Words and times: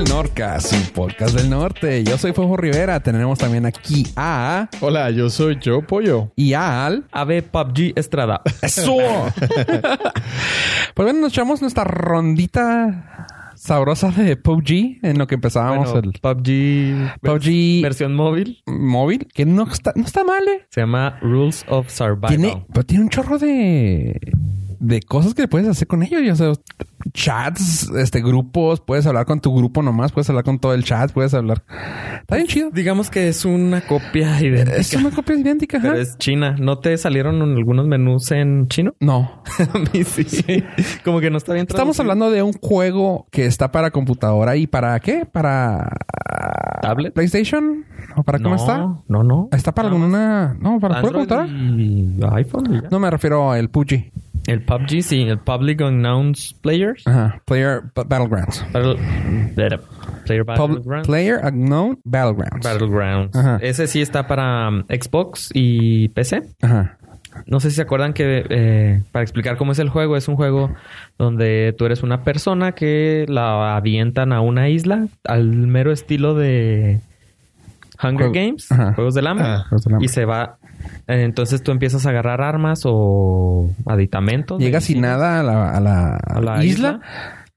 Al 0.00 0.08
Norcas, 0.08 0.68
su 0.68 0.92
podcast 0.92 1.34
del 1.34 1.50
norte. 1.50 2.02
Yo 2.04 2.16
soy 2.16 2.32
Fofo 2.32 2.56
Rivera. 2.56 3.00
Tenemos 3.00 3.38
también 3.38 3.66
aquí 3.66 4.06
a 4.16 4.68
Hola, 4.80 5.10
yo 5.10 5.28
soy 5.28 5.58
Joe 5.62 5.82
Pollo. 5.82 6.32
y 6.36 6.54
a 6.54 6.86
al. 6.86 7.04
Ave 7.12 7.42
PUBG 7.42 7.92
Estrada. 7.96 8.40
¡Eso! 8.62 8.96
pues 10.94 11.04
bueno, 11.04 11.20
nos 11.20 11.32
echamos 11.32 11.60
nuestra 11.60 11.84
rondita 11.84 13.52
sabrosa 13.56 14.10
de 14.10 14.36
PUBG 14.36 15.00
en 15.02 15.18
lo 15.18 15.26
que 15.26 15.34
empezábamos 15.34 15.92
Bueno, 15.92 16.10
el 16.12 16.20
PUBG, 16.20 17.20
PUBG 17.20 17.82
versión 17.82 18.14
móvil. 18.14 18.62
móvil, 18.66 19.28
que 19.34 19.44
no 19.44 19.70
está, 19.70 19.92
no 19.96 20.04
está 20.04 20.24
mal, 20.24 20.48
¿eh? 20.48 20.66
Se 20.70 20.80
llama 20.80 21.18
Rules 21.20 21.64
of 21.68 21.90
Survival. 21.90 22.28
Tiene, 22.28 22.66
pero 22.72 22.86
tiene 22.86 23.04
un 23.04 23.10
chorro 23.10 23.38
de, 23.38 24.18
de 24.80 25.02
cosas 25.02 25.34
que 25.34 25.46
puedes 25.46 25.68
hacer 25.68 25.86
con 25.86 26.02
ellos. 26.02 26.40
O 26.40 26.54
sea, 26.54 26.62
chats, 27.12 27.90
este, 27.90 28.20
grupos, 28.20 28.80
puedes 28.80 29.06
hablar 29.06 29.26
con 29.26 29.40
tu 29.40 29.54
grupo 29.54 29.82
nomás, 29.82 30.10
puedes 30.10 30.28
hablar 30.30 30.44
con 30.44 30.58
todo 30.58 30.74
el 30.74 30.84
chat, 30.84 31.12
puedes 31.12 31.34
hablar. 31.34 31.62
Está 32.20 32.36
bien 32.36 32.48
chido. 32.48 32.70
Digamos 32.70 33.10
que 33.10 33.28
es 33.28 33.44
una 33.44 33.82
copia 33.82 34.40
idéntica. 34.40 34.76
Es 34.76 34.94
una 34.94 35.10
copia 35.10 35.36
idéntica, 35.36 35.78
ajá. 35.78 35.90
Pero 35.90 36.00
es 36.00 36.16
china. 36.18 36.56
¿No 36.58 36.78
te 36.78 36.96
salieron 36.96 37.40
algunos 37.42 37.86
menús 37.86 38.30
en 38.32 38.68
chino? 38.68 38.94
No. 39.00 39.42
A 39.74 39.78
mí 39.78 40.02
sí. 40.04 40.64
Como 41.04 41.20
que 41.20 41.30
no 41.30 41.36
está 41.36 41.52
bien 41.52 41.66
Estamos 41.68 42.00
hablando 42.00 42.30
de 42.30 42.42
un 42.42 42.54
juego 42.54 43.26
que 43.30 43.46
está 43.46 43.70
para 43.70 43.90
computadora 43.90 44.56
y 44.56 44.66
para 44.66 44.98
qué? 45.00 45.26
Para 45.26 45.90
¿Tablet? 46.80 47.12
PlayStation 47.12 47.84
o 48.16 48.22
para 48.22 48.38
cómo 48.38 48.56
no, 48.56 48.56
está? 48.56 48.78
No, 49.08 49.22
no. 49.22 49.48
Está 49.52 49.72
para 49.72 49.88
alguna 49.88 50.56
no 50.58 50.80
para 50.80 50.96
Android 50.96 51.12
computadora. 51.12 51.48
y 51.48 52.18
iPhone. 52.32 52.74
y 52.74 52.82
ya. 52.82 52.88
No 52.90 52.98
me 52.98 53.10
refiero 53.10 53.52
al 53.52 53.68
PUBG. 53.68 54.10
El 54.50 54.62
PUBG, 54.64 55.02
sí. 55.02 55.22
El 55.22 55.38
Public 55.38 55.80
Unknowns 55.80 56.54
Players. 56.60 57.06
Ajá. 57.06 57.40
Player 57.44 57.82
Ba- 57.94 58.04
Battlegrounds. 58.04 58.64
Battle- 58.72 58.96
Player 60.26 60.44
Battlegrounds. 60.44 61.06
player 61.06 61.40
Unknown 61.44 61.98
Battlegrounds. 62.04 62.64
Battlegrounds. 62.66 63.36
Ajá. 63.36 63.58
Ese 63.62 63.86
sí 63.86 64.00
está 64.00 64.26
para 64.26 64.68
um, 64.68 64.82
Xbox 64.88 65.50
y 65.54 66.08
PC. 66.08 66.42
Ajá. 66.62 66.96
No 67.46 67.60
sé 67.60 67.70
si 67.70 67.76
se 67.76 67.82
acuerdan 67.82 68.12
que, 68.12 68.44
eh, 68.50 69.02
para 69.12 69.22
explicar 69.22 69.56
cómo 69.56 69.70
es 69.72 69.78
el 69.78 69.88
juego, 69.88 70.16
es 70.16 70.26
un 70.26 70.34
juego 70.34 70.74
donde 71.16 71.72
tú 71.78 71.86
eres 71.86 72.02
una 72.02 72.24
persona 72.24 72.72
que 72.72 73.24
la 73.28 73.76
avientan 73.76 74.32
a 74.32 74.40
una 74.40 74.68
isla 74.68 75.06
al 75.24 75.46
mero 75.68 75.92
estilo 75.92 76.34
de 76.34 77.00
Hunger 78.02 78.30
Games, 78.32 78.70
Ajá. 78.72 78.94
Juegos 78.94 79.14
del 79.14 79.26
Hambre, 79.26 79.46
Ah, 79.46 79.64
Juegos 79.68 79.84
del 79.84 79.94
Hambre. 79.94 80.04
y 80.06 80.08
se 80.08 80.24
va. 80.24 80.58
entonces 81.06 81.62
tú 81.62 81.70
empiezas 81.72 82.06
a 82.06 82.10
agarrar 82.10 82.40
armas 82.40 82.82
o 82.84 83.68
aditamentos. 83.86 84.58
Llegas 84.60 84.84
sin 84.84 85.00
nada 85.02 85.40
a 85.40 85.42
la, 85.42 85.70
a 85.76 85.80
la, 85.80 86.16
A 86.16 86.40
la 86.40 86.64
isla, 86.64 87.00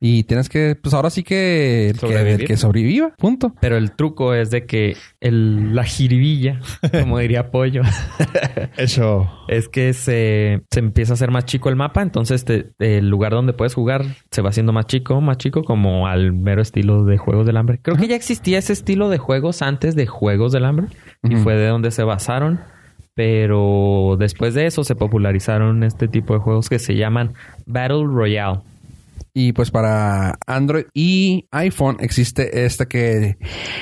y 0.05 0.23
tienes 0.25 0.49
que, 0.49 0.75
pues 0.75 0.93
ahora 0.93 1.09
sí 1.09 1.23
que 1.23 1.91
el, 1.91 1.97
que 1.97 2.31
el 2.33 2.43
que 2.45 2.57
sobreviva, 2.57 3.13
punto. 3.17 3.55
Pero 3.61 3.77
el 3.77 3.91
truco 3.93 4.33
es 4.33 4.49
de 4.51 4.65
que 4.65 4.97
el, 5.21 5.73
la 5.73 5.85
jiribilla, 5.85 6.59
como 6.91 7.19
diría 7.19 7.51
Pollo, 7.51 7.83
Eso. 8.77 9.29
es 9.47 9.69
que 9.69 9.93
se, 9.93 10.61
se 10.69 10.79
empieza 10.81 11.13
a 11.13 11.15
hacer 11.15 11.31
más 11.31 11.45
chico 11.45 11.69
el 11.69 11.77
mapa, 11.77 12.01
entonces 12.01 12.43
te- 12.43 12.71
el 12.79 13.09
lugar 13.09 13.31
donde 13.31 13.53
puedes 13.53 13.73
jugar 13.75 14.03
se 14.29 14.41
va 14.41 14.49
haciendo 14.49 14.73
más 14.73 14.87
chico, 14.87 15.21
más 15.21 15.37
chico, 15.37 15.63
como 15.63 16.05
al 16.07 16.33
mero 16.33 16.61
estilo 16.61 17.05
de 17.05 17.17
Juegos 17.17 17.45
del 17.45 17.55
Hambre. 17.55 17.79
Creo 17.81 17.95
que 17.95 18.09
ya 18.09 18.15
existía 18.17 18.57
ese 18.59 18.73
estilo 18.73 19.07
de 19.07 19.19
juegos 19.19 19.61
antes 19.61 19.95
de 19.95 20.05
Juegos 20.05 20.51
del 20.51 20.65
Hambre 20.65 20.87
y 21.23 21.37
fue 21.37 21.55
de 21.55 21.67
donde 21.67 21.91
se 21.91 22.03
basaron. 22.03 22.59
Pero 23.15 24.15
después 24.17 24.53
de 24.55 24.65
eso 24.65 24.83
se 24.83 24.95
popularizaron 24.95 25.83
este 25.83 26.07
tipo 26.07 26.33
de 26.33 26.39
juegos 26.39 26.67
que 26.67 26.79
se 26.79 26.95
llaman 26.95 27.33
Battle 27.65 28.03
Royale. 28.05 28.59
Y 29.35 29.53
pues 29.53 29.71
para 29.71 30.37
Android 30.45 30.85
y 30.93 31.47
iPhone 31.51 31.97
existe 32.01 32.65
este 32.65 32.85
que 32.87 33.37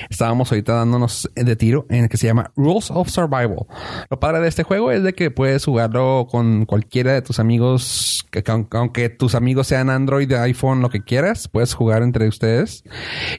estábamos 0.10 0.50
ahorita 0.52 0.74
dándonos 0.76 1.30
de 1.36 1.56
tiro, 1.58 1.86
en 1.90 2.04
el 2.04 2.10
que 2.10 2.16
se 2.16 2.28
llama 2.28 2.52
Rules 2.56 2.90
of 2.90 3.10
Survival. 3.10 3.66
Lo 4.10 4.20
padre 4.20 4.40
de 4.40 4.48
este 4.48 4.64
juego 4.64 4.92
es 4.92 5.04
de 5.04 5.14
que 5.14 5.30
puedes 5.30 5.66
jugarlo 5.66 6.28
con 6.32 6.66
cualquiera 6.66 7.12
de 7.14 7.22
tus 7.22 7.40
amigos, 7.40 8.26
que, 8.32 8.44
que 8.44 8.52
aun- 8.52 8.68
aunque 8.72 9.10
tus 9.10 9.36
amigos 9.36 9.68
sean 9.68 9.90
Android, 9.90 10.32
iPhone, 10.32 10.82
lo 10.82 10.90
que 10.90 11.02
quieras, 11.04 11.50
puedes 11.50 11.74
jugar 11.74 12.02
entre 12.02 12.30
ustedes. 12.30 12.86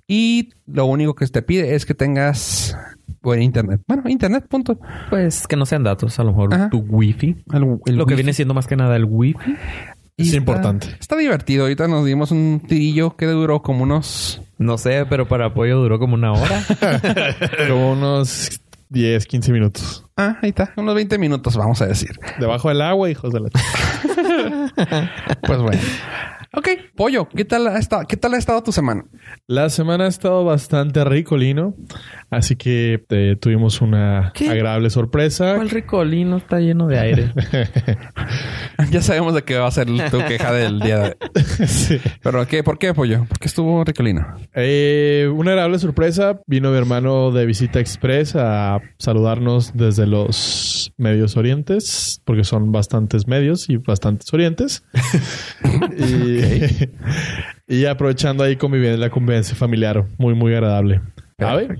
Y 0.07 0.51
lo 0.67 0.85
único 0.85 1.15
que 1.15 1.27
te 1.29 1.41
pide 1.41 1.75
es 1.75 1.87
que 1.87 1.95
tengas 1.95 2.77
buen 3.23 3.41
internet. 3.41 3.81
Bueno, 3.89 4.03
internet, 4.11 4.45
punto. 4.49 4.79
Pues 5.09 5.47
que 5.47 5.57
no 5.57 5.65
sean 5.65 5.83
datos, 5.85 6.19
a 6.19 6.25
lo 6.25 6.33
mejor 6.33 6.53
Ajá. 6.53 6.69
tu 6.69 6.81
wifi. 6.81 7.37
El- 7.55 7.79
el 7.87 7.97
Lo 7.97 8.05
que 8.05 8.17
viene 8.17 8.35
siendo 8.35 8.53
más 8.53 8.67
que 8.67 8.77
nada 8.77 8.97
el 8.97 9.07
wifi. 9.07 9.57
Y 10.17 10.23
Es 10.23 10.29
está- 10.29 10.37
importante. 10.39 10.87
Está 11.01 11.17
divertido. 11.17 11.63
Ahorita 11.65 11.89
nos 11.89 12.05
dimos 12.05 12.31
un 12.31 12.63
tirillo 12.67 13.17
que 13.17 13.27
duró 13.27 13.63
como 13.63 13.83
unos 13.83 14.41
No 14.59 14.79
sé, 14.79 15.07
pero 15.09 15.27
para 15.27 15.47
apoyo 15.47 15.79
duró 15.79 15.99
como 15.99 16.15
una 16.15 16.33
hora. 16.33 16.63
Como 17.69 17.93
unos 17.93 18.61
10, 18.91 19.27
15 19.27 19.53
minutos. 19.53 20.05
Ah, 20.17 20.39
ahí 20.43 20.51
está. 20.51 20.73
Unos 20.77 20.95
20 20.95 21.19
minutos, 21.19 21.57
vamos 21.57 21.81
a 21.83 21.87
decir. 21.87 22.11
Debajo 22.39 22.69
del 22.69 22.83
agua, 22.83 23.11
hijos 23.11 23.33
de 23.33 23.41
la... 23.41 23.49
Pues 25.47 25.59
bueno. 25.61 25.81
Ok, 26.55 26.69
pollo, 26.97 27.29
¿qué 27.29 27.45
tal 27.45 27.67
ha 27.67 27.79
estado, 27.79 28.05
qué 28.07 28.17
tal 28.17 28.35
ha 28.35 28.39
estado 28.39 28.63
tu 28.63 28.73
semana? 28.73 29.05
La 29.47 29.71
semana 29.71 30.05
ha 30.05 30.09
estado 30.09 30.45
bastante 30.45 31.05
rico, 31.05 31.37
Lino. 31.37 31.75
Así 32.31 32.57
que 32.57 33.05
eh, 33.11 33.37
tuvimos 33.39 33.81
una 33.83 34.33
¿Qué? 34.35 34.49
agradable 34.49 34.89
sorpresa. 34.91 35.57
¿Cuál 35.57 35.71
ricolino 35.71 36.39
está 36.39 36.61
lleno 36.61 36.87
de 36.87 36.99
aire? 36.99 37.33
ya 38.91 39.03
sabemos 39.03 39.35
de 39.35 39.43
qué 39.43 39.57
va 39.57 39.67
a 39.67 39.71
ser 39.71 39.87
tu 40.11 40.19
queja 40.27 40.53
del 40.53 40.81
día 40.81 40.99
de 40.99 41.17
Sí. 41.67 42.01
Pero 42.23 42.47
¿qué? 42.47 42.63
¿Por 42.63 42.79
qué, 42.79 42.95
pollo? 42.95 43.27
Porque 43.29 43.49
estuvo 43.49 43.85
ricolino. 43.85 44.27
Eh, 44.55 45.31
una 45.35 45.51
agradable 45.51 45.79
sorpresa. 45.79 46.41
Vino 46.47 46.71
mi 46.71 46.79
hermano 46.79 47.31
de 47.31 47.45
visita 47.45 47.81
express 47.81 48.35
a 48.37 48.81
saludarnos 48.99 49.73
desde 49.75 50.07
los 50.07 50.93
medios 50.97 51.37
orientes, 51.37 52.23
porque 52.25 52.45
son 52.45 52.73
bastantes 52.73 53.27
medios 53.27 53.69
y 53.69 53.77
bastantes 53.77 54.33
orientes. 54.33 54.85
y, 55.99 56.42
y 57.69 57.85
aprovechando 57.87 58.45
ahí 58.45 58.57
conviviendo 58.57 58.99
la 58.99 59.11
convivencia 59.11 59.55
familiar, 59.55 60.05
muy, 60.19 60.35
muy 60.35 60.53
agradable. 60.55 61.01
A 61.39 61.55
ver, 61.57 61.77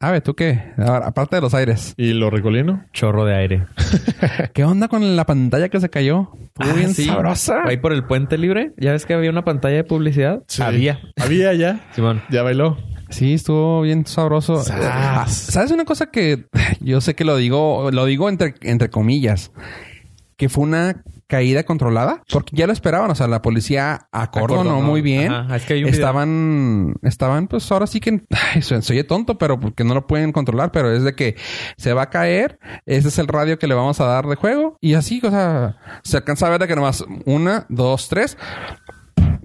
A 0.00 0.10
ver, 0.10 0.20
¿tú 0.22 0.34
qué? 0.34 0.72
Ahora, 0.78 1.06
aparte 1.06 1.36
de 1.36 1.42
los 1.42 1.54
aires. 1.54 1.94
¿y 1.96 2.12
lo 2.12 2.28
recolino? 2.30 2.84
Chorro 2.92 3.24
de 3.24 3.34
aire. 3.36 3.66
¿Qué 4.52 4.64
onda 4.64 4.88
con 4.88 5.16
la 5.16 5.24
pantalla 5.26 5.68
que 5.68 5.80
se 5.80 5.88
cayó? 5.90 6.30
Estuvo 6.44 6.70
Ah, 6.70 6.74
bien 6.74 6.94
sí. 6.94 7.04
sabrosa. 7.04 7.62
Ahí 7.64 7.76
por 7.78 7.92
el 7.92 8.04
puente 8.04 8.36
libre. 8.38 8.72
¿Ya 8.76 8.92
ves 8.92 9.06
que 9.06 9.14
había 9.14 9.30
una 9.30 9.44
pantalla 9.44 9.76
de 9.76 9.84
publicidad? 9.84 10.42
Sí. 10.48 10.62
Había. 10.62 11.00
Había 11.20 11.54
ya. 11.54 11.80
Simón. 11.94 12.22
Ya 12.30 12.42
bailó. 12.42 12.78
Sí, 13.10 13.34
estuvo 13.34 13.82
bien 13.82 14.06
sabroso. 14.06 14.62
Sas. 14.62 14.80
Ah, 14.82 15.26
¿Sabes 15.28 15.70
una 15.70 15.84
cosa 15.84 16.06
que 16.10 16.46
yo 16.80 17.00
sé 17.00 17.14
que 17.14 17.24
lo 17.24 17.36
digo, 17.36 17.90
lo 17.92 18.04
digo 18.04 18.28
entre, 18.28 18.54
entre 18.62 18.88
comillas? 18.90 19.52
Que 20.36 20.48
fue 20.48 20.64
una 20.64 21.02
caída 21.32 21.64
controlada. 21.64 22.22
Porque 22.30 22.54
ya 22.54 22.66
lo 22.66 22.74
esperaban. 22.74 23.10
O 23.10 23.14
sea, 23.14 23.26
la 23.26 23.40
policía 23.40 24.06
acordonó 24.12 24.60
Acordonó. 24.60 24.82
muy 24.82 25.00
bien. 25.00 25.32
Ajá, 25.32 25.56
es 25.56 25.64
que 25.64 25.72
hay 25.72 25.80
un 25.82 25.90
video. 25.90 25.98
estaban, 25.98 26.94
estaban, 27.00 27.48
pues 27.48 27.72
ahora 27.72 27.86
sí 27.86 28.00
que 28.00 28.20
ay, 28.54 28.62
oye 28.90 29.04
tonto, 29.04 29.38
pero 29.38 29.58
porque 29.58 29.82
no 29.82 29.94
lo 29.94 30.06
pueden 30.06 30.32
controlar. 30.32 30.72
Pero 30.72 30.92
es 30.92 31.04
de 31.04 31.14
que 31.14 31.36
se 31.78 31.94
va 31.94 32.02
a 32.02 32.10
caer. 32.10 32.58
Ese 32.84 33.08
es 33.08 33.18
el 33.18 33.28
radio 33.28 33.58
que 33.58 33.66
le 33.66 33.74
vamos 33.74 33.98
a 34.00 34.04
dar 34.04 34.26
de 34.26 34.36
juego. 34.36 34.76
Y 34.82 34.92
así, 34.92 35.22
o 35.24 35.30
sea, 35.30 35.78
se 36.04 36.18
alcanza 36.18 36.48
a 36.48 36.50
ver 36.50 36.60
de 36.60 36.68
que 36.68 36.76
nomás 36.76 37.02
una, 37.24 37.64
dos, 37.70 38.10
tres. 38.10 38.36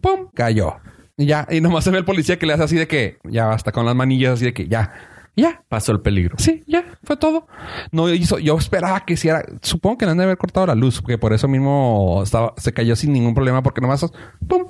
¡Pum! 0.01 0.28
Cayó. 0.34 0.75
Y 1.16 1.25
ya, 1.25 1.48
y 1.50 1.62
nomás 1.62 1.86
se 1.86 1.92
ve 1.92 2.00
el 2.00 2.06
policía 2.06 2.38
que 2.38 2.45
le 2.45 2.54
hace 2.54 2.63
así 2.63 2.75
de 2.75 2.88
que 2.88 3.18
ya 3.24 3.45
basta 3.45 3.72
con 3.72 3.86
las 3.86 3.95
manillas 3.95 4.34
así 4.34 4.44
de 4.44 4.54
que 4.54 4.68
ya. 4.68 4.94
Ya, 5.38 5.63
Pasó 5.69 5.92
el 5.92 6.01
peligro. 6.01 6.36
Sí, 6.39 6.63
ya, 6.66 6.84
fue 7.04 7.16
todo. 7.16 7.48
No 7.92 8.12
hizo, 8.12 8.39
yo 8.39 8.57
esperaba 8.57 9.06
que 9.06 9.13
hiciera, 9.13 9.45
supongo 9.62 10.00
que 10.00 10.06
le 10.06 10.12
han 10.12 10.18
de 10.18 10.24
haber 10.24 10.38
cortado 10.38 10.66
la 10.66 10.74
luz, 10.74 11.00
porque 11.00 11.19
por 11.19 11.31
eso 11.31 11.48
mismo 11.48 12.22
estaba, 12.24 12.56
se 12.57 12.74
cayó 12.74 12.95
sin 12.95 13.13
ningún 13.13 13.36
problema, 13.36 13.62
porque 13.62 13.80
nomás, 13.80 14.04
¡pum! 14.48 14.66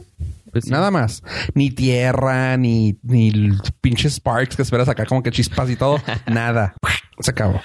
Pues 0.51 0.65
sí. 0.65 0.71
Nada 0.71 0.91
más. 0.91 1.23
Ni 1.53 1.71
tierra, 1.71 2.57
ni, 2.57 2.97
ni 3.03 3.29
el 3.29 3.61
pinche 3.79 4.09
sparks 4.09 4.57
que 4.57 4.61
esperas 4.61 4.89
acá, 4.89 5.05
como 5.05 5.23
que 5.23 5.31
chispas 5.31 5.69
y 5.69 5.77
todo. 5.77 6.01
Nada. 6.27 6.75
Se 7.19 7.31
acabó. 7.31 7.61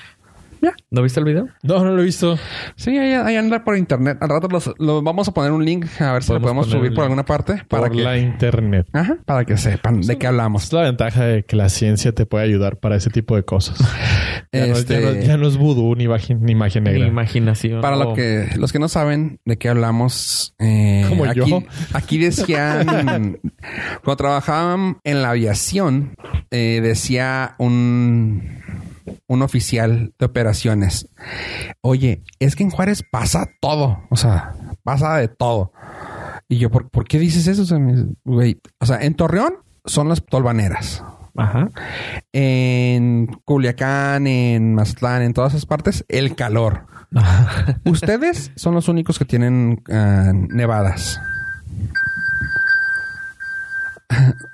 Ya. 0.63 0.73
¿No 0.91 1.03
viste 1.03 1.19
el 1.21 1.27
video? 1.27 1.49
No, 1.65 1.85
no 1.85 1.91
lo 1.91 2.01
he 2.01 2.05
visto. 2.05 2.39
Sí, 2.77 2.97
ahí, 2.97 3.13
ahí 3.13 3.35
anda 3.37 3.65
por 3.65 3.77
internet. 3.77 4.17
Al 4.21 4.29
rato 4.29 4.47
los, 4.49 4.73
los 4.79 5.03
vamos 5.03 5.27
a 5.29 5.35
poner 5.35 5.51
un 5.51 5.65
link 5.65 5.87
a 6.01 6.13
ver 6.13 6.23
si 6.23 6.33
lo 6.33 6.41
Podemos 6.41 6.69
subir 6.69 6.95
por 6.95 7.03
alguna 7.03 7.25
parte 7.25 7.63
para 7.69 7.89
por 7.89 7.97
que, 7.97 8.03
la 8.03 8.17
internet. 8.17 8.87
Ajá, 8.93 9.17
para 9.27 9.45
que 9.45 9.57
sepan 9.57 10.01
de 10.03 10.17
qué 10.19 10.27
hablamos. 10.29 10.65
Es 10.65 10.73
la 10.73 10.83
ventaja 10.83 11.25
de 11.25 11.45
que 11.45 11.57
la 11.57 11.69
ciencia 11.69 12.13
te 12.13 12.27
puede 12.27 12.45
ayudar 12.45 12.77
para 12.79 12.95
ese 12.97 13.11
tipo 13.11 13.35
de 13.37 13.45
cosas. 13.45 13.79
Ya, 14.55 14.67
no, 14.67 14.79
ya 14.79 15.01
no- 15.01 15.13
ya 15.15 15.37
no 15.39 15.49
es 15.49 15.57
vudú 15.57 15.95
ni, 15.97 16.07
ni 16.07 16.55
Mi 16.55 16.55
negra. 16.55 17.07
imaginación. 17.07 17.81
Para 17.81 17.97
Oh, 17.97 18.05
lo 18.05 18.15
que, 18.15 18.49
los 18.57 18.71
que 18.71 18.79
no 18.79 18.89
saben 18.89 19.41
de 19.47 19.57
qué 19.57 19.71
hablamos, 19.71 20.55
eh, 20.59 21.07
Como 21.09 21.25
aquí, 21.25 21.41
yo. 21.49 21.63
aquí 21.95 22.19
decían, 22.19 22.85
cuando 24.05 24.17
trabajaban 24.19 24.99
en 25.05 25.23
la 25.23 25.31
aviación, 25.31 26.17
eh, 26.51 26.81
decía 26.83 27.55
un, 27.57 28.62
un 29.27 29.43
oficial 29.43 30.13
de 30.19 30.27
operaciones, 30.27 31.09
oye, 31.81 32.23
es 32.39 32.57
que 32.57 32.63
en 32.63 32.71
Juárez 32.71 33.03
pasa 33.11 33.49
todo, 33.61 34.05
o 34.11 34.17
sea, 34.17 34.55
pasa 34.83 35.17
de 35.17 35.29
todo. 35.29 35.73
Y 36.49 36.59
yo, 36.59 36.71
¿por, 36.71 36.91
por 36.91 37.07
qué 37.07 37.19
dices 37.19 37.47
eso? 37.47 37.63
O 37.63 37.65
sea, 37.65 37.79
o 37.79 39.03
en 39.03 39.15
Torreón 39.15 39.55
son 39.85 40.09
las 40.09 40.25
tolvaneras. 40.25 41.03
Ajá. 41.37 41.71
En 42.33 43.27
Culiacán, 43.45 44.27
en 44.27 44.75
Mazatlán, 44.75 45.23
en 45.23 45.33
todas 45.33 45.55
esas 45.55 45.67
partes, 45.67 46.05
el 46.09 46.35
calor. 46.35 46.87
Ustedes 47.85 48.53
son 48.57 48.75
los 48.75 48.89
únicos 48.89 49.19
que 49.19 49.25
tienen 49.25 49.83
ah, 49.91 50.33
nevadas. 50.35 51.21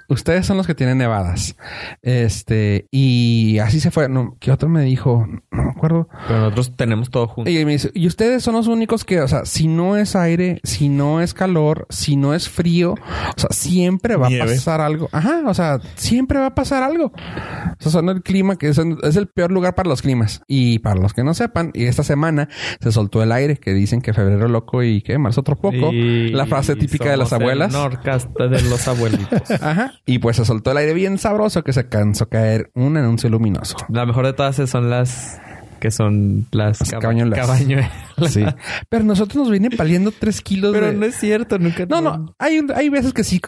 Ustedes 0.08 0.46
son 0.46 0.56
los 0.56 0.66
que 0.66 0.74
tienen 0.74 0.98
nevadas. 0.98 1.56
Este, 2.02 2.86
y 2.90 3.58
así 3.58 3.78
se 3.80 3.90
fue. 3.90 4.08
No, 4.08 4.36
¿Qué 4.40 4.50
otro 4.50 4.68
me 4.68 4.82
dijo? 4.82 5.26
No 5.50 5.62
me 5.62 5.70
acuerdo. 5.70 6.08
Pero 6.26 6.40
nosotros 6.40 6.74
tenemos 6.76 7.10
todo 7.10 7.28
junto. 7.28 7.50
Y 7.50 7.64
me 7.66 7.72
dice, 7.72 7.90
y 7.94 8.06
ustedes 8.06 8.42
son 8.42 8.54
los 8.54 8.68
únicos 8.68 9.04
que, 9.04 9.20
o 9.20 9.28
sea, 9.28 9.44
si 9.44 9.68
no 9.68 9.96
es 9.96 10.16
aire, 10.16 10.60
si 10.64 10.88
no 10.88 11.20
es 11.20 11.34
calor, 11.34 11.86
si 11.90 12.16
no 12.16 12.32
es 12.34 12.48
frío, 12.48 12.92
o 12.92 13.40
sea, 13.40 13.50
siempre 13.50 14.16
va 14.16 14.28
Nieve. 14.28 14.44
a 14.52 14.54
pasar 14.54 14.80
algo. 14.80 15.08
Ajá, 15.12 15.42
o 15.46 15.52
sea, 15.52 15.78
siempre 15.96 16.38
va 16.38 16.46
a 16.46 16.54
pasar 16.54 16.82
algo. 16.82 17.06
O 17.06 17.76
sea, 17.82 17.92
son 17.92 18.08
el 18.08 18.22
clima 18.22 18.56
que 18.56 18.68
es, 18.68 18.78
es 18.78 19.16
el 19.16 19.26
peor 19.28 19.52
lugar 19.52 19.74
para 19.74 19.90
los 19.90 20.00
climas. 20.00 20.42
Y 20.48 20.78
para 20.78 20.98
los 21.00 21.12
que 21.12 21.22
no 21.22 21.34
sepan, 21.34 21.70
y 21.74 21.84
esta 21.84 22.02
semana 22.02 22.48
se 22.80 22.92
soltó 22.92 23.22
el 23.22 23.30
aire, 23.32 23.56
que 23.58 23.74
dicen 23.74 24.00
que 24.00 24.14
febrero 24.14 24.48
loco 24.48 24.82
y 24.82 25.02
que 25.02 25.18
marzo 25.18 25.42
otro 25.42 25.56
poco. 25.56 25.92
Y 25.92 26.30
la 26.30 26.46
frase 26.46 26.76
típica 26.76 27.10
de 27.10 27.18
las 27.18 27.32
el 27.32 27.42
abuelas. 27.42 27.72
Norcast 27.72 28.30
de 28.38 28.62
los 28.62 28.88
abuelitos. 28.88 29.50
Ajá. 29.60 29.92
Y 30.06 30.18
pues 30.20 30.36
se 30.36 30.44
soltó 30.44 30.70
el 30.70 30.78
aire 30.78 30.94
bien 30.94 31.18
sabroso 31.18 31.62
que 31.62 31.72
se 31.72 31.88
cansó 31.88 32.28
caer 32.28 32.70
un 32.74 32.96
anuncio 32.96 33.28
luminoso. 33.28 33.76
La 33.88 34.06
mejor 34.06 34.26
de 34.26 34.32
todas 34.32 34.56
son 34.70 34.90
las 34.90 35.40
que 35.80 35.92
son 35.92 36.46
las, 36.50 36.80
Las 36.80 36.90
caba- 36.90 37.02
cabañuelas. 37.02 37.38
cabañuelas. 37.38 37.92
Sí. 38.30 38.44
Pero 38.88 39.04
nosotros 39.04 39.36
nos 39.36 39.48
vienen 39.48 39.70
paliendo 39.76 40.10
tres 40.10 40.40
kilos 40.40 40.72
Pero 40.72 40.86
de... 40.86 40.92
no 40.94 41.06
es 41.06 41.14
cierto, 41.14 41.56
nunca. 41.60 41.86
No, 41.86 42.00
no, 42.00 42.34
hay, 42.36 42.60
hay 42.74 42.88
veces 42.88 43.12
que 43.12 43.22
sí 43.22 43.40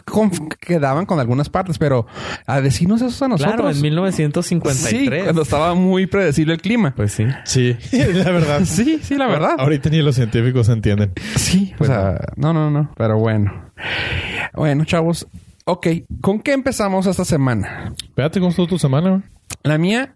quedaban 0.61 1.05
con 1.05 1.19
algunas 1.19 1.49
partes, 1.49 1.77
pero 1.77 2.07
a 2.47 2.61
decirnos 2.61 3.01
eso 3.01 3.25
a 3.25 3.27
nosotros. 3.27 3.55
Claro, 3.57 3.69
en 3.69 3.81
1953. 3.81 4.89
Sí, 5.19 5.23
cuando 5.25 5.41
estaba 5.41 5.73
muy 5.75 6.07
predecible 6.07 6.53
el 6.53 6.61
clima. 6.61 6.93
Pues 6.95 7.11
sí. 7.11 7.25
Sí, 7.43 7.75
la 7.91 8.31
verdad. 8.31 8.61
Sí, 8.63 8.99
sí, 9.03 9.15
la 9.15 9.27
verdad. 9.27 9.55
Ahorita 9.57 9.89
ni 9.89 10.01
los 10.01 10.15
científicos 10.15 10.69
entienden. 10.69 11.11
Sí, 11.35 11.73
o 11.79 11.83
sea, 11.85 12.17
no, 12.37 12.53
no, 12.53 12.71
no, 12.71 12.91
pero 12.95 13.17
bueno. 13.19 13.71
Bueno, 14.53 14.85
chavos. 14.85 15.27
Ok, 15.65 15.87
¿con 16.21 16.39
qué 16.39 16.53
empezamos 16.53 17.05
esta 17.07 17.25
semana? 17.25 17.93
Espérate, 18.03 18.39
¿cómo 18.39 18.49
estuvo 18.49 18.67
tu 18.67 18.79
semana? 18.79 19.23
La 19.63 19.77
mía 19.77 20.15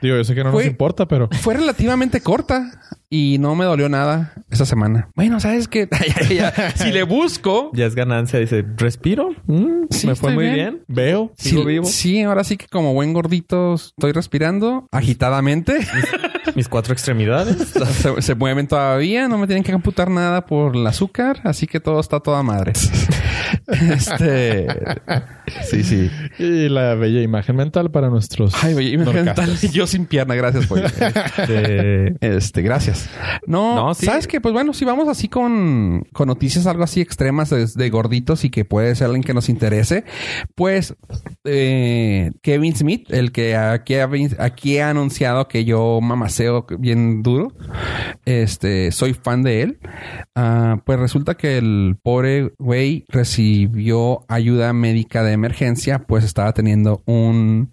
Digo, 0.00 0.16
yo 0.16 0.24
sé 0.24 0.34
que 0.34 0.42
no 0.44 0.52
Fue- 0.52 0.62
nos 0.64 0.70
importa, 0.70 1.06
pero... 1.06 1.28
fue 1.32 1.54
relativamente 1.54 2.20
corta 2.22 2.70
y 3.10 3.38
no 3.38 3.54
me 3.56 3.64
dolió 3.64 3.88
nada 3.88 4.32
esa 4.50 4.64
semana. 4.64 5.08
Bueno, 5.16 5.40
¿sabes 5.40 5.66
qué? 5.68 5.88
si 6.76 6.92
le 6.92 7.02
busco... 7.02 7.70
Ya 7.74 7.84
es 7.86 7.94
ganancia. 7.96 8.38
Dice, 8.38 8.64
respiro. 8.76 9.30
Mm, 9.46 9.86
Sí, 9.90 10.06
me 10.06 10.14
fue 10.14 10.32
muy 10.32 10.44
bien. 10.44 10.54
bien. 10.54 10.84
Veo. 10.86 11.32
Sigo 11.36 11.62
sí, 11.62 11.66
vivo. 11.68 11.84
sí, 11.86 12.22
ahora 12.22 12.44
sí 12.44 12.56
que 12.56 12.68
como 12.68 12.94
buen 12.94 13.12
gordito 13.12 13.74
estoy 13.74 14.12
respirando 14.12 14.86
agitadamente. 14.92 15.76
Mis 16.54 16.68
cuatro 16.68 16.92
extremidades. 16.94 17.56
se, 17.92 18.22
se 18.22 18.34
mueven 18.36 18.68
todavía, 18.68 19.26
no 19.28 19.36
me 19.36 19.46
tienen 19.48 19.64
que 19.64 19.72
computar 19.72 20.08
nada 20.08 20.46
por 20.46 20.76
el 20.76 20.86
azúcar, 20.86 21.40
así 21.44 21.66
que 21.66 21.80
todo 21.80 21.98
está 22.00 22.20
toda 22.20 22.42
madre. 22.44 22.72
este. 23.68 24.66
Sí, 25.68 25.82
sí. 25.82 26.10
Y 26.38 26.68
la 26.68 26.94
bella 26.94 27.22
imagen 27.22 27.56
mental 27.56 27.90
para 27.90 28.08
nuestros... 28.08 28.54
Ay, 28.62 28.92
imagen 28.92 29.24
mental. 29.26 29.56
Yo 29.72 29.86
sin 29.86 30.06
pierna, 30.06 30.34
gracias, 30.34 30.66
pollo. 30.66 30.86
Este, 30.86 32.14
Este, 32.20 32.62
gracias. 32.62 33.08
No, 33.46 33.74
No, 33.74 33.94
sí. 33.94 34.06
¿sabes 34.06 34.26
qué? 34.26 34.40
Pues 34.40 34.52
bueno, 34.52 34.72
si 34.72 34.84
vamos 34.84 35.08
así 35.08 35.28
con, 35.28 36.04
con 36.12 36.28
noticias 36.28 36.66
algo 36.66 36.84
así 36.84 37.00
extremas 37.00 37.50
de, 37.50 37.66
de 37.66 37.90
gorditos 37.90 38.44
y 38.44 38.50
que 38.50 38.64
puede 38.64 38.94
ser 38.94 39.06
alguien 39.06 39.22
que 39.22 39.34
nos 39.34 39.48
interese, 39.48 40.04
pues 40.54 40.94
eh, 41.44 42.30
Kevin 42.42 42.76
Smith, 42.76 43.06
el 43.10 43.32
que 43.32 43.56
aquí 43.56 43.94
ha, 43.96 44.08
aquí 44.38 44.78
ha 44.78 44.90
anunciado 44.90 45.48
que 45.48 45.64
yo 45.64 46.00
mamaceo 46.00 46.66
bien 46.78 47.22
duro, 47.22 47.52
este, 48.24 48.92
soy 48.92 49.14
fan 49.14 49.42
de 49.42 49.62
él, 49.62 49.78
Ah, 50.34 50.80
pues 50.86 50.98
resulta 50.98 51.34
que 51.36 51.58
el 51.58 51.96
pobre 52.02 52.52
güey 52.58 53.04
recibió 53.40 54.24
ayuda 54.26 54.72
médica 54.72 55.22
de 55.22 55.32
emergencia, 55.32 56.00
pues 56.00 56.24
estaba 56.24 56.52
teniendo 56.52 57.00
un 57.06 57.70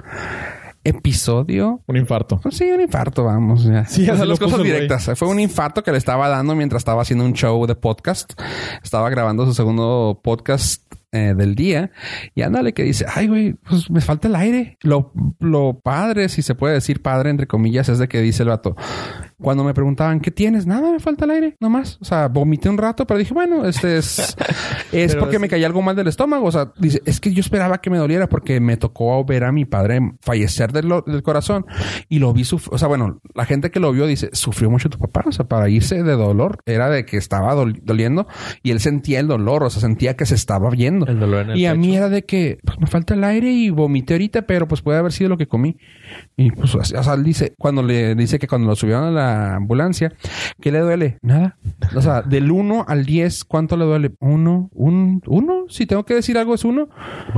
episodio 0.84 1.82
Un 1.88 1.98
infarto. 1.98 2.40
pues 2.40 2.56
sí, 2.58 2.66
un 2.72 2.80
infarto, 2.80 3.24
vamos. 3.24 3.64
Ya. 3.66 3.86
Sí, 3.86 4.08
O 4.08 4.16
sea, 4.16 4.26
las 4.26 4.38
cosas 4.40 4.62
directas. 4.62 5.10
Fue 5.16 5.28
un 5.28 5.40
infarto 5.40 5.82
que 5.84 5.92
le 5.92 5.98
estaba 5.98 6.30
dando 6.30 6.54
mientras 6.54 6.82
estaba 6.82 7.02
haciendo 7.02 7.26
un 7.26 7.34
show 7.34 7.66
de 7.66 7.74
podcast. 7.76 8.40
Estaba 8.84 9.10
grabando 9.10 9.46
su 9.48 9.56
segundo 9.56 10.22
podcast 10.24 10.84
eh, 11.12 11.34
del 11.36 11.56
día. 11.56 11.90
Y 12.36 12.44
ándale 12.44 12.74
que 12.74 12.84
dice, 12.84 13.06
ay, 13.14 13.28
güey, 13.28 13.54
pues 13.54 13.90
me 13.90 14.02
falta 14.02 14.28
el 14.28 14.36
aire. 14.36 14.78
Lo, 14.84 15.12
lo 15.40 15.80
padre, 15.84 16.30
si 16.30 16.44
se 16.44 16.54
puede 16.54 16.76
decir 16.76 17.02
padre, 17.02 17.32
entre 17.32 17.48
comillas, 17.48 17.90
es 17.90 17.98
de 17.98 18.08
que 18.08 18.22
dice 18.22 18.44
el 18.44 18.50
vato. 18.50 18.76
Cuando 19.40 19.64
me 19.64 19.74
preguntaban, 19.74 20.20
¿qué 20.20 20.32
tienes? 20.32 20.66
Nada, 20.66 20.92
me 20.92 21.00
falta 21.00 21.26
el 21.26 21.32
aire, 21.32 21.58
nomás. 21.60 22.00
O 22.02 22.06
sea, 22.06 22.28
vomité 22.28 22.70
un 22.70 22.78
rato, 22.78 23.06
pero 23.06 23.20
dije, 23.20 23.34
bueno, 23.36 23.66
este 23.68 23.98
es, 23.98 24.36
es 24.92 25.16
porque 25.16 25.36
es- 25.36 25.42
me 25.42 25.48
caía 25.48 25.68
algo 25.68 25.82
mal 25.84 25.96
del 25.96 26.08
estómago. 26.08 26.46
O 26.48 26.52
sea, 26.52 26.72
dice, 26.80 27.02
es 27.06 27.20
que 27.20 27.32
yo 27.32 27.42
esperaba 27.42 27.80
que 27.80 27.90
me 27.92 27.98
doliera 28.00 28.28
porque 28.28 28.60
me 28.60 28.78
tocó 28.78 29.24
ver 29.26 29.44
a 29.44 29.52
mi 29.52 29.66
padre 29.66 30.00
fallecer 30.22 30.72
del, 30.72 30.92
del 31.06 31.22
corazón 31.22 31.66
y 32.10 32.18
lo 32.20 32.34
vi. 32.34 32.44
O 32.72 32.78
sea, 32.80 32.88
bueno, 32.88 33.22
la 33.36 33.46
gente 33.46 33.70
que 33.70 33.80
lo 33.80 33.92
vio 33.92 34.08
dice, 34.08 34.30
sufrió 34.34 34.72
mucho 34.72 34.90
tu 34.90 34.98
papá. 34.98 35.24
O 35.28 35.32
sea, 35.32 35.46
para 35.48 35.70
irse 35.70 36.02
de 36.02 36.14
dolor 36.14 36.58
era 36.66 36.90
de 36.90 37.06
que 37.06 37.18
estaba 37.18 37.54
dol- 37.56 37.80
doliendo 37.84 38.28
y 38.64 38.72
él 38.72 38.80
sentía 38.80 39.20
el 39.20 39.28
dolor. 39.28 39.64
O 39.64 39.70
sea, 39.70 39.82
sentía 39.82 40.16
que 40.16 40.26
se 40.26 40.34
estaba 40.36 40.70
viendo. 40.72 41.06
El 41.06 41.20
dolor 41.20 41.42
en 41.46 41.52
el 41.52 41.58
y 41.58 41.68
a 41.68 41.76
mí 41.76 41.96
era 41.96 42.10
de 42.10 42.26
que 42.26 42.58
pues, 42.66 42.80
me 42.80 42.88
falta 42.88 43.14
el 43.14 43.24
aire 43.24 43.52
y 43.52 43.70
vomité 43.70 44.16
ahorita, 44.16 44.44
pero 44.48 44.68
pues 44.68 44.82
puede 44.82 44.98
haber 44.98 45.12
sido 45.12 45.30
lo 45.30 45.38
que 45.38 45.48
comí. 45.48 45.78
Y 46.36 46.52
pues, 46.52 46.74
o 46.74 46.84
sea, 46.84 47.14
él 47.14 47.24
dice, 47.24 47.54
cuando 47.58 47.84
le 47.84 48.16
dice 48.16 48.40
que 48.40 48.48
cuando 48.48 48.68
lo 48.68 48.76
subieron 48.76 49.04
a 49.04 49.12
la 49.12 49.27
ambulancia, 49.28 50.14
¿qué 50.62 50.72
le 50.72 50.80
duele? 50.80 51.18
Nada. 51.22 51.58
O 51.96 52.02
sea, 52.02 52.22
del 52.24 52.52
1 52.52 52.86
al 52.88 53.06
10, 53.06 53.46
¿cuánto 53.46 53.78
le 53.78 53.86
duele? 53.86 54.16
¿Uno? 54.20 54.70
¿Un? 54.74 55.22
¿Uno? 55.28 55.66
Si 55.70 55.86
tengo 55.86 56.06
que 56.06 56.16
decir 56.16 56.38
algo, 56.38 56.56
es 56.56 56.64
uno. 56.64 56.90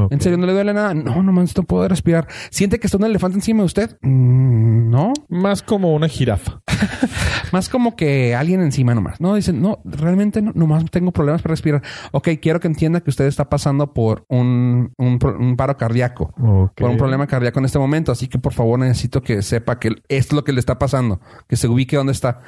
¿En 0.09 0.21
serio 0.21 0.37
no 0.37 0.45
le 0.45 0.53
duele 0.53 0.73
nada? 0.73 0.93
No, 0.93 1.23
no 1.23 1.31
no 1.31 1.63
puedo 1.63 1.87
respirar. 1.87 2.27
¿Siente 2.51 2.79
que 2.79 2.87
está 2.87 2.97
un 2.97 3.05
elefante 3.05 3.37
encima 3.37 3.59
de 3.59 3.65
usted? 3.65 3.97
Mm, 4.01 4.89
no. 4.89 5.13
Más 5.29 5.61
como 5.61 5.93
una 5.93 6.07
jirafa. 6.07 6.61
Más 7.51 7.69
como 7.69 7.95
que 7.95 8.35
alguien 8.35 8.61
encima 8.61 8.93
nomás. 8.93 9.19
No, 9.19 9.35
dicen, 9.35 9.61
no, 9.61 9.79
realmente 9.83 10.41
no, 10.41 10.51
nomás 10.53 10.85
tengo 10.91 11.11
problemas 11.11 11.41
para 11.41 11.53
respirar. 11.53 11.81
Ok, 12.11 12.29
quiero 12.41 12.59
que 12.59 12.67
entienda 12.67 13.01
que 13.01 13.09
usted 13.09 13.25
está 13.25 13.49
pasando 13.49 13.93
por 13.93 14.25
un, 14.29 14.93
un, 14.97 15.19
pro- 15.19 15.37
un 15.37 15.55
paro 15.55 15.77
cardíaco. 15.77 16.33
Por 16.75 16.89
un 16.89 16.97
problema 16.97 17.27
cardíaco 17.27 17.59
en 17.59 17.65
este 17.65 17.79
momento. 17.79 18.11
Así 18.11 18.27
que 18.27 18.37
por 18.39 18.53
favor 18.53 18.79
necesito 18.79 19.21
que 19.21 19.41
sepa 19.41 19.79
que 19.79 19.89
esto 19.89 20.03
es 20.09 20.33
lo 20.33 20.43
que 20.43 20.53
le 20.53 20.59
está 20.59 20.77
pasando. 20.79 21.19
Que 21.47 21.55
se 21.55 21.67
ubique 21.67 21.95
dónde 21.95 22.11
está. 22.11 22.41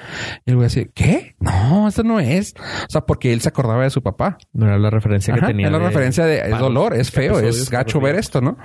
Y 0.45 0.51
el 0.51 0.55
güey 0.57 0.67
así, 0.67 0.89
¿qué? 0.93 1.35
No, 1.39 1.87
eso 1.87 2.03
no 2.03 2.19
es. 2.19 2.53
O 2.57 2.89
sea, 2.91 3.01
porque 3.01 3.33
él 3.33 3.41
se 3.41 3.49
acordaba 3.49 3.83
de 3.83 3.89
su 3.89 4.01
papá. 4.03 4.37
No 4.53 4.67
era 4.67 4.77
la 4.77 4.89
referencia 4.89 5.33
que 5.33 5.41
tenía. 5.47 5.65
es 5.67 5.71
la 5.71 5.79
de 5.79 5.85
referencia 5.89 6.25
de 6.25 6.39
es 6.41 6.59
dolor, 6.59 6.93
es 6.95 7.11
feo, 7.11 7.39
es 7.39 7.69
gacho 7.69 7.99
ver 7.99 8.15
esto, 8.15 8.41
¿no? 8.41 8.57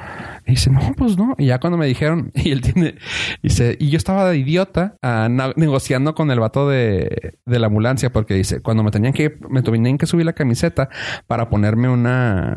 Y 0.47 0.53
dice, 0.53 0.71
no, 0.71 0.81
pues 0.97 1.17
no. 1.17 1.35
Y 1.39 1.47
ya 1.47 1.59
cuando 1.61 1.77
me 1.79 1.87
dijeron, 1.87 2.31
y 2.35 2.51
él 2.51 2.61
tiene, 2.61 2.97
dice, 3.43 3.77
y 3.81 3.91
yo 3.91 3.97
estaba 3.97 4.29
de 4.31 4.39
idiota 4.39 4.97
na- 5.03 5.53
negociando 5.57 6.15
con 6.15 6.31
el 6.31 6.41
vato 6.41 6.69
de, 6.69 7.39
de 7.45 7.59
la 7.59 7.67
ambulancia 7.67 8.11
porque 8.11 8.35
dice, 8.35 8.61
cuando 8.61 8.83
me 8.83 8.91
tenían 8.91 9.13
que, 9.13 9.39
me 9.49 9.63
tenían 9.63 9.99
que 9.99 10.07
subir 10.07 10.27
la 10.27 10.33
camiseta 10.33 10.89
para 11.27 11.49
ponerme 11.49 11.89
una, 11.89 12.57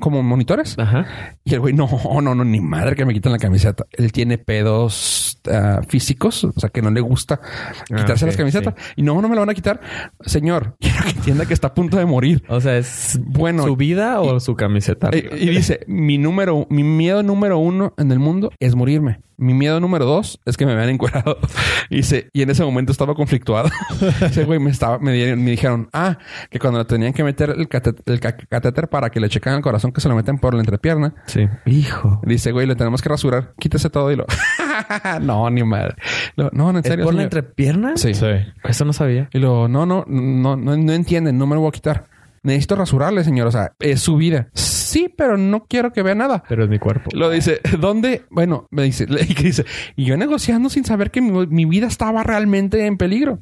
como 0.00 0.22
monitores. 0.22 0.76
Ajá. 0.78 1.06
Y 1.44 1.54
el 1.54 1.60
güey, 1.60 1.74
no, 1.74 1.88
no, 2.20 2.34
no, 2.34 2.44
ni 2.44 2.60
madre 2.60 2.96
que 2.96 3.04
me 3.04 3.12
quiten 3.12 3.30
la 3.30 3.38
camiseta. 3.38 3.86
Él 3.92 4.10
tiene 4.10 4.38
pedos 4.38 5.38
ah, 5.50 5.82
físicos, 5.86 6.42
o 6.44 6.52
sea, 6.56 6.70
que 6.70 6.82
no 6.82 6.90
le 6.90 7.00
gusta 7.00 7.40
quitarse 7.86 8.24
ok, 8.24 8.30
las 8.30 8.36
camisetas. 8.36 8.74
Y 8.96 9.02
no, 9.02 9.20
no 9.22 9.28
me 9.28 9.34
lo 9.36 9.42
van 9.42 9.50
a 9.50 9.54
quitar. 9.54 9.80
Señor, 10.22 10.76
quiero 10.80 11.04
que 11.04 11.10
entienda 11.10 11.46
que 11.46 11.54
está 11.54 11.68
a 11.68 11.74
punto 11.74 11.98
de 11.98 12.06
morir. 12.06 12.42
O 12.48 12.60
sea, 12.60 12.76
es 12.76 13.20
Bueno, 13.22 13.62
su 13.62 13.76
vida 13.76 14.20
o 14.20 14.40
su 14.40 14.56
camiseta. 14.56 15.10
Eh, 15.12 15.30
Y 15.38 15.50
dice, 15.50 15.80
mi 15.86 16.18
número, 16.18 16.66
mi 16.70 16.82
miedo 16.82 17.22
número 17.22 17.58
uno 17.58 17.94
en 17.96 18.10
el 18.10 18.18
mundo 18.18 18.50
es 18.58 18.74
morirme. 18.74 19.20
Mi 19.40 19.54
miedo 19.54 19.80
número 19.80 20.04
dos 20.04 20.38
es 20.44 20.56
que 20.56 20.66
me 20.66 20.74
vean 20.74 20.88
encuerado. 20.90 21.38
Y 21.92 21.96
dice, 21.96 22.28
y 22.32 22.42
en 22.42 22.50
ese 22.50 22.62
momento 22.64 22.92
estaba 22.92 23.14
conflictuado. 23.16 23.68
Dice, 24.20 24.44
güey, 24.44 24.60
me 24.60 24.70
estaba, 24.70 25.00
me, 25.00 25.12
dieron- 25.12 25.42
me 25.42 25.50
dijeron, 25.50 25.88
ah, 25.92 26.18
que 26.48 26.60
cuando 26.60 26.78
le 26.78 26.84
tenían 26.84 27.12
que 27.12 27.24
meter 27.24 27.50
el, 27.50 27.68
cate- 27.68 28.00
el 28.06 28.20
ca- 28.20 28.36
catéter 28.36 28.86
para 28.88 29.10
que 29.10 29.18
le 29.18 29.28
chequen 29.28 29.54
el 29.54 29.60
corazón, 29.60 29.90
que 29.90 30.00
se 30.00 30.08
lo 30.08 30.14
meten 30.14 30.38
por 30.38 30.54
la 30.54 30.60
entrepierna. 30.60 31.14
Sí. 31.26 31.48
Hijo. 31.66 32.20
Dice, 32.24 32.52
güey, 32.52 32.68
le 32.68 32.76
tenemos 32.76 33.02
que 33.02 33.08
rasurar. 33.08 33.54
Quítese 33.58 33.90
todo 33.90 34.12
y 34.12 34.16
lo. 34.16 34.24
no, 35.20 35.50
ni 35.50 35.64
madre. 35.64 35.96
Lo- 36.36 36.50
no, 36.52 36.70
en 36.70 36.76
¿Es 36.76 36.86
serio. 36.86 37.04
por 37.06 37.14
la 37.14 37.24
entrepierna? 37.24 37.96
Sí. 37.96 38.14
Sí. 38.14 38.26
Eso 38.62 38.84
no 38.84 38.92
sabía. 38.92 39.28
Y 39.32 39.38
luego, 39.40 39.66
no, 39.66 39.84
no, 39.84 40.04
no, 40.06 40.56
no, 40.56 40.76
no 40.76 40.92
entienden, 40.92 41.36
no 41.38 41.46
me 41.48 41.56
lo 41.56 41.62
voy 41.62 41.70
a 41.70 41.72
quitar. 41.72 42.04
Necesito 42.44 42.76
rasurarle, 42.76 43.24
señor. 43.24 43.48
O 43.48 43.50
sea, 43.52 43.72
es 43.80 44.00
su 44.00 44.16
vida. 44.16 44.48
Sí, 44.90 45.08
pero 45.16 45.36
no 45.36 45.66
quiero 45.68 45.92
que 45.92 46.02
vea 46.02 46.14
nada. 46.14 46.42
Pero 46.48 46.64
es 46.64 46.70
mi 46.70 46.78
cuerpo. 46.78 47.10
Lo 47.14 47.30
dice, 47.30 47.60
¿dónde? 47.78 48.24
Bueno, 48.30 48.66
me 48.70 48.82
dice, 48.82 49.06
le, 49.08 49.26
que 49.26 49.42
dice, 49.44 49.64
y 49.96 50.04
yo 50.04 50.16
negociando 50.16 50.68
sin 50.68 50.84
saber 50.84 51.10
que 51.10 51.20
mi, 51.20 51.46
mi 51.46 51.64
vida 51.64 51.86
estaba 51.86 52.22
realmente 52.24 52.86
en 52.86 52.96
peligro. 52.96 53.38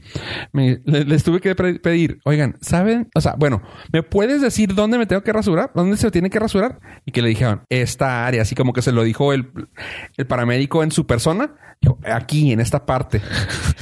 Me- 0.53 0.81
le- 0.85 1.05
les 1.05 1.25
tuve 1.25 1.41
que 1.41 1.55
pedir, 1.55 2.19
oigan, 2.25 2.57
¿saben? 2.61 3.09
O 3.15 3.21
sea, 3.21 3.35
bueno, 3.39 3.63
¿me 3.93 4.03
puedes 4.03 4.43
decir 4.43 4.75
dónde 4.75 4.99
me 4.99 5.07
tengo 5.07 5.23
que 5.23 5.33
rasurar? 5.33 5.71
¿Dónde 5.75 5.97
se 5.97 6.11
tiene 6.11 6.29
que 6.31 6.39
rasurar? 6.39 6.81
Y 7.07 7.13
que 7.13 7.23
le 7.23 7.29
dijeron, 7.31 7.63
esta 7.71 8.27
área, 8.27 8.43
así 8.43 8.55
como 8.55 8.73
que 8.73 8.83
se 8.83 8.93
lo 8.93 9.03
dijo 9.05 9.33
el, 9.33 9.51
el 10.17 10.27
paramédico 10.27 10.83
en 10.83 10.93
su 10.93 11.07
persona, 11.07 11.55
Dijo, 11.81 11.97
aquí, 12.13 12.51
en 12.51 12.59
esta 12.59 12.85
parte. 12.85 13.21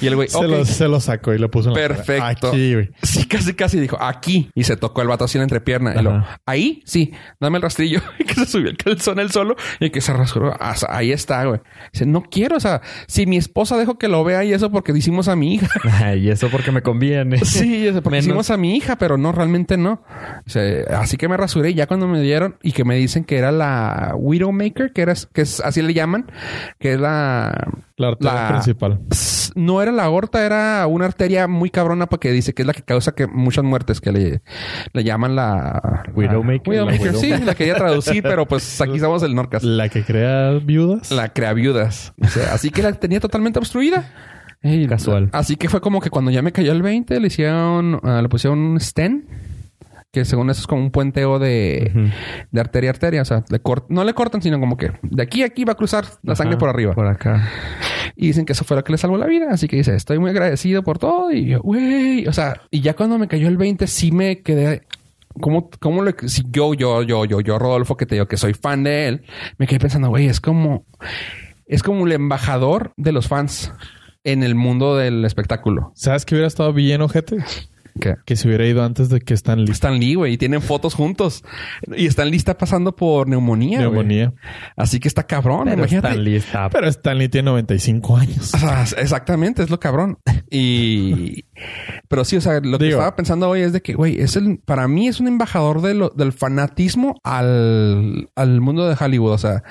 Y 0.02 0.06
el 0.06 0.16
güey, 0.16 0.28
Se, 0.36 0.46
lo, 0.46 0.66
se 0.66 0.86
lo 0.86 1.00
sacó 1.00 1.32
y 1.32 1.38
lo 1.38 1.50
puso 1.50 1.70
en 1.70 1.76
la 1.76 1.80
cara. 1.80 1.94
Perfecto. 1.94 2.48
Aquí, 2.48 2.74
güey. 2.74 2.90
Sí, 3.02 3.24
casi, 3.26 3.54
casi 3.54 3.80
dijo 3.80 3.96
aquí. 3.98 4.50
Y 4.54 4.64
se 4.64 4.76
tocó 4.76 5.00
el 5.00 5.08
vato 5.08 5.24
así 5.24 5.38
en 5.38 5.40
la 5.40 5.44
entrepierna. 5.44 5.94
Y 5.98 6.02
lo, 6.02 6.22
ahí, 6.44 6.82
sí, 6.84 7.12
dame 7.40 7.55
el 7.56 7.62
rastrillo. 7.62 8.00
Y 8.18 8.24
que 8.24 8.34
se 8.34 8.46
subió 8.46 8.70
el 8.70 8.76
calzón 8.76 9.18
él 9.20 9.30
solo 9.30 9.56
y 9.80 9.90
que 9.90 10.00
se 10.00 10.12
rasuró. 10.12 10.54
Ah, 10.58 10.72
o 10.72 10.76
sea, 10.76 10.88
ahí 10.90 11.12
está, 11.12 11.44
güey. 11.44 11.60
Dice, 11.92 12.06
no 12.06 12.22
quiero. 12.22 12.56
O 12.56 12.60
sea, 12.60 12.80
si 13.06 13.26
mi 13.26 13.36
esposa 13.36 13.76
dejó 13.76 13.98
que 13.98 14.08
lo 14.08 14.24
vea 14.24 14.44
y 14.44 14.52
eso 14.52 14.70
porque 14.70 14.92
hicimos 14.92 15.28
a 15.28 15.36
mi 15.36 15.54
hija. 15.54 16.14
y 16.16 16.28
eso 16.30 16.48
porque 16.50 16.72
me 16.72 16.82
conviene. 16.82 17.38
Sí, 17.44 17.86
eso 17.86 18.02
porque 18.02 18.16
Menos- 18.16 18.26
hicimos 18.26 18.50
a 18.50 18.56
mi 18.56 18.76
hija, 18.76 18.96
pero 18.96 19.18
no, 19.18 19.32
realmente 19.32 19.76
no. 19.76 20.02
Así 20.90 21.16
que 21.16 21.28
me 21.28 21.36
rasuré 21.36 21.70
y 21.70 21.74
ya 21.74 21.86
cuando 21.86 22.06
me 22.06 22.20
dieron 22.20 22.56
y 22.62 22.72
que 22.72 22.84
me 22.84 22.96
dicen 22.96 23.24
que 23.24 23.36
era 23.38 23.52
la 23.52 24.14
Widowmaker, 24.16 24.92
que 24.92 25.02
era, 25.02 25.14
que 25.32 25.42
es, 25.42 25.60
así 25.60 25.82
le 25.82 25.94
llaman, 25.94 26.30
que 26.78 26.94
es 26.94 27.00
la... 27.00 27.68
La 27.96 28.08
arteria 28.08 28.34
La- 28.34 28.48
principal. 28.48 29.00
No 29.54 29.80
era 29.80 29.90
la 29.90 30.04
aorta, 30.04 30.44
era 30.44 30.86
una 30.86 31.06
arteria 31.06 31.46
muy 31.48 31.70
cabrona 31.70 32.06
porque 32.06 32.30
dice 32.30 32.52
que 32.52 32.60
es 32.60 32.66
la 32.66 32.74
que 32.74 32.82
causa 32.82 33.14
que 33.14 33.26
muchas 33.26 33.64
muertes 33.64 34.02
que 34.02 34.12
le, 34.12 34.42
le 34.92 35.02
llaman 35.04 35.34
la 35.34 36.04
Widowmaker. 36.14 37.14
sí, 37.14 37.30
la 37.42 37.54
quería 37.54 37.74
traducir, 37.74 38.22
pero 38.22 38.44
pues 38.46 38.78
aquí 38.82 38.96
estamos 38.96 39.22
el 39.22 39.34
Norcas. 39.34 39.62
La 39.62 39.88
que 39.88 40.04
crea 40.04 40.58
viudas. 40.62 41.10
La 41.10 41.30
crea 41.32 41.54
viudas. 41.54 42.12
O 42.22 42.26
sea, 42.28 42.52
así 42.52 42.68
que 42.70 42.82
la 42.82 42.92
tenía 42.92 43.18
totalmente 43.18 43.58
obstruida. 43.58 44.04
Ey, 44.62 44.86
Casual. 44.86 45.30
Así 45.32 45.56
que 45.56 45.70
fue 45.70 45.80
como 45.80 46.00
que 46.02 46.10
cuando 46.10 46.30
ya 46.30 46.42
me 46.42 46.52
cayó 46.52 46.72
el 46.72 46.82
20, 46.82 47.18
le 47.18 47.26
hicieron, 47.28 47.98
ah, 48.02 48.20
le 48.20 48.28
pusieron 48.28 48.58
un 48.58 48.78
stent, 48.80 49.24
que 50.16 50.24
según 50.24 50.48
eso 50.48 50.62
es 50.62 50.66
como 50.66 50.80
un 50.80 50.90
puenteo 50.90 51.38
de, 51.38 52.10
de 52.50 52.60
arteria 52.60 52.88
a 52.88 52.92
arteria. 52.92 53.20
O 53.20 53.24
sea, 53.26 53.44
le 53.50 53.62
cort- 53.62 53.84
no 53.90 54.02
le 54.02 54.14
cortan, 54.14 54.40
sino 54.40 54.58
como 54.58 54.78
que 54.78 54.92
de 55.02 55.22
aquí 55.22 55.42
a 55.42 55.46
aquí 55.46 55.64
va 55.64 55.72
a 55.72 55.76
cruzar 55.76 56.06
la 56.22 56.34
sangre 56.34 56.56
por 56.56 56.70
arriba. 56.70 56.94
Por 56.94 57.06
acá. 57.06 57.48
Y 58.16 58.28
dicen 58.28 58.46
que 58.46 58.52
eso 58.54 58.64
fue 58.64 58.76
lo 58.78 58.82
que 58.84 58.92
le 58.92 58.98
salvó 58.98 59.18
la 59.18 59.26
vida. 59.26 59.48
Así 59.50 59.68
que 59.68 59.76
dice, 59.76 59.94
estoy 59.94 60.18
muy 60.18 60.30
agradecido 60.30 60.82
por 60.82 60.98
todo. 60.98 61.30
Y 61.32 61.44
yo, 61.50 61.60
güey, 61.60 62.26
o 62.26 62.32
sea, 62.32 62.62
y 62.70 62.80
ya 62.80 62.94
cuando 62.94 63.18
me 63.18 63.28
cayó 63.28 63.48
el 63.48 63.58
20, 63.58 63.86
sí 63.86 64.10
me 64.10 64.40
quedé. 64.40 64.82
¿Cómo, 65.38 65.68
cómo 65.80 66.02
le, 66.02 66.14
si 66.28 66.44
yo, 66.50 66.72
yo, 66.72 67.02
yo, 67.02 67.26
yo, 67.26 67.40
yo, 67.42 67.58
Rodolfo, 67.58 67.98
que 67.98 68.06
te 68.06 68.14
digo 68.14 68.26
que 68.26 68.38
soy 68.38 68.54
fan 68.54 68.84
de 68.84 69.08
él, 69.08 69.22
me 69.58 69.66
quedé 69.66 69.78
pensando, 69.80 70.08
güey, 70.08 70.28
es 70.28 70.40
como, 70.40 70.86
es 71.66 71.82
como 71.82 72.06
el 72.06 72.12
embajador 72.12 72.94
de 72.96 73.12
los 73.12 73.28
fans 73.28 73.70
en 74.24 74.42
el 74.42 74.54
mundo 74.54 74.96
del 74.96 75.26
espectáculo. 75.26 75.92
¿Sabes 75.94 76.24
que 76.24 76.34
hubiera 76.34 76.48
estado 76.48 76.72
bien, 76.72 77.02
ojete? 77.02 77.36
Que 78.00 78.16
Que 78.24 78.36
se 78.36 78.48
hubiera 78.48 78.66
ido 78.66 78.84
antes 78.84 79.08
de 79.08 79.20
que 79.20 79.34
están 79.34 79.60
listos. 79.60 79.76
Stan 79.76 79.98
Lee, 79.98 80.14
güey, 80.14 80.34
y 80.34 80.38
tienen 80.38 80.62
fotos 80.62 80.94
juntos. 80.94 81.44
Y 81.96 82.06
Stan 82.06 82.30
Lee 82.30 82.36
está 82.36 82.58
pasando 82.58 82.94
por 82.94 83.28
neumonía. 83.28 83.80
Neumonía. 83.80 84.32
Así 84.76 85.00
que 85.00 85.08
está 85.08 85.24
cabrón. 85.24 85.64
Pero 85.64 85.78
imagínate. 85.78 86.08
Stan 86.08 86.24
Lee 86.24 86.36
está... 86.36 86.70
Pero 86.70 86.88
Stanley 86.88 87.28
tiene 87.28 87.46
95 87.46 88.16
años. 88.16 88.54
O 88.54 88.58
sea, 88.58 88.82
exactamente, 88.98 89.62
es 89.62 89.70
lo 89.70 89.80
cabrón. 89.80 90.18
Y... 90.50 91.44
Pero 92.08 92.24
sí, 92.24 92.36
o 92.36 92.40
sea, 92.40 92.60
lo 92.60 92.78
que 92.78 92.88
estaba 92.90 93.16
pensando 93.16 93.48
hoy 93.48 93.60
es 93.62 93.72
de 93.72 93.82
que, 93.82 93.94
güey, 93.94 94.20
es 94.20 94.36
el... 94.36 94.58
Para 94.64 94.86
mí 94.88 95.08
es 95.08 95.20
un 95.20 95.28
embajador 95.28 95.82
de 95.82 95.94
lo- 95.94 96.10
del 96.10 96.32
fanatismo 96.32 97.16
al, 97.24 98.28
al 98.36 98.60
mundo 98.60 98.88
de 98.88 98.96
Hollywood. 98.98 99.32
O 99.32 99.38
sea, 99.38 99.62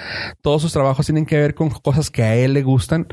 todos 0.41 0.61
sus 0.61 0.73
trabajos 0.73 1.05
tienen 1.05 1.25
que 1.25 1.37
ver 1.37 1.55
con 1.55 1.69
cosas 1.69 2.09
que 2.09 2.23
a 2.23 2.35
él 2.35 2.53
le 2.53 2.63
gustan, 2.63 3.07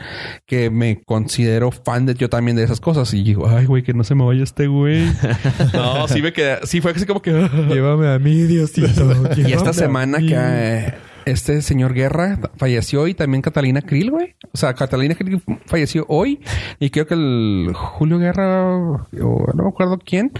que 0.46 0.70
me 0.70 1.02
considero 1.04 1.70
fan 1.70 2.06
de 2.06 2.14
yo 2.14 2.28
también 2.28 2.56
de 2.56 2.64
esas 2.64 2.80
cosas. 2.80 3.12
Y 3.14 3.22
digo, 3.22 3.48
ay, 3.48 3.66
güey, 3.66 3.82
que 3.82 3.94
no 3.94 4.04
se 4.04 4.14
me 4.14 4.24
vaya 4.24 4.42
este 4.42 4.66
güey. 4.66 5.04
no, 5.72 6.08
sí 6.08 6.22
me 6.22 6.32
quedé... 6.32 6.58
Sí 6.66 6.80
fue 6.80 6.92
así 6.92 7.06
como 7.06 7.22
que... 7.22 7.30
Llévame 7.68 8.08
a 8.12 8.18
mí, 8.18 8.42
Diosito. 8.42 9.12
Y 9.36 9.52
esta 9.52 9.72
semana 9.72 10.18
que 10.18 10.34
eh, 10.36 10.94
este 11.24 11.62
señor 11.62 11.94
Guerra 11.94 12.38
falleció 12.56 13.06
y 13.06 13.14
también 13.14 13.42
Catalina 13.42 13.82
Krill, 13.82 14.10
güey. 14.10 14.34
O 14.52 14.56
sea, 14.58 14.74
Catalina 14.74 15.14
Krill 15.14 15.42
falleció 15.66 16.04
hoy 16.08 16.40
y 16.78 16.90
creo 16.90 17.06
que 17.06 17.14
el 17.14 17.72
Julio 17.74 18.18
Guerra, 18.18 18.76
o 18.76 19.06
no 19.54 19.62
me 19.62 19.68
acuerdo 19.68 19.98
quién, 19.98 20.32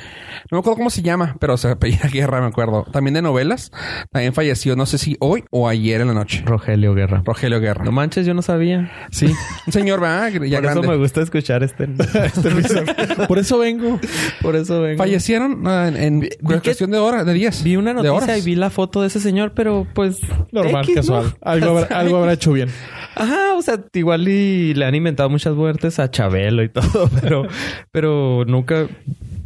no 0.51 0.57
me 0.57 0.59
acuerdo 0.59 0.77
cómo 0.77 0.91
se 0.91 1.03
llama, 1.03 1.37
pero 1.39 1.57
se 1.57 1.69
apellida 1.69 2.09
Guerra, 2.13 2.41
me 2.41 2.47
acuerdo. 2.47 2.85
También 2.93 3.15
de 3.15 3.23
novelas, 3.23 3.73
también 4.11 4.35
falleció, 4.35 4.77
no 4.77 4.87
sé 4.87 4.99
si 4.99 5.17
hoy 5.21 5.45
o 5.51 5.69
ayer 5.69 6.01
en 6.01 6.09
la 6.09 6.15
noche. 6.15 6.43
Rogelio 6.45 6.95
Guerra. 6.95 7.23
Rogelio 7.25 7.61
Guerra. 7.61 7.85
No 7.85 7.93
manches, 7.93 8.27
yo 8.27 8.35
no 8.35 8.43
sabía. 8.43 8.91
Sí, 9.11 9.33
un 9.67 9.73
señor, 9.73 10.01
¿verdad? 10.01 10.31
Ya 10.31 10.39
Por 10.39 10.63
grande. 10.63 10.81
eso 10.81 10.91
me 10.91 10.97
gusta 10.97 11.23
escuchar 11.23 11.63
este... 11.63 11.89
Este. 12.25 12.83
Por 13.29 13.39
eso 13.39 13.59
vengo. 13.59 13.99
Por 14.41 14.57
eso 14.57 14.81
vengo. 14.81 14.99
Fallecieron 14.99 15.67
ah, 15.67 15.89
en, 15.89 16.25
en 16.25 16.31
cuestión 16.61 16.91
de 16.91 16.99
horas, 16.99 17.27
de 17.27 17.33
días. 17.33 17.63
Vi 17.63 17.77
una 17.77 17.93
noticia 17.93 18.37
y 18.37 18.43
vi 18.43 18.55
la 18.55 18.71
foto 18.71 19.01
de 19.01 19.09
ese 19.09 19.21
señor, 19.21 19.53
pero 19.55 19.87
pues... 19.95 20.21
Normal, 20.51 20.72
X, 20.81 20.89
¿no? 20.89 20.95
casual. 20.95 21.35
Algo, 21.41 21.79
habrá, 21.79 21.99
algo 21.99 22.17
habrá 22.19 22.33
hecho 22.33 22.53
bien. 22.53 22.71
Ajá, 23.15 23.55
o 23.55 23.63
sea, 23.63 23.79
igual 23.93 24.27
y 24.27 24.75
le 24.75 24.85
han 24.85 24.95
inventado 24.95 25.29
muchas 25.29 25.55
muertes 25.55 25.99
a 25.99 26.11
Chabelo 26.11 26.63
y 26.63 26.69
todo, 26.69 27.11
pero, 27.21 27.47
pero 27.91 28.45
nunca 28.47 28.89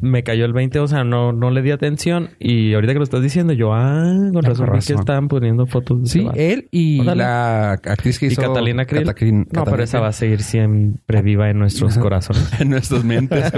me 0.00 0.22
cayó 0.22 0.44
el 0.44 0.52
20, 0.52 0.78
o 0.80 0.88
sea, 0.88 1.04
no, 1.04 1.32
no 1.32 1.50
le 1.50 1.62
di 1.62 1.70
atención. 1.70 2.30
Y 2.38 2.74
ahorita 2.74 2.92
que 2.92 2.98
lo 2.98 3.04
estás 3.04 3.22
diciendo, 3.22 3.52
yo, 3.52 3.72
ah, 3.72 4.12
con 4.32 4.44
Ah, 4.44 4.48
razón, 4.48 4.68
que 4.86 4.92
estaban 4.92 5.28
poniendo 5.28 5.66
fotos 5.66 6.02
de 6.02 6.08
Sí, 6.08 6.20
vato. 6.24 6.38
él 6.38 6.68
y 6.70 7.00
Órale. 7.00 7.22
la 7.22 7.72
actriz 7.72 8.18
que 8.18 8.26
Y 8.26 8.32
hizo... 8.32 8.42
Catalina 8.42 8.84
Krill. 8.84 9.06
Catalin- 9.06 9.46
No, 9.52 9.64
pero 9.64 9.82
esa 9.82 10.00
va 10.00 10.08
a 10.08 10.12
seguir 10.12 10.42
siempre 10.42 11.22
viva 11.22 11.48
en 11.50 11.58
nuestros 11.58 11.96
corazones. 11.98 12.48
en 12.60 12.70
nuestras 12.70 13.04
mentes. 13.04 13.50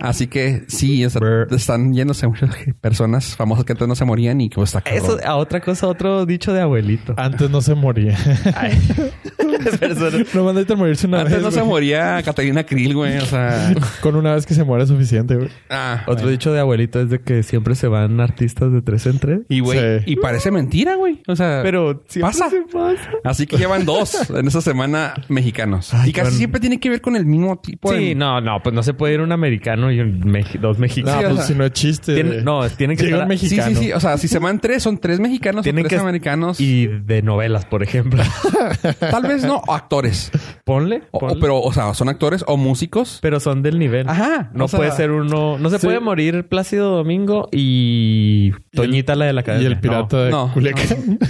Así 0.00 0.26
que 0.26 0.64
sí, 0.68 1.04
están 1.04 1.92
yéndose 1.94 2.26
muchas 2.26 2.50
personas 2.80 3.36
famosas 3.36 3.64
que 3.64 3.72
antes 3.72 3.86
no 3.88 3.94
se 3.94 4.04
morían 4.04 4.40
y 4.40 4.48
que 4.48 4.60
está 4.62 4.80
cabrón. 4.80 5.04
Eso, 5.04 5.18
a 5.24 5.36
otra 5.36 5.60
cosa, 5.60 5.86
otro 5.86 6.26
dicho 6.26 6.52
de 6.52 6.60
abuelito. 6.60 7.14
Antes 7.16 7.50
no 7.50 7.60
se 7.60 7.74
moría. 7.74 8.16
no 10.34 10.44
mandaste 10.44 10.76
morirse 10.76 11.06
una 11.06 11.18
Antes 11.20 11.34
vez. 11.34 11.42
no 11.42 11.50
se 11.50 11.62
moría 11.62 12.22
Catalina 12.24 12.64
Krill, 12.64 12.94
güey. 12.94 13.18
O 13.18 13.26
sea, 13.26 13.74
Con 14.00 14.16
una 14.16 14.34
vez 14.34 14.46
que 14.46 14.54
se 14.54 14.64
muere 14.64 14.84
es 14.84 14.88
suficiente, 14.88 15.35
güey. 15.36 15.50
ah, 15.70 16.02
Otro 16.06 16.28
dicho 16.28 16.52
de 16.52 16.60
abuelito 16.60 17.00
es 17.00 17.10
de 17.10 17.20
que 17.20 17.42
siempre 17.42 17.74
se 17.74 17.88
van 17.88 18.20
artistas 18.20 18.72
de 18.72 18.82
tres 18.82 19.06
en 19.06 19.18
tres. 19.18 19.40
y 19.48 19.60
güey, 19.60 19.78
Sí. 20.00 20.04
y 20.12 20.16
parece 20.16 20.50
mentira, 20.50 20.96
güey. 20.96 21.22
O 21.26 21.36
sea, 21.36 21.60
Pero 21.62 22.02
siempre 22.08 22.32
pasa. 22.32 22.50
se 22.50 22.62
pasa. 22.72 23.10
Así 23.24 23.46
que 23.46 23.56
llevan 23.56 23.84
dos 23.84 24.30
en 24.30 24.46
esa 24.46 24.60
semana 24.60 25.14
mexicanos. 25.28 25.92
Ay, 25.94 26.10
y 26.10 26.12
casi 26.12 26.36
siempre 26.36 26.60
tiene 26.60 26.78
que 26.80 26.88
ver 26.90 27.00
con 27.00 27.16
el 27.16 27.26
mismo 27.26 27.58
tipo 27.58 27.92
de. 27.92 27.98
Sí, 27.98 28.14
no, 28.14 28.40
no, 28.40 28.60
pues 28.62 28.74
no 28.74 28.82
se 28.82 28.94
puede 28.94 29.14
ir 29.14 29.20
un 29.20 29.32
americano 29.32 29.90
y 29.92 30.00
un 30.00 30.20
meji- 30.24 30.58
dos 30.58 30.76
No, 30.78 30.82
mexicanos. 30.82 31.24
o 31.24 31.28
pues 31.28 31.36
sea, 31.38 31.44
si 31.46 31.54
no 31.54 31.64
es 31.64 31.72
chiste. 31.72 32.14
Tiene- 32.14 32.42
no, 32.42 32.68
tienen 32.70 32.96
que 32.96 33.04
Llega 33.04 33.16
estar- 33.18 33.30
un 33.30 33.38
Sí, 33.38 33.44
mexicano. 33.46 33.76
sí, 33.78 33.84
sí. 33.86 33.92
O 33.92 34.00
sea, 34.00 34.16
si 34.18 34.28
se 34.28 34.38
van 34.38 34.60
tres, 34.60 34.82
son 34.82 34.98
tres 34.98 35.20
mexicanos 35.20 35.60
o 35.60 35.62
Tienen 35.62 35.84
tres 35.84 35.98
que 35.98 36.02
americanos. 36.02 36.60
y 36.60 36.86
de 36.86 37.22
novelas, 37.22 37.64
por 37.64 37.82
ejemplo. 37.82 38.22
Tal 39.00 39.22
vez 39.22 39.44
no, 39.44 39.56
o 39.66 39.72
actores. 39.74 40.30
Ponle, 40.64 41.02
O- 41.10 41.18
o- 41.26 41.38
pero, 41.40 41.60
o 41.60 41.72
sea, 41.72 41.94
son 41.94 42.08
actores 42.08 42.44
o 42.46 42.56
músicos. 42.56 43.18
pero 43.22 43.40
son 43.40 43.62
del 43.62 43.78
nivel. 43.78 44.08
Ajá, 44.08 44.50
No 44.52 44.64
o 44.64 44.68
sea, 44.68 44.78
puede 44.78 44.92
ser 44.92 45.10
uno, 45.10 45.25
no 45.26 45.70
se 45.70 45.78
sí. 45.78 45.86
puede 45.86 46.00
morir 46.00 46.46
Plácido 46.48 46.90
Domingo 46.96 47.48
y 47.52 48.52
Toñita 48.72 49.14
la 49.14 49.26
de 49.26 49.32
la 49.32 49.40
Y 49.40 49.42
academia. 49.42 49.68
el 49.68 49.80
pirata 49.80 50.24
de 50.24 50.30
no, 50.30 50.52
Culiacán. 50.52 51.18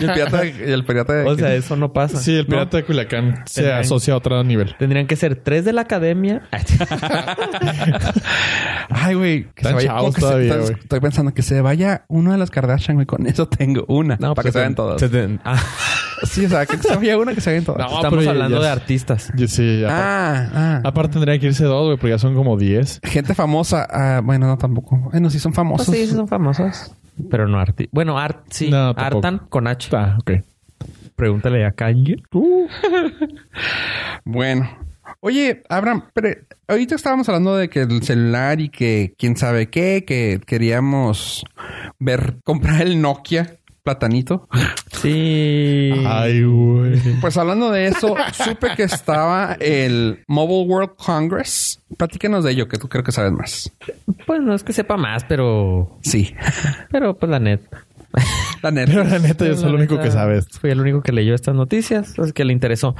Y 0.00 0.04
el 0.04 0.12
pirata, 0.12 0.40
de- 0.40 0.64
y 0.68 0.72
el 0.72 0.84
pirata 0.84 1.12
de- 1.12 1.24
No. 1.24 1.30
O 1.30 1.36
sea, 1.36 1.54
eso 1.54 1.76
no 1.76 1.92
pasa. 1.92 2.18
Sí, 2.18 2.32
el 2.32 2.42
No. 2.44 2.48
pirata 2.48 2.76
de 2.78 2.84
Culiacán 2.84 3.42
se 3.46 3.62
Tendrán- 3.62 3.80
asocia 3.80 4.14
a 4.14 4.16
otro 4.16 4.42
nivel. 4.44 4.74
Tendrían 4.78 5.06
que 5.06 5.16
ser 5.16 5.36
tres 5.36 5.64
de 5.64 5.72
la 5.72 5.82
academia. 5.82 6.42
Ay, 8.90 9.14
güey. 9.14 9.46
Se 9.56 9.80
se- 9.80 10.72
estoy 10.74 11.00
pensando 11.00 11.34
que 11.34 11.42
se 11.42 11.60
vaya 11.60 12.04
uno 12.08 12.32
de 12.32 12.38
las 12.38 12.50
Kardashian, 12.50 12.96
güey. 12.96 13.06
Con 13.06 13.26
eso 13.26 13.46
tengo 13.48 13.84
una. 13.88 14.16
No, 14.20 14.34
para 14.34 14.36
pues 14.42 14.46
que 14.46 14.52
se 14.52 14.58
vayan 14.58 14.72
se- 14.72 14.76
todas. 14.76 15.00
se 15.00 15.08
ten- 15.08 15.40
ah, 15.44 15.60
Sí, 16.24 16.44
o 16.44 16.48
sea, 16.48 16.66
que 16.66 16.76
se 16.78 16.94
vaya 16.94 17.18
una 17.18 17.34
que 17.34 17.40
se 17.40 17.50
vayan 17.50 17.64
todas. 17.64 17.90
No, 17.90 17.96
estamos 17.96 18.24
hablando 18.28 18.58
ya 18.58 18.62
de 18.66 18.70
artistas. 18.70 19.32
Sí, 19.48 19.82
aparte, 19.84 20.02
Ah, 20.04 20.50
ah. 20.54 20.80
aparte 20.84 21.12
tendría 21.14 21.36
que 21.40 21.46
irse 21.46 21.64
dos, 21.64 21.84
güey, 21.86 21.96
porque 21.96 22.10
ya 22.10 22.18
son 22.18 22.36
como 22.36 22.56
10. 22.56 23.00
Gente 23.02 23.21
famosa. 23.34 23.86
Ah, 23.90 24.20
bueno, 24.22 24.46
no 24.46 24.58
tampoco. 24.58 24.96
Bueno, 24.96 25.30
sí 25.30 25.38
son 25.38 25.52
famosos. 25.52 25.86
Pues 25.86 26.08
sí, 26.08 26.14
son 26.14 26.28
famosos. 26.28 26.94
Pero 27.30 27.46
no 27.48 27.58
arti. 27.58 27.88
Bueno, 27.92 28.18
art, 28.18 28.44
sí. 28.50 28.70
No. 28.70 28.90
Artan 28.90 29.38
con 29.48 29.66
H. 29.66 29.94
Ah, 29.96 30.16
ok. 30.20 30.32
Pregúntale 31.16 31.64
a 31.64 31.72
Kanye. 31.72 32.16
Bueno. 34.24 34.70
Oye, 35.20 35.62
Abraham, 35.68 36.04
pero 36.14 36.30
ahorita 36.68 36.94
estábamos 36.94 37.28
hablando 37.28 37.56
de 37.56 37.68
que 37.68 37.82
el 37.82 38.02
celular 38.02 38.60
y 38.60 38.68
que 38.68 39.14
quién 39.18 39.36
sabe 39.36 39.68
qué, 39.68 40.04
que 40.04 40.40
queríamos 40.44 41.44
ver, 41.98 42.38
comprar 42.44 42.82
el 42.82 43.00
Nokia 43.00 43.58
platanito. 43.82 44.48
Sí. 44.92 45.90
Ay, 46.06 46.44
güey. 46.44 47.00
Pues 47.20 47.36
hablando 47.36 47.70
de 47.70 47.88
eso, 47.88 48.14
supe 48.32 48.68
que 48.76 48.84
estaba 48.84 49.56
el 49.58 50.22
Mobile 50.28 50.66
World 50.66 50.90
Congress. 50.96 51.80
Platícanos 51.96 52.44
de 52.44 52.52
ello, 52.52 52.68
que 52.68 52.78
tú 52.78 52.88
creo 52.88 53.02
que 53.04 53.12
sabes 53.12 53.32
más. 53.32 53.72
Pues 54.26 54.40
no 54.40 54.54
es 54.54 54.62
que 54.62 54.72
sepa 54.72 54.96
más, 54.96 55.24
pero... 55.24 55.98
Sí. 56.02 56.34
Pero 56.90 57.16
pues 57.16 57.30
la 57.30 57.40
neta. 57.40 57.84
La 58.62 58.70
neta. 58.70 58.92
Pero 58.92 59.04
la 59.04 59.18
neta, 59.18 59.46
yo 59.46 59.56
soy 59.56 59.70
el 59.70 59.74
único 59.74 59.98
que 59.98 60.10
sabes. 60.10 60.46
Fui 60.60 60.70
el 60.70 60.80
único 60.80 61.02
que 61.02 61.12
leyó 61.12 61.34
estas 61.34 61.54
noticias, 61.54 62.18
así 62.18 62.32
que 62.32 62.44
le 62.44 62.52
interesó. 62.52 62.94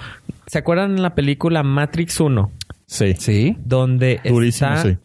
¿Se 0.47 0.59
acuerdan 0.59 1.01
la 1.01 1.15
película 1.15 1.63
Matrix 1.63 2.19
1? 2.19 2.51
Sí. 2.93 3.15
Sí. 3.19 3.57
Donde 3.65 4.21
Durísimo, 4.23 4.75
está... 4.75 4.83
sí. 4.83 4.99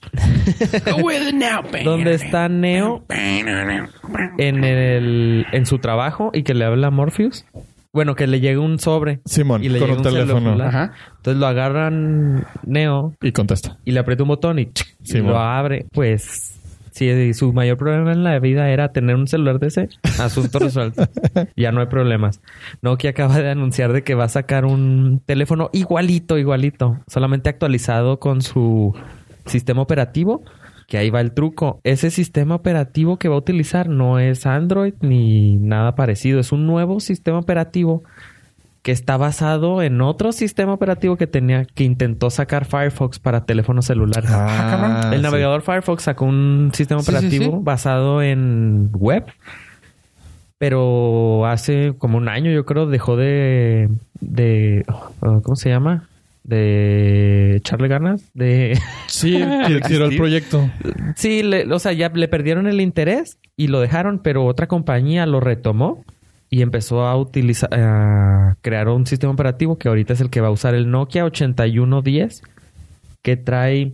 donde 1.85 2.13
está 2.15 2.49
Neo 2.49 3.05
en 3.09 4.63
el 4.65 5.45
en 5.53 5.65
su 5.65 5.79
trabajo 5.79 6.31
y 6.33 6.43
que 6.43 6.53
le 6.53 6.65
habla 6.65 6.87
a 6.87 6.91
Morpheus. 6.91 7.45
Bueno, 7.93 8.13
que 8.15 8.27
le 8.27 8.41
llega 8.41 8.59
un 8.59 8.77
sobre 8.77 9.21
Simón, 9.25 9.63
y 9.63 9.69
le 9.69 9.79
con 9.79 9.87
llega 9.87 9.97
un 9.99 10.03
teléfono. 10.03 10.49
celular. 10.51 10.67
Ajá. 10.67 10.91
Entonces 11.15 11.39
lo 11.39 11.47
agarran 11.47 12.45
Neo 12.63 13.15
Y 13.21 13.31
contesta. 13.31 13.77
y 13.85 13.91
le 13.91 14.01
aprieta 14.01 14.23
un 14.23 14.29
botón 14.29 14.59
y, 14.59 14.69
lo 15.13 15.39
abre. 15.39 15.85
Pues 15.93 16.56
si 16.97 17.33
su 17.33 17.53
mayor 17.53 17.77
problema 17.77 18.11
en 18.11 18.23
la 18.23 18.39
vida 18.39 18.69
era 18.69 18.91
tener 18.91 19.15
un 19.15 19.27
celular 19.27 19.59
de 19.59 19.67
ese, 19.67 19.89
asunto 20.19 20.57
resuelto. 20.57 21.03
ya 21.55 21.71
no 21.71 21.81
hay 21.81 21.87
problemas. 21.87 22.41
Nokia 22.81 23.11
acaba 23.11 23.39
de 23.39 23.49
anunciar 23.49 23.93
de 23.93 24.03
que 24.03 24.15
va 24.15 24.23
a 24.23 24.29
sacar 24.29 24.65
un 24.65 25.21
teléfono 25.25 25.69
igualito, 25.73 26.37
igualito, 26.37 26.97
solamente 27.07 27.49
actualizado 27.49 28.19
con 28.19 28.41
su 28.41 28.95
sistema 29.45 29.81
operativo. 29.81 30.43
Que 30.87 30.97
ahí 30.97 31.09
va 31.09 31.19
el 31.19 31.33
truco. 31.33 31.81
Ese 31.83 32.09
sistema 32.09 32.55
operativo 32.55 33.17
que 33.17 33.27
va 33.27 33.35
a 33.35 33.39
utilizar 33.39 33.89
no 33.89 34.19
es 34.19 34.45
Android 34.45 34.93
ni 35.01 35.57
nada 35.57 35.95
parecido. 35.95 36.39
Es 36.39 36.53
un 36.53 36.65
nuevo 36.65 37.01
sistema 37.01 37.39
operativo 37.39 38.03
que 38.87 38.93
está 38.93 39.17
basado 39.17 39.81
en 39.81 39.99
otro 39.99 40.31
sistema 40.31 40.71
operativo 40.71 41.17
que 41.17 41.27
tenía 41.27 41.65
que 41.65 41.83
intentó 41.83 42.29
sacar 42.29 42.63
Firefox 42.63 43.19
para 43.19 43.43
teléfonos 43.43 43.83
celulares. 43.83 44.29
Ah, 44.33 45.09
el 45.11 45.17
sí. 45.17 45.23
navegador 45.23 45.61
Firefox 45.61 46.03
sacó 46.03 46.23
un 46.23 46.71
sistema 46.73 47.01
Sí, 47.01 47.07
sí, 47.11 47.11
operativo 47.17 47.57
sí. 47.57 47.63
basado 47.63 48.21
en 48.21 48.89
web, 48.93 49.25
pero 50.57 51.45
hace 51.45 51.95
como 51.97 52.17
un 52.17 52.29
año 52.29 52.49
yo 52.49 52.65
creo 52.65 52.87
dejó 52.87 53.17
de 53.17 53.89
de 54.21 54.85
oh, 55.19 55.41
¿cómo 55.43 55.57
se 55.57 55.67
llama? 55.67 56.07
De 56.45 57.57
echarle 57.57 57.89
ganas, 57.89 58.23
de 58.33 58.79
Sí, 59.07 59.33
tir- 59.33 59.85
tiró 59.85 60.05
el 60.05 60.15
proyecto. 60.15 60.69
Sí, 61.17 61.43
le- 61.43 61.71
o 61.73 61.79
sea, 61.79 61.91
ya 61.91 62.07
le 62.07 62.29
perdieron 62.29 62.67
el 62.67 62.79
interés 62.79 63.37
y 63.57 63.67
lo 63.67 63.81
dejaron, 63.81 64.19
pero 64.19 64.45
otra 64.45 64.67
compañía 64.67 65.25
lo 65.25 65.41
retomó 65.41 66.05
y 66.49 66.61
empezó 66.61 67.05
a 67.05 67.15
utilizar, 67.17 67.69
a 67.73 68.55
crear 68.61 68.87
un 68.89 69.05
sistema 69.05 69.33
operativo 69.33 69.77
que 69.77 69.89
ahorita 69.89 70.13
es 70.13 70.21
el 70.21 70.29
que 70.29 70.41
va 70.41 70.47
a 70.47 70.51
usar 70.51 70.75
el 70.75 70.89
Nokia 70.89 71.25
8110, 71.25 72.41
que 73.21 73.37
trae, 73.37 73.93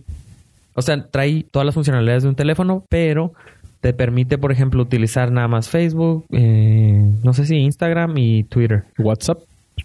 o 0.74 0.82
sea, 0.82 1.06
trae 1.08 1.44
todas 1.50 1.66
las 1.66 1.74
funcionalidades 1.74 2.22
de 2.22 2.28
un 2.28 2.34
teléfono, 2.36 2.84
pero 2.88 3.32
te 3.80 3.92
permite, 3.92 4.38
por 4.38 4.52
ejemplo, 4.52 4.82
utilizar 4.82 5.30
nada 5.30 5.48
más 5.48 5.68
Facebook, 5.68 6.24
eh, 6.32 7.04
no 7.22 7.32
sé 7.34 7.44
si 7.46 7.56
Instagram 7.56 8.16
y 8.16 8.44
Twitter, 8.44 8.84
WhatsApp. 8.98 9.38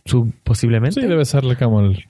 su- 0.06 0.32
posiblemente. 0.44 1.02
Sí, 1.02 1.08
debe 1.08 1.26
serle 1.26 1.56
como 1.56 1.82
el... 1.82 2.06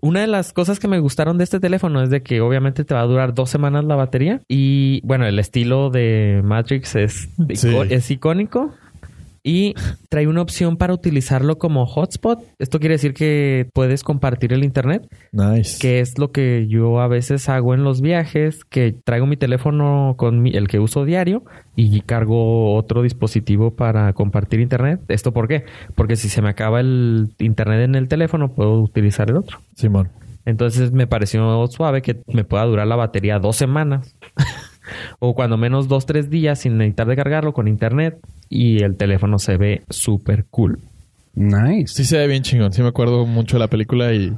Una 0.00 0.22
de 0.22 0.26
las 0.26 0.52
cosas 0.54 0.80
que 0.80 0.88
me 0.88 0.98
gustaron 0.98 1.36
de 1.38 1.44
este 1.44 1.60
teléfono 1.60 2.02
es 2.02 2.08
de 2.10 2.22
que 2.22 2.40
obviamente 2.40 2.82
te 2.84 2.94
va 2.94 3.02
a 3.02 3.06
durar 3.06 3.34
dos 3.34 3.50
semanas 3.50 3.84
la 3.84 3.94
batería 3.94 4.40
y 4.48 5.00
bueno, 5.04 5.26
el 5.26 5.38
estilo 5.38 5.90
de 5.90 6.40
Matrix 6.42 6.96
es, 6.96 7.28
Sí. 7.54 7.68
es 7.90 8.10
icónico 8.10 8.74
y 9.42 9.74
trae 10.08 10.26
una 10.26 10.42
opción 10.42 10.76
para 10.76 10.92
utilizarlo 10.94 11.58
como 11.58 11.86
hotspot. 11.86 12.40
Esto 12.58 12.78
quiere 12.80 12.94
decir 12.94 13.14
que 13.14 13.68
puedes 13.72 14.02
compartir 14.02 14.52
el 14.52 14.64
internet, 14.64 15.06
Nice. 15.32 15.78
que 15.80 16.00
es 16.00 16.18
lo 16.18 16.30
que 16.32 16.66
yo 16.68 17.00
a 17.00 17.08
veces 17.08 17.48
hago 17.48 17.74
en 17.74 17.84
los 17.84 18.00
viajes, 18.00 18.64
que 18.64 18.92
traigo 19.04 19.26
mi 19.26 19.36
teléfono 19.36 20.14
con 20.16 20.42
mi- 20.42 20.50
el 20.56 20.68
que 20.68 20.78
uso 20.78 21.04
diario 21.04 21.42
y 21.76 22.00
cargo 22.02 22.74
otro 22.74 23.02
dispositivo 23.02 23.70
para 23.74 24.12
compartir 24.12 24.60
internet. 24.60 25.00
¿Esto 25.08 25.32
por 25.32 25.48
qué? 25.48 25.64
Porque 25.94 26.16
si 26.16 26.28
se 26.28 26.42
me 26.42 26.48
acaba 26.50 26.80
el 26.80 27.34
internet 27.38 27.80
en 27.82 27.94
el 27.94 28.08
teléfono, 28.08 28.52
puedo 28.52 28.80
utilizar 28.80 29.30
el 29.30 29.36
otro. 29.38 29.58
Simón. 29.74 30.10
Entonces 30.46 30.90
me 30.92 31.06
pareció 31.06 31.66
suave 31.68 32.00
que 32.02 32.22
me 32.32 32.44
pueda 32.44 32.64
durar 32.64 32.86
la 32.86 32.96
batería 32.96 33.38
dos 33.38 33.56
semanas. 33.56 34.16
O 35.18 35.34
cuando 35.34 35.56
menos 35.56 35.88
dos, 35.88 36.06
tres 36.06 36.30
días 36.30 36.60
sin 36.60 36.78
necesitar 36.78 37.06
de 37.06 37.16
cargarlo 37.16 37.52
con 37.52 37.68
internet. 37.68 38.18
Y 38.48 38.82
el 38.82 38.96
teléfono 38.96 39.38
se 39.38 39.56
ve 39.56 39.82
súper 39.88 40.46
cool. 40.50 40.80
Nice. 41.34 41.94
Sí 41.94 42.04
se 42.04 42.18
ve 42.18 42.26
bien 42.26 42.42
chingón. 42.42 42.72
Sí 42.72 42.82
me 42.82 42.88
acuerdo 42.88 43.26
mucho 43.26 43.56
de 43.56 43.60
la 43.60 43.68
película 43.68 44.12
y... 44.12 44.32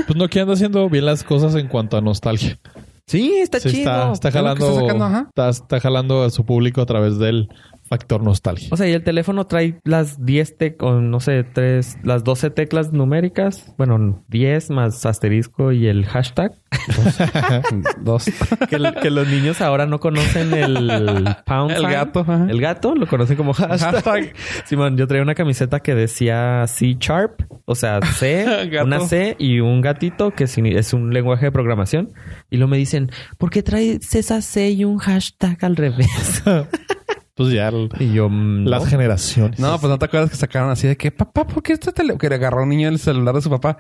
Pues 0.07 0.17
no 0.17 0.29
que 0.29 0.41
anda 0.41 0.55
haciendo 0.55 0.89
bien 0.89 1.07
las 1.07 1.23
cosas 1.23 1.55
en 1.55 1.69
cuanto 1.69 1.97
a 1.97 2.01
nostalgia. 2.01 2.59
Sí, 3.07 3.35
está 3.41 3.61
Sí, 3.61 3.71
chido. 3.71 4.13
está, 4.13 4.31
jalando... 4.31 4.69
está 4.69 4.81
sacando, 4.81 5.05
ajá. 5.05 5.25
está, 5.29 5.49
está 5.49 5.81
jalando 5.81 6.23
a 6.23 6.31
su 6.31 6.45
público 6.45 6.81
a 6.81 6.87
través 6.87 7.19
del 7.19 7.49
factor 7.93 8.23
nostalgia. 8.23 8.69
O 8.71 8.77
sea, 8.79 8.89
y 8.89 8.93
el 8.93 9.03
teléfono 9.05 9.47
trae 9.47 9.79
las 9.85 10.25
10 10.25 10.57
teclas, 10.57 11.03
no 11.03 11.21
sé, 11.21 11.45
tres, 11.45 11.99
las 12.03 12.25
12 12.25 12.49
teclas 12.49 12.91
numéricas. 12.93 13.75
Bueno, 13.77 14.25
10 14.29 14.71
más 14.71 15.05
asterisco 15.05 15.73
y 15.73 15.89
el 15.89 16.07
hashtag. 16.07 16.53
Dos. 18.01 18.25
que, 18.71 19.11
los 19.11 19.29
niños 19.29 19.61
ahora 19.61 19.85
no 19.85 20.01
conocen 20.01 20.55
el 20.55 21.37
pound 21.45 21.73
El 21.73 21.81
sign. 21.83 21.91
gato, 21.91 22.21
ajá. 22.21 22.47
El 22.49 22.61
gato 22.63 22.95
lo 22.95 23.07
conocen 23.07 23.37
como 23.37 23.53
hashtag. 23.53 23.93
Hashtag. 23.95 24.33
Simón, 24.65 24.97
yo 24.97 25.07
traía 25.07 25.23
una 25.23 25.35
camiseta 25.35 25.81
que 25.81 25.95
decía 25.95 26.65
C 26.69 26.97
sharp, 26.99 27.43
o 27.67 27.75
sea, 27.75 28.01
C, 28.01 28.47
una 28.83 29.01
C 29.01 29.37
y 29.39 29.61
un 29.61 29.83
gatito 29.83 30.31
que 30.31 30.45
es 30.45 30.93
un 30.95 31.13
lenguaje 31.13 31.47
de 31.47 31.53
programación. 31.53 32.13
Y 32.53 32.59
luego 32.59 32.69
me 32.69 32.77
dicen, 32.77 33.11
¿por 33.39 33.49
qué 33.49 33.63
traes 33.63 34.15
esa 34.15 34.43
C 34.43 34.71
y 34.71 34.85
un 34.85 34.99
hashtag 34.99 35.65
al 35.65 35.75
revés? 35.75 36.43
Pues 37.35 37.51
ya 37.51 37.69
el- 37.69 37.89
y 37.99 38.13
yo, 38.13 38.29
mm, 38.29 38.67
las 38.67 38.83
no. 38.85 38.91
generaciones. 38.91 39.59
No, 39.59 39.79
pues 39.79 39.89
no 39.91 39.99
te 39.99 40.05
acuerdas 40.05 40.29
que 40.29 40.37
sacaron 40.37 40.69
así 40.71 40.87
de 40.87 40.99
que, 40.99 41.11
papá, 41.11 41.47
¿por 41.47 41.63
qué 41.63 41.73
este 41.73 41.91
teléfono? 41.91 42.19
Que 42.19 42.29
le 42.29 42.35
agarró 42.35 42.63
un 42.65 42.69
niño 42.69 42.91
el 42.91 42.99
celular 42.99 43.35
de 43.35 43.41
su 43.41 43.49
papá. 43.49 43.79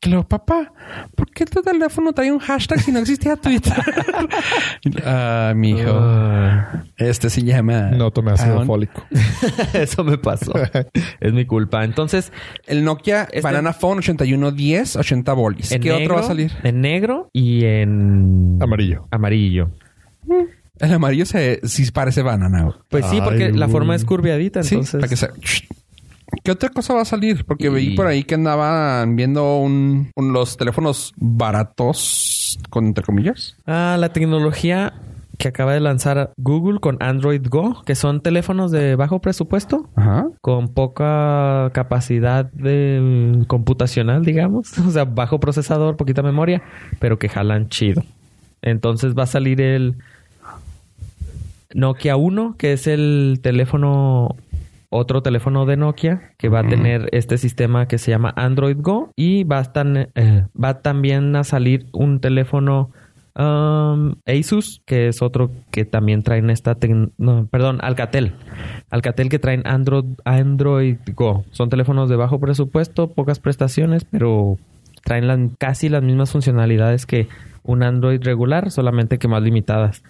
Que 0.00 0.08
le 0.08 0.16
dijo, 0.16 0.26
papá, 0.26 0.72
¿por 1.14 1.30
qué 1.30 1.44
este 1.44 1.60
teléfono 1.60 2.14
trae 2.14 2.32
un 2.32 2.38
hashtag 2.38 2.80
si 2.80 2.90
no 2.90 3.00
existía 3.00 3.36
Twitter? 3.36 3.74
ah, 5.04 5.52
mi 5.54 5.70
hijo. 5.72 5.90
Ah, 5.92 6.84
Este 6.96 7.28
se 7.28 7.42
llama. 7.42 7.90
No 7.90 8.10
tomé 8.10 8.32
ácido 8.32 8.64
fólico. 8.64 9.04
eso 9.74 10.02
me 10.02 10.16
pasó. 10.16 10.52
es 11.20 11.32
mi 11.34 11.44
culpa. 11.44 11.84
Entonces, 11.84 12.32
El 12.66 12.84
Nokia 12.84 13.24
Este- 13.24 13.42
Banana 13.42 13.74
Phone 13.74 13.98
8110, 13.98 14.96
80 14.96 15.32
bolis. 15.34 15.72
en 15.72 15.82
¿Qué 15.82 15.90
negro, 15.90 16.04
otro 16.04 16.14
va 16.16 16.20
a 16.22 16.24
salir? 16.24 16.52
En 16.62 16.80
negro 16.80 17.28
y 17.34 17.64
en 17.66 18.58
Amarillo. 18.62 19.06
amarillo. 19.10 19.70
El 20.80 20.92
amarillo 20.92 21.26
se, 21.26 21.60
sí 21.64 21.90
parece 21.90 22.22
banana. 22.22 22.68
Pues 22.88 23.06
sí, 23.06 23.20
porque 23.22 23.44
Ay, 23.46 23.52
la 23.52 23.68
forma 23.68 23.94
es 23.94 24.04
curviadita, 24.04 24.62
Sí, 24.62 24.76
entonces. 24.76 25.00
para 25.00 25.08
que 25.08 25.16
se... 25.16 25.28
¿Qué 26.44 26.50
otra 26.52 26.68
cosa 26.68 26.92
va 26.94 27.02
a 27.02 27.04
salir? 27.06 27.44
Porque 27.46 27.66
Y- 27.66 27.70
veí 27.70 27.96
por 27.96 28.06
ahí 28.06 28.22
que 28.22 28.34
andaban 28.34 29.16
viendo 29.16 29.56
un, 29.58 30.10
un- 30.14 30.32
los 30.32 30.56
teléfonos 30.56 31.14
baratos, 31.16 32.58
con 32.70 32.86
entre 32.86 33.04
comillas. 33.04 33.56
Ah, 33.66 33.96
la 33.98 34.10
tecnología 34.12 34.92
que 35.38 35.48
acaba 35.48 35.72
de 35.72 35.80
lanzar 35.80 36.32
Google 36.36 36.80
con 36.80 36.96
Android 37.00 37.46
Go, 37.48 37.82
que 37.84 37.94
son 37.94 38.20
teléfonos 38.20 38.72
de 38.72 38.96
bajo 38.96 39.20
presupuesto, 39.20 39.88
Ajá. 39.94 40.26
con 40.40 40.68
poca 40.68 41.70
capacidad 41.72 42.44
de 42.52 43.44
computacional, 43.46 44.24
digamos, 44.24 44.76
o 44.86 44.90
sea, 44.90 45.04
bajo 45.04 45.38
procesador, 45.40 45.96
poquita 45.96 46.22
memoria, 46.22 46.62
pero 46.98 47.18
que 47.18 47.28
jalan 47.28 47.68
chido. 47.68 48.02
Entonces 48.62 49.14
va 49.16 49.22
a 49.22 49.26
salir 49.26 49.60
el 49.60 49.94
Nokia 51.74 52.16
1, 52.16 52.56
que 52.58 52.72
es 52.72 52.86
el 52.86 53.40
teléfono 53.42 54.36
otro 54.90 55.22
teléfono 55.22 55.66
de 55.66 55.76
Nokia 55.76 56.32
que 56.38 56.48
va 56.48 56.60
a 56.60 56.62
tener 56.68 57.08
este 57.12 57.36
sistema 57.36 57.86
que 57.88 57.98
se 57.98 58.10
llama 58.10 58.32
Android 58.36 58.76
Go 58.80 59.10
y 59.16 59.44
va 59.44 59.58
a, 59.58 59.72
eh, 60.14 60.46
va 60.62 60.80
también 60.80 61.36
a 61.36 61.44
salir 61.44 61.86
un 61.92 62.20
teléfono 62.20 62.90
Um, 63.40 64.16
Asus, 64.26 64.82
que 64.84 65.06
es 65.06 65.22
otro 65.22 65.52
que 65.70 65.84
también 65.84 66.24
traen 66.24 66.50
esta 66.50 66.76
no, 67.18 67.46
perdón, 67.46 67.78
Alcatel. 67.82 68.32
Alcatel 68.90 69.28
que 69.28 69.38
traen 69.38 69.62
Android, 69.64 70.06
Android 70.24 70.96
Go. 71.14 71.44
Son 71.52 71.70
teléfonos 71.70 72.08
de 72.08 72.16
bajo 72.16 72.40
presupuesto, 72.40 73.12
pocas 73.12 73.38
prestaciones, 73.38 74.04
pero 74.04 74.56
traen 75.04 75.28
las- 75.28 75.38
casi 75.56 75.88
las 75.88 76.02
mismas 76.02 76.32
funcionalidades 76.32 77.06
que 77.06 77.28
un 77.62 77.84
Android 77.84 78.20
regular, 78.24 78.72
solamente 78.72 79.18
que 79.18 79.28
más 79.28 79.42
limitadas. 79.44 80.02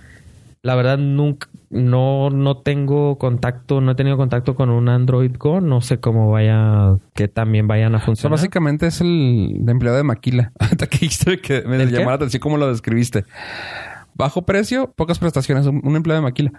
La 0.63 0.75
verdad, 0.75 0.99
nunca, 0.99 1.49
no, 1.71 2.31
no 2.31 2.59
tengo 2.59 3.17
contacto, 3.19 3.81
no 3.81 3.93
he 3.93 3.95
tenido 3.95 4.17
contacto 4.17 4.55
con 4.57 4.71
un 4.71 4.89
Android 4.89 5.35
Go. 5.39 5.61
No 5.61 5.81
sé 5.81 6.01
cómo 6.01 6.31
vaya, 6.31 6.97
que 7.15 7.29
también 7.29 7.69
vayan 7.69 7.95
a 7.95 7.99
O 7.99 8.01
sea, 8.01 8.07
funcionar. 8.07 8.37
básicamente 8.39 8.87
es 8.87 9.01
el 9.01 9.59
de 9.61 9.73
empleado 9.73 9.97
de 9.97 10.03
Maquila. 10.03 10.53
Ahorita 10.59 10.87
que 10.89 10.99
dijiste 10.99 11.41
que 11.41 11.63
me 11.63 11.83
¿El 11.83 11.91
llamó 11.91 12.11
la 12.11 12.17
atención 12.17 12.41
cómo 12.41 12.57
lo 12.57 12.69
describiste. 12.69 13.25
Bajo 14.15 14.43
precio, 14.43 14.93
pocas 14.97 15.21
prestaciones. 15.21 15.67
Un, 15.67 15.95
empleado 15.95 16.21
de 16.21 16.25
Maquila. 16.25 16.51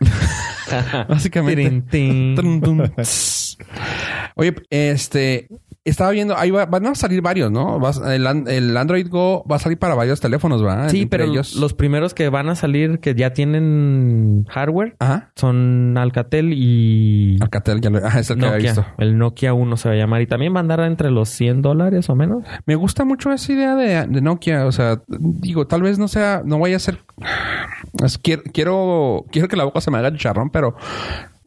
básicamente. 1.09 2.35
Oye, 4.35 4.55
este... 4.69 5.49
Estaba 5.85 6.11
viendo... 6.11 6.37
Ahí 6.37 6.51
va- 6.51 6.65
van 6.65 6.85
a 6.87 6.93
salir 6.95 7.21
varios, 7.21 7.49
¿no? 7.51 7.79
Vas- 7.79 8.01
el, 8.05 8.27
el 8.47 8.77
Android 8.77 9.07
Go 9.09 9.43
va 9.49 9.55
a 9.55 9.59
salir 9.59 9.79
para 9.79 9.95
varios 9.95 10.19
teléfonos, 10.19 10.61
¿verdad? 10.61 10.89
Sí, 10.89 11.03
Entre 11.03 11.19
pero 11.19 11.31
ellos... 11.31 11.55
los 11.55 11.73
primeros 11.73 12.13
que 12.13 12.29
van 12.29 12.49
a 12.49 12.55
salir, 12.55 12.99
que 12.99 13.15
ya 13.15 13.31
tienen 13.33 14.45
hardware, 14.49 14.95
Ajá. 14.99 15.31
son 15.35 15.97
Alcatel 15.97 16.53
y 16.53 17.37
Alcatel, 17.41 17.81
ya 17.81 17.89
lo... 17.89 18.05
Ajá, 18.05 18.19
es 18.19 18.29
el 18.29 18.37
que 18.39 18.45
había 18.45 18.57
visto. 18.57 18.85
El 18.97 19.17
Nokia 19.17 19.53
1 19.53 19.77
se 19.77 19.89
va 19.89 19.95
a 19.95 19.97
llamar. 19.97 20.21
Y 20.21 20.27
también 20.27 20.53
va 20.53 20.57
a 20.57 20.61
andar 20.61 20.79
entre 20.81 21.11
los 21.11 21.29
100 21.29 21.61
dólares 21.61 22.09
o 22.09 22.15
menos. 22.15 22.43
Me 22.65 22.75
gusta 22.75 23.05
mucho 23.05 23.31
esa 23.31 23.51
idea 23.51 23.75
de, 23.75 24.05
de 24.07 24.21
Nokia. 24.21 24.65
O 24.65 24.71
sea, 24.71 25.01
digo, 25.07 25.65
tal 25.65 25.81
vez 25.81 25.97
no 25.97 26.07
sea, 26.07 26.41
no 26.45 26.59
vaya 26.59 26.75
a 26.75 26.79
ser. 26.79 26.99
Es- 28.03 28.17
quiero, 28.17 28.43
quiero, 28.53 29.25
quiero 29.31 29.47
que 29.47 29.55
la 29.55 29.63
boca 29.63 29.81
se 29.81 29.89
me 29.89 29.97
haga 29.97 30.11
chicharrón, 30.11 30.49
pero 30.51 30.75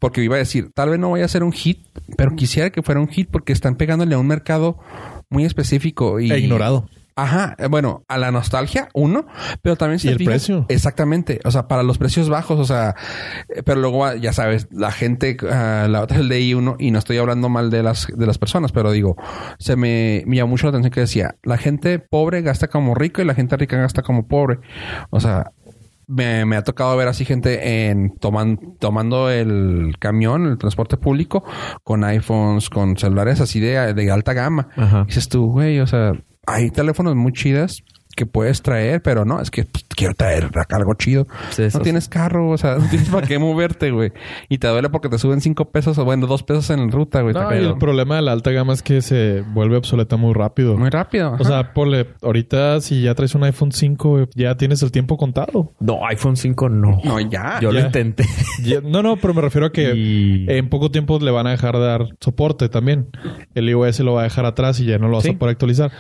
porque 0.03 0.21
iba 0.23 0.35
a 0.35 0.39
decir, 0.39 0.73
tal 0.75 0.91
vez 0.91 0.99
no 0.99 1.13
vaya 1.13 1.25
a 1.25 1.29
ser 1.29 1.45
un 1.45 1.53
hit, 1.53 1.79
pero 2.17 2.35
quisiera 2.35 2.71
que 2.71 2.83
fuera 2.83 3.01
un 3.01 3.07
hit 3.07 3.29
porque 3.31 3.53
están 3.53 3.77
pegándole 3.77 4.17
a 4.17 4.19
un 4.19 4.27
mercado 4.27 4.77
muy 5.31 5.45
específico 5.45 6.19
y 6.19 6.33
E 6.33 6.39
ignorado. 6.41 6.89
Ajá, 7.15 7.55
eh, 7.59 7.67
bueno, 7.69 8.05
a 8.09 8.17
la 8.17 8.31
nostalgia, 8.33 8.89
uno, 8.95 9.27
pero 9.61 9.77
también 9.77 10.01
¿Y 10.03 10.09
el 10.09 10.17
fijas- 10.17 10.33
precio? 10.33 10.67
Exactamente, 10.71 11.41
o 11.45 11.51
sea, 11.51 11.69
para 11.69 11.83
los 11.83 11.99
precios 11.99 12.29
bajos, 12.31 12.59
o 12.59 12.65
sea, 12.65 12.97
eh, 13.55 13.63
pero 13.63 13.81
luego 13.83 14.07
ah, 14.07 14.17
ya 14.17 14.33
sabes, 14.33 14.67
la 14.73 14.91
gente, 14.91 15.37
ah, 15.51 15.87
la 15.91 16.01
otra 16.01 16.17
es 16.17 16.23
el 16.23 16.31
de 16.31 16.55
uno 16.57 16.75
y 16.79 16.91
no 16.91 16.99
estoy 16.99 17.19
hablando 17.19 17.49
mal 17.51 17.71
de 17.71 17.83
las 17.83 18.07
de 18.09 18.27
las 18.27 18.39
personas, 18.39 18.73
pero 18.73 18.91
digo, 18.91 19.17
se 19.59 19.77
me, 19.77 20.25
me 20.27 20.37
llamó 20.37 20.53
mucho 20.53 20.67
la 20.67 20.71
atención 20.71 20.91
que 20.91 21.01
decía, 21.01 21.37
la 21.43 21.59
gente 21.59 21.99
pobre 21.99 22.41
gasta 22.43 22.69
como 22.69 22.95
rico 22.95 23.21
y 23.23 23.27
la 23.27 23.35
gente 23.35 23.57
rica 23.59 23.77
gasta 23.77 24.01
como 24.03 24.27
pobre. 24.27 24.59
O 25.11 25.21
sea, 25.21 25.53
me, 26.13 26.45
me 26.45 26.57
ha 26.57 26.63
tocado 26.63 26.97
ver 26.97 27.09
así 27.09 27.25
gente 27.25 27.89
en 27.89 28.15
toman, 28.17 28.59
tomando 28.79 29.31
el 29.31 29.95
camión, 29.99 30.47
el 30.47 30.59
transporte 30.59 30.97
público, 30.97 31.45
con 31.83 32.05
iPhones, 32.05 32.69
con 32.69 32.97
celulares 32.97 33.41
así 33.41 33.61
de, 33.61 33.95
de 33.95 34.11
alta 34.11 34.33
gama. 34.33 34.69
Ajá. 34.77 35.05
Dices 35.07 35.29
tú, 35.29 35.51
güey, 35.51 35.81
o 35.81 35.87
sea, 35.87 36.13
hay 36.47 36.71
teléfonos 36.71 37.17
muy 37.17 37.33
chidas 37.33 37.83
que 38.15 38.27
puedes 38.27 38.63
traer, 38.63 39.03
pero 39.03 39.25
no, 39.25 39.41
es 39.41 39.51
que 39.51 39.65
pues, 39.65 39.85
quiero 39.95 40.15
traer 40.15 40.47
acá 40.57 40.77
algo 40.77 40.95
chido. 40.95 41.27
Sí, 41.51 41.63
no 41.63 41.71
sí. 41.71 41.79
tienes 41.81 42.09
carro, 42.09 42.51
o 42.51 42.59
sea, 42.59 42.77
no 42.77 42.89
tienes 42.89 43.09
para 43.09 43.27
qué 43.27 43.39
moverte, 43.39 43.91
güey. 43.91 44.13
Y 44.49 44.59
te 44.59 44.69
duele 44.69 44.89
porque 44.91 45.09
te 45.09 45.19
suben 45.19 45.41
cinco 45.41 45.71
pesos 45.71 45.99
o 45.99 46.05
bueno, 46.05 46.27
dos 46.27 46.43
pesos 46.43 46.69
en 46.71 46.87
la 46.87 46.93
ruta, 46.93 47.21
güey. 47.23 47.35
No, 47.35 47.43
Está 47.43 47.57
y 47.61 47.65
el 47.65 47.77
problema 47.79 48.17
de 48.17 48.23
la 48.23 48.33
alta 48.33 48.51
gama 48.51 48.73
es 48.73 48.83
que 48.83 49.01
se 49.03 49.43
vuelve 49.53 49.77
obsoleta 49.77 50.17
muy 50.17 50.33
rápido. 50.35 50.77
Muy 50.77 50.91
rápido. 50.91 51.37
O 51.39 51.45
sea, 51.45 51.73
ponle, 51.75 52.07
ahorita 52.23 52.81
si 52.81 53.03
ya 53.03 53.15
traes 53.15 53.35
un 53.35 53.45
iPhone 53.45 53.73
5, 53.73 54.09
güey, 54.09 54.27
ya 54.35 54.57
tienes 54.57 54.83
el 54.83 54.91
tiempo 54.93 55.17
contado. 55.17 55.73
No, 55.81 56.07
iPhone 56.07 56.37
5 56.37 56.69
no. 56.69 57.01
no, 57.05 57.21
ya. 57.21 57.59
Yo 57.61 57.73
lo 57.73 57.81
intenté. 57.81 58.25
Ya- 58.63 58.81
no, 58.81 59.03
no, 59.03 59.17
pero 59.17 59.35
me 59.35 59.41
refiero 59.41 59.67
a 59.67 59.73
que 59.73 59.93
Y- 59.95 60.47
en 60.49 60.69
poco 60.69 60.91
tiempo 60.91 61.19
le 61.19 61.31
van 61.31 61.47
a 61.47 61.51
dejar 61.51 61.75
de 61.77 61.81
dar 61.85 62.07
soporte 62.21 62.69
también. 62.69 63.09
El 63.55 63.69
iOS 63.69 64.01
lo 64.01 64.15
va 64.15 64.21
a 64.21 64.25
dejar 64.25 64.47
atrás 64.47 64.79
y 64.81 64.85
ya 64.87 64.99
no 64.99 65.09
lo 65.09 65.17
vas 65.17 65.25
Sí. 65.25 65.31
a 65.31 65.39
poder 65.39 65.53
actualizar. 65.53 65.91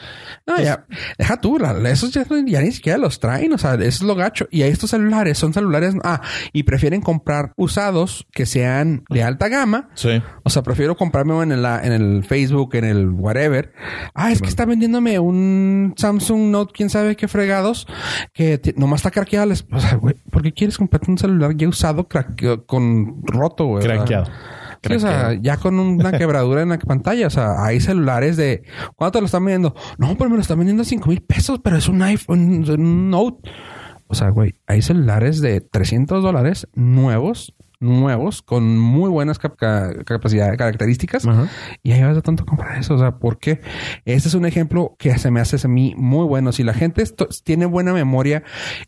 No, 0.46 0.58
ya, 0.60 0.86
deja 1.18 1.40
tú, 1.40 1.58
la- 1.58 1.72
esos 1.90 2.10
ya 2.12 2.24
ni 2.30 2.72
siquiera 2.72 2.98
los 2.98 3.18
traen, 3.20 3.52
o 3.52 3.58
sea, 3.58 3.76
eso 3.88 4.04
es 4.04 4.08
lo 4.08 4.14
gacho. 4.14 4.48
Y 4.50 4.62
estos 4.62 4.90
celulares 4.90 5.38
son 5.38 5.52
celulares, 5.52 5.94
ah, 6.04 6.20
y 6.52 6.62
prefieren 6.62 7.00
comprar 7.00 7.52
usados 7.56 8.26
que 8.32 8.46
sean 8.46 9.04
de 9.10 9.22
alta 9.22 9.48
gama. 9.48 9.90
Sí. 9.94 10.22
O 10.42 10.50
sea, 10.50 10.62
prefiero 10.62 10.96
comprarme 10.96 11.42
en 11.42 11.52
el, 11.52 11.64
en 11.64 11.92
el 11.92 12.24
Facebook, 12.24 12.74
en 12.74 12.84
el 12.84 13.10
whatever. 13.10 13.72
Ah, 14.14 14.32
es 14.32 14.40
que 14.40 14.48
está 14.48 14.64
vendiéndome 14.64 15.18
un 15.18 15.94
Samsung 15.96 16.50
Note, 16.50 16.72
quién 16.74 16.90
sabe 16.90 17.16
qué 17.16 17.28
fregados, 17.28 17.86
que 18.32 18.60
nomás 18.76 19.00
está 19.00 19.10
craqueado. 19.10 19.52
O 19.72 19.80
sea, 19.80 19.96
güey, 19.96 20.14
¿por 20.30 20.42
qué 20.42 20.52
quieres 20.52 20.78
comprarte 20.78 21.10
un 21.10 21.18
celular 21.18 21.56
ya 21.56 21.68
usado, 21.68 22.06
con 22.66 23.22
roto, 23.24 23.66
güey? 23.66 23.84
Craqueado. 23.84 24.30
Sí, 24.82 24.94
o 24.94 25.00
sea, 25.00 25.34
ya 25.34 25.56
con 25.56 25.78
una 25.78 26.12
quebradura 26.18 26.62
en 26.62 26.70
la 26.70 26.78
pantalla. 26.78 27.26
O 27.26 27.30
sea, 27.30 27.64
hay 27.64 27.80
celulares 27.80 28.36
de... 28.36 28.62
¿Cuánto 28.96 29.18
te 29.18 29.20
lo 29.20 29.26
están 29.26 29.44
vendiendo? 29.44 29.74
No, 29.98 30.16
pero 30.16 30.30
me 30.30 30.36
lo 30.36 30.42
están 30.42 30.58
vendiendo 30.58 30.82
a 30.82 30.86
5 30.86 31.08
mil 31.08 31.22
pesos, 31.22 31.60
pero 31.62 31.76
es 31.76 31.88
un 31.88 32.02
iPhone, 32.02 32.64
un 32.68 33.10
Note. 33.10 33.48
O 34.08 34.14
sea, 34.14 34.28
güey, 34.30 34.56
hay 34.66 34.82
celulares 34.82 35.40
de 35.40 35.60
300 35.60 36.22
dólares 36.22 36.68
nuevos, 36.74 37.54
nuevos, 37.82 38.42
con 38.42 38.78
muy 38.78 39.10
buenas 39.10 39.38
cap- 39.38 39.56
ca- 39.56 39.92
capacidades, 40.04 40.56
características. 40.56 41.26
Ajá. 41.26 41.48
Y 41.82 41.92
ahí 41.92 42.02
vas 42.02 42.16
a 42.16 42.22
tanto 42.22 42.44
comprar 42.46 42.78
eso. 42.78 42.94
O 42.94 42.98
sea, 42.98 43.18
¿por 43.18 43.38
qué? 43.38 43.60
Este 44.04 44.28
es 44.28 44.34
un 44.34 44.46
ejemplo 44.46 44.94
que 44.98 45.16
se 45.18 45.30
me 45.30 45.40
hace 45.40 45.56
a 45.64 45.68
mí 45.68 45.94
muy 45.96 46.24
bueno. 46.24 46.52
Si 46.52 46.62
la 46.62 46.74
gente 46.74 47.04
tiene 47.44 47.66
buena 47.66 47.92
memoria 47.92 48.42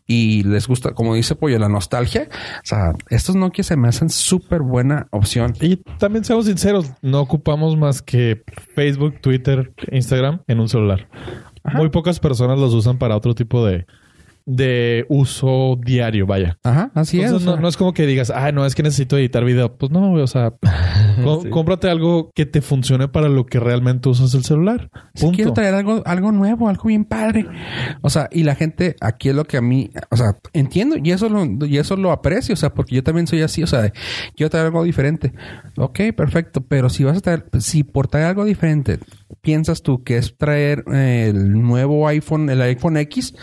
y 0.07 0.43
les 0.43 0.67
gusta, 0.67 0.93
como 0.93 1.13
dice 1.15 1.35
Pollo, 1.35 1.59
la 1.59 1.69
nostalgia, 1.69 2.29
o 2.31 2.65
sea, 2.65 2.93
estos 3.09 3.35
Nokia 3.35 3.63
se 3.63 3.75
me 3.77 3.87
hacen 3.87 4.09
súper 4.09 4.61
buena 4.61 5.07
opción. 5.11 5.53
Y 5.61 5.77
también 5.99 6.25
seamos 6.25 6.45
sinceros, 6.45 6.91
no 7.01 7.21
ocupamos 7.21 7.77
más 7.77 8.01
que 8.01 8.43
Facebook, 8.73 9.19
Twitter, 9.21 9.73
Instagram 9.91 10.41
en 10.47 10.59
un 10.59 10.69
celular. 10.69 11.07
Muy 11.73 11.89
pocas 11.89 12.19
personas 12.19 12.59
los 12.59 12.73
usan 12.73 12.97
para 12.97 13.15
otro 13.15 13.33
tipo 13.33 13.65
de, 13.65 13.87
de 14.45 15.05
uso 15.09 15.77
diario, 15.83 16.27
vaya. 16.27 16.57
Ajá, 16.63 16.91
así 16.93 17.19
Entonces, 17.19 17.41
es. 17.41 17.45
no, 17.45 17.51
o 17.51 17.55
sea. 17.55 17.61
no 17.61 17.67
es 17.67 17.77
como 17.77 17.93
que 17.93 18.05
digas, 18.05 18.31
ah, 18.33 18.51
no, 18.51 18.65
es 18.65 18.75
que 18.75 18.83
necesito 18.83 19.17
editar 19.17 19.43
video. 19.43 19.75
Pues 19.75 19.91
no, 19.91 20.13
o 20.13 20.27
sea, 20.27 20.53
Sí. 21.15 21.49
cómprate 21.49 21.89
algo 21.89 22.29
que 22.35 22.45
te 22.45 22.61
funcione 22.61 23.07
para 23.07 23.29
lo 23.29 23.45
que 23.45 23.59
realmente 23.59 24.09
usas 24.09 24.33
el 24.33 24.43
celular. 24.43 24.89
Si 25.15 25.23
Punto. 25.23 25.35
quiero 25.35 25.53
traer 25.53 25.73
algo, 25.73 26.03
algo 26.05 26.31
nuevo, 26.31 26.69
algo 26.69 26.83
bien 26.85 27.05
padre. 27.05 27.45
O 28.01 28.09
sea, 28.09 28.29
y 28.31 28.43
la 28.43 28.55
gente, 28.55 28.95
aquí 29.01 29.29
es 29.29 29.35
lo 29.35 29.45
que 29.45 29.57
a 29.57 29.61
mí, 29.61 29.89
o 30.11 30.17
sea, 30.17 30.37
entiendo 30.53 30.95
y 31.01 31.11
eso 31.11 31.29
lo, 31.29 31.65
y 31.65 31.77
eso 31.77 31.95
lo 31.95 32.11
aprecio, 32.11 32.53
o 32.53 32.57
sea, 32.57 32.73
porque 32.73 32.95
yo 32.95 33.03
también 33.03 33.27
soy 33.27 33.41
así, 33.41 33.63
o 33.63 33.67
sea, 33.67 33.81
de, 33.81 33.93
quiero 34.35 34.49
traer 34.49 34.67
algo 34.67 34.83
diferente. 34.83 35.33
Ok, 35.77 35.99
perfecto, 36.15 36.61
pero 36.61 36.89
si 36.89 37.03
vas 37.03 37.17
a 37.17 37.21
traer, 37.21 37.45
si 37.59 37.83
por 37.83 38.07
traer 38.07 38.27
algo 38.27 38.45
diferente 38.45 38.99
piensas 39.41 39.81
tú 39.81 40.03
que 40.03 40.17
es 40.17 40.35
traer 40.37 40.83
eh, 40.93 41.27
el 41.29 41.51
nuevo 41.61 42.07
iPhone, 42.07 42.49
el 42.49 42.61
iPhone 42.61 42.97
X, 42.97 43.35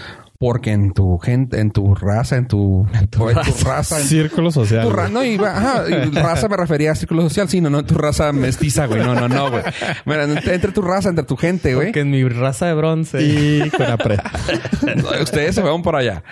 porque 0.42 0.72
en 0.72 0.92
tu 0.92 1.18
gente, 1.18 1.60
en 1.60 1.70
tu 1.70 1.94
raza, 1.94 2.34
en 2.36 2.48
tu, 2.48 2.84
en 2.92 3.06
tu 3.08 3.28
raza, 3.64 4.00
en 4.00 4.04
Círculo 4.08 4.50
social. 4.50 4.82
tu 4.82 4.90
ra- 4.90 5.08
no, 5.08 5.24
y, 5.24 5.36
ajá, 5.36 5.84
y 5.88 6.10
raza 6.10 6.48
me 6.48 6.56
refería 6.56 6.90
a 6.90 6.94
círculo 6.96 7.22
social, 7.22 7.48
sí, 7.48 7.60
no, 7.60 7.70
no, 7.70 7.84
tu 7.84 7.94
raza 7.94 8.32
mestiza, 8.32 8.86
güey. 8.86 9.00
No, 9.04 9.14
no, 9.14 9.28
no, 9.28 9.52
güey. 9.52 9.62
Mira, 10.04 10.24
entre, 10.24 10.72
tu 10.72 10.82
raza, 10.82 11.10
entre 11.10 11.24
tu 11.24 11.36
gente, 11.36 11.76
güey. 11.76 11.86
Porque 11.86 12.00
en 12.00 12.10
mi 12.10 12.24
raza 12.28 12.66
de 12.66 12.74
bronce. 12.74 13.22
Y 13.22 13.70
con 13.70 13.86
apre. 13.86 14.16
Ustedes 15.22 15.54
se 15.54 15.60
fueron 15.60 15.80
por 15.82 15.94
allá. 15.94 16.24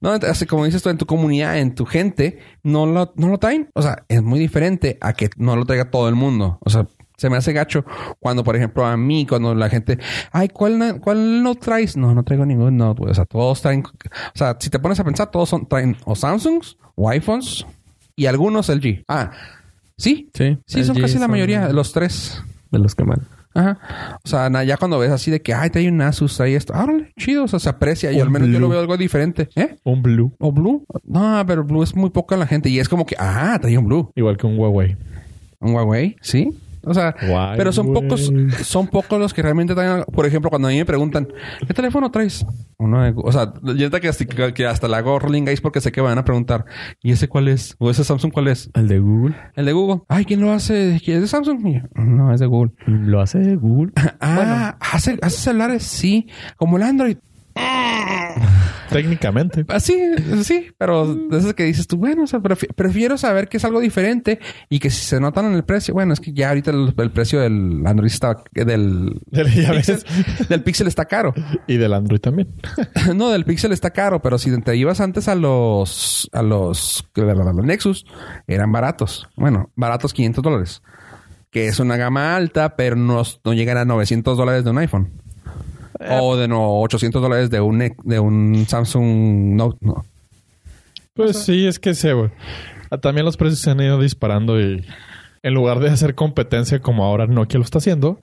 No, 0.00 0.10
así 0.10 0.44
como 0.44 0.64
dices 0.64 0.82
tú, 0.82 0.90
en 0.90 0.98
tu 0.98 1.06
comunidad, 1.06 1.56
en 1.58 1.76
tu 1.76 1.86
gente, 1.86 2.40
no 2.64 2.84
lo, 2.86 3.12
no 3.14 3.28
lo 3.28 3.38
traen. 3.38 3.70
O 3.74 3.82
sea, 3.82 4.04
es 4.08 4.22
muy 4.22 4.40
diferente 4.40 4.98
a 5.00 5.12
que 5.12 5.30
no 5.36 5.54
lo 5.54 5.64
traiga 5.66 5.88
todo 5.88 6.08
el 6.08 6.16
mundo. 6.16 6.58
O 6.64 6.68
sea, 6.70 6.88
se 7.16 7.30
me 7.30 7.36
hace 7.36 7.52
gacho 7.52 7.84
cuando, 8.18 8.44
por 8.44 8.56
ejemplo, 8.56 8.84
a 8.84 8.96
mí, 8.96 9.26
cuando 9.26 9.54
la 9.54 9.68
gente, 9.68 9.98
ay, 10.32 10.48
¿cuál, 10.48 11.00
cuál 11.00 11.42
no 11.42 11.54
traes? 11.54 11.96
No, 11.96 12.14
no 12.14 12.22
traigo 12.24 12.44
ningún 12.46 12.76
no, 12.76 12.94
güey. 12.94 13.10
O 13.10 13.14
sea, 13.14 13.24
todos 13.24 13.62
traen, 13.62 13.84
o 13.84 14.38
sea, 14.38 14.56
si 14.58 14.70
te 14.70 14.78
pones 14.78 14.98
a 15.00 15.04
pensar, 15.04 15.30
todos 15.30 15.48
son, 15.48 15.66
traen 15.66 15.96
o 16.04 16.14
Samsungs 16.14 16.76
o 16.94 17.08
iPhones 17.10 17.66
y 18.16 18.26
algunos 18.26 18.68
LG. 18.68 19.04
Ah, 19.08 19.30
sí. 19.96 20.30
Sí. 20.34 20.58
Sí, 20.66 20.84
son 20.84 20.96
LG 20.96 21.02
casi 21.02 21.18
la 21.18 21.28
mayoría, 21.28 21.68
los 21.68 21.92
tres. 21.92 22.42
de 22.70 22.78
los 22.78 22.94
que 22.94 23.04
más. 23.04 23.18
Ajá. 23.54 23.78
O 24.24 24.28
sea, 24.28 24.64
ya 24.64 24.76
cuando 24.76 24.98
ves 24.98 25.10
así 25.10 25.30
de 25.30 25.42
que, 25.42 25.52
ay, 25.54 25.70
trae 25.70 25.88
un 25.88 26.00
Asus, 26.00 26.36
trae 26.36 26.54
esto. 26.54 26.72
Órale, 26.72 27.12
chido. 27.18 27.44
O 27.44 27.48
sea, 27.48 27.58
se 27.58 27.68
aprecia. 27.68 28.12
Y 28.12 28.20
al 28.20 28.30
menos 28.30 28.48
yo 28.48 28.58
lo 28.58 28.68
veo 28.68 28.80
algo 28.80 28.96
diferente. 28.96 29.48
¿Eh? 29.54 29.76
Un 29.84 30.02
Blue. 30.02 30.32
¿O 30.38 30.52
Blue? 30.52 30.86
No, 31.04 31.44
pero 31.46 31.64
Blue 31.64 31.82
es 31.82 31.94
muy 31.94 32.10
poca 32.10 32.36
la 32.36 32.46
gente. 32.46 32.68
Y 32.68 32.78
es 32.78 32.88
como 32.88 33.04
que, 33.04 33.14
ah, 33.18 33.58
trae 33.60 33.76
un 33.76 33.86
Blue. 33.86 34.10
Igual 34.14 34.36
que 34.36 34.46
un 34.46 34.58
Huawei. 34.58 34.96
Un 35.60 35.74
Huawei, 35.74 36.16
¿sí? 36.20 36.58
O 36.84 36.94
sea, 36.94 37.14
pero 37.56 37.72
son 37.72 37.92
pocos, 37.92 38.32
son 38.62 38.88
pocos 38.88 39.18
los 39.18 39.32
que 39.32 39.42
realmente 39.42 39.74
traen. 39.74 40.04
Por 40.12 40.26
ejemplo, 40.26 40.50
cuando 40.50 40.68
a 40.68 40.70
mí 40.72 40.78
me 40.78 40.84
preguntan, 40.84 41.28
¿qué 41.66 41.72
teléfono 41.74 42.10
traes? 42.10 42.44
Uno 42.78 43.02
de- 43.02 43.14
o 43.16 43.30
sea, 43.32 43.52
yo 43.76 43.90
que, 44.00 44.08
hasta- 44.08 44.52
que- 44.52 44.66
hasta 44.66 44.88
le 44.88 44.96
hago 44.96 45.18
rolling 45.18 45.44
porque 45.60 45.80
sé 45.80 45.92
que 45.92 46.00
me 46.02 46.08
van 46.08 46.18
a 46.18 46.24
preguntar, 46.24 46.64
¿y 47.02 47.12
ese 47.12 47.28
cuál 47.28 47.48
es? 47.48 47.76
¿O 47.78 47.90
ese 47.90 48.02
Samsung 48.02 48.32
cuál 48.32 48.48
es? 48.48 48.70
El 48.74 48.88
de 48.88 48.98
Google. 48.98 49.36
El 49.54 49.66
de 49.66 49.72
Google. 49.72 50.02
Ay, 50.08 50.24
¿quién 50.24 50.40
lo 50.40 50.52
hace? 50.52 51.00
¿Quién 51.04 51.18
es 51.18 51.22
de 51.22 51.28
Samsung? 51.28 51.60
No, 51.94 52.32
es 52.34 52.40
de 52.40 52.46
Google. 52.46 52.72
Lo 52.86 53.20
hace 53.20 53.54
Google. 53.56 53.92
Ah, 54.20 54.76
¿hace, 54.80 55.18
¿hace 55.22 55.36
celulares? 55.38 55.82
Sí. 55.84 56.26
Como 56.56 56.76
el 56.76 56.82
Android. 56.84 57.16
Técnicamente. 58.92 59.64
Ah, 59.68 59.80
sí, 59.80 59.98
pero 60.78 61.14
de 61.14 61.38
esas 61.38 61.54
que 61.54 61.64
dices 61.64 61.86
tú, 61.86 61.96
bueno, 61.96 62.24
o 62.24 62.26
sea, 62.26 62.40
prefi- 62.40 62.72
prefiero 62.74 63.16
saber 63.18 63.48
que 63.48 63.56
es 63.56 63.64
algo 63.64 63.80
diferente 63.80 64.38
y 64.68 64.78
que 64.78 64.90
si 64.90 65.04
se 65.04 65.20
notan 65.20 65.46
en 65.46 65.54
el 65.54 65.64
precio, 65.64 65.94
bueno, 65.94 66.12
es 66.12 66.20
que 66.20 66.32
ya 66.32 66.48
ahorita 66.48 66.70
el, 66.70 66.94
el 66.96 67.10
precio 67.10 67.40
del 67.40 67.82
Android 67.86 68.10
está, 68.10 68.42
del, 68.52 69.20
Ya 69.32 69.42
ves. 69.72 69.86
Pixel, 69.90 70.46
del 70.48 70.62
Pixel 70.62 70.86
está 70.86 71.04
caro. 71.06 71.34
Y 71.66 71.76
del 71.76 71.92
Android 71.92 72.20
también. 72.20 72.48
no, 73.14 73.30
del 73.30 73.44
Pixel 73.44 73.72
está 73.72 73.90
caro, 73.90 74.20
pero 74.22 74.38
si 74.38 74.56
te 74.60 74.76
ibas 74.76 75.00
antes 75.00 75.28
a 75.28 75.34
los, 75.34 76.28
a 76.32 76.42
los, 76.42 77.04
los 77.16 77.64
Nexus, 77.64 78.04
eran 78.46 78.72
baratos. 78.72 79.28
Bueno, 79.36 79.70
baratos 79.76 80.12
500 80.12 80.42
dólares. 80.44 80.82
Que 81.50 81.68
es 81.68 81.80
una 81.80 81.96
gama 81.98 82.34
alta, 82.34 82.76
pero 82.76 82.96
no, 82.96 83.22
no 83.44 83.52
llegan 83.52 83.76
a 83.76 83.84
900 83.84 84.38
dólares 84.38 84.64
de 84.64 84.70
un 84.70 84.78
iPhone. 84.78 85.21
O 86.20 86.36
de 86.36 86.48
no, 86.48 86.80
800 86.80 87.20
dólares 87.22 87.50
de 87.50 87.60
un, 87.60 87.78
de 88.04 88.18
un 88.20 88.64
Samsung 88.68 89.54
Note. 89.56 89.78
No. 89.80 90.04
Pues 91.14 91.44
sí, 91.44 91.66
es 91.66 91.78
que 91.78 91.94
se, 91.94 92.12
güey. 92.12 92.30
Ah, 92.90 92.98
También 92.98 93.24
los 93.24 93.36
precios 93.36 93.60
se 93.60 93.70
han 93.70 93.80
ido 93.80 94.00
disparando 94.00 94.60
y 94.60 94.84
en 95.42 95.54
lugar 95.54 95.80
de 95.80 95.90
hacer 95.90 96.14
competencia 96.14 96.80
como 96.80 97.04
ahora 97.04 97.26
Nokia 97.26 97.58
lo 97.58 97.64
está 97.64 97.78
haciendo, 97.78 98.20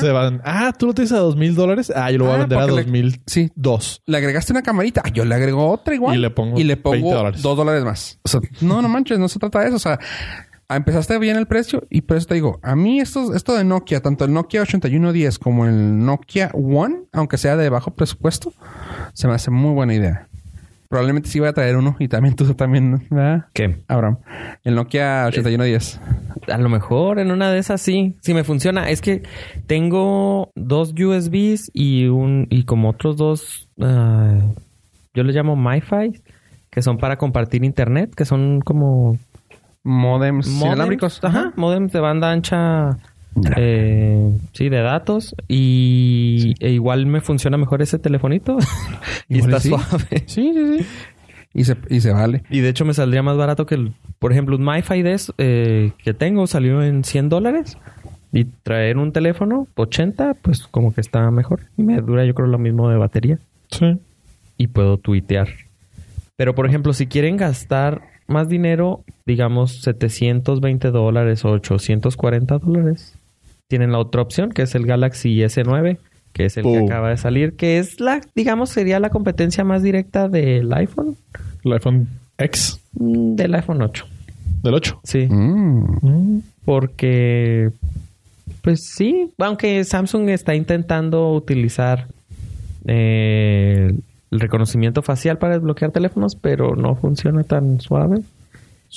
se 0.00 0.12
van, 0.12 0.40
ah, 0.44 0.72
tú 0.78 0.86
lo 0.86 0.94
tienes 0.94 1.10
a 1.12 1.18
dos 1.18 1.34
mil 1.36 1.54
dólares. 1.56 1.92
Ah, 1.94 2.10
yo 2.12 2.18
lo 2.18 2.24
voy 2.26 2.34
a 2.34 2.36
Ah, 2.36 2.38
vender 2.40 2.58
a 2.58 2.66
dos 2.68 2.86
mil 2.86 3.20
Sí, 3.26 3.50
dos. 3.56 4.00
le 4.06 4.16
agregaste 4.16 4.52
una 4.52 4.62
camarita, 4.62 5.02
ah, 5.04 5.08
yo 5.08 5.24
le 5.24 5.34
agrego 5.34 5.68
otra 5.70 5.94
igual. 5.94 6.16
Y 6.16 6.20
le 6.20 6.30
pongo 6.30 6.58
y 6.58 6.62
le 6.64 6.76
20 6.76 6.82
pongo 6.82 7.14
dólares. 7.14 7.42
dos 7.42 7.56
dólares 7.56 7.82
más. 7.84 8.18
O 8.22 8.28
sea, 8.28 8.40
no, 8.60 8.80
no 8.80 8.88
manches, 8.88 9.18
no 9.18 9.28
se 9.28 9.38
trata 9.40 9.60
de 9.60 9.66
eso. 9.68 9.76
O 9.76 9.80
sea, 9.80 9.98
empezaste 10.76 11.18
bien 11.18 11.36
el 11.36 11.46
precio 11.46 11.84
y 11.90 12.02
por 12.02 12.16
eso 12.16 12.26
te 12.26 12.34
digo, 12.34 12.58
a 12.62 12.76
mí 12.76 13.00
esto, 13.00 13.34
esto 13.34 13.54
de 13.54 13.64
Nokia, 13.64 14.00
tanto 14.00 14.24
el 14.24 14.32
Nokia 14.32 14.62
8110 14.62 15.38
como 15.38 15.66
el 15.66 16.04
Nokia 16.04 16.50
One, 16.52 17.04
aunque 17.12 17.38
sea 17.38 17.56
de 17.56 17.68
bajo 17.68 17.92
presupuesto, 17.92 18.52
se 19.12 19.28
me 19.28 19.34
hace 19.34 19.50
muy 19.50 19.72
buena 19.72 19.94
idea. 19.94 20.28
Probablemente 20.88 21.30
sí 21.30 21.40
voy 21.40 21.48
a 21.48 21.54
traer 21.54 21.76
uno 21.76 21.96
y 21.98 22.08
también 22.08 22.36
tú 22.36 22.52
también, 22.52 23.06
¿verdad? 23.08 23.46
¿Qué? 23.54 23.78
Abraham. 23.88 24.18
El 24.62 24.74
Nokia 24.74 25.24
8110. 25.26 26.00
A 26.48 26.58
lo 26.58 26.68
mejor 26.68 27.18
en 27.18 27.30
una 27.30 27.50
de 27.50 27.58
esas 27.58 27.80
sí. 27.80 28.14
Si 28.20 28.34
me 28.34 28.44
funciona. 28.44 28.90
Es 28.90 29.00
que 29.00 29.22
tengo 29.66 30.52
dos 30.54 30.92
USBs 30.92 31.70
y 31.72 32.08
un 32.08 32.46
y 32.50 32.64
como 32.64 32.90
otros 32.90 33.16
dos. 33.16 33.70
ah, 33.80 34.38
yo 35.14 35.22
les 35.24 35.34
llamo 35.34 35.56
MiFi, 35.56 36.20
que 36.70 36.82
son 36.82 36.98
para 36.98 37.16
compartir 37.16 37.64
internet, 37.64 38.14
que 38.14 38.26
son 38.26 38.60
como 38.60 39.18
Modems, 39.84 40.46
modems, 40.46 40.62
inalámbricos. 40.62 41.24
Ajá, 41.24 41.52
modems 41.56 41.92
de 41.92 42.00
banda 42.00 42.30
ancha. 42.30 42.98
Eh, 43.56 44.38
sí, 44.52 44.68
de 44.68 44.82
datos. 44.82 45.34
Y 45.48 46.54
e 46.60 46.70
igual 46.70 47.06
me 47.06 47.20
funciona 47.20 47.56
mejor 47.56 47.82
ese 47.82 47.98
telefonito. 47.98 48.58
y 49.28 49.38
está 49.38 49.60
sí. 49.60 49.68
suave. 49.70 50.24
Sí, 50.26 50.52
sí, 50.54 50.78
sí. 50.78 50.86
Y 51.54 51.64
se, 51.64 51.76
y 51.90 52.00
se 52.00 52.12
vale. 52.12 52.44
Y 52.50 52.60
de 52.60 52.68
hecho 52.68 52.84
me 52.84 52.94
saldría 52.94 53.22
más 53.22 53.36
barato 53.36 53.66
que, 53.66 53.74
el, 53.74 53.92
por 54.18 54.32
ejemplo, 54.32 54.56
un 54.56 54.64
MiFi 54.64 55.02
de 55.02 55.12
eso, 55.12 55.34
eh, 55.38 55.92
que 56.02 56.14
tengo 56.14 56.46
salió 56.46 56.82
en 56.82 57.04
100 57.04 57.28
dólares. 57.28 57.76
Y 58.34 58.44
traer 58.44 58.96
un 58.96 59.12
teléfono 59.12 59.66
80, 59.74 60.34
pues 60.40 60.66
como 60.66 60.94
que 60.94 61.02
está 61.02 61.30
mejor. 61.30 61.60
Y 61.76 61.82
me 61.82 62.00
dura 62.00 62.24
yo 62.24 62.34
creo 62.34 62.48
lo 62.48 62.58
mismo 62.58 62.88
de 62.88 62.96
batería. 62.96 63.38
Sí. 63.70 63.98
Y 64.56 64.68
puedo 64.68 64.96
tuitear. 64.96 65.48
Pero 66.36 66.54
por 66.54 66.66
ejemplo, 66.66 66.94
si 66.94 67.06
quieren 67.06 67.36
gastar 67.36 68.00
más 68.32 68.48
dinero, 68.48 69.04
digamos 69.26 69.82
720 69.82 70.90
dólares 70.90 71.44
o 71.44 71.50
840 71.50 72.58
dólares, 72.58 73.14
tienen 73.68 73.92
la 73.92 73.98
otra 73.98 74.22
opción 74.22 74.50
que 74.50 74.62
es 74.62 74.74
el 74.74 74.86
Galaxy 74.86 75.38
S9, 75.42 75.98
que 76.32 76.46
es 76.46 76.56
el 76.56 76.64
Boom. 76.64 76.78
que 76.78 76.84
acaba 76.92 77.10
de 77.10 77.16
salir, 77.18 77.54
que 77.54 77.78
es 77.78 78.00
la, 78.00 78.20
digamos, 78.34 78.70
sería 78.70 78.98
la 79.00 79.10
competencia 79.10 79.64
más 79.64 79.82
directa 79.82 80.28
del 80.28 80.72
iPhone, 80.72 81.16
El 81.64 81.72
iPhone 81.74 82.08
X 82.38 82.78
Mm, 82.94 83.36
del 83.36 83.54
iPhone 83.54 83.80
8. 83.82 84.04
del 84.62 84.74
8. 84.74 85.00
Sí, 85.04 85.26
Mm. 85.30 86.40
porque, 86.64 87.70
pues 88.62 88.84
sí, 88.84 89.30
aunque 89.38 89.82
Samsung 89.84 90.28
está 90.30 90.54
intentando 90.54 91.32
utilizar 91.32 92.06
eh, 92.86 93.94
el 94.32 94.40
reconocimiento 94.40 95.02
facial 95.02 95.38
para 95.38 95.54
desbloquear 95.54 95.92
teléfonos, 95.92 96.34
pero 96.34 96.74
no 96.74 96.96
funciona 96.96 97.44
tan 97.44 97.80
suave. 97.80 98.22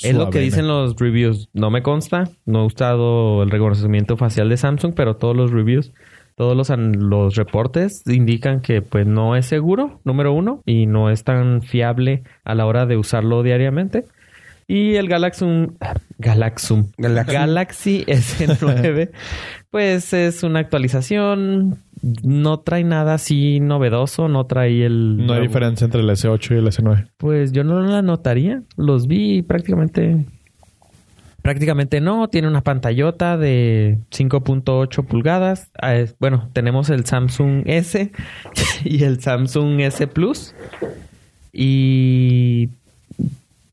Es 0.02 0.14
lo 0.14 0.30
que 0.30 0.40
dicen 0.40 0.66
los 0.66 0.96
reviews. 0.96 1.48
No 1.52 1.70
me 1.70 1.82
consta. 1.82 2.28
No 2.46 2.62
he 2.62 2.66
usado 2.66 3.42
el 3.42 3.50
reconocimiento 3.50 4.16
facial 4.16 4.48
de 4.48 4.56
Samsung, 4.56 4.94
pero 4.94 5.16
todos 5.16 5.36
los 5.36 5.50
reviews, 5.50 5.92
todos 6.36 6.56
los, 6.56 6.70
los 6.78 7.34
reportes 7.34 8.02
indican 8.06 8.60
que 8.60 8.82
pues 8.82 9.06
no 9.06 9.36
es 9.36 9.46
seguro, 9.46 10.00
número 10.04 10.32
uno, 10.32 10.62
y 10.66 10.86
no 10.86 11.10
es 11.10 11.22
tan 11.22 11.62
fiable 11.62 12.24
a 12.44 12.54
la 12.54 12.66
hora 12.66 12.86
de 12.86 12.96
usarlo 12.96 13.42
diariamente. 13.42 14.04
Y 14.68 14.96
el 14.96 15.08
Galaxy 15.08 15.44
Galaxy 16.18 16.74
Galaxy. 16.98 17.32
Galaxy 17.34 18.04
S9 18.06 19.10
pues 19.70 20.12
es 20.14 20.42
una 20.42 20.60
actualización, 20.60 21.78
no 22.22 22.60
trae 22.60 22.82
nada 22.82 23.14
así 23.14 23.60
novedoso, 23.60 24.26
no 24.28 24.44
trae 24.46 24.86
el 24.86 25.18
No 25.18 25.22
hay 25.22 25.26
nuevo- 25.26 25.42
diferencia 25.42 25.84
entre 25.84 26.00
el 26.00 26.08
S8 26.10 26.54
y 26.54 26.58
el 26.58 26.66
S9. 26.66 27.08
pues 27.18 27.52
yo 27.52 27.62
no 27.62 27.80
la 27.82 28.00
notaría. 28.02 28.62
Los 28.76 29.06
vi 29.06 29.42
prácticamente. 29.42 30.24
Prácticamente 31.42 32.00
no. 32.00 32.26
Tiene 32.28 32.48
una 32.48 32.62
pantallota 32.62 33.36
de 33.36 33.98
5.8 34.10 35.04
pulgadas. 35.06 35.70
Ah, 35.80 35.94
Bueno, 36.18 36.48
tenemos 36.54 36.90
el 36.90 37.04
Samsung 37.04 37.62
S 37.66 38.10
y 38.84 39.04
el 39.04 39.20
Samsung 39.20 39.78
S 39.80 40.06
Plus. 40.08 40.54
Y 41.52 42.70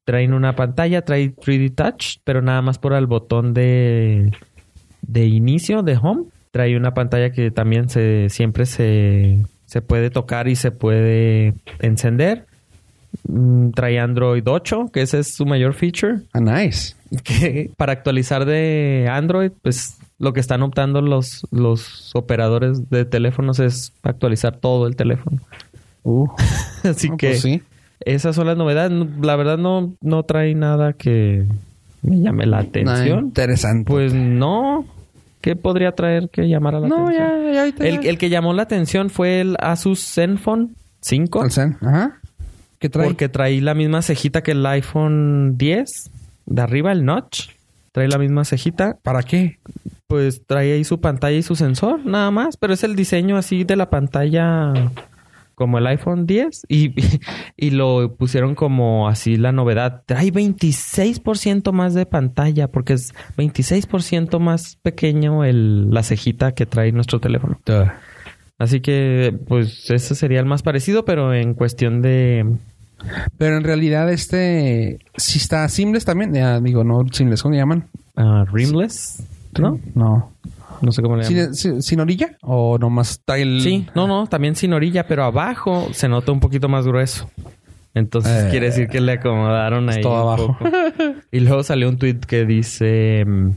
traen 0.06 0.34
una 0.34 0.56
pantalla, 0.56 1.04
trae 1.04 1.36
3D 1.36 1.76
Touch, 1.76 2.18
pero 2.24 2.42
nada 2.42 2.62
más 2.62 2.78
por 2.78 2.94
el 2.94 3.08
botón 3.08 3.54
de, 3.54 4.32
de 5.02 5.26
inicio, 5.26 5.82
de 5.84 5.98
home. 5.98 6.26
Trae 6.52 6.78
una 6.78 6.94
pantalla 6.94 7.32
que 7.32 7.52
también 7.52 7.90
se 7.90 8.30
siempre 8.30 8.66
se, 8.66 9.44
se 9.66 9.82
puede 9.82 10.10
tocar 10.10 10.48
y 10.48 10.56
se 10.56 10.72
puede 10.72 11.56
encender. 11.80 12.46
Mm, 13.28 13.72
Trae 13.72 14.00
Android 14.00 14.44
8, 14.46 14.90
que 14.92 15.02
ese 15.02 15.20
es 15.20 15.34
su 15.34 15.46
mayor 15.46 15.74
feature. 15.74 16.22
Ah, 16.34 16.40
nice. 16.40 16.96
Que 17.24 17.70
para 17.78 17.92
actualizar 17.92 18.46
de 18.46 19.08
Android, 19.08 19.52
pues 19.62 19.98
lo 20.18 20.34
que 20.34 20.40
están 20.40 20.64
optando 20.64 21.00
los, 21.00 21.46
los 21.52 22.10
operadores 22.16 22.90
de 22.90 23.06
teléfonos 23.06 23.60
es 23.60 23.94
actualizar 24.02 24.58
todo 24.58 24.88
el 24.88 24.96
teléfono. 24.96 25.40
Uh, 26.02 26.28
Así 26.84 27.10
no, 27.10 27.18
que 27.18 27.28
pues 27.28 27.42
sí. 27.42 27.62
Esas 28.06 28.36
son 28.36 28.48
las 28.48 28.58
novedades. 28.58 28.92
No- 28.92 29.08
La 29.22 29.36
verdad 29.36 29.58
no, 29.58 29.94
no 30.02 30.24
trae 30.24 30.56
nada 30.56 30.94
que 30.94 31.46
me 32.02 32.20
llame 32.20 32.46
la 32.46 32.60
atención. 32.60 33.26
interesante. 33.26 33.90
Pues 33.92 34.14
no. 34.14 34.86
¿Qué 35.42 35.56
podría 35.58 35.92
traer 35.92 36.30
que 36.30 36.48
llamara 36.48 36.80
la 36.80 36.88
no, 36.88 37.08
atención? 37.08 37.54
ya, 37.54 37.68
ya. 37.78 37.86
El, 37.86 38.06
el 38.08 38.18
que 38.18 38.30
llamó 38.30 38.54
la 38.54 38.64
atención 38.64 39.10
fue 39.10 39.42
el 39.42 39.58
Asus 39.60 40.00
Zenfone 40.00 40.70
5. 41.02 41.44
El 41.46 41.52
Zen. 41.52 41.78
Ajá. 41.82 42.20
¿Qué 42.80 42.90
trae? 42.90 43.06
Porque 43.08 43.28
trae 43.30 43.60
la 43.62 43.74
misma 43.74 44.02
cejita 44.02 44.42
que 44.44 44.52
el 44.52 44.66
iPhone 44.66 45.58
10. 45.58 46.12
De 46.46 46.62
arriba, 46.62 46.92
el 46.92 47.04
notch. 47.06 47.50
Trae 47.92 48.08
la 48.08 48.18
misma 48.18 48.44
cejita. 48.46 48.98
¿Para 49.04 49.24
qué? 49.24 49.60
Pues 50.08 50.42
trae 50.46 50.74
ahí 50.74 50.84
su 50.84 51.00
pantalla 51.02 51.38
y 51.38 51.44
su 51.44 51.56
sensor, 51.56 52.06
nada 52.06 52.32
más. 52.32 52.58
Pero 52.58 52.74
es 52.74 52.84
el 52.84 52.96
diseño 52.96 53.38
así 53.38 53.64
de 53.64 53.76
la 53.76 53.90
pantalla 53.90 54.74
como 55.56 55.78
el 55.78 55.88
iPhone 55.88 56.26
10. 56.26 56.64
Y, 56.68 56.94
y 57.58 57.72
lo 57.72 58.16
pusieron 58.16 58.56
como 58.56 59.08
así 59.08 59.38
la 59.38 59.52
novedad. 59.52 60.04
Trae 60.06 60.32
26% 60.32 61.72
más 61.72 61.94
de 61.94 62.06
pantalla. 62.06 62.68
Porque 62.70 62.94
es 62.94 63.14
26% 63.38 64.40
más 64.40 64.78
pequeño 64.82 65.44
el, 65.44 65.90
la 65.92 66.04
cejita 66.04 66.54
que 66.54 66.66
trae 66.66 66.92
nuestro 66.92 67.20
teléfono. 67.20 67.60
Así 68.60 68.82
que, 68.82 69.38
pues, 69.48 69.90
ese 69.90 70.16
sería 70.16 70.40
el 70.40 70.46
más 70.46 70.62
parecido, 70.62 71.06
pero 71.06 71.34
en 71.34 71.54
cuestión 71.54 72.02
de 72.02 72.46
Pero 73.38 73.58
en 73.58 73.64
realidad 73.64 74.12
este... 74.12 75.00
Si 75.18 75.40
está 75.40 75.68
Seamless 75.68 76.06
también. 76.06 76.34
Ya 76.34 76.60
digo, 76.60 76.84
no 76.84 77.06
Seamless. 77.12 77.42
¿Cómo 77.42 77.54
le 77.54 77.60
llaman? 77.60 77.88
ah, 78.16 78.46
rimless, 78.52 79.24
¿no? 79.60 79.80
No. 79.96 80.32
No 80.82 80.92
sé 80.92 81.02
cómo 81.02 81.16
le 81.18 81.24
llaman. 81.24 81.54
¿Sin, 81.56 82.00
orilla? 82.00 82.38
¿O 82.42 82.78
nomás 82.78 83.12
está 83.12 83.38
el...? 83.38 83.62
Sí, 83.62 83.88
no, 83.96 84.08
no, 84.08 84.28
también 84.28 84.56
sin 84.56 84.74
orilla, 84.74 85.08
pero 85.08 85.24
abajo 85.24 85.88
se 85.94 86.08
nota 86.08 86.32
un 86.32 86.40
poquito 86.40 86.68
más 86.70 86.86
grueso. 86.88 87.30
Entonces 87.94 88.46
Eh, 88.46 88.48
quiere 88.50 88.68
decir 88.68 88.88
que 88.88 89.00
le 89.02 89.14
acomodaron 89.14 89.90
ahí. 89.90 90.02
todo 90.02 90.18
abajo. 90.18 90.58
poco. 90.60 90.70
Y 91.32 91.40
luego 91.42 91.64
salió 91.64 91.90
un 91.90 91.98
tweet 91.98 92.20
que 92.28 92.46
dice: 92.46 93.24
mm, 93.26 93.50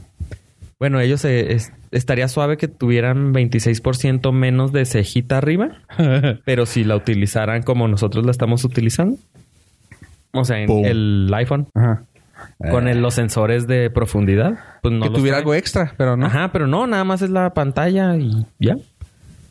Bueno, 0.79 0.99
ellos 0.99 1.25
eh, 1.25 1.53
es- 1.53 1.71
estaría 1.91 2.27
suave 2.27 2.57
que 2.57 2.67
tuvieran 2.67 3.33
26% 3.33 4.31
menos 4.31 4.71
de 4.71 4.85
cejita 4.85 5.37
arriba, 5.37 5.79
pero 6.45 6.65
si 6.65 6.83
la 6.83 6.95
utilizaran 6.95 7.63
como 7.63 7.87
nosotros 7.87 8.25
la 8.25 8.31
estamos 8.31 8.63
utilizando. 8.63 9.17
O 10.33 10.43
sea, 10.45 10.59
en 10.59 10.67
Boom. 10.67 10.85
el 10.85 11.31
iPhone, 11.33 11.67
Ajá. 11.73 12.03
Con 12.71 12.87
el- 12.87 13.01
los 13.01 13.13
sensores 13.13 13.67
de 13.67 13.89
profundidad, 13.89 14.57
pues 14.81 14.93
no 14.93 15.03
que 15.03 15.09
tuviera 15.09 15.35
trae. 15.37 15.39
algo 15.41 15.53
extra, 15.55 15.93
pero 15.97 16.17
no. 16.17 16.25
Ajá, 16.25 16.51
pero 16.51 16.67
no, 16.67 16.87
nada 16.87 17.03
más 17.03 17.21
es 17.21 17.29
la 17.29 17.53
pantalla 17.53 18.15
y 18.15 18.45
ya. 18.59 18.75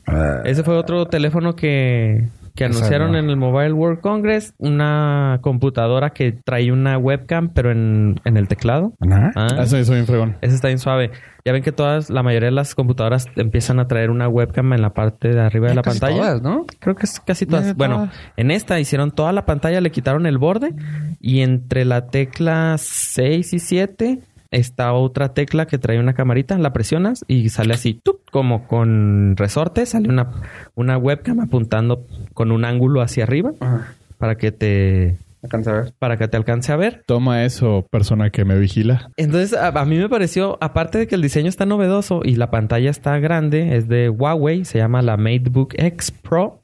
Ah, 0.07 0.43
Ese 0.45 0.63
fue 0.63 0.77
otro 0.77 1.07
teléfono 1.07 1.57
que, 1.57 2.29
que 2.57 2.65
Esa 2.65 2.79
anunciaron 2.79 3.13
no. 3.13 3.19
en 3.19 3.31
el 3.31 3.37
Mobile 3.37 3.73
World 3.73 4.01
Congress 4.01 4.55
una 4.59 5.39
computadora 5.43 6.11
que 6.11 6.33
trae 6.33 6.73
una 6.73 6.99
webcam, 6.99 7.51
pero 7.51 7.71
en, 7.71 8.21
en 8.25 8.37
el 8.37 8.49
teclado. 8.49 8.95
Ajá. 9.01 9.31
Ah, 9.37 9.49
Eso 9.63 9.79
hizo 9.79 9.93
bien 9.93 10.07
fregón. 10.07 10.37
ese 10.41 10.55
está 10.57 10.69
bien 10.69 10.79
suave. 10.81 11.11
Ya 11.45 11.53
ven 11.53 11.63
que 11.63 11.71
todas, 11.71 12.11
la 12.11 12.25
mayoría 12.25 12.47
de 12.49 12.55
las 12.57 12.75
computadoras 12.75 13.27
empiezan 13.37 13.79
a 13.79 13.87
traer 13.87 14.11
una 14.11 14.27
webcam 14.29 14.73
en 14.73 14.83
la 14.83 14.91
parte 14.95 15.29
de 15.29 15.41
arriba 15.41 15.69
de 15.69 15.77
la 15.77 15.83
Casi 15.83 16.01
pantalla. 16.01 16.21
todas, 16.23 16.43
¿no? 16.43 16.65
Creo 16.81 16.97
que 16.97 17.05
es 17.07 17.21
casi 17.21 17.47
todas. 17.47 17.69
Eh, 17.69 17.75
Bueno, 17.77 17.95
todas. 17.97 18.15
en 18.37 18.51
esta 18.51 18.81
hicieron 18.81 19.13
toda 19.13 19.33
la 19.33 19.47
pantalla, 19.47 19.81
le 19.81 19.91
quitaron 19.93 20.27
el 20.27 20.39
borde 20.39 20.75
y 21.21 21.43
entre 21.43 21.85
la 21.85 22.09
tecla 22.09 22.75
6 22.79 23.53
y 23.53 23.59
7 23.61 24.19
está 24.57 24.93
otra 24.93 25.35
tecla 25.35 25.67
que 25.67 25.79
trae 25.79 25.99
una 25.99 26.15
camarita, 26.15 26.59
la 26.59 26.73
presionas 26.73 27.25
y 27.29 27.49
sale 27.51 27.75
así, 27.75 27.95
¡tup! 27.95 28.21
como 28.31 28.67
con 28.67 29.35
resorte, 29.37 29.87
sale 29.87 30.09
una, 30.09 30.31
una 30.75 30.99
webcam 30.99 31.41
apuntando 31.41 32.07
con 32.35 32.51
un 32.53 32.65
ángulo 32.65 33.01
hacia 33.01 33.25
arriba 33.25 33.53
Ajá. 33.61 33.95
para 34.19 34.37
que 34.37 34.53
te 34.53 35.17
Alcanza 35.43 35.71
a 35.71 35.75
ver. 35.75 35.93
para 35.99 36.17
que 36.17 36.27
te 36.27 36.37
alcance 36.37 36.73
a 36.73 36.77
ver. 36.77 37.05
Toma 37.07 37.45
eso, 37.45 37.87
persona 37.91 38.31
que 38.31 38.45
me 38.45 38.59
vigila. 38.59 39.11
Entonces, 39.17 39.53
a, 39.57 39.69
a 39.69 39.85
mí 39.85 39.97
me 39.97 40.09
pareció, 40.09 40.59
aparte 40.61 40.99
de 40.99 41.07
que 41.07 41.15
el 41.15 41.23
diseño 41.23 41.49
está 41.49 41.67
novedoso 41.67 42.23
y 42.25 42.35
la 42.35 42.51
pantalla 42.51 42.91
está 42.91 43.19
grande, 43.21 43.77
es 43.77 43.87
de 43.89 44.09
Huawei, 44.11 44.65
se 44.65 44.79
llama 44.79 45.03
la 45.03 45.17
MateBook 45.17 45.75
X 45.79 46.11
Pro. 46.11 46.59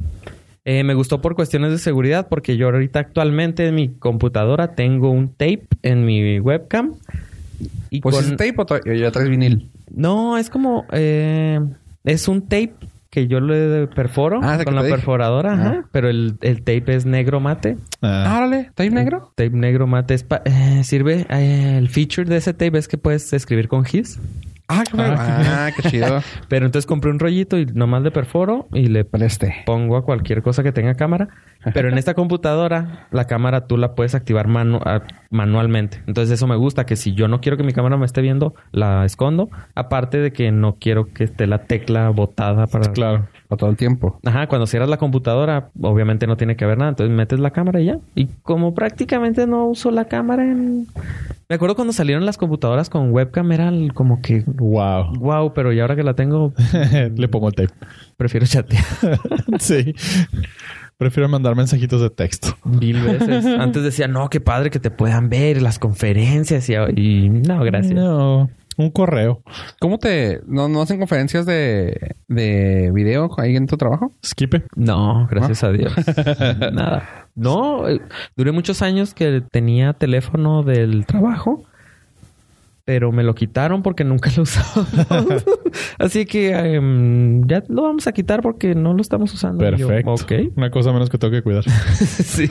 Eh, 0.64 0.85
me 0.85 0.94
gustó 0.94 1.20
por 1.20 1.35
cuestiones 1.35 1.70
de 1.72 1.78
seguridad 1.78 2.28
porque 2.28 2.57
yo 2.57 2.66
ahorita 2.68 3.00
actualmente 3.00 3.66
en 3.66 3.74
mi 3.74 3.88
computadora 3.88 4.74
tengo 4.74 5.11
un 5.11 5.28
tape 5.28 5.66
en 5.83 6.05
mi 6.05 6.38
webcam. 6.40 6.94
Y 7.90 8.00
Pues 8.00 8.16
con- 8.16 8.24
es 8.24 8.30
tape 8.36 8.54
o 8.58 8.92
ya 8.94 9.10
traes 9.10 9.28
vinil. 9.28 9.70
No, 9.94 10.38
es 10.38 10.48
como... 10.50 10.86
eh, 10.92 11.60
es 12.04 12.28
un 12.28 12.42
tape 12.42 12.72
que 13.10 13.26
yo 13.26 13.40
le 13.40 13.86
perforo 13.88 14.40
Ah, 14.42 14.58
con 14.64 14.74
la 14.74 14.80
perforadora, 14.82 15.52
ajá, 15.52 15.68
Ajá. 15.68 15.88
pero 15.92 16.08
el, 16.08 16.36
el 16.40 16.58
tape 16.62 16.94
es 16.94 17.04
negro 17.04 17.40
mate. 17.40 17.76
Ah, 18.00 18.38
árale, 18.38 18.70
¿tape 18.74 18.88
negro? 18.90 19.32
Tape 19.36 19.50
negro 19.50 19.86
mate 19.86 20.14
es 20.14 20.22
pa- 20.24 20.40
eh, 20.46 20.80
sirve. 20.82 21.26
eh, 21.28 21.76
el 21.76 21.90
feature 21.90 22.24
de 22.28 22.38
ese 22.38 22.54
tape 22.54 22.78
es 22.78 22.88
que 22.88 22.96
puedes 22.96 23.30
escribir 23.34 23.68
con 23.68 23.84
GIS. 23.84 24.18
Ah, 24.72 24.85
qué, 24.90 24.96
ah, 25.00 25.70
qué 25.76 25.88
chido. 25.90 26.20
Pero 26.48 26.66
entonces 26.66 26.87
compré 26.87 27.11
un 27.11 27.18
rollito 27.18 27.58
y 27.58 27.66
nomás 27.66 28.02
le 28.02 28.11
perforo 28.11 28.68
y 28.72 28.87
le 28.88 29.04
Preste. 29.04 29.54
pongo 29.66 29.96
a 29.96 30.04
cualquier 30.04 30.42
cosa 30.42 30.62
que 30.62 30.72
tenga 30.72 30.94
cámara. 30.94 31.28
Pero 31.74 31.88
en 31.88 31.96
esta 31.98 32.14
computadora, 32.14 33.06
la 33.12 33.26
cámara 33.26 33.66
tú 33.68 33.76
la 33.76 33.94
puedes 33.94 34.14
activar 34.16 34.48
manu- 34.48 34.80
a- 34.85 35.02
manualmente. 35.30 36.02
Entonces 36.06 36.32
eso 36.35 36.46
me 36.46 36.56
gusta, 36.56 36.87
que 36.87 36.96
si 36.96 37.14
yo 37.14 37.28
no 37.28 37.40
quiero 37.40 37.56
que 37.56 37.62
mi 37.62 37.72
cámara 37.72 37.96
me 37.96 38.04
esté 38.06 38.20
viendo, 38.20 38.54
la 38.72 39.04
escondo. 39.04 39.48
Aparte 39.74 40.18
de 40.18 40.32
que 40.32 40.50
no 40.50 40.76
quiero 40.80 41.12
que 41.12 41.24
esté 41.24 41.46
la 41.46 41.58
tecla 41.66 42.08
botada 42.11 42.66
para... 42.66 42.92
claro. 42.92 43.28
Todo 43.56 43.70
el 43.70 43.76
tiempo. 43.76 44.18
Ajá, 44.24 44.46
cuando 44.46 44.66
cierras 44.66 44.88
la 44.88 44.96
computadora, 44.96 45.70
obviamente 45.80 46.26
no 46.26 46.36
tiene 46.36 46.56
que 46.56 46.64
haber 46.64 46.78
nada. 46.78 46.90
Entonces 46.90 47.14
metes 47.14 47.38
la 47.38 47.50
cámara 47.50 47.80
y 47.80 47.86
ya. 47.86 47.98
Y 48.14 48.26
como 48.42 48.74
prácticamente 48.74 49.46
no 49.46 49.66
uso 49.66 49.90
la 49.90 50.06
cámara 50.06 50.44
en... 50.44 50.86
Me 51.48 51.56
acuerdo 51.56 51.74
cuando 51.74 51.92
salieron 51.92 52.24
las 52.24 52.38
computadoras 52.38 52.88
con 52.88 53.10
webcam, 53.12 53.52
era 53.52 53.70
como 53.94 54.22
que... 54.22 54.42
Wow. 54.46 55.16
Wow, 55.18 55.52
pero 55.52 55.72
ya 55.72 55.82
ahora 55.82 55.96
que 55.96 56.02
la 56.02 56.14
tengo, 56.14 56.54
Le 57.16 57.28
pongo 57.28 57.48
el 57.48 57.54
tape. 57.54 57.72
prefiero 58.16 58.46
chatear. 58.46 58.84
sí. 59.58 59.94
Prefiero 60.96 61.28
mandar 61.28 61.56
mensajitos 61.56 62.00
de 62.00 62.10
texto. 62.10 62.56
Mil 62.64 63.00
veces. 63.02 63.44
Antes 63.58 63.82
decía, 63.82 64.08
no, 64.08 64.30
qué 64.30 64.40
padre 64.40 64.70
que 64.70 64.78
te 64.78 64.90
puedan 64.90 65.28
ver 65.28 65.60
las 65.60 65.78
conferencias 65.78 66.68
y, 66.70 66.74
y 66.74 67.28
no, 67.28 67.62
gracias. 67.64 67.94
No, 67.94 68.48
un 68.76 68.90
correo. 68.90 69.42
¿Cómo 69.80 69.98
te... 69.98 70.40
¿No, 70.46 70.68
no 70.68 70.82
hacen 70.82 70.98
conferencias 70.98 71.46
de, 71.46 72.16
de 72.28 72.90
video 72.92 73.30
ahí 73.38 73.56
en 73.56 73.66
tu 73.66 73.76
trabajo? 73.76 74.12
Skipe. 74.24 74.64
No, 74.76 75.26
gracias 75.30 75.64
a 75.64 75.72
Dios. 75.72 75.92
Nada. 76.72 77.28
No, 77.35 77.88
eh, 77.88 78.00
duré 78.37 78.52
muchos 78.52 78.82
años 78.82 79.14
que 79.14 79.42
tenía 79.50 79.94
teléfono 79.94 80.62
del 80.62 81.06
trabajo, 81.06 81.64
pero 82.84 83.12
me 83.12 83.22
lo 83.22 83.34
quitaron 83.34 83.82
porque 83.82 84.04
nunca 84.04 84.30
lo 84.36 84.42
usaba. 84.44 84.86
Así 85.98 86.26
que 86.26 86.50
em, 86.50 87.46
ya 87.46 87.62
lo 87.68 87.82
vamos 87.82 88.06
a 88.06 88.12
quitar 88.12 88.42
porque 88.42 88.74
no 88.74 88.94
lo 88.94 89.00
estamos 89.00 89.32
usando. 89.32 89.64
Yo, 89.76 89.88
Perfecto. 89.88 90.52
Una 90.56 90.70
cosa 90.70 90.92
menos 90.92 91.08
que 91.10 91.18
tengo 91.18 91.32
que 91.32 91.42
cuidar. 91.42 91.64
sí. 91.68 92.48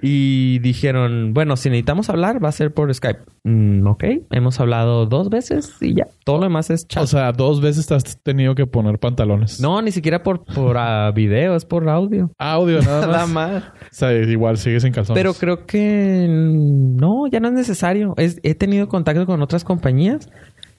Y 0.00 0.58
dijeron, 0.60 1.32
bueno, 1.32 1.56
si 1.56 1.68
necesitamos 1.70 2.10
hablar, 2.10 2.42
va 2.44 2.48
a 2.48 2.52
ser 2.52 2.72
por 2.72 2.92
Skype. 2.92 3.20
Mm, 3.44 3.86
ok, 3.86 4.04
hemos 4.30 4.58
hablado 4.60 5.06
dos 5.06 5.28
veces 5.30 5.76
y 5.80 5.94
ya. 5.94 6.06
Todo 6.24 6.38
lo 6.38 6.44
demás 6.44 6.70
es 6.70 6.86
chat. 6.88 7.02
O 7.02 7.06
sea, 7.06 7.32
dos 7.32 7.60
veces 7.60 7.86
te 7.86 7.94
has 7.94 8.20
tenido 8.22 8.54
que 8.54 8.66
poner 8.66 8.98
pantalones. 8.98 9.60
no, 9.60 9.80
ni 9.82 9.92
siquiera 9.92 10.22
por, 10.22 10.44
por 10.44 10.76
ah, 10.78 11.10
video, 11.14 11.54
es 11.56 11.64
por 11.64 11.88
audio. 11.88 12.30
Audio 12.38 12.80
nada 12.80 13.06
más. 13.06 13.08
Nada 13.08 13.26
más. 13.26 13.62
O 13.64 13.68
sea, 13.90 14.12
igual 14.12 14.56
sigues 14.58 14.84
en 14.84 14.92
calzones. 14.92 15.20
Pero 15.20 15.34
creo 15.34 15.66
que 15.66 16.26
mm, 16.28 16.96
no, 16.96 17.26
ya 17.30 17.40
no 17.40 17.48
es 17.48 17.54
necesario. 17.54 18.14
Es- 18.16 18.40
he 18.42 18.54
tenido 18.54 18.88
contacto 18.88 19.24
con 19.26 19.31
otras 19.40 19.64
compañías 19.64 20.28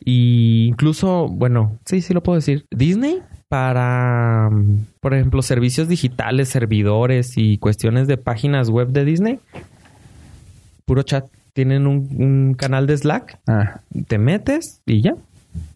y 0.05 0.67
incluso, 0.67 1.27
bueno, 1.29 1.77
sí, 1.85 2.01
sí 2.01 2.13
lo 2.13 2.21
puedo 2.21 2.35
decir. 2.35 2.65
Disney 2.69 3.21
para, 3.47 4.49
mm, 4.51 4.85
por 4.99 5.13
ejemplo, 5.13 5.41
servicios 5.41 5.87
digitales, 5.87 6.49
servidores 6.49 7.37
y 7.37 7.57
cuestiones 7.57 8.07
de 8.07 8.17
páginas 8.17 8.69
web 8.69 8.89
de 8.89 9.05
Disney. 9.05 9.39
Puro 10.85 11.03
chat. 11.03 11.25
Tienen 11.53 11.85
un, 11.85 12.09
un 12.17 12.55
canal 12.55 12.87
de 12.87 12.97
Slack. 12.97 13.39
Ah. 13.47 13.81
Te 14.07 14.17
metes 14.17 14.81
y 14.85 15.01
ya. 15.01 15.15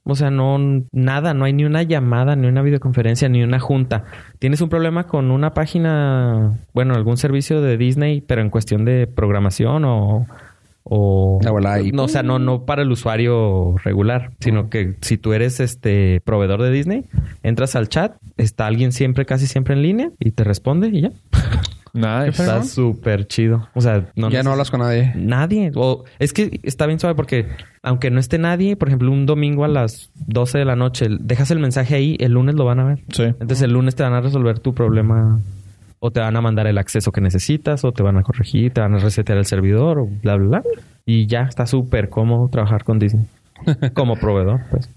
O 0.04 0.16
sea, 0.16 0.32
no, 0.32 0.58
nada, 0.92 1.34
no 1.34 1.46
hay 1.46 1.54
ni 1.54 1.66
una 1.66 1.84
llamada, 1.84 2.36
ni 2.36 2.48
una 2.48 2.62
videoconferencia, 2.62 3.30
ni 3.30 3.44
una 3.44 3.60
junta. 3.60 4.06
Tienes 4.40 4.62
un 4.62 4.70
problema 4.70 5.06
con 5.06 5.32
una 5.32 5.54
página, 5.54 6.58
bueno, 6.74 6.96
algún 6.96 7.18
servicio 7.18 7.62
de 7.62 7.78
Disney, 7.78 8.22
pero 8.22 8.42
en 8.42 8.50
cuestión 8.50 8.86
de 8.86 9.08
programación 9.08 9.86
o... 9.86 10.26
o 10.90 11.40
La 11.44 11.52
bola 11.52 11.74
ahí. 11.74 11.92
no, 11.92 12.04
o 12.06 12.08
sea, 12.08 12.24
no, 12.24 12.40
no 12.40 12.66
para 12.66 12.82
el 12.82 12.92
usuario 12.92 13.76
regular, 13.84 14.32
sino 14.40 14.70
que 14.70 14.96
si 15.02 15.18
tú 15.18 15.34
eres 15.34 15.60
este 15.60 16.22
proveedor 16.24 16.62
de 16.62 16.72
Disney, 16.72 17.06
entras 17.44 17.76
al 17.76 17.90
chat, 17.90 18.16
está 18.38 18.68
alguien 18.68 18.92
siempre, 18.92 19.26
casi 19.26 19.48
siempre 19.48 19.74
en 19.74 19.82
línea 19.82 20.12
y 20.20 20.32
te 20.32 20.44
responde 20.44 20.90
y 20.90 21.02
ya. 21.02 21.12
Nice. 21.94 22.30
Está 22.30 22.64
súper 22.64 23.28
chido. 23.28 23.70
O 23.74 23.82
sea, 23.82 24.12
no 24.16 24.30
ya 24.30 24.44
no 24.44 24.52
hablas 24.52 24.70
con 24.70 24.82
nadie. 24.82 25.14
Nadie. 25.16 25.72
O 25.76 26.04
es 26.20 26.32
que 26.32 26.60
está 26.64 26.86
bien 26.86 27.00
suave 27.00 27.16
porque 27.16 27.48
aunque 27.82 28.12
no 28.12 28.20
esté 28.20 28.38
nadie, 28.38 28.76
por 28.76 28.90
ejemplo, 28.90 29.12
un 29.12 29.26
domingo 29.26 29.64
a 29.66 29.68
las 29.68 30.12
12 30.28 30.60
de 30.60 30.66
la 30.66 30.76
noche, 30.76 31.08
dejas 31.10 31.50
el 31.50 31.60
mensaje 31.60 31.96
ahí, 31.96 32.18
el 32.20 32.34
lunes 32.34 32.56
lo 32.56 32.66
van 32.66 32.80
a 32.80 32.84
ver. 32.84 33.04
Sí. 33.12 33.24
Entonces 33.24 33.64
el 33.64 33.72
lunes 33.72 33.96
te 33.96 34.04
van 34.04 34.14
a 34.14 34.22
resolver 34.22 34.60
tu 34.60 34.76
problema 34.76 35.42
o 36.00 36.12
te 36.12 36.20
van 36.20 36.36
a 36.36 36.42
mandar 36.42 36.68
el 36.68 36.78
acceso 36.78 37.12
que 37.12 37.22
necesitas 37.22 37.84
o 37.86 37.92
te 37.92 38.04
van 38.04 38.18
a 38.18 38.24
corregir, 38.24 38.72
te 38.74 38.82
van 38.82 38.94
a 38.96 39.00
resetear 39.00 39.38
el 39.38 39.46
servidor 39.46 40.00
o 40.00 40.06
bla, 40.08 40.36
bla, 40.36 40.48
bla. 40.48 40.64
Y 41.06 41.26
ya 41.28 41.44
está 41.44 41.66
súper 41.66 42.10
cómodo 42.10 42.50
trabajar 42.50 42.84
con 42.84 43.00
Disney. 43.00 43.26
Como 43.94 44.16
proveedor, 44.18 44.62
pues. 44.70 44.90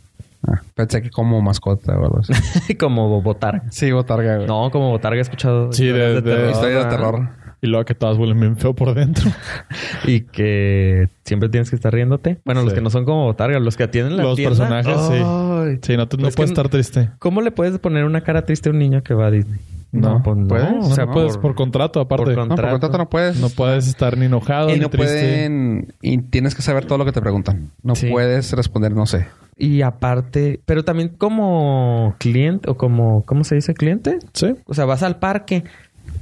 Ah, 0.46 0.62
pensé 0.74 1.02
que 1.02 1.10
como 1.10 1.42
mascota 1.42 1.92
o 1.98 2.04
algo 2.04 2.20
así. 2.20 2.74
como 2.78 3.20
botarga. 3.20 3.62
sí, 3.70 3.92
botarga, 3.92 4.36
güey. 4.36 4.46
No, 4.48 4.70
como 4.70 4.88
botarga 4.90 5.18
he 5.18 5.20
escuchado. 5.20 5.70
Sí, 5.70 5.84
de- 5.86 6.22
de- 6.22 6.50
Historia 6.50 6.78
de 6.78 6.84
terror. 6.86 7.28
Y 7.60 7.66
luego 7.66 7.84
que 7.84 7.94
todas 7.94 8.16
huelen 8.16 8.40
bien 8.40 8.56
feo 8.56 8.72
por 8.72 8.94
dentro. 8.94 9.30
Y 10.06 10.22
que 10.22 11.08
siempre 11.26 11.50
tienes 11.50 11.68
que 11.68 11.76
estar 11.76 11.92
riéndote. 11.92 12.38
Bueno, 12.46 12.62
los 12.62 12.72
que 12.72 12.80
no 12.80 12.88
son 12.88 13.04
como 13.04 13.24
botarga, 13.26 13.58
los 13.60 13.76
que 13.76 13.82
atienden 13.82 14.16
la 14.16 14.22
Los 14.22 14.36
tienda. 14.36 14.56
personajes, 14.56 14.98
sí. 15.08 15.78
Sí, 15.82 15.96
no, 15.98 16.08
te- 16.08 16.16
no 16.16 16.22
puedes 16.22 16.36
que- 16.36 16.42
estar 16.44 16.70
triste. 16.70 17.10
¿Cómo 17.18 17.42
le 17.42 17.50
puedes 17.50 17.78
poner 17.78 18.04
una 18.06 18.22
cara 18.22 18.46
triste 18.46 18.70
a 18.70 18.72
un 18.72 18.78
niño 18.78 19.02
que 19.02 19.12
va 19.12 19.26
a 19.26 19.30
Disney? 19.30 19.60
No, 19.92 20.22
pues 20.22 20.36
no. 20.36 20.46
¿puedes? 20.48 20.72
O 20.78 20.82
sea, 20.86 20.94
sea, 20.94 21.06
puedes 21.06 21.36
por, 21.36 21.54
contrato, 21.54 22.00
aparte. 22.00 22.24
por 22.24 22.34
No, 22.48 22.54
por 22.54 22.68
contrato. 22.70 22.98
no 22.98 23.08
puedes. 23.10 23.40
no 23.40 23.48
puedes 23.50 23.88
estar 23.88 24.16
ni 24.16 24.26
enojado 24.26 24.70
y 24.70 24.74
ni 24.74 24.80
no 24.80 24.88
triste. 24.90 25.12
pueden... 25.12 25.94
Y 26.00 26.18
tienes 26.18 26.54
que 26.54 26.62
saber 26.62 26.84
todo 26.86 26.98
lo 26.98 27.04
que 27.04 27.12
te 27.12 27.20
preguntan. 27.20 27.70
No 27.82 27.94
Sí. 27.96 28.08
puedes 28.08 28.52
responder, 28.52 28.92
no 28.92 29.06
sé. 29.06 29.26
Y 29.56 29.82
aparte, 29.82 30.60
pero 30.64 30.84
también 30.84 31.08
como 31.08 32.14
cliente 32.18 32.70
o 32.70 32.76
como, 32.76 33.24
¿cómo 33.26 33.44
se 33.44 33.56
dice? 33.56 33.74
Cliente. 33.74 34.18
Sí. 34.32 34.54
O 34.66 34.74
sea, 34.74 34.84
vas 34.86 35.02
al 35.02 35.18
parque 35.18 35.64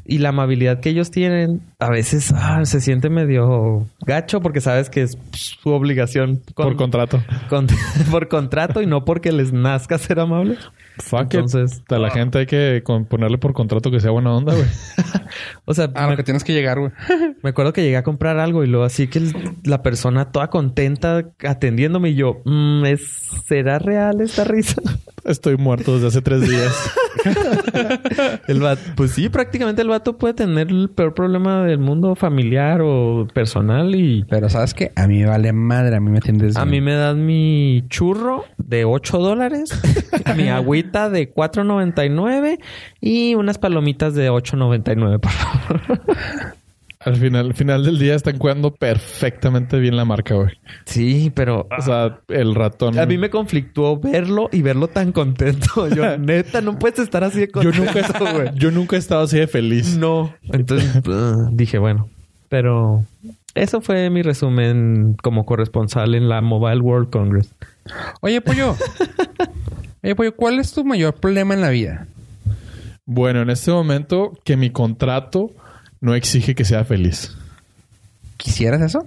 y 0.05 0.19
la 0.19 0.31
amabilidad 0.31 0.81
que 0.81 0.89
ellos 0.89 1.11
tienen 1.11 1.61
a 1.79 1.91
veces 1.91 2.33
ah, 2.35 2.65
se 2.65 2.81
siente 2.81 3.11
medio 3.11 3.87
gacho 4.07 4.41
porque 4.41 4.61
sabes 4.63 4.89
que 4.91 5.03
es 5.03 5.19
su 5.33 5.69
obligación 5.71 6.41
con- 6.55 6.67
por 6.69 6.77
contrato. 6.77 7.23
con- 7.51 7.67
por 8.11 8.29
contrato 8.29 8.81
y 8.83 8.87
no 8.87 9.05
porque 9.05 9.31
les 9.31 9.53
nazca 9.53 9.99
ser 9.99 10.19
amables. 10.21 10.59
Fuck 10.99 11.35
Entonces, 11.35 11.79
it. 11.79 11.93
A 11.93 11.99
la 11.99 12.11
gente 12.11 12.39
hay 12.39 12.47
que 12.47 12.83
ponerle 13.09 13.39
por 13.39 13.53
contrato 13.53 13.91
que 13.91 14.01
sea 14.01 14.11
buena 14.11 14.35
onda, 14.35 14.55
güey. 14.55 14.67
o 15.65 15.75
sea, 15.75 15.91
A 15.95 16.03
lo 16.05 16.11
me, 16.11 16.17
que 16.17 16.23
tienes 16.25 16.45
que 16.45 16.53
llegar, 16.53 16.79
güey. 16.81 16.93
me 17.43 17.51
acuerdo 17.51 17.73
que 17.73 17.83
llegué 17.83 17.97
a 17.97 18.03
comprar 18.03 18.39
algo 18.39 18.65
y 18.65 18.67
luego 18.67 18.85
así 18.85 19.07
que 19.09 19.19
el- 19.19 19.33
la 19.65 19.83
persona 19.83 20.33
toda 20.33 20.49
contenta 20.49 21.25
atendiéndome 21.47 22.11
y 22.11 22.15
yo, 22.17 22.43
mm, 22.45 22.85
¿es, 22.87 23.03
¿será 23.47 23.79
real 23.79 24.21
esta 24.21 24.45
risa? 24.45 24.81
Estoy 25.29 25.59
muerto 25.59 25.95
desde 25.95 26.07
hace 26.09 26.23
tres 26.23 26.49
días. 26.49 26.91
El 28.49 28.61
vato, 28.61 28.81
pues 28.97 29.11
sí, 29.11 29.29
prácticamente 29.29 29.83
el 29.83 29.89
vato 29.89 30.17
puede 30.17 30.35
tener 30.35 30.69
el 30.69 30.89
peor 30.89 31.15
problema 31.15 31.65
del 31.65 31.79
mundo 31.79 32.15
familiar 32.15 32.81
o 32.83 33.27
personal 33.35 33.95
y 33.95 34.25
Pero 34.29 34.49
¿sabes 34.49 34.73
qué? 34.73 34.93
A 34.97 35.07
mí 35.07 35.19
me 35.19 35.27
vale 35.27 35.53
madre. 35.53 35.97
A 35.97 36.01
mí 36.01 36.11
me 36.11 36.21
tienes... 36.21 36.57
a 36.57 36.65
mí 36.65 36.81
me 36.81 36.95
dan 36.95 37.27
mi 37.27 37.85
churro 37.89 38.45
de 38.57 38.85
8 38.85 39.19
dólares, 39.19 39.71
mi 40.37 40.49
agüita 40.49 41.11
de 41.11 41.33
4.99 41.33 42.59
y 43.01 43.35
unas 43.35 43.59
palomitas 43.59 44.15
de 44.15 44.31
8.99, 44.31 45.21
por 45.21 45.33
favor. 45.33 45.81
Al 47.01 47.17
final, 47.17 47.47
al 47.47 47.55
final 47.55 47.85
del 47.85 47.99
día 47.99 48.17
están 48.17 48.39
cuidando 48.39 48.75
perfectamente 48.75 49.79
bien 49.79 49.97
la 49.97 50.05
marca, 50.05 50.35
güey. 50.35 50.59
Sí, 50.85 51.31
pero 51.33 51.69
O 51.77 51.83
sea, 51.83 52.19
el 52.27 52.57
ratón. 52.57 52.99
a 52.99 53.07
mí 53.07 53.19
me 53.19 53.31
conflictuó 53.31 54.01
verlo 54.01 54.49
y 54.51 54.63
verlo 54.63 54.89
tan 54.89 55.13
contento. 55.13 55.89
Yo, 55.95 56.19
neta, 56.19 56.61
no 56.61 56.79
puedes 56.79 56.99
estar 56.99 57.23
así 57.23 57.41
de 57.41 57.47
yo 57.47 57.53
contento, 57.53 58.03
nunca, 58.03 58.33
güey. 58.33 58.51
yo 58.57 58.71
nunca 58.73 58.97
he 58.97 58.99
estado 58.99 59.23
así 59.23 59.39
de 59.39 59.47
feliz. 59.47 59.97
No. 59.97 60.35
Entonces 60.43 60.97
uh, 61.07 61.49
dije, 61.53 61.79
bueno, 61.79 62.09
pero 62.49 63.05
eso 63.55 63.81
fue 63.81 64.11
mi 64.11 64.23
resumen 64.23 65.17
como 65.23 65.47
corresponsal 65.47 66.17
en 66.17 66.29
la 66.29 66.41
Mobile 66.41 66.81
World 66.81 67.11
Congress. 67.11 67.55
Oye, 68.21 68.41
Pollo. 68.41 68.75
Oye, 70.03 70.17
Pollo, 70.17 70.35
¿cuál 70.35 70.59
es 70.59 70.73
tu 70.73 70.85
mayor 70.85 71.15
problema 71.15 71.55
en 71.55 71.61
la 71.61 71.71
vida? 71.71 72.07
Bueno, 73.07 73.43
en 73.43 73.51
este 73.51 73.71
momento 73.71 74.33
que 74.45 74.57
mi 74.57 74.71
contrato 74.71 75.53
no 76.01 76.15
exige 76.15 76.55
que 76.55 76.65
sea 76.65 76.85
feliz. 76.85 77.33
¿Quisieras 78.37 78.81
eso? 78.83 79.07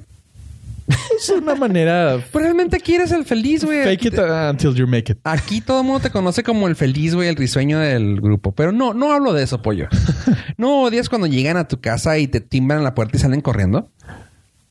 Es 1.17 1.29
una 1.29 1.55
manera 1.55 2.19
Pues 2.31 2.43
realmente 2.43 2.79
quieres 2.79 3.11
el 3.11 3.23
feliz, 3.23 3.63
güey. 3.63 3.83
fake 3.83 4.05
it 4.05 4.19
until 4.19 4.73
you 4.73 4.87
make 4.87 5.11
it. 5.11 5.19
Aquí 5.23 5.61
todo 5.61 5.81
el 5.81 5.85
mundo 5.85 6.01
te 6.01 6.09
conoce 6.09 6.43
como 6.43 6.67
el 6.67 6.75
feliz, 6.75 7.15
güey, 7.15 7.29
el 7.29 7.35
risueño 7.35 7.79
del 7.79 8.19
grupo. 8.19 8.51
Pero 8.51 8.71
no, 8.71 8.93
no 8.93 9.13
hablo 9.13 9.31
de 9.33 9.43
eso, 9.43 9.61
pollo. 9.61 9.87
¿No 10.57 10.81
odias 10.83 11.07
cuando 11.07 11.27
llegan 11.27 11.57
a 11.57 11.67
tu 11.67 11.79
casa 11.79 12.17
y 12.17 12.27
te 12.27 12.41
timbran 12.41 12.83
la 12.83 12.93
puerta 12.93 13.17
y 13.17 13.19
salen 13.19 13.41
corriendo? 13.41 13.89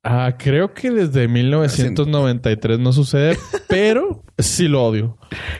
Ah, 0.02 0.34
creo 0.38 0.72
que 0.72 0.90
desde 0.90 1.28
1993 1.28 2.78
no 2.78 2.92
sucede, 2.92 3.38
pero 3.68 4.22
sí 4.42 4.68
lo 4.68 4.84
odio. 4.84 5.16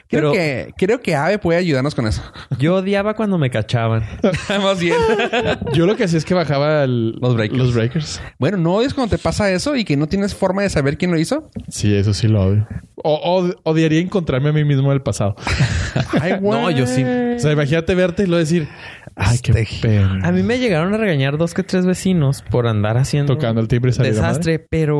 Creo 0.07 0.31
Pero- 0.31 0.31
que, 0.33 0.73
creo 0.77 1.01
que 1.01 1.15
Ave 1.15 1.39
puede 1.39 1.59
ayudarnos 1.59 1.95
con 1.95 2.05
eso. 2.07 2.21
Yo 2.59 2.75
odiaba 2.75 3.13
cuando 3.15 3.37
me 3.37 3.49
cachaban. 3.49 4.03
Más 4.49 4.79
bien. 4.79 4.95
Yo 5.73 5.85
lo 5.85 5.95
que 5.95 6.03
hacía 6.05 6.17
es 6.17 6.25
que 6.25 6.33
bajaba 6.33 6.83
el- 6.83 7.11
Los 7.21 7.35
breakers. 7.35 7.57
Los 7.59 7.73
breakers. 7.73 8.21
bueno, 8.39 8.57
¿no 8.57 8.73
odias 8.75 8.93
cuando 8.93 9.15
te 9.15 9.21
pasa 9.21 9.49
eso 9.51 9.75
y 9.75 9.85
que 9.85 9.95
no 9.97 10.07
tienes 10.07 10.35
forma 10.35 10.61
de 10.63 10.69
saber 10.69 10.97
quién 10.97 11.11
lo 11.11 11.19
hizo? 11.19 11.49
Sí, 11.69 11.95
eso 11.95 12.13
sí 12.13 12.27
lo 12.27 12.41
odio. 12.43 12.67
O, 13.03 13.13
o- 13.13 13.55
odiaría 13.69 13.99
encontrarme 13.99 14.49
a 14.49 14.53
mí 14.53 14.63
mismo 14.63 14.87
en 14.87 14.93
el 14.93 15.01
pasado. 15.01 15.35
Ay, 16.21 16.33
No, 16.41 16.69
yo 16.69 16.85
sí. 16.87 17.03
O 17.03 17.39
sea, 17.39 17.51
imagínate 17.51 17.95
verte 17.95 18.23
y 18.23 18.25
luego 18.27 18.39
decir, 18.39 18.67
ay, 19.15 19.39
qué 19.39 19.51
Este- 19.53 19.87
pena. 19.87 20.19
A 20.23 20.31
mí 20.31 20.43
me 20.43 20.59
llegaron 20.59 20.93
a 20.93 20.97
regañar 20.97 21.37
dos 21.37 21.53
que 21.53 21.63
tres 21.63 21.85
vecinos 21.85 22.43
por 22.51 22.67
andar 22.67 22.97
haciendo 22.97 23.33
Tocando 23.35 23.61
el 23.61 23.67
timbre 23.67 23.89
y 23.91 23.93
salir 23.93 24.11
a 24.11 24.15
desastre, 24.15 24.59
pero, 24.59 24.99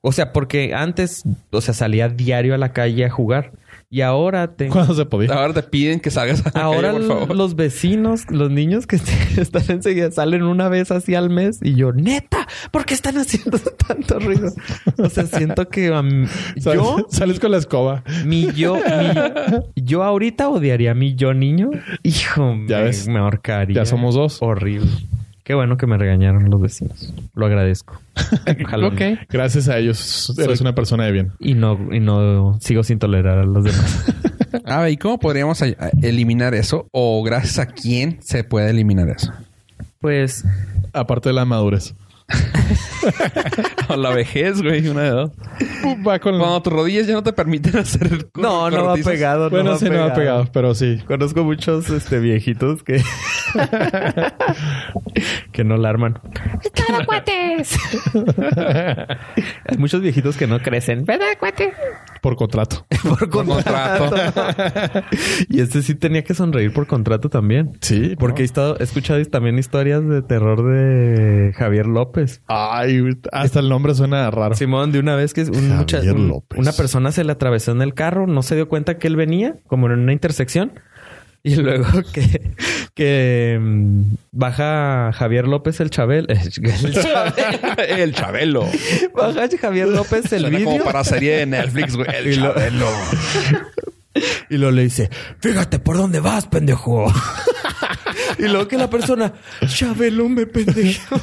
o 0.00 0.12
sea, 0.12 0.32
porque 0.32 0.72
antes, 0.74 1.22
o 1.50 1.60
sea, 1.60 1.74
salía 1.74 2.08
diario 2.08 2.54
a 2.54 2.58
la 2.58 2.72
calle 2.72 3.04
a 3.06 3.10
jugar 3.12 3.52
y 3.88 4.00
ahora 4.00 4.56
tengo 4.56 4.72
¿Cuándo 4.72 4.94
se 4.94 5.04
podía? 5.04 5.32
Ahora 5.34 5.52
te 5.52 5.62
piden 5.62 6.00
que 6.00 6.10
salgas 6.10 6.44
a 6.46 6.50
la 6.54 6.64
Ahora 6.64 6.92
calle, 6.92 7.06
por 7.06 7.18
favor. 7.20 7.36
los 7.36 7.54
vecinos, 7.56 8.24
los 8.30 8.50
niños 8.50 8.86
que 8.86 8.96
están 9.36 9.62
enseguida 9.68 10.10
salen 10.10 10.42
una 10.42 10.68
vez 10.68 10.90
así 10.90 11.14
al 11.14 11.30
mes 11.30 11.58
y 11.62 11.74
yo, 11.76 11.92
neta, 11.92 12.48
¿por 12.70 12.84
qué 12.86 12.94
están 12.94 13.18
haciendo 13.18 13.58
tanto 13.86 14.18
ruido? 14.18 14.50
O 14.98 15.08
sea, 15.10 15.26
siento 15.26 15.68
que 15.68 15.90
um, 15.90 16.26
Sales, 16.58 16.62
yo, 16.82 17.06
sales 17.10 17.38
con 17.38 17.50
la 17.52 17.58
escoba. 17.58 18.02
mi 18.24 18.50
yo, 18.52 18.76
mi, 18.76 19.82
yo 19.84 20.02
ahorita 20.02 20.48
odiaría 20.48 20.92
a 20.92 20.94
mi 20.94 21.14
yo 21.14 21.34
niño. 21.34 21.70
Hijo, 22.02 22.56
Ya 22.66 22.78
me, 22.78 22.84
ves. 22.84 23.06
me 23.08 23.18
ahorcaría. 23.18 23.76
Ya 23.76 23.84
somos 23.86 24.14
dos. 24.14 24.38
Horrible. 24.40 24.90
Qué 25.44 25.54
bueno 25.54 25.76
que 25.76 25.86
me 25.86 25.98
regañaron 25.98 26.48
los 26.50 26.60
vecinos. 26.60 27.12
Lo 27.34 27.46
agradezco. 27.46 28.00
Ojalá 28.64 28.86
Ok. 28.88 29.00
no. 29.00 29.18
Gracias 29.28 29.68
a 29.68 29.78
ellos 29.78 30.32
eres 30.38 30.58
Soy- 30.58 30.64
una 30.64 30.74
persona 30.74 31.04
de 31.04 31.12
bien. 31.12 31.32
Y 31.40 31.54
no, 31.54 31.78
y 31.92 31.98
no 32.00 32.58
sigo 32.60 32.82
sin 32.84 32.98
tolerar 32.98 33.38
a 33.38 33.44
los 33.44 33.64
demás. 33.64 34.04
A 34.64 34.80
ver, 34.82 34.92
¿y 34.92 34.96
cómo 34.96 35.18
podríamos 35.18 35.60
a 35.62 35.66
eliminar 36.00 36.54
eso? 36.54 36.86
¿O 36.92 37.22
gracias 37.24 37.58
a 37.58 37.66
quién 37.66 38.18
se 38.22 38.44
puede 38.44 38.70
eliminar 38.70 39.08
eso? 39.08 39.32
Pues 40.00 40.44
Aparte 40.94 41.30
de 41.30 41.32
la 41.34 41.44
madurez. 41.46 41.94
O 43.88 43.96
la 43.96 44.10
vejez, 44.10 44.62
güey, 44.62 44.86
una 44.88 45.02
de 45.02 45.10
dos. 45.10 45.30
Va 46.06 46.18
con 46.18 46.38
Cuando 46.38 46.62
tus 46.62 46.72
rodillas 46.72 47.06
ya 47.06 47.14
no 47.14 47.22
te 47.22 47.32
permiten 47.32 47.76
hacer... 47.76 48.28
no, 48.36 48.70
no 48.70 48.84
va 48.84 48.94
pegado. 48.94 49.50
Bueno, 49.50 49.72
va 49.72 49.78
sí, 49.78 49.86
no 49.86 49.92
me 49.92 50.00
ha 50.00 50.14
pegado, 50.14 50.48
pero 50.52 50.74
sí. 50.74 51.00
Conozco 51.06 51.44
muchos 51.44 51.90
este, 51.90 52.20
viejitos 52.20 52.82
que... 52.82 53.02
que 55.52 55.64
no 55.64 55.76
la 55.76 55.90
arman. 55.90 56.18
¡Cada 56.74 57.04
cuates! 57.04 57.78
Hay 59.66 59.76
muchos 59.78 60.00
viejitos 60.00 60.36
que 60.36 60.46
no 60.46 60.60
crecen. 60.60 61.04
¿Verdad, 61.04 61.26
cuate? 61.38 61.72
Por 62.20 62.36
contrato. 62.36 62.86
Por 63.02 63.28
contrato. 63.28 64.14
y 65.48 65.60
este 65.60 65.82
sí 65.82 65.94
tenía 65.94 66.22
que 66.22 66.34
sonreír 66.34 66.72
por 66.72 66.86
contrato 66.86 67.28
también. 67.28 67.72
Sí, 67.80 68.14
Porque 68.18 68.42
he, 68.42 68.44
estado, 68.44 68.76
he 68.78 68.84
escuchado 68.84 69.22
también 69.26 69.58
historias 69.58 70.06
de 70.06 70.22
terror 70.22 70.64
de 70.64 71.52
Javier 71.54 71.86
López. 71.86 72.21
Ay, 72.46 73.02
hasta 73.32 73.60
el 73.60 73.68
nombre 73.68 73.94
suena 73.94 74.30
raro. 74.30 74.54
Simón, 74.54 74.92
de 74.92 74.98
una 74.98 75.16
vez 75.16 75.34
que 75.34 75.42
un 75.42 75.76
mucha- 75.76 76.00
un- 76.00 76.28
López. 76.28 76.58
una 76.58 76.72
persona 76.72 77.12
se 77.12 77.24
le 77.24 77.32
atravesó 77.32 77.72
en 77.72 77.82
el 77.82 77.94
carro, 77.94 78.26
no 78.26 78.42
se 78.42 78.54
dio 78.54 78.68
cuenta 78.68 78.98
que 78.98 79.06
él 79.08 79.16
venía, 79.16 79.56
como 79.66 79.86
en 79.86 79.98
una 80.00 80.12
intersección. 80.12 80.72
Y 81.44 81.56
luego 81.56 81.86
que, 82.12 82.52
que 82.94 83.58
mm, 83.60 84.02
baja 84.30 85.10
Javier 85.12 85.48
López 85.48 85.80
el 85.80 85.90
Chabel. 85.90 86.26
El 86.30 86.50
Chabel. 86.94 87.80
El 87.88 88.14
Chabelo. 88.14 88.64
baja 89.12 89.48
Javier 89.60 89.88
López 89.88 90.32
el 90.32 90.42
Suena 90.42 90.62
como 90.62 90.84
para 90.84 91.02
serie 91.02 91.38
de 91.38 91.46
Netflix, 91.46 91.96
güey. 91.96 92.06
El 92.16 92.28
Y 92.28 92.36
lo- 92.36 92.54
Chabelo. 92.54 92.86
Y 94.50 94.56
luego 94.58 94.70
le 94.70 94.82
dice, 94.82 95.10
fíjate 95.40 95.80
por 95.80 95.96
dónde 95.96 96.20
vas, 96.20 96.46
pendejo. 96.46 97.12
Y 98.38 98.42
luego 98.42 98.68
que 98.68 98.76
la 98.76 98.88
persona, 98.90 99.32
Chabelo 99.66 100.28
me 100.28 100.46
pendejo. 100.46 101.16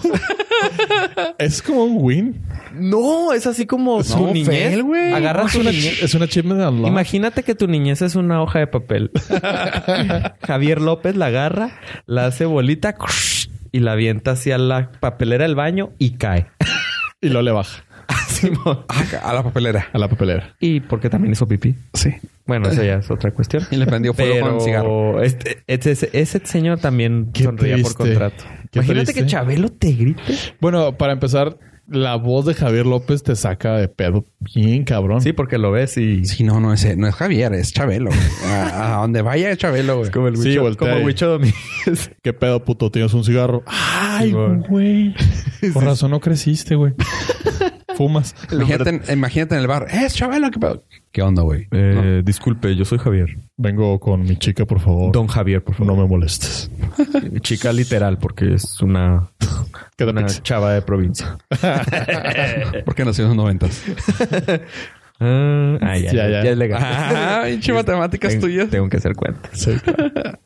Es 1.37 1.61
como 1.61 1.85
un 1.85 1.97
win. 1.99 2.41
no, 2.73 3.33
es 3.33 3.47
así 3.47 3.65
como 3.65 4.03
su 4.03 4.17
No, 4.27 4.33
niñez. 4.33 4.81
güey. 4.81 5.13
Agarra 5.13 5.43
Es 5.45 5.53
tu 5.53 5.61
una, 5.61 5.71
niñez. 5.71 6.03
es 6.03 6.13
una 6.15 6.27
unlocked. 6.69 6.87
Imagínate 6.87 7.43
que 7.43 7.55
tu 7.55 7.67
niñez 7.67 8.01
es 8.01 8.15
una 8.15 8.41
hoja 8.41 8.59
de 8.59 8.67
papel. 8.67 9.11
Javier 10.47 10.81
López 10.81 11.15
la 11.15 11.27
agarra, 11.27 11.79
la 12.05 12.25
hace 12.25 12.45
bolita 12.45 12.95
y 13.71 13.79
la 13.79 13.93
avienta 13.93 14.31
hacia 14.31 14.57
la 14.57 14.91
papelera 14.99 15.43
del 15.45 15.55
baño 15.55 15.91
y 15.97 16.11
cae. 16.11 16.47
Y 17.21 17.27
luego 17.29 17.41
le 17.43 17.51
baja 17.51 17.83
Simón. 18.27 18.85
Ah, 18.89 19.03
a 19.23 19.33
la 19.33 19.43
papelera. 19.43 19.87
a 19.93 19.97
la 19.97 20.07
papelera. 20.07 20.55
y 20.59 20.79
porque 20.79 21.09
también 21.09 21.33
hizo 21.33 21.47
pipí. 21.47 21.75
Sí. 21.93 22.13
Bueno, 22.49 22.67
eso 22.67 22.83
ya 22.83 22.95
es 22.95 23.09
otra 23.11 23.31
cuestión. 23.31 23.63
Y 23.71 23.75
le 23.77 23.85
prendió 23.85 24.13
fuego 24.13 24.39
con 24.41 24.55
un 24.55 24.61
cigarro. 24.61 25.11
Pero 25.13 25.23
este, 25.23 25.63
ese, 25.67 26.09
ese 26.13 26.41
señor 26.43 26.79
también 26.79 27.29
Qué 27.31 27.43
sonreía 27.43 27.77
por 27.81 27.93
contrato. 27.93 28.43
Qué 28.71 28.79
Imagínate 28.79 29.05
triste. 29.05 29.21
que 29.21 29.27
Chabelo 29.27 29.69
te 29.69 29.91
grite. 29.93 30.21
Bueno, 30.59 30.97
para 30.97 31.13
empezar, 31.13 31.57
la 31.87 32.15
voz 32.15 32.45
de 32.45 32.53
Javier 32.53 32.85
López 32.85 33.23
te 33.23 33.35
saca 33.35 33.75
de 33.77 33.87
pedo 33.87 34.25
bien 34.39 34.83
cabrón. 34.83 35.21
Sí, 35.21 35.33
porque 35.33 35.57
lo 35.57 35.71
ves 35.71 35.97
y... 35.97 36.25
Sí, 36.25 36.43
no, 36.43 36.59
no 36.59 36.73
es, 36.73 36.97
no 36.97 37.07
es 37.07 37.15
Javier, 37.15 37.53
es 37.53 37.71
Chabelo. 37.71 38.09
güey. 38.11 38.51
A, 38.51 38.97
a 38.97 39.01
donde 39.01 39.21
vaya 39.21 39.51
es 39.51 39.57
Chabelo, 39.57 39.97
güey. 39.99 40.11
Como 40.11 40.27
el 40.27 40.37
Sí, 40.37 40.57
voltea 40.57 40.91
como 40.91 41.09
Domínguez. 41.09 42.11
¿Qué 42.21 42.33
pedo, 42.33 42.63
puto? 42.63 42.91
¿Tienes 42.91 43.13
un 43.13 43.23
cigarro? 43.23 43.63
Ay, 43.65 44.31
güey. 44.31 45.15
Por 45.73 45.83
razón 45.85 46.11
no 46.11 46.19
creciste, 46.19 46.75
güey. 46.75 46.93
Fumas. 47.99 48.33
Imagínate, 48.53 48.89
en- 48.91 49.01
imagínate 49.11 49.55
en 49.55 49.61
el 49.61 49.67
bar. 49.67 49.87
Es 49.91 50.15
Chabelo, 50.15 50.49
¿qué 50.51 50.57
pedo? 50.57 50.85
¿Qué 51.11 51.21
onda, 51.21 51.41
güey? 51.41 51.67
Eh, 51.71 52.21
disculpe, 52.23 52.73
yo 52.73 52.85
soy 52.85 52.97
Javier. 52.97 53.35
Vengo 53.57 53.99
con 53.99 54.21
mi 54.21 54.37
chica, 54.37 54.65
por 54.65 54.79
favor. 54.79 55.11
Don 55.11 55.27
Javier, 55.27 55.61
por 55.61 55.75
favor. 55.75 55.93
No 55.93 56.01
me 56.01 56.07
molestes. 56.07 56.71
Chica 57.41 57.73
literal, 57.73 58.17
porque 58.17 58.53
es 58.53 58.79
una, 58.81 59.27
una 59.99 60.25
chava 60.27 60.73
de 60.75 60.81
provincia. 60.81 61.37
Porque 62.85 63.03
nació 63.03 63.25
en 63.25 63.29
los 63.31 63.37
noventas. 63.37 63.83
Ah, 65.21 65.77
ah, 65.81 65.97
ya, 65.97 66.11
Ya, 66.13 66.29
ya, 66.29 66.41
es 66.49 66.57
legal. 66.57 66.81
Ah, 66.81 67.41
pinche 67.45 67.73
matemáticas 67.73 68.31
Tengo- 68.31 68.41
tuyas. 68.45 68.69
Tengo 68.69 68.87
que 68.89 68.97
hacer 68.97 69.15
cuentas. 69.15 69.51
Sí, 69.53 69.73
claro. 69.83 70.11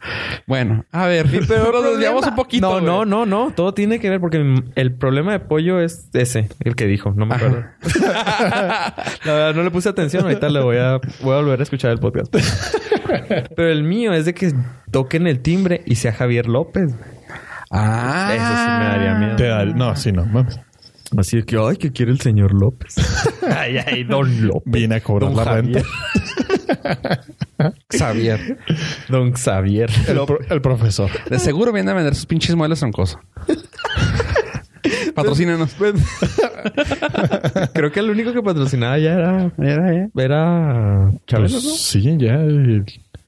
Bueno, 0.46 0.84
a 0.92 1.06
ver. 1.06 1.26
Pero 1.48 1.72
nos 1.72 1.84
desviamos 1.92 2.28
un 2.28 2.36
poquito. 2.36 2.68
No, 2.68 2.72
güey. 2.74 2.86
no, 2.86 3.06
no, 3.06 3.26
no. 3.26 3.52
Todo 3.56 3.74
tiene 3.74 4.00
que 4.00 4.10
ver 4.10 4.20
porque 4.20 4.44
el 4.76 4.94
problema 4.96 5.32
de 5.32 5.40
pollo 5.40 5.80
es 5.80 6.10
ese, 6.14 6.50
el 6.60 6.76
que 6.76 6.86
dijo. 6.88 7.14
No 7.16 7.26
me 7.26 7.36
acuerdo. 7.36 7.64
La 8.04 8.94
verdad, 9.34 9.56
no 9.56 9.64
le 9.64 9.72
puse 9.72 9.88
atención. 9.90 10.24
Ahorita 10.24 10.50
le 10.50 10.60
voy 10.62 10.78
a, 10.78 11.00
voy 11.22 11.34
a 11.34 11.38
volver 11.38 11.60
a 11.60 11.64
escuchar 11.64 11.92
el 11.92 12.00
podcast. 12.00 12.36
Pero 13.56 13.70
el 13.70 13.84
mío 13.84 14.12
es 14.14 14.26
de 14.26 14.34
que 14.34 14.52
toquen 14.92 15.28
el 15.28 15.40
timbre 15.40 15.82
y 15.86 15.96
sea 15.96 16.12
Javier 16.14 16.48
López. 16.48 16.94
Ah. 17.72 18.32
Eso 18.34 18.46
sí 18.46 18.80
me 18.80 18.86
daría 18.86 19.16
miedo. 19.16 19.36
Te 19.38 19.48
da- 19.48 19.66
No, 19.66 19.96
sí, 19.96 20.12
no. 20.12 20.26
mames. 20.26 20.60
Así 21.18 21.38
es 21.38 21.45
que, 21.45 21.57
ay, 21.57 21.78
¿qué 21.78 21.91
quiere 21.91 22.11
el 22.11 22.20
señor 22.20 22.53
López? 22.53 22.95
ay, 23.55 23.78
ay, 23.86 24.03
don 24.03 24.47
López. 24.47 24.64
Vine 24.74 24.95
a 24.95 25.01
cobrar 25.01 25.30
Don 25.34 25.38
la 25.38 25.45
Javier. 25.45 25.84
renta. 25.84 27.24
Xavier. 27.89 28.57
Don 29.09 29.32
Xavier. 29.34 29.89
El, 30.07 30.26
pro- 30.26 30.39
el 30.49 30.61
profesor. 30.61 31.09
De 31.30 31.39
seguro 31.39 31.72
viene 31.72 31.91
a 31.91 31.93
vender 31.93 32.16
sus 32.16 32.26
pinches 32.26 32.55
muebles 32.55 32.80
troncosos. 32.80 33.20
Patrocínanos. 35.16 35.76
Creo 37.74 37.91
que 37.91 37.99
el 37.99 38.09
único 38.09 38.34
que 38.34 38.41
patrocinaba 38.41 38.97
ya 38.97 39.14
era... 39.14 39.51
Era, 39.59 39.93
eh. 39.93 40.09
Era 40.16 41.11
Chabelo, 41.28 41.49
Pues, 41.53 41.64
¿no? 41.64 41.70
sí, 41.72 42.18
ya. 42.18 42.39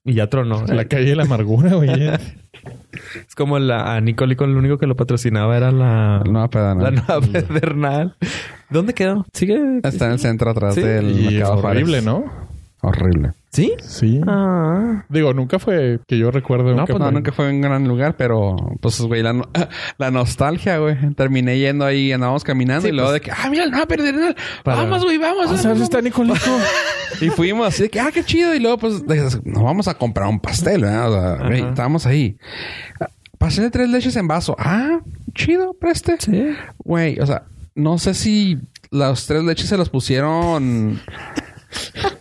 Y 0.06 0.14
ya 0.14 0.28
tronó. 0.28 0.64
La 0.68 0.86
calle 0.86 1.10
de 1.10 1.16
la 1.16 1.24
amargura, 1.24 1.74
güey. 1.74 1.90
Es 3.28 3.36
como 3.36 3.60
la, 3.60 3.96
a 3.96 4.02
Nicolico, 4.02 4.48
lo 4.48 4.58
único 4.58 4.78
que 4.78 4.88
lo 4.88 4.96
patrocinaba 4.96 5.58
era 5.58 5.72
la... 5.72 6.22
La 6.26 6.32
nueva 6.32 6.48
pedana. 6.50 6.84
La 6.84 6.92
nueva 6.92 7.20
pedernal. 7.22 8.16
¿Dónde 8.70 8.94
quedó? 8.94 9.26
¿Sigue? 9.34 9.60
Está 9.84 10.06
en 10.08 10.12
el 10.14 10.20
centro 10.20 10.50
atrás 10.52 10.76
Sí. 10.76 10.82
del 10.82 11.20
Y 11.20 11.24
mercado 11.36 11.58
horrible, 11.58 12.02
Juárez. 12.02 12.06
¿no? 12.06 12.46
Horrible. 12.82 13.32
¿Sí? 13.52 13.74
Sí. 13.82 14.22
Ah. 14.28 15.06
Digo, 15.10 15.34
nunca 15.34 15.58
fue 15.60 16.00
que 16.08 16.18
yo 16.20 16.30
recuerde. 16.30 16.66
No, 16.72 16.82
nunca 16.82 16.86
pues 16.86 17.00
no, 17.00 17.06
fue- 17.06 17.14
nunca 17.14 17.32
fue 17.32 17.50
un 17.50 17.62
gran 17.62 17.88
lugar, 17.88 18.16
pero 18.16 18.56
pues, 18.80 19.02
güey, 19.02 19.24
la, 19.24 19.34
no- 19.34 19.50
la 19.98 20.12
nostalgia, 20.12 20.78
güey. 20.78 20.96
Terminé 21.16 21.58
yendo 21.58 21.84
ahí, 21.86 22.12
andábamos 22.12 22.44
caminando 22.44 22.84
Sí, 22.84 22.90
y 22.90 22.92
luego 22.92 23.10
pues. 23.10 23.22
de 23.22 23.26
que, 23.26 23.32
ah, 23.32 23.50
mira, 23.50 23.66
no, 23.68 23.88
perder. 23.88 24.36
Para- 24.64 24.84
Vamos, 24.84 25.04
güey, 25.04 25.18
vamos. 25.18 25.48
¿sabes? 25.48 25.64
vamos, 25.66 25.82
Está 25.82 26.02
Nicolico. 26.02 26.36
Y 27.22 27.30
fuimos 27.30 27.68
así 27.68 27.84
de 27.84 27.90
que, 27.90 28.00
ah, 28.00 28.10
qué 28.14 28.24
chido. 28.24 28.54
Y 28.56 28.60
luego, 28.60 28.78
pues, 28.78 29.04
nos 29.44 29.64
vamos 29.64 29.88
a 29.88 29.94
comprar 29.96 30.28
un 30.28 30.40
pastel, 30.40 30.82
¿verdad? 30.82 31.10
O 31.12 31.14
sea, 31.14 31.46
Ajá. 31.46 31.70
estábamos 31.70 32.06
ahí. 32.06 32.38
Pastel 33.38 33.66
de 33.66 33.72
tres 33.72 33.90
leches 33.90 34.16
en 34.16 34.28
vaso. 34.28 34.56
Ah, 34.58 35.00
chido, 35.34 35.74
preste. 35.74 36.16
Sí. 36.20 36.56
Güey, 36.80 37.20
o 37.20 37.26
sea, 37.26 37.44
no 37.76 37.98
sé 37.98 38.14
si 38.14 38.58
las 38.92 39.26
tres 39.28 39.44
leches 39.44 39.68
se 39.68 39.78
las 39.78 39.90
pusieron. 39.90 41.02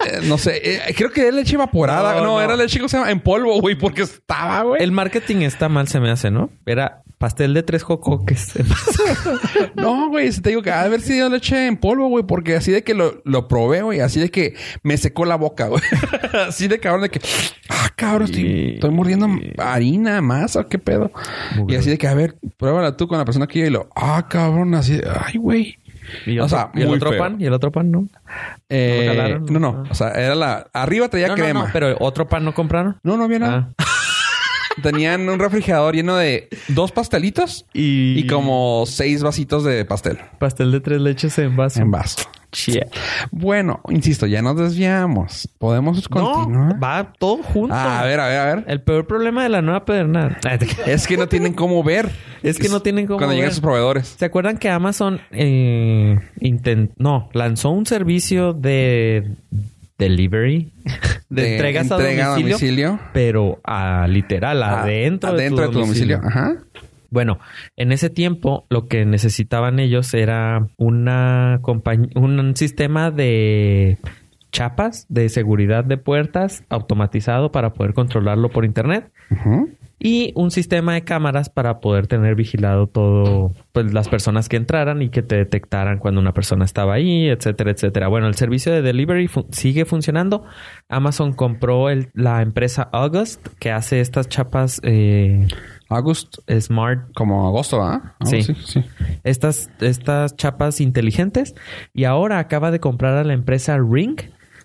eh, 0.07 0.21
no 0.25 0.37
sé, 0.39 0.61
eh, 0.65 0.95
creo 0.97 1.11
que 1.13 1.23
era 1.29 1.31
leche 1.37 1.55
evaporada. 1.55 2.15
No, 2.15 2.21
No, 2.21 2.27
no. 2.27 2.41
era 2.43 2.57
leche 2.57 2.79
¿cómo 2.81 2.89
se 2.89 2.97
llama? 2.97 3.11
en 3.13 3.21
polvo, 3.21 3.61
güey, 3.61 3.77
porque 3.77 4.03
estaba, 4.03 4.63
güey. 4.63 4.83
El 4.83 4.91
marketing 4.91 5.43
está 5.43 5.69
mal, 5.69 5.87
se 5.87 6.01
me 6.01 6.11
hace, 6.11 6.31
¿no? 6.33 6.51
Era 6.67 7.04
pastel 7.19 7.55
de 7.55 7.63
tres 7.63 7.83
jocoques. 7.83 8.53
No, 9.75 10.09
güey, 10.09 10.31
si 10.33 10.41
te 10.41 10.51
digo 10.51 10.63
que 10.63 10.71
ha 10.71 10.81
de 10.81 10.87
haber 10.87 11.01
sido 11.01 11.29
leche 11.29 11.67
en 11.67 11.77
polvo, 11.77 12.09
güey, 12.09 12.25
porque 12.25 12.57
así 12.57 12.71
de 12.73 12.83
que 12.83 12.95
lo, 12.95 13.21
lo 13.25 13.49
probé, 13.49 13.83
güey, 13.83 14.01
así 14.01 14.21
de 14.21 14.31
que 14.31 14.55
me 14.83 14.97
secó 14.97 15.25
la 15.25 15.37
boca, 15.37 15.67
güey. 15.69 15.83
así 16.49 16.69
de 16.69 16.79
cabrón, 16.79 17.03
de 17.03 17.11
que, 17.11 17.21
ah, 17.69 17.89
cabrón, 17.97 18.25
estoy, 18.25 18.75
estoy 18.75 18.91
mordiendo 18.91 19.29
harina, 19.59 20.21
masa, 20.23 20.65
qué 20.65 20.79
pedo. 20.79 21.11
Muy 21.57 21.73
y 21.73 21.77
así 21.77 21.91
de 21.91 21.99
que, 21.99 22.07
a 22.09 22.15
ver, 22.15 22.37
pruébala 22.57 22.97
tú 22.97 23.09
con 23.09 23.19
la 23.19 23.25
persona 23.25 23.47
que 23.47 23.61
yo 23.61 23.67
y 23.67 23.71
lo, 23.71 23.89
ah, 23.95 24.27
cabrón, 24.29 24.75
así, 24.75 24.97
de, 24.97 25.09
ay, 25.09 25.39
güey. 25.39 25.79
Y, 26.27 26.39
O 26.39 26.45
otro- 26.45 26.57
sea, 26.57 26.71
y 26.75 26.83
el 26.83 26.89
otro 26.89 27.11
feo. 27.11 27.19
pan, 27.19 27.37
y 27.41 27.47
el 27.47 27.53
otro 27.53 27.73
pan 27.73 27.91
no. 27.91 28.07
Eh, 28.69 29.39
¿No 29.51 29.59
no, 29.59 29.73
no, 29.73 29.85
o 29.91 29.95
sea, 29.95 30.11
era 30.11 30.35
la, 30.35 30.67
arriba 30.73 31.09
traía 31.09 31.29
no, 31.29 31.35
crema. 31.35 31.65
no, 31.65 31.69
pero 31.73 31.97
otro 32.01 32.29
pan 32.29 32.45
no 32.45 32.55
compraron. 32.55 32.99
No, 33.03 33.17
no 33.17 33.25
había 33.25 33.39
nada. 33.39 33.75
Ah. 33.79 33.85
Tenían 34.83 35.29
un 35.29 35.39
refrigerador 35.39 35.95
lleno 35.95 36.17
de 36.17 36.49
dos 36.69 36.91
pastelitos 36.93 37.65
Y, 37.73 38.19
y 38.19 38.27
como 38.27 38.85
seis 38.87 39.23
vasitos 39.23 39.65
de 39.65 39.85
pastel 39.85 40.19
pastel 40.39 40.73
de 40.73 40.81
tres 40.81 41.01
leches 41.01 41.39
en 41.39 41.57
vaso. 41.57 41.81
en 41.81 41.91
vaso. 41.91 42.23
Chie. 42.51 42.87
Bueno, 43.33 43.81
insisto, 43.89 44.27
ya 44.27 44.41
nos 44.41 44.57
desviamos. 44.57 45.49
Podemos 45.59 46.09
No, 46.09 46.33
continuar. 46.33 46.81
va 46.83 47.13
todo 47.19 47.39
junto. 47.43 47.75
Ah, 47.75 48.01
a 48.01 48.05
ver, 48.05 48.21
a 48.21 48.29
ver, 48.29 48.39
a 48.39 48.55
ver. 48.55 48.65
El 48.69 48.81
peor 48.81 49.09
problema 49.09 49.43
de 49.43 49.49
la 49.49 49.61
nueva 49.61 49.85
pedernal 49.85 50.37
Es 50.87 51.09
que 51.09 51.17
no 51.17 51.27
tienen 51.27 51.53
cómo 51.55 51.83
ver. 51.83 52.11
es 52.45 52.59
que 52.61 52.69
no 52.69 52.81
tienen 52.81 53.07
cómo 53.07 53.19
Cuando 53.19 53.35
llegan 53.35 53.49
ver. 53.49 53.55
sus 53.55 53.61
proveedores. 53.61 54.15
¿Se 54.19 54.25
acuerdan 54.25 54.59
que 54.59 54.69
Amazon 54.71 55.21
eh, 55.33 56.17
intent- 56.41 56.93
no, 56.97 57.29
lanzó 57.33 57.71
un 57.71 57.87
servicio 57.87 58.53
de 58.53 59.33
delivery 59.99 60.73
de, 61.29 61.53
entregas 61.53 61.91
a 61.91 61.97
entrega 61.97 62.35
domicilio, 62.37 62.99
pero 63.13 63.61
a 63.65 64.07
literal 64.09 64.63
Ah, 64.63 64.83
adentro, 64.83 65.31
adentro 65.31 65.67
de 65.67 65.73
tu 65.73 65.81
domicilio. 65.81 66.21
Ajá. 66.23 66.57
Bueno, 67.11 67.39
en 67.77 67.93
ese 67.93 68.11
tiempo 68.11 68.67
lo 68.71 68.89
que 68.89 69.05
necesitaban 69.05 69.79
ellos 69.79 70.13
era 70.15 70.67
una 70.77 71.61
un 72.17 72.57
sistema 72.57 73.11
de 73.11 73.99
chapas 74.51 75.07
de 75.09 75.29
seguridad 75.29 75.85
de 75.85 75.97
puertas 75.97 76.65
automatizado 76.69 77.53
para 77.53 77.73
poder 77.73 77.93
controlarlo 77.93 78.51
por 78.51 78.65
internet 78.65 79.11
Ujú. 79.31 79.69
Y 79.99 80.33
un 80.35 80.51
sistema 80.51 80.95
de 80.95 81.03
cámaras 81.05 81.49
para 81.49 81.81
poder 81.81 82.07
tener 82.07 82.35
vigilado 82.35 82.87
todo, 82.89 83.53
pues 83.73 83.93
las 83.95 84.09
personas 84.09 84.49
que 84.49 84.57
entraran 84.57 85.01
y 85.03 85.09
que 85.09 85.23
te 85.23 85.37
detectaran 85.37 85.99
cuando 85.99 86.21
una 86.21 86.35
persona 86.35 86.65
estaba 86.65 86.95
ahí, 86.95 87.29
etcétera, 87.29 87.71
etcétera. 87.71 88.09
Bueno, 88.09 88.27
el 88.27 88.35
servicio 88.35 88.73
de 88.73 88.83
delivery 88.83 89.29
fu- 89.29 89.47
sigue 89.51 89.85
funcionando. 89.85 90.45
Amazon 90.89 91.33
compró 91.33 91.91
el- 91.91 92.11
la 92.13 92.43
empresa 92.43 92.89
August 92.93 93.47
que 93.59 93.71
hace 93.71 94.01
estas 94.01 94.29
chapas 94.29 94.81
eh, 94.83 95.47
August, 95.89 96.39
smart 96.61 97.13
como 97.15 97.47
agosto, 97.47 97.83
¿ah? 97.83 98.17
Sí. 98.25 98.39
así, 98.39 98.55
sí. 98.65 98.85
estas, 99.23 99.71
estas 99.81 100.35
chapas 100.37 100.81
inteligentes 100.81 101.55
y 101.95 102.05
ahora 102.05 102.39
acaba 102.41 102.71
de 102.71 102.81
comprar 102.81 103.17
a 103.17 103.25
la 103.25 103.33
empresa 103.33 103.79
Ring. 103.79 104.17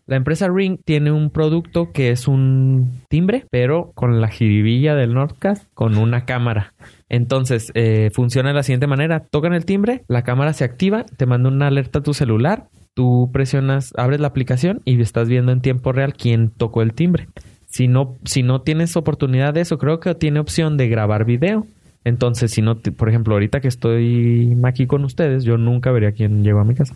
La 0.10 0.16
empresa 0.16 0.48
Ring 0.48 0.80
tiene 0.84 1.12
un 1.12 1.30
producto 1.30 1.92
que 1.92 2.10
es 2.10 2.28
un 2.28 3.04
timbre, 3.10 3.46
pero 3.52 3.92
con 3.94 4.22
la 4.22 4.28
jiribilla 4.30 4.96
del 4.96 5.14
Nordcast, 5.14 5.68
con 5.76 6.00
una 6.00 6.26
cámara. 6.26 6.74
Entonces, 7.10 7.72
eh, 7.76 8.10
funciona 8.12 8.50
de 8.50 8.56
la 8.56 8.64
siguiente 8.64 8.88
manera. 8.88 9.20
Tocan 9.20 9.54
el 9.54 9.66
timbre, 9.66 10.02
la 10.08 10.24
cámara 10.24 10.54
se 10.54 10.64
activa, 10.64 11.06
te 11.16 11.28
manda 11.28 11.50
una 11.50 11.68
alerta 11.68 12.00
a 12.00 12.02
tu 12.02 12.16
celular, 12.16 12.70
tú 12.96 13.30
presionas, 13.32 13.94
abres 13.98 14.20
la 14.20 14.30
aplicación 14.30 14.82
y 14.84 15.00
estás 15.00 15.30
viendo 15.30 15.52
en 15.52 15.62
tiempo 15.62 15.92
real 15.92 16.16
quién 16.16 16.50
tocó 16.50 16.82
el 16.82 16.94
timbre. 16.94 17.28
Si 17.68 17.88
no, 17.88 18.18
si 18.26 18.42
no 18.42 18.62
tienes 18.62 18.98
oportunidad 18.98 19.54
de 19.54 19.62
eso, 19.62 19.78
creo 19.78 20.00
que 20.00 20.16
tiene 20.16 20.40
opción 20.40 20.76
de 20.76 20.90
grabar 20.90 21.24
video. 21.24 21.68
Entonces, 22.04 22.50
si 22.50 22.64
no, 22.64 22.80
por 22.80 23.10
ejemplo, 23.10 23.36
ahorita 23.36 23.60
que 23.60 23.68
estoy 23.68 24.58
aquí 24.64 24.88
con 24.88 25.06
ustedes, 25.06 25.44
yo 25.44 25.60
nunca 25.60 25.92
vería 25.92 26.14
quién 26.14 26.44
llegó 26.44 26.62
a 26.62 26.66
mi 26.66 26.74
casa. 26.74 26.96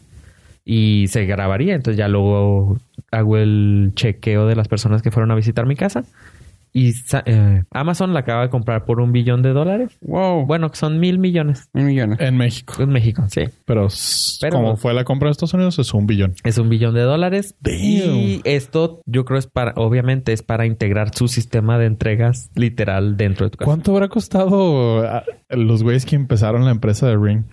Y 0.66 1.08
se 1.10 1.26
grabaría, 1.26 1.76
entonces 1.76 1.98
ya 1.98 2.08
luego 2.08 2.78
hago 3.12 3.38
el 3.38 3.92
chequeo 3.96 4.48
de 4.48 4.56
las 4.56 4.68
personas 4.68 5.02
que 5.02 5.12
fueron 5.12 5.32
a 5.32 5.36
visitar 5.36 5.66
mi 5.66 5.76
casa. 5.76 6.04
Y 6.76 6.92
eh, 7.26 7.64
Amazon 7.70 8.16
la 8.16 8.22
acaba 8.22 8.42
de 8.42 8.50
comprar 8.50 8.84
por 8.86 9.00
un 9.00 9.12
billón 9.12 9.44
de 9.44 9.54
dólares. 9.54 9.96
Wow. 10.02 10.48
Bueno, 10.48 10.72
que 10.72 10.78
son 10.78 11.00
mil 11.00 11.20
millones. 11.20 11.70
Mil 11.72 11.86
millones. 11.86 12.20
En 12.20 12.36
México. 12.36 12.82
En 12.82 12.90
México, 12.90 13.24
sí. 13.30 13.42
Pero, 13.66 13.90
Pero- 14.42 14.58
como 14.58 14.76
fue 14.76 14.96
la 14.96 15.04
compra 15.04 15.28
de 15.28 15.34
Estados 15.34 15.54
Unidos, 15.54 15.78
es 15.78 15.94
un 15.94 16.08
billón. 16.08 16.34
Es 16.44 16.58
un 16.58 16.70
billón 16.70 16.96
de 16.96 17.02
dólares. 17.02 17.54
Damn. 17.60 17.76
Y 17.76 18.42
esto 18.44 19.02
yo 19.06 19.24
creo 19.24 19.38
es 19.38 19.46
para, 19.46 19.74
obviamente 19.76 20.34
es 20.34 20.42
para 20.42 20.66
integrar 20.66 21.14
su 21.14 21.28
sistema 21.28 21.78
de 21.78 21.86
entregas 21.86 22.50
literal 22.56 23.18
dentro 23.18 23.46
de 23.46 23.52
tu 23.52 23.58
casa. 23.60 23.68
¿Cuánto 23.68 23.92
habrá 23.92 24.08
costado 24.08 25.04
a 25.08 25.24
los 25.52 25.84
güeyes 25.84 26.08
que 26.08 26.16
empezaron 26.16 26.66
la 26.66 26.72
empresa 26.72 27.06
de 27.08 27.18
Ring? 27.18 27.44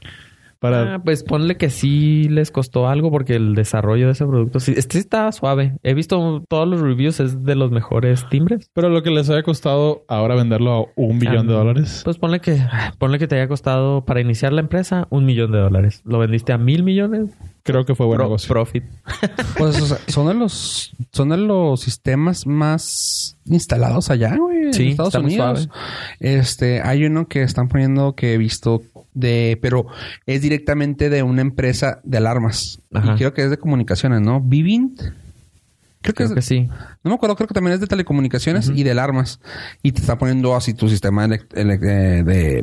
Para... 0.61 0.95
Ah, 0.97 1.03
pues 1.03 1.25
ponle 1.25 1.57
que 1.57 1.71
sí 1.71 2.29
les 2.29 2.51
costó 2.51 2.87
algo 2.87 3.11
porque 3.11 3.35
el 3.35 3.55
desarrollo 3.55 4.07
de 4.07 4.13
ese 4.13 4.27
producto 4.27 4.61
sí, 4.61 4.75
este 4.77 4.99
está 4.99 5.33
suave. 5.33 5.77
He 5.83 5.95
visto 5.95 6.45
todos 6.49 6.69
los 6.69 6.81
reviews, 6.81 7.19
es 7.19 7.43
de 7.45 7.57
los 7.57 7.71
mejores 7.71 8.29
timbres. 8.29 8.71
Pero 8.75 8.91
lo 8.91 9.03
que 9.03 9.11
les 9.11 9.29
haya 9.31 9.43
costado 9.43 10.05
ahora 10.07 10.35
venderlo 10.35 10.73
a 10.73 10.85
un 10.97 11.19
billón 11.19 11.47
de 11.47 11.55
Ah, 11.55 11.59
dólares. 11.59 12.03
Pues 12.05 12.19
ponle 12.19 12.41
que, 12.41 12.59
ponle 12.99 13.19
que 13.19 13.27
te 13.27 13.37
haya 13.37 13.49
costado 13.49 14.05
para 14.05 14.21
iniciar 14.21 14.53
la 14.53 14.61
empresa 14.61 15.07
un 15.11 15.25
millón 15.25 15.51
de 15.51 15.59
dólares. 15.59 16.03
Lo 16.05 16.19
vendiste 16.19 16.53
a 16.53 16.59
mil 16.59 16.83
millones. 16.83 17.31
Creo 17.63 17.85
que 17.85 17.95
fue 17.95 18.07
buen 18.07 18.17
Pro- 18.19 18.27
negocio. 18.27 18.49
profit. 18.49 18.85
Pues 19.59 19.81
o 19.81 19.87
sea, 19.87 19.99
son 20.09 20.29
de 20.29 20.35
los 20.35 20.93
son 21.13 21.29
de 21.31 21.37
los 21.37 21.81
sistemas 21.81 22.47
más 22.47 23.37
instalados 23.45 24.11
allá, 24.11 24.37
güey, 24.37 24.73
Sí, 24.73 24.85
en 24.85 24.89
Estados 24.91 25.09
está 25.15 25.21
muy 25.21 25.35
Unidos. 25.35 25.69
Este, 26.21 26.81
hay 26.83 27.05
uno 27.05 27.27
que 27.29 27.43
están 27.43 27.69
poniendo 27.69 28.15
que 28.15 28.35
he 28.35 28.39
visto 28.39 28.83
de, 29.13 29.59
pero 29.61 29.87
es 30.27 30.41
directamente 30.43 31.11
de 31.11 31.23
una 31.23 31.43
empresa 31.43 32.01
de 32.05 32.19
alarmas. 32.19 32.81
Ajá. 32.95 33.13
Y 33.15 33.17
creo 33.17 33.35
que 33.35 33.43
es 33.45 33.51
de 33.51 33.59
comunicaciones, 33.59 34.21
¿no? 34.21 34.41
Vivint. 34.41 35.01
Creo 36.03 36.15
que 36.15 36.25
Creo 36.25 36.29
es, 36.29 36.35
que 36.35 36.43
sí. 36.43 36.67
no 37.05 37.11
me 37.11 37.15
acuerdo, 37.15 37.37
creo 37.37 37.47
que 37.47 37.53
también 37.55 37.75
es 37.75 37.81
de 37.81 37.87
telecomunicaciones 37.87 38.71
y 38.75 38.83
de 38.85 38.91
alarmas. 38.93 39.39
Y 39.83 39.93
te 39.93 40.01
está 40.01 40.17
poniendo 40.17 40.57
así 40.57 40.73
tu 40.73 40.89
sistema 40.89 41.29
de, 41.29 41.39
de, 41.53 41.65
de- 41.65 42.23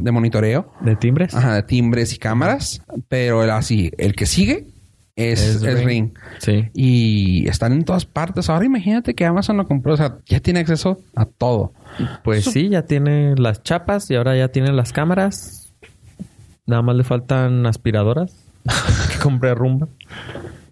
de 0.00 0.10
monitoreo. 0.12 0.72
¿De 0.80 0.96
timbres? 0.96 1.34
Ajá, 1.34 1.54
de 1.54 1.62
timbres 1.62 2.14
y 2.14 2.18
cámaras. 2.18 2.82
Pero 3.08 3.44
el 3.44 3.50
así, 3.50 3.90
el 3.98 4.14
que 4.14 4.24
sigue 4.24 4.66
es, 5.14 5.42
Es 5.42 5.62
es 5.62 5.74
Ring. 5.84 5.86
Ring. 5.86 6.10
Sí. 6.38 6.70
Y 6.72 7.48
están 7.48 7.72
en 7.74 7.84
todas 7.84 8.06
partes. 8.06 8.48
Ahora 8.48 8.64
imagínate 8.64 9.14
que 9.14 9.26
Amazon 9.26 9.58
lo 9.58 9.66
compró. 9.66 9.92
O 9.92 9.96
sea, 9.98 10.16
ya 10.24 10.40
tiene 10.40 10.60
acceso 10.60 11.00
a 11.14 11.26
todo. 11.26 11.74
Pues 12.24 12.44
sí, 12.46 12.70
ya 12.70 12.86
tiene 12.86 13.34
las 13.36 13.62
chapas 13.62 14.10
y 14.10 14.14
ahora 14.14 14.34
ya 14.38 14.48
tiene 14.48 14.72
las 14.72 14.92
cámaras. 14.94 15.74
Nada 16.64 16.80
más 16.80 16.96
le 16.96 17.04
faltan 17.04 17.66
aspiradoras. 17.66 18.46
que 19.12 19.18
compré 19.18 19.54
rumba. 19.54 19.88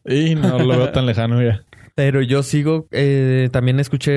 Y 0.06 0.34
no 0.36 0.58
lo 0.58 0.68
veo 0.78 0.90
tan 0.92 1.04
lejano 1.04 1.42
ya. 1.42 1.60
Pero 1.98 2.22
yo 2.22 2.44
sigo, 2.44 2.86
eh, 2.92 3.48
también 3.50 3.80
escuché, 3.80 4.12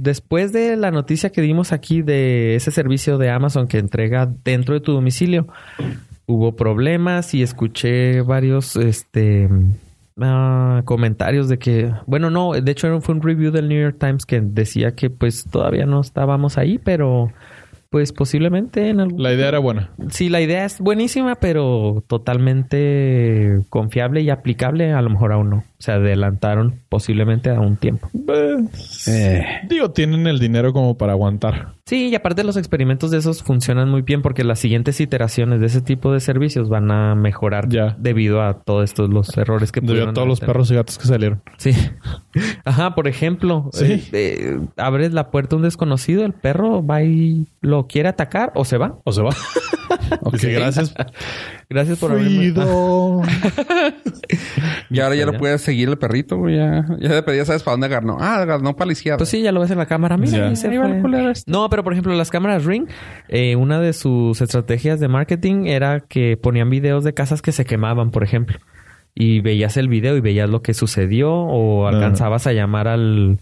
después 0.00 0.50
de 0.50 0.78
la 0.78 0.90
noticia 0.90 1.28
que 1.28 1.42
dimos 1.42 1.72
aquí 1.72 2.00
de 2.00 2.54
ese 2.54 2.70
servicio 2.70 3.18
de 3.18 3.28
Amazon 3.28 3.68
que 3.68 3.76
entrega 3.76 4.32
dentro 4.44 4.72
de 4.72 4.80
tu 4.80 4.94
domicilio, 4.94 5.46
hubo 6.24 6.56
problemas 6.56 7.34
y 7.34 7.42
escuché 7.42 8.22
varios, 8.22 8.76
este, 8.76 9.46
ah, 10.18 10.80
comentarios 10.86 11.50
de 11.50 11.58
que, 11.58 11.92
bueno, 12.06 12.30
no, 12.30 12.52
de 12.52 12.72
hecho 12.72 12.98
fue 13.02 13.16
un 13.16 13.20
review 13.20 13.52
del 13.52 13.68
New 13.68 13.78
York 13.78 13.98
Times 14.00 14.24
que 14.24 14.40
decía 14.40 14.94
que 14.94 15.10
pues 15.10 15.44
todavía 15.44 15.84
no 15.84 16.00
estábamos 16.00 16.56
ahí, 16.56 16.78
pero 16.78 17.30
pues 17.90 18.12
posiblemente 18.12 18.88
en 18.90 19.00
algún... 19.00 19.22
La 19.22 19.32
idea 19.32 19.48
era 19.48 19.58
buena. 19.58 19.90
Sí, 20.10 20.28
la 20.28 20.40
idea 20.40 20.64
es 20.64 20.80
buenísima, 20.80 21.36
pero 21.36 22.04
totalmente 22.06 23.60
confiable 23.70 24.20
y 24.20 24.30
aplicable, 24.30 24.92
a 24.92 25.00
lo 25.00 25.10
mejor 25.10 25.32
aún 25.32 25.50
no. 25.50 25.56
O 25.56 25.80
sea, 25.82 25.94
adelantaron 25.94 26.80
posiblemente 26.88 27.50
a 27.50 27.60
un 27.60 27.76
tiempo. 27.76 28.08
Eh, 29.06 29.44
Digo, 29.68 29.90
tienen 29.90 30.26
el 30.26 30.38
dinero 30.38 30.72
como 30.72 30.98
para 30.98 31.12
aguantar. 31.12 31.74
Sí, 31.88 32.08
y 32.08 32.14
aparte 32.14 32.44
los 32.44 32.58
experimentos 32.58 33.10
de 33.10 33.16
esos 33.16 33.42
funcionan 33.42 33.88
muy 33.88 34.02
bien 34.02 34.20
porque 34.20 34.44
las 34.44 34.58
siguientes 34.58 35.00
iteraciones 35.00 35.58
de 35.60 35.68
ese 35.68 35.80
tipo 35.80 36.12
de 36.12 36.20
servicios 36.20 36.68
van 36.68 36.90
a 36.90 37.14
mejorar 37.14 37.66
Ya. 37.70 37.96
debido 37.98 38.42
a 38.42 38.60
todos 38.62 38.84
estos 38.84 39.08
los 39.08 39.34
errores 39.38 39.72
que 39.72 39.80
Debido 39.80 40.10
a 40.10 40.12
todos 40.12 40.28
los 40.28 40.40
perros 40.40 40.70
y 40.70 40.74
gatos 40.74 40.98
que 40.98 41.06
salieron. 41.06 41.40
Sí. 41.56 41.70
Ajá, 42.66 42.94
por 42.94 43.08
ejemplo, 43.08 43.70
Sí. 43.72 43.84
eh, 43.84 44.08
eh, 44.12 44.58
abres 44.76 45.14
la 45.14 45.30
puerta 45.30 45.56
a 45.56 45.56
un 45.56 45.62
desconocido, 45.62 46.26
el 46.26 46.34
perro 46.34 46.84
va 46.84 47.02
y 47.04 47.46
lo 47.62 47.86
quiere 47.86 48.10
atacar 48.10 48.52
o 48.54 48.66
se 48.66 48.76
va. 48.76 48.98
¿O 49.04 49.12
se 49.12 49.22
va? 49.22 49.30
ok, 50.20 50.38
gracias. 50.42 50.94
Gracias 51.70 51.98
por 51.98 52.12
abrirme. 52.12 52.52
Freedom. 52.52 53.22
Y 54.90 55.00
ahora 55.00 55.14
ya 55.16 55.26
lo 55.26 55.34
puedes 55.34 55.60
seguir 55.60 55.88
el 55.88 55.98
perrito, 55.98 56.38
güey. 56.38 56.56
Ya, 56.56 56.86
ya 56.98 57.14
de 57.14 57.22
perdida 57.22 57.44
sabes 57.44 57.62
para 57.62 57.74
dónde 57.74 57.86
agarró. 57.86 58.16
Ah, 58.18 58.36
agarró 58.36 58.74
para 58.74 58.86
la 58.86 58.92
izquierda. 58.92 59.18
Pues 59.18 59.28
sí, 59.28 59.42
ya 59.42 59.52
lo 59.52 59.60
ves 59.60 59.70
en 59.70 59.78
la 59.78 59.86
cámara. 59.86 60.16
Mira, 60.16 60.54
se 60.56 60.66
el 60.68 61.14
este. 61.30 61.50
No, 61.50 61.68
pero 61.68 61.84
por 61.84 61.92
ejemplo, 61.92 62.14
las 62.14 62.30
cámaras 62.30 62.64
Ring, 62.64 62.88
eh, 63.28 63.56
una 63.56 63.80
de 63.80 63.92
sus 63.92 64.40
estrategias 64.40 65.00
de 65.00 65.08
marketing 65.08 65.66
era 65.66 66.00
que 66.00 66.36
ponían 66.36 66.70
videos 66.70 67.04
de 67.04 67.12
casas 67.12 67.42
que 67.42 67.52
se 67.52 67.64
quemaban, 67.64 68.10
por 68.10 68.22
ejemplo. 68.22 68.58
Y 69.14 69.40
veías 69.40 69.76
el 69.76 69.88
video 69.88 70.16
y 70.16 70.20
veías 70.20 70.48
lo 70.48 70.62
que 70.62 70.74
sucedió 70.74 71.32
o 71.32 71.86
alcanzabas 71.86 72.46
a 72.46 72.52
llamar 72.52 72.88
al, 72.88 73.38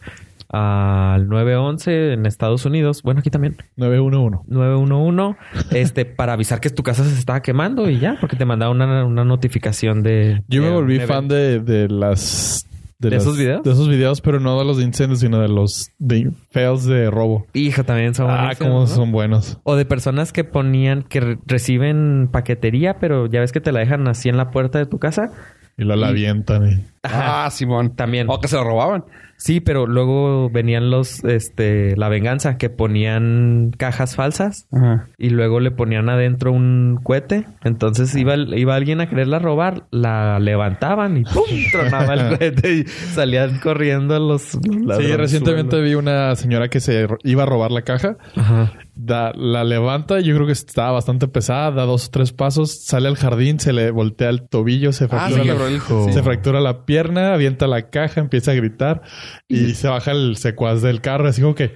al 0.49 1.28
911 1.28 2.12
en 2.14 2.26
Estados 2.26 2.64
Unidos. 2.66 3.03
Bueno, 3.03 3.20
aquí 3.20 3.30
también. 3.30 3.57
911. 3.76 4.38
911 4.49 5.36
este 5.72 6.05
para 6.05 6.32
avisar 6.34 6.61
que 6.61 6.70
tu 6.70 6.82
casa 6.82 7.05
se 7.05 7.18
estaba 7.18 7.40
quemando 7.42 7.88
y 7.90 7.99
ya, 7.99 8.16
porque 8.20 8.36
te 8.36 8.44
mandaba 8.44 8.70
una, 8.72 9.05
una 9.05 9.24
notificación 9.24 10.03
de... 10.03 10.42
Yo 10.49 10.62
me 10.62 10.70
volví 10.70 11.01
fan 11.01 11.28
de, 11.28 11.61
de 11.61 11.88
las... 11.88 12.66
¿De 12.99 13.11
las- 13.11 13.24
esos 13.24 13.36
videos? 13.36 13.62
De 13.62 13.72
esos 13.72 13.88
videos, 13.90 14.22
pero 14.22 14.40
no 14.40 14.59
de 14.59 14.64
los 14.64 14.78
de 14.78 14.84
incendios, 14.84 15.20
sino 15.20 15.38
de 15.38 15.49
los 15.49 15.90
de 15.99 16.30
fails 16.51 16.86
de 16.86 17.11
robo. 17.11 17.47
Hijo, 17.53 17.84
también 17.84 18.14
son 18.14 18.30
Ah, 18.30 18.36
buenísimos, 18.44 18.59
cómo 18.72 18.80
¿no? 18.80 18.86
son 18.86 19.12
buenos. 19.12 19.59
O 19.64 19.76
de 19.76 19.84
personas 19.84 20.32
que 20.32 20.44
ponían, 20.44 21.03
que 21.03 21.20
re- 21.20 21.38
reciben 21.44 22.30
paquetería, 22.32 22.99
pero 22.99 23.26
ya 23.26 23.40
ves 23.40 23.53
que 23.53 23.61
te 23.61 23.70
la 23.70 23.80
dejan 23.80 24.09
así 24.09 24.30
en 24.30 24.38
la 24.38 24.51
puerta 24.51 24.78
de 24.78 24.86
tu 24.86 24.99
casa. 24.99 25.30
Y 25.76 25.84
lo 25.84 25.94
la 25.94 26.09
avientan. 26.09 26.66
y- 26.70 26.84
Ah, 27.03 27.49
Simón. 27.53 27.94
También. 27.97 28.28
O 28.30 28.40
que 28.40 28.49
se 28.49 28.57
lo 28.57 28.64
robaban. 28.64 29.05
Sí, 29.39 29.61
pero 29.61 29.87
luego 29.87 30.51
venían 30.51 30.91
los, 30.91 31.22
este, 31.24 31.95
la 31.97 32.09
venganza, 32.09 32.57
que 32.59 32.70
ponían 32.70 33.72
cajas 33.76 34.16
falsas 34.16 34.66
Ajá. 34.72 35.09
y 35.18 35.30
luego 35.30 35.61
le 35.61 35.70
ponían 35.70 36.09
adentro 36.09 36.53
un 36.53 36.99
cohete. 37.03 37.45
Entonces 37.62 38.14
iba, 38.16 38.34
iba 38.37 38.74
alguien 38.74 39.01
a 39.01 39.09
quererla 39.09 39.39
robar, 39.39 39.84
la 39.91 40.39
levantaban 40.41 41.18
y 41.18 41.24
¡pum! 41.24 41.45
tronaba 41.72 42.14
el 42.14 42.39
cohete 42.39 42.72
y 42.74 42.84
salían 42.87 43.59
corriendo 43.61 44.18
los, 44.18 44.43
Sí, 44.43 45.16
recientemente 45.16 45.80
vi 45.80 45.95
una 45.95 46.34
señora 46.37 46.68
que 46.68 46.80
se 46.80 47.07
iba 47.24 47.43
a 47.43 47.47
robar 47.47 47.70
la 47.70 47.82
caja. 47.82 48.16
Ajá. 48.37 48.72
Da- 48.95 49.32
la 49.34 49.62
levanta, 49.62 50.20
yo 50.20 50.34
creo 50.34 50.47
que 50.47 50.53
estaba 50.53 50.93
bastante 50.93 51.28
pesada, 51.28 51.70
da 51.70 51.82
dos 51.84 52.07
o 52.07 52.11
tres 52.11 52.32
pasos, 52.32 52.82
sale 52.84 53.09
al 53.09 53.16
jardín, 53.16 53.61
se 53.61 53.74
le 53.74 53.91
voltea 53.91 54.30
el 54.30 54.49
tobillo, 54.49 54.93
se 54.93 55.05
Ah, 55.05 55.09
fractura, 55.28 55.45
la, 55.45 56.12
se 56.12 56.22
fractura 56.22 56.61
la 56.61 56.87
pierna, 56.87 57.34
avienta 57.34 57.66
la 57.66 57.91
caja, 57.91 58.20
empieza 58.22 58.53
a 58.53 58.55
gritar 58.55 59.03
y 59.49 59.74
se 59.74 59.89
baja 59.89 60.12
el 60.12 60.37
secuaz 60.37 60.83
del 60.83 61.01
carro, 61.01 61.29
así 61.29 61.41
como 61.43 61.55
que 61.55 61.74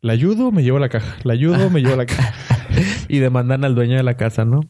la 0.00 0.12
ayudo, 0.14 0.50
me 0.52 0.62
llevo 0.62 0.78
la 0.78 0.88
caja, 0.88 1.16
la 1.24 1.32
ayudo, 1.34 1.70
me 1.70 1.80
llevo 1.80 1.96
la 1.96 2.06
caja. 2.06 2.34
Y 3.08 3.18
demandan 3.18 3.64
al 3.64 3.74
dueño 3.74 3.96
de 3.96 4.04
la 4.04 4.16
casa, 4.16 4.44
¿no? 4.44 4.60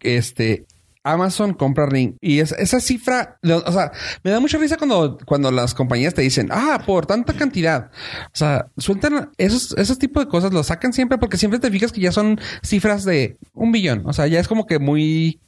Este... 0.00 0.66
Amazon 1.04 1.52
compra 1.54 1.86
Ring. 1.86 2.14
Y 2.20 2.38
es- 2.38 2.52
esa 2.52 2.78
cifra, 2.78 3.36
o 3.42 3.72
sea, 3.72 3.90
me 4.22 4.30
da 4.30 4.38
mucha 4.38 4.56
risa 4.56 4.76
cuando, 4.76 5.18
cuando 5.26 5.50
las 5.50 5.74
compañías 5.74 6.14
te 6.14 6.22
dicen, 6.22 6.46
ah, 6.52 6.80
por 6.86 7.06
tanta 7.06 7.32
cantidad. 7.32 7.90
O 8.26 8.34
sea, 8.36 8.66
sueltan 8.78 9.30
esos, 9.36 9.76
esos 9.76 9.98
tipos 9.98 10.24
de 10.24 10.30
cosas, 10.30 10.52
los 10.52 10.68
sacan 10.68 10.92
siempre 10.92 11.18
porque 11.18 11.38
siempre 11.38 11.58
te 11.58 11.72
fijas 11.72 11.90
que 11.90 12.00
ya 12.00 12.12
son 12.12 12.38
cifras 12.62 13.04
de 13.04 13.36
un 13.52 13.72
billón. 13.72 14.02
O 14.06 14.12
sea, 14.12 14.28
ya 14.28 14.38
es 14.38 14.46
como 14.46 14.64
que 14.64 14.78
muy, 14.78 15.40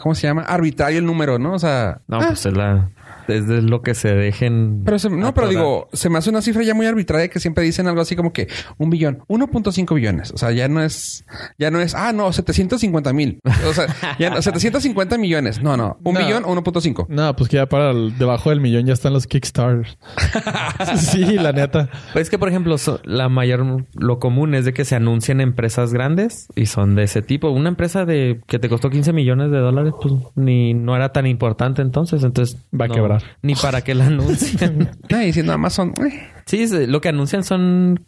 ¿cómo 0.00 0.14
se 0.14 0.26
llama? 0.26 0.42
Arbitrario 0.42 0.98
el 0.98 1.06
número, 1.06 1.38
¿no? 1.38 1.54
O 1.54 1.58
sea, 1.58 2.00
No, 2.08 2.18
ah, 2.20 2.24
pues 2.28 2.46
es 2.46 2.56
la... 2.56 2.90
Es 3.30 3.46
de 3.46 3.62
lo 3.62 3.82
que 3.82 3.94
se 3.94 4.14
dejen... 4.14 4.82
Pero 4.84 4.98
se- 4.98 5.10
no, 5.10 5.32
pero 5.34 5.48
digo, 5.48 5.88
se 5.92 6.08
me 6.10 6.18
hace 6.18 6.30
una 6.30 6.42
cifra 6.42 6.62
ya 6.62 6.74
muy 6.74 6.86
arbitraria 6.86 7.28
que 7.28 7.40
siempre 7.40 7.64
dicen 7.64 7.86
algo 7.86 8.00
así 8.00 8.16
como 8.16 8.32
que 8.32 8.48
un 8.78 8.90
billón, 8.90 9.20
1.5 9.28 9.94
billones. 9.94 10.32
O 10.32 10.38
sea, 10.38 10.50
ya 10.52 10.68
no 10.68 10.82
es, 10.82 11.24
ya 11.58 11.70
no 11.70 11.80
es, 11.80 11.94
ah, 11.94 12.12
no, 12.12 12.32
750 12.32 13.12
mil. 13.12 13.40
O 13.68 13.72
sea, 13.72 13.86
ya 14.18 14.30
no, 14.30 14.42
750 14.42 15.18
millones. 15.18 15.62
No, 15.62 15.76
no, 15.76 15.98
un 16.02 16.14
No. 16.14 16.20
billón, 16.20 16.44
1.5. 16.44 17.06
No, 17.08 17.34
pues 17.36 17.48
que 17.48 17.56
ya 17.56 17.66
para 17.66 17.90
el- 17.90 18.16
debajo 18.18 18.50
del 18.50 18.60
millón 18.60 18.86
ya 18.86 18.92
están 18.92 19.12
los 19.12 19.26
Kickstarters. 19.26 19.98
sí, 20.96 21.24
la 21.36 21.52
neta. 21.52 21.88
Pues 22.12 22.24
es 22.24 22.30
que, 22.30 22.38
por 22.38 22.48
ejemplo, 22.48 22.78
so- 22.78 23.00
la 23.04 23.28
mayor, 23.28 23.84
lo 23.94 24.18
común 24.18 24.54
es 24.54 24.64
de 24.64 24.72
que 24.72 24.84
se 24.84 24.94
anuncian 24.96 25.40
empresas 25.40 25.92
grandes 25.92 26.48
y 26.56 26.66
son 26.66 26.94
de 26.94 27.04
ese 27.04 27.22
tipo. 27.22 27.50
Una 27.50 27.68
empresa 27.68 28.04
de 28.04 28.40
que 28.46 28.58
te 28.58 28.68
costó 28.68 28.90
15 28.90 29.12
millones 29.12 29.50
de 29.50 29.58
dólares, 29.58 29.92
pues 30.00 30.14
ni 30.36 30.74
no 30.74 30.96
era 30.96 31.12
tan 31.12 31.26
importante 31.26 31.82
entonces. 31.82 32.22
Entonces 32.24 32.58
Va 32.78 32.86
a 32.86 32.88
no, 32.88 32.94
quebrar. 32.94 33.19
Ni 33.42 33.54
para 33.54 33.82
qué 33.82 33.94
la 33.94 34.06
anuncian. 34.06 34.90
Nadie 35.10 35.26
diciendo 35.26 35.52
Amazon. 35.52 35.92
eh. 36.04 36.28
sí, 36.46 36.66
lo 36.86 37.00
que 37.00 37.08
anuncian 37.08 37.44
son 37.44 38.04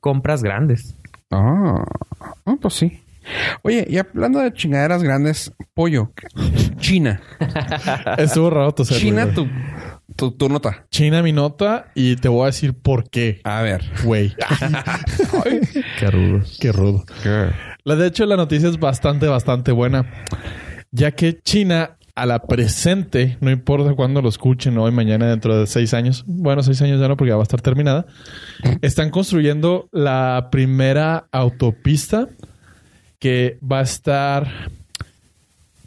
compras 0.00 0.42
grandes. 0.42 0.96
Ah, 1.30 1.84
pues 2.60 2.74
sí. 2.74 3.02
Oye, 3.62 3.86
y 3.90 3.98
hablando 3.98 4.38
de 4.40 4.52
chingaderas 4.54 5.02
grandes, 5.02 5.52
pollo, 5.74 6.12
China. 6.78 7.20
Estuvo 8.16 8.48
raro 8.48 8.72
tu 8.72 8.86
ser, 8.86 8.96
China, 8.96 9.34
tu, 9.34 9.46
tu, 10.16 10.30
tu 10.30 10.48
nota. 10.48 10.86
China 10.90 11.22
mi 11.22 11.32
nota 11.32 11.90
y 11.94 12.16
te 12.16 12.28
voy 12.28 12.44
a 12.44 12.46
decir 12.46 12.72
por 12.72 13.10
qué. 13.10 13.42
A 13.44 13.60
ver. 13.60 13.84
Güey. 14.02 14.34
Qué 15.98 16.10
rudos. 16.10 16.56
Qué 16.58 16.72
rudo. 16.72 17.04
La 17.84 17.96
de 17.96 18.06
hecho, 18.06 18.24
la 18.24 18.36
noticia 18.36 18.70
es 18.70 18.78
bastante, 18.78 19.26
bastante 19.26 19.72
buena. 19.72 20.06
Ya 20.90 21.10
que 21.10 21.38
China, 21.42 21.97
a 22.20 22.26
la 22.26 22.40
presente, 22.40 23.36
no 23.40 23.50
importa 23.50 23.94
cuándo 23.94 24.20
lo 24.22 24.28
escuchen, 24.28 24.76
hoy, 24.78 24.90
mañana, 24.92 25.26
dentro 25.26 25.58
de 25.58 25.66
seis 25.66 25.94
años, 25.94 26.24
bueno, 26.26 26.62
seis 26.62 26.80
años 26.82 27.00
ya 27.00 27.08
no, 27.08 27.16
porque 27.16 27.30
ya 27.30 27.36
va 27.36 27.42
a 27.42 27.44
estar 27.44 27.60
terminada, 27.60 28.06
están 28.82 29.10
construyendo 29.10 29.88
la 29.92 30.48
primera 30.50 31.28
autopista 31.32 32.28
que 33.18 33.58
va 33.60 33.80
a 33.80 33.82
estar, 33.82 34.70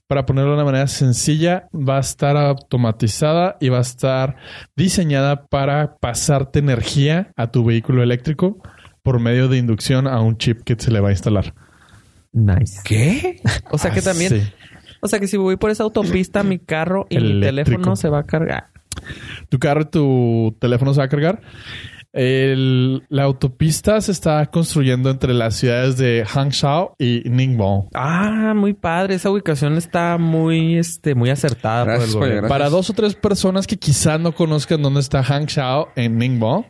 para 0.07 0.25
ponerlo 0.25 0.51
de 0.51 0.55
una 0.57 0.65
manera 0.65 0.87
sencilla, 0.87 1.67
va 1.73 1.97
a 1.97 2.01
estar 2.01 2.35
automatizada 2.35 3.57
y 3.61 3.69
va 3.69 3.77
a 3.77 3.81
estar 3.81 4.35
diseñada 4.75 5.45
para 5.45 5.95
pasarte 5.97 6.59
energía 6.59 7.31
a 7.37 7.47
tu 7.51 7.63
vehículo 7.63 8.03
eléctrico 8.03 8.57
por 9.03 9.19
medio 9.19 9.47
de 9.47 9.57
inducción 9.57 10.07
a 10.07 10.19
un 10.19 10.37
chip 10.37 10.61
que 10.63 10.75
se 10.77 10.91
le 10.91 10.99
va 10.99 11.09
a 11.09 11.11
instalar. 11.11 11.53
Nice. 12.33 12.79
¿Qué? 12.85 13.41
O 13.71 13.77
sea 13.77 13.91
que 13.91 13.99
Ah, 13.99 14.03
también... 14.03 14.29
sí. 14.29 14.41
O 15.01 15.07
sea 15.07 15.19
que 15.19 15.27
si 15.27 15.35
voy 15.37 15.57
por 15.57 15.69
esa 15.71 15.83
autopista, 15.83 16.43
mi 16.43 16.59
carro 16.59 17.07
y 17.09 17.17
mi 17.17 17.39
teléfono 17.41 17.95
se 17.95 18.07
va 18.09 18.19
a 18.19 18.23
cargar. 18.23 18.67
tu 19.49 19.57
carro 19.59 19.81
y 19.81 19.85
tu 19.85 20.55
teléfono 20.59 20.93
se 20.93 20.99
va 20.99 21.05
a 21.05 21.09
cargar. 21.09 21.41
El- 22.13 23.03
la 23.09 23.23
autopista 23.23 23.99
se 24.01 24.11
está 24.11 24.45
construyendo 24.47 25.09
entre 25.09 25.33
las 25.33 25.55
ciudades 25.55 25.95
de 25.97 26.25
Hangzhou 26.27 26.93
y 26.99 27.23
Ningbo. 27.29 27.87
Ah, 27.93 28.53
muy 28.55 28.73
padre. 28.73 29.15
Esa 29.15 29.29
ubicación 29.31 29.77
está 29.77 30.17
muy, 30.17 30.77
este, 30.77 31.15
muy 31.15 31.29
acertada 31.29 31.85
Gracias, 31.85 32.09
por 32.09 32.23
el 32.23 32.29
gobierno. 32.29 32.41
gracias. 32.49 32.59
Para 32.59 32.69
dos 32.69 32.89
o 32.89 32.93
tres 32.93 33.15
personas 33.15 33.65
que 33.65 33.77
quizás 33.77 34.19
no 34.19 34.33
conozcan 34.33 34.81
dónde 34.81 34.99
está 34.99 35.23
Hangzhou 35.23 35.87
en 35.95 36.17
Ningbo, 36.17 36.65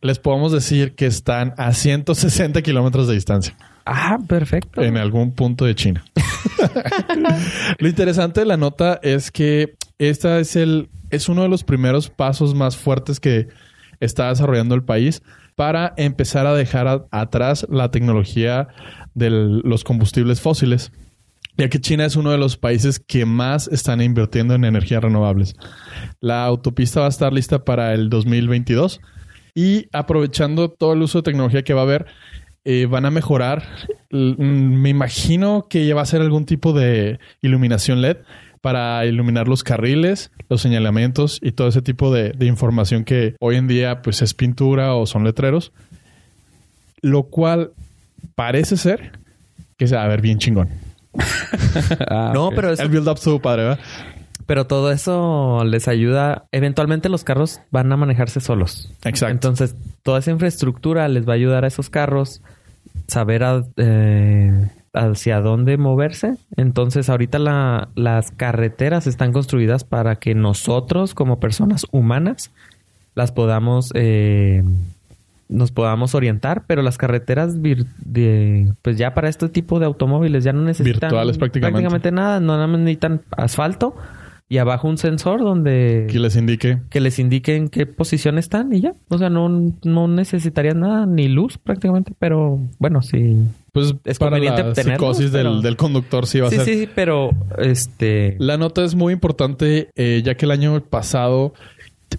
les 0.00 0.18
podemos 0.18 0.50
decir 0.50 0.94
que 0.94 1.04
están 1.06 1.52
a 1.58 1.74
160 1.74 2.62
kilómetros 2.62 3.06
de 3.06 3.14
distancia 3.14 3.54
Ah, 3.86 4.18
perfecto. 4.28 4.82
en 4.82 4.96
algún 4.96 5.32
punto 5.32 5.64
de 5.64 5.74
China. 5.74 6.04
Lo 7.78 7.88
interesante 7.88 8.40
de 8.40 8.46
la 8.46 8.56
nota 8.56 8.98
es 9.02 9.30
que 9.30 9.74
esta 9.98 10.38
es 10.38 10.56
el 10.56 10.88
es 11.10 11.28
uno 11.28 11.42
de 11.42 11.48
los 11.48 11.64
primeros 11.64 12.08
pasos 12.08 12.54
más 12.54 12.76
fuertes 12.76 13.18
que 13.18 13.48
está 13.98 14.28
desarrollando 14.28 14.74
el 14.76 14.84
país 14.84 15.22
para 15.56 15.92
empezar 15.96 16.46
a 16.46 16.54
dejar 16.54 16.86
a- 16.86 17.04
atrás 17.10 17.66
la 17.68 17.90
tecnología 17.90 18.68
de 19.14 19.28
los 19.30 19.82
combustibles 19.82 20.40
fósiles, 20.40 20.92
ya 21.58 21.68
que 21.68 21.80
China 21.80 22.04
es 22.06 22.14
uno 22.14 22.30
de 22.30 22.38
los 22.38 22.56
países 22.56 23.00
que 23.00 23.26
más 23.26 23.66
están 23.68 24.00
invirtiendo 24.00 24.54
en 24.54 24.64
energías 24.64 25.02
renovables. 25.02 25.54
La 26.20 26.44
autopista 26.44 27.00
va 27.00 27.06
a 27.06 27.10
estar 27.10 27.32
lista 27.32 27.64
para 27.64 27.92
el 27.92 28.08
2022 28.08 29.00
y 29.54 29.88
aprovechando 29.92 30.70
todo 30.70 30.92
el 30.92 31.02
uso 31.02 31.18
de 31.18 31.22
tecnología 31.24 31.62
que 31.64 31.74
va 31.74 31.80
a 31.80 31.84
haber, 31.84 32.06
eh, 32.64 32.86
van 32.86 33.06
a 33.06 33.10
mejorar. 33.10 33.64
Mm, 34.10 34.74
Me 34.80 34.88
imagino 34.90 35.66
que 35.68 35.86
ya 35.86 35.94
va 35.94 36.02
a 36.02 36.06
ser 36.06 36.20
algún 36.20 36.44
tipo 36.46 36.72
de 36.72 37.18
iluminación 37.42 38.02
LED 38.02 38.18
para 38.60 39.06
iluminar 39.06 39.48
los 39.48 39.64
carriles, 39.64 40.30
los 40.50 40.60
señalamientos 40.60 41.38
y 41.42 41.52
todo 41.52 41.68
ese 41.68 41.80
tipo 41.80 42.12
de, 42.12 42.32
de 42.32 42.46
información 42.46 43.04
que 43.04 43.34
hoy 43.40 43.56
en 43.56 43.68
día 43.68 44.02
pues 44.02 44.20
es 44.22 44.34
pintura 44.34 44.94
o 44.94 45.06
son 45.06 45.24
letreros. 45.24 45.72
Lo 47.00 47.22
cual 47.24 47.70
parece 48.34 48.76
ser 48.76 49.12
que 49.78 49.86
se 49.86 49.96
va 49.96 50.04
a 50.04 50.08
ver 50.08 50.20
bien 50.20 50.38
chingón. 50.38 50.68
Ah, 52.08 52.30
no, 52.34 52.50
pero 52.50 52.70
eso- 52.72 52.82
El 52.82 52.90
build 52.90 53.08
up 53.08 53.14
estuvo 53.16 53.40
padre, 53.40 53.62
¿verdad? 53.64 53.80
Pero 54.50 54.66
todo 54.66 54.90
eso 54.90 55.62
les 55.64 55.86
ayuda. 55.86 56.46
Eventualmente 56.50 57.08
los 57.08 57.22
carros 57.22 57.60
van 57.70 57.92
a 57.92 57.96
manejarse 57.96 58.40
solos. 58.40 58.92
Exacto. 59.04 59.30
Entonces, 59.30 59.76
toda 60.02 60.18
esa 60.18 60.32
infraestructura 60.32 61.06
les 61.06 61.24
va 61.28 61.34
a 61.34 61.36
ayudar 61.36 61.62
a 61.64 61.68
esos 61.68 61.88
carros 61.88 62.42
saber 63.06 63.44
a- 63.44 63.62
eh, 63.76 64.68
hacia 64.92 65.40
dónde 65.40 65.76
moverse. 65.76 66.34
Entonces, 66.56 67.08
ahorita 67.08 67.38
la- 67.38 67.90
las 67.94 68.32
carreteras 68.32 69.06
están 69.06 69.32
construidas 69.32 69.84
para 69.84 70.16
que 70.16 70.34
nosotros, 70.34 71.14
como 71.14 71.38
personas 71.38 71.86
humanas, 71.92 72.50
las 73.14 73.30
podamos, 73.30 73.92
eh, 73.94 74.64
nos 75.48 75.70
podamos 75.70 76.16
orientar, 76.16 76.64
pero 76.66 76.82
las 76.82 76.98
carreteras 76.98 77.56
vir- 77.56 77.86
de, 78.04 78.72
pues 78.82 78.98
ya 78.98 79.14
para 79.14 79.28
este 79.28 79.48
tipo 79.48 79.78
de 79.78 79.86
automóviles 79.86 80.42
ya 80.42 80.52
no 80.52 80.62
necesitan 80.62 81.08
Virtuales 81.08 81.38
prácticamente. 81.38 82.10
nada, 82.10 82.40
no 82.40 82.66
necesitan 82.66 83.20
asfalto 83.36 83.94
y 84.50 84.58
abajo 84.58 84.88
un 84.88 84.98
sensor 84.98 85.40
donde 85.40 86.08
Que 86.10 86.18
les 86.18 86.34
indique. 86.36 86.78
que 86.90 87.00
les 87.00 87.18
indique 87.20 87.54
en 87.56 87.68
qué 87.68 87.86
posición 87.86 88.36
están 88.36 88.74
y 88.74 88.80
ya. 88.80 88.92
O 89.08 89.16
sea, 89.16 89.30
no, 89.30 89.48
no 89.84 90.08
necesitarían 90.08 90.80
nada, 90.80 91.06
ni 91.06 91.28
luz 91.28 91.56
prácticamente, 91.56 92.12
pero 92.18 92.58
bueno, 92.78 93.00
sí. 93.00 93.36
Pues 93.72 93.94
Es 94.04 94.18
para 94.18 94.32
conveniente 94.32 94.64
la 94.64 94.72
tenerlos, 94.72 95.16
psicosis 95.16 95.32
del, 95.32 95.46
pero- 95.46 95.60
del 95.62 95.76
conductor 95.76 96.26
sí 96.26 96.40
va 96.40 96.48
a 96.48 96.50
Sí, 96.50 96.56
ser. 96.56 96.64
sí, 96.66 96.74
sí, 96.80 96.88
pero 96.92 97.30
este... 97.58 98.34
La 98.40 98.56
nota 98.58 98.84
es 98.84 98.96
muy 98.96 99.12
importante, 99.12 99.90
eh, 99.94 100.20
ya 100.24 100.34
que 100.34 100.44
el 100.46 100.50
año 100.50 100.80
pasado 100.82 101.54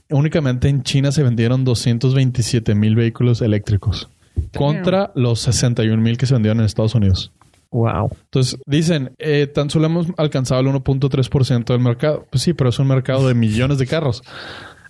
únicamente 0.09 0.69
en 0.69 0.83
China 0.83 1.11
se 1.11 1.23
vendieron 1.23 1.65
227 1.65 2.73
mil 2.75 2.95
vehículos 2.95 3.41
eléctricos 3.41 4.07
contra 4.55 5.11
los 5.15 5.41
61 5.41 6.01
mil 6.01 6.17
que 6.17 6.25
se 6.25 6.33
vendieron 6.33 6.59
en 6.61 6.65
Estados 6.65 6.95
Unidos. 6.95 7.33
Wow. 7.71 8.11
Entonces, 8.25 8.59
dicen, 8.65 9.15
eh, 9.17 9.47
tan 9.47 9.69
solo 9.69 9.85
hemos 9.85 10.07
alcanzado 10.17 10.61
el 10.61 10.67
1.3% 10.67 11.65
del 11.65 11.79
mercado. 11.79 12.27
Pues 12.29 12.43
sí, 12.43 12.53
pero 12.53 12.69
es 12.69 12.79
un 12.79 12.87
mercado 12.87 13.27
de 13.27 13.33
millones 13.33 13.77
de 13.77 13.87
carros. 13.87 14.23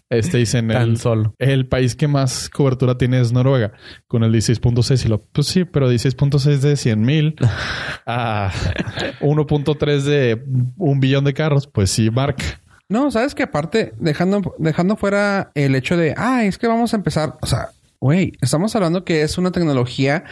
Este 0.09 0.39
dicen, 0.39 0.67
Tan 0.67 0.89
el, 0.89 0.97
solo. 0.97 1.33
el 1.39 1.67
país 1.67 1.95
que 1.95 2.09
más 2.09 2.49
cobertura 2.49 2.97
tiene 2.97 3.21
es 3.21 3.31
Noruega, 3.31 3.71
con 4.07 4.23
el 4.23 4.33
16.6. 4.33 5.05
Y 5.05 5.07
lo, 5.07 5.19
pues 5.19 5.47
sí, 5.47 5.63
pero 5.63 5.89
16.6 5.89 6.57
de 6.57 6.75
100 6.75 7.01
mil 7.01 7.35
a 8.05 8.51
1.3 9.21 10.01
de 10.01 10.43
un 10.77 10.99
billón 10.99 11.23
de 11.23 11.33
carros, 11.33 11.67
pues 11.67 11.91
sí, 11.91 12.09
marca. 12.09 12.43
No, 12.89 13.09
sabes 13.09 13.33
que 13.35 13.43
aparte, 13.43 13.93
dejando, 13.99 14.53
dejando 14.57 14.97
fuera 14.97 15.51
el 15.55 15.75
hecho 15.75 15.95
de, 15.95 16.13
ah, 16.17 16.43
es 16.43 16.57
que 16.57 16.67
vamos 16.67 16.93
a 16.93 16.97
empezar. 16.97 17.37
O 17.41 17.45
sea, 17.45 17.69
güey, 18.01 18.33
estamos 18.41 18.75
hablando 18.75 19.05
que 19.05 19.21
es 19.21 19.37
una 19.37 19.51
tecnología 19.51 20.25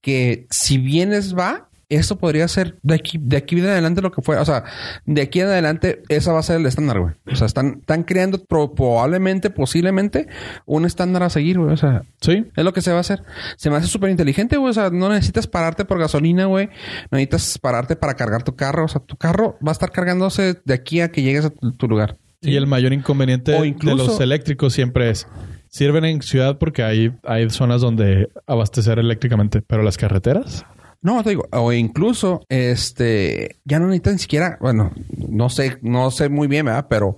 que, 0.00 0.46
si 0.48 0.78
bien 0.78 1.12
es 1.12 1.36
va, 1.36 1.67
esto 1.88 2.18
podría 2.18 2.46
ser 2.48 2.76
de 2.82 2.94
aquí, 2.96 3.18
de 3.20 3.36
aquí 3.38 3.58
en 3.58 3.66
adelante 3.66 4.02
lo 4.02 4.10
que 4.12 4.20
fuera. 4.22 4.42
O 4.42 4.44
sea, 4.44 4.64
de 5.06 5.22
aquí 5.22 5.40
en 5.40 5.46
adelante, 5.46 6.02
esa 6.08 6.32
va 6.32 6.40
a 6.40 6.42
ser 6.42 6.60
el 6.60 6.66
estándar, 6.66 7.00
güey. 7.00 7.14
O 7.30 7.36
sea, 7.36 7.46
están, 7.46 7.78
están 7.80 8.02
creando 8.02 8.44
pro- 8.44 8.74
probablemente, 8.74 9.50
posiblemente, 9.50 10.26
un 10.66 10.84
estándar 10.84 11.22
a 11.22 11.30
seguir, 11.30 11.58
güey. 11.58 11.72
O 11.72 11.76
sea, 11.76 12.02
Sí, 12.20 12.44
es 12.56 12.64
lo 12.64 12.72
que 12.72 12.80
se 12.82 12.90
va 12.90 12.98
a 12.98 13.00
hacer. 13.00 13.22
Se 13.56 13.70
me 13.70 13.76
hace 13.76 13.86
súper 13.86 14.10
inteligente, 14.10 14.56
güey. 14.56 14.70
O 14.70 14.74
sea, 14.74 14.90
no 14.90 15.08
necesitas 15.08 15.46
pararte 15.46 15.84
por 15.84 15.98
gasolina, 15.98 16.44
güey. 16.46 16.66
No 17.10 17.16
necesitas 17.18 17.58
pararte 17.58 17.96
para 17.96 18.14
cargar 18.14 18.42
tu 18.42 18.54
carro. 18.56 18.84
O 18.84 18.88
sea, 18.88 19.00
tu 19.00 19.16
carro 19.16 19.56
va 19.66 19.70
a 19.70 19.72
estar 19.72 19.90
cargándose 19.90 20.56
de 20.64 20.74
aquí 20.74 21.00
a 21.00 21.10
que 21.10 21.22
llegues 21.22 21.44
a 21.46 21.50
tu, 21.50 21.72
tu 21.72 21.88
lugar. 21.88 22.16
Y 22.40 22.54
el 22.56 22.66
mayor 22.66 22.92
inconveniente 22.92 23.54
O 23.54 23.62
de 23.62 23.94
los 23.96 24.20
eléctricos 24.20 24.72
siempre 24.72 25.10
es 25.10 25.26
sirven 25.70 26.04
en 26.04 26.22
ciudad 26.22 26.58
porque 26.58 26.82
hay, 26.82 27.12
hay 27.24 27.50
zonas 27.50 27.80
donde 27.80 28.28
abastecer 28.46 28.98
eléctricamente, 28.98 29.60
pero 29.60 29.82
las 29.82 29.96
carreteras 29.96 30.64
No, 31.00 31.22
te 31.22 31.30
digo, 31.30 31.46
o 31.52 31.72
incluso, 31.72 32.40
este, 32.48 33.60
ya 33.64 33.78
no 33.78 33.86
necesitas 33.86 34.14
ni 34.14 34.18
siquiera, 34.18 34.58
bueno, 34.60 34.90
no 35.28 35.48
sé, 35.48 35.78
no 35.80 36.10
sé 36.10 36.28
muy 36.28 36.48
bien, 36.48 36.66
¿verdad? 36.66 36.86
Pero 36.90 37.16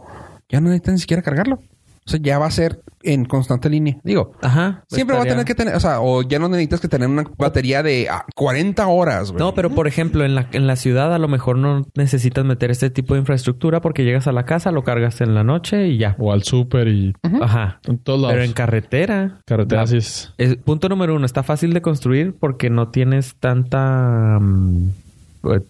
ya 0.51 0.61
no 0.61 0.69
necesitas 0.69 0.95
ni 0.95 1.01
siquiera 1.01 1.23
cargarlo. 1.23 1.63
O 2.07 2.11
sea, 2.11 2.19
ya 2.23 2.39
va 2.39 2.47
a 2.47 2.51
ser 2.51 2.81
en 3.03 3.25
constante 3.25 3.71
línea. 3.71 3.99
Digo, 4.03 4.33
Ajá. 4.43 4.85
siempre 4.89 5.17
va 5.17 5.23
a 5.23 5.27
tener 5.27 5.45
que 5.45 5.55
tener, 5.55 5.75
o 5.75 5.81
sea, 5.81 6.01
o 6.01 6.23
ya 6.23 6.39
no 6.39 6.49
necesitas 6.49 6.81
que 6.81 6.89
tener 6.89 7.09
una 7.09 7.25
batería 7.39 7.83
de 7.83 8.09
ah, 8.11 8.25
40 8.35 8.87
horas, 8.89 9.31
güey. 9.33 9.39
No, 9.39 9.55
pero 9.55 9.71
por 9.71 9.87
ejemplo, 9.87 10.25
en 10.25 10.35
la, 10.35 10.49
en 10.53 10.67
la 10.67 10.77
ciudad 10.77 11.15
a 11.15 11.19
lo 11.19 11.29
mejor 11.29 11.57
no 11.57 11.87
necesitas 11.95 12.45
meter 12.45 12.71
este 12.71 12.91
tipo 12.91 13.15
de 13.15 13.21
infraestructura 13.21 13.81
porque 13.81 14.05
llegas 14.05 14.27
a 14.27 14.33
la 14.33 14.45
casa, 14.45 14.71
lo 14.73 14.83
cargas 14.85 15.21
en 15.21 15.35
la 15.35 15.45
noche 15.45 15.89
y 15.89 15.99
ya. 15.99 16.17
o 16.19 16.33
al 16.33 16.43
súper 16.43 16.89
y 16.89 17.15
Ajá. 17.41 17.81
en 17.87 17.99
todos 17.99 18.21
lados. 18.21 18.35
Pero 18.35 18.45
en 18.45 18.53
carretera. 18.53 19.39
carretera 19.47 19.87
sí 19.87 19.99
es. 19.99 20.35
es- 20.37 20.57
punto 20.57 20.89
número 20.89 21.15
uno, 21.15 21.25
está 21.27 21.43
fácil 21.43 21.73
de 21.73 21.81
construir 21.83 22.35
porque 22.39 22.71
no 22.71 22.89
tienes 22.89 23.37
tanta... 23.37 24.39
mm, 24.41 24.91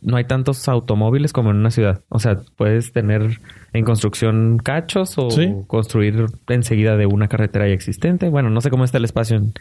no 0.03 0.17
hay 0.17 0.25
tantos 0.25 0.69
automóviles 0.69 1.33
como 1.33 1.51
en 1.51 1.57
una 1.57 1.71
ciudad. 1.71 2.01
O 2.09 2.19
sea, 2.19 2.41
puedes 2.57 2.93
tener 2.93 3.39
en 3.73 3.85
construcción 3.85 4.59
cachos 4.63 5.17
o 5.17 5.31
Sí. 5.31 5.53
construir 5.69 6.27
enseguida 6.49 6.97
de 6.97 7.07
una 7.07 7.29
carretera 7.29 7.69
ya 7.69 7.75
existente. 7.75 8.29
Bueno, 8.29 8.51
no 8.51 8.61
sé 8.61 8.71
cómo 8.71 8.85
está 8.85 8.99
el 8.99 9.05
espacio 9.05 9.37
en, 9.37 9.53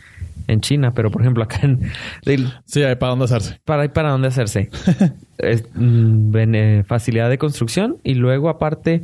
en 0.47 0.62
China, 0.62 0.91
pero 0.95 1.12
por 1.12 1.22
ejemplo 1.22 1.43
acá 1.45 1.60
en... 1.64 1.80
el- 2.26 2.51
Sí, 2.66 2.82
hay 2.84 2.95
para 2.95 3.12
dónde 3.12 3.26
hacerse. 3.26 3.60
para 3.66 3.84
hay 3.84 3.89
para 3.89 4.10
dónde 4.12 4.28
hacerse. 4.30 4.70
Es, 5.38 5.64
mm, 5.74 6.32
bene- 6.32 6.84
facilidad 6.86 7.30
de 7.30 7.38
construcción 7.38 7.97
y 8.03 8.16
luego 8.16 8.49
aparte 8.49 9.03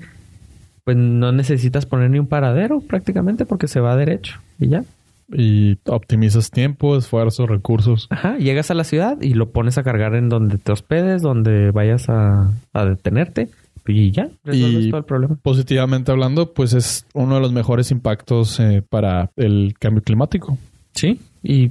pues 0.83 0.97
no 0.97 1.31
necesitas 1.31 1.85
poner 1.85 2.09
ni 2.11 2.19
un 2.19 2.27
paradero 2.27 2.79
prácticamente 2.81 3.45
porque 3.45 3.67
se 3.67 3.79
va 3.79 3.95
derecho 3.95 4.39
y 4.59 4.67
ya. 4.67 4.83
Y 5.31 5.77
optimizas 5.85 6.51
tiempo, 6.51 6.97
esfuerzo, 6.97 7.47
recursos. 7.47 8.07
Ajá, 8.11 8.37
llegas 8.37 8.69
a 8.71 8.75
la 8.75 8.83
ciudad 8.83 9.19
y 9.21 9.33
lo 9.33 9.49
pones 9.51 9.77
a 9.77 9.83
cargar 9.83 10.15
en 10.15 10.29
donde 10.29 10.57
te 10.57 10.71
hospedes, 10.71 11.21
donde 11.21 11.71
vayas 11.71 12.09
a, 12.09 12.51
a 12.73 12.85
detenerte 12.85 13.49
y 13.87 14.11
ya, 14.11 14.29
resuelves 14.43 14.85
Y 14.85 14.89
todo 14.89 14.99
el 14.99 15.05
problema. 15.05 15.35
positivamente 15.41 16.11
hablando, 16.11 16.53
pues 16.53 16.73
es 16.73 17.05
uno 17.13 17.35
de 17.35 17.41
los 17.41 17.51
mejores 17.51 17.91
impactos 17.91 18.59
eh, 18.59 18.83
para 18.87 19.31
el 19.35 19.75
cambio 19.79 20.01
climático. 20.03 20.57
Sí, 20.93 21.19
y 21.43 21.69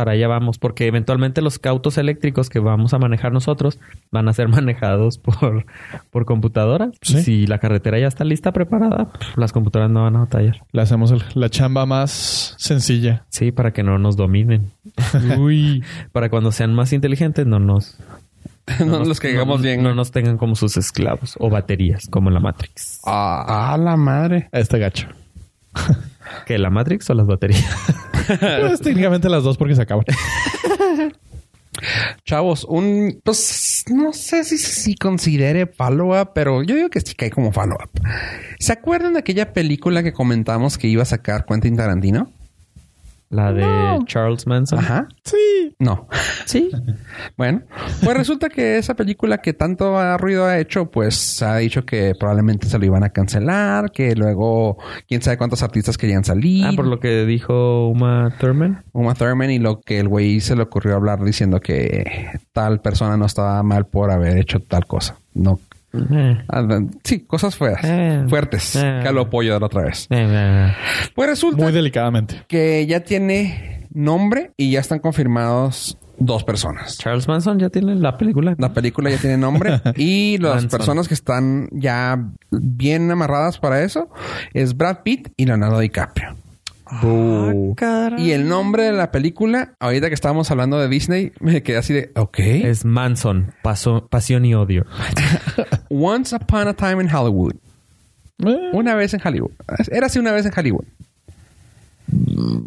para 0.00 0.12
allá 0.12 0.28
vamos, 0.28 0.56
porque 0.58 0.86
eventualmente 0.86 1.42
los 1.42 1.60
autos 1.64 1.98
eléctricos 1.98 2.48
que 2.48 2.58
vamos 2.58 2.94
a 2.94 2.98
manejar 2.98 3.32
nosotros 3.32 3.78
van 4.10 4.28
a 4.28 4.32
ser 4.32 4.48
manejados 4.56 5.18
por, 5.18 5.66
por. 6.10 6.24
Sí. 7.02 7.22
Si 7.22 7.46
la 7.46 7.58
carretera 7.58 7.98
ya 7.98 8.06
está 8.06 8.24
lista, 8.24 8.50
preparada, 8.52 9.08
las 9.36 9.52
computadoras 9.52 9.90
no 9.92 10.04
van 10.04 10.16
a 10.16 10.20
batallar. 10.20 10.62
Le 10.72 10.80
hacemos 10.80 11.10
el- 11.10 11.22
la 11.34 11.50
chamba 11.50 11.84
más 11.84 12.54
sencilla. 12.56 13.24
Sí, 13.28 13.52
para 13.52 13.72
que 13.72 13.82
no 13.82 13.98
nos 13.98 14.16
dominen. 14.16 14.70
Uy. 15.38 15.84
Para 16.12 16.30
cuando 16.30 16.50
sean 16.50 16.72
más 16.74 16.94
inteligentes, 16.94 17.46
no 17.46 17.58
nos... 17.58 17.98
no 18.86 19.04
los 19.04 19.20
caigamos 19.20 19.58
no- 19.58 19.62
bien. 19.64 19.82
No 19.82 19.94
nos 19.94 20.12
tengan 20.12 20.38
como 20.38 20.54
sus 20.54 20.78
esclavos 20.78 21.36
o 21.38 21.50
baterías, 21.50 22.06
como 22.08 22.30
en 22.30 22.34
la 22.34 22.40
Matrix. 22.40 23.00
Ah, 23.04 23.72
ah, 23.72 23.76
la 23.76 23.96
madre. 23.98 24.48
Este 24.52 24.78
gacho. 24.78 25.08
¿Que 26.46 26.58
la 26.58 26.70
Matrix 26.70 27.08
o 27.10 27.14
las 27.14 27.26
baterías? 27.26 27.64
Pues 28.38 28.80
técnicamente 28.80 29.28
las 29.28 29.42
dos 29.42 29.56
porque 29.56 29.74
se 29.74 29.82
acaban. 29.82 30.04
Chavos, 32.24 32.64
un, 32.64 33.20
pues, 33.24 33.84
no 33.88 34.12
sé 34.12 34.44
si, 34.44 34.56
si 34.56 34.94
considere 34.94 35.66
follow-up, 35.66 36.30
pero 36.32 36.62
yo 36.62 36.76
digo 36.76 36.90
que 36.90 37.00
sí 37.00 37.16
cae 37.16 37.30
como 37.30 37.50
follow-up. 37.50 37.90
¿Se 38.60 38.72
acuerdan 38.72 39.14
de 39.14 39.18
aquella 39.18 39.52
película 39.52 40.04
que 40.04 40.12
comentamos 40.12 40.78
que 40.78 40.86
iba 40.86 41.02
a 41.02 41.06
sacar 41.06 41.44
Quentin 41.44 41.76
Tarantino? 41.76 42.30
La 43.30 43.52
de 43.52 43.64
Charles 44.06 44.46
Manson. 44.46 44.80
Ajá. 44.80 45.06
Sí. 45.24 45.74
No. 45.78 46.08
Sí. 46.46 46.70
Bueno, 47.36 47.62
pues 48.04 48.16
resulta 48.16 48.48
que 48.48 48.76
esa 48.78 48.94
película 48.94 49.38
que 49.38 49.52
tanto 49.54 49.96
ha- 49.98 50.16
ruido 50.18 50.44
ha 50.46 50.58
hecho, 50.58 50.90
pues 50.90 51.14
se 51.16 51.44
ha 51.44 51.56
dicho 51.56 51.84
que 51.86 52.14
probablemente 52.18 52.66
se 52.66 52.78
lo 52.78 52.84
iban 52.84 53.02
a 53.04 53.10
cancelar, 53.10 53.92
que 53.92 54.14
luego 54.14 54.76
quién 55.08 55.22
sabe 55.22 55.38
cuántos 55.38 55.62
artistas 55.62 55.96
querían 55.96 56.24
salir. 56.24 56.66
Ah, 56.66 56.72
por 56.76 56.86
lo 56.86 56.98
que 57.00 57.24
dijo 57.24 57.88
Uma 57.88 58.34
Thurman. 58.38 58.82
Uma 58.92 59.14
Thurman 59.14 59.50
y 59.50 59.58
lo 59.58 59.80
que 59.80 60.00
el 60.00 60.08
güey 60.08 60.40
se 60.40 60.54
le 60.56 60.62
ocurrió 60.62 60.96
hablar 60.96 61.22
diciendo 61.24 61.60
que 61.60 62.28
tal 62.52 62.80
persona 62.80 63.16
no 63.16 63.24
estaba 63.26 63.62
mal 63.62 63.86
por 63.86 64.10
haber 64.10 64.36
hecho 64.38 64.60
tal 64.60 64.86
cosa. 64.86 65.16
No. 65.34 65.60
Eh, 65.92 66.38
Ah, 66.48 66.62
Sí, 67.04 67.20
cosas 67.20 67.56
feas, 67.56 67.80
Eh. 67.82 68.24
fuertes, 68.28 68.76
Eh. 68.76 69.00
que 69.02 69.12
lo 69.12 69.22
apoyo 69.22 69.54
de 69.54 69.60
la 69.60 69.66
otra 69.66 69.82
vez. 69.82 70.06
eh, 70.10 70.26
eh. 70.28 70.72
Pues 71.14 71.28
resulta 71.30 71.62
Muy 71.64 71.72
delicadamente. 71.72 72.42
que 72.48 72.86
ya 72.86 73.00
tiene 73.00 73.88
nombre 73.92 74.52
y 74.56 74.70
ya 74.70 74.80
están 74.80 75.00
confirmados 75.00 75.98
dos 76.18 76.44
personas. 76.44 76.98
Charles 76.98 77.26
Manson 77.26 77.58
ya 77.58 77.70
tiene 77.70 77.94
la 77.96 78.16
película. 78.18 78.54
La 78.58 78.72
película 78.74 79.10
ya 79.10 79.16
tiene 79.16 79.36
nombre 79.38 79.80
y 79.96 80.36
las 80.38 80.62
Manson. 80.62 80.70
personas 80.70 81.08
que 81.08 81.14
están 81.14 81.68
ya 81.72 82.24
bien 82.50 83.10
amarradas 83.10 83.58
para 83.58 83.82
eso 83.82 84.10
es 84.52 84.76
Brad 84.76 84.98
Pitt 85.02 85.28
y 85.36 85.46
Leonardo 85.46 85.78
DiCaprio. 85.80 86.36
Bu. 87.02 87.76
Y 88.18 88.32
el 88.32 88.48
nombre 88.48 88.84
de 88.84 88.92
la 88.92 89.10
película, 89.10 89.74
ahorita 89.80 90.08
que 90.08 90.14
estábamos 90.14 90.50
hablando 90.50 90.78
de 90.78 90.88
Disney, 90.88 91.32
me 91.40 91.62
quedé 91.62 91.76
así 91.78 91.92
de, 91.94 92.10
ok. 92.16 92.38
Es 92.38 92.84
Manson, 92.84 93.52
Paso- 93.62 94.08
Pasión 94.08 94.44
y 94.44 94.54
Odio. 94.54 94.84
Once 95.88 96.34
Upon 96.34 96.68
a 96.68 96.74
Time 96.74 97.02
in 97.04 97.14
Hollywood. 97.14 97.54
Eh, 98.44 98.70
Una 98.72 98.94
vez 98.94 99.14
en 99.14 99.20
Hollywood. 99.24 99.52
Era 99.90 100.06
así 100.06 100.18
una 100.18 100.32
vez 100.32 100.46
en 100.46 100.52
Hollywood. 100.56 100.84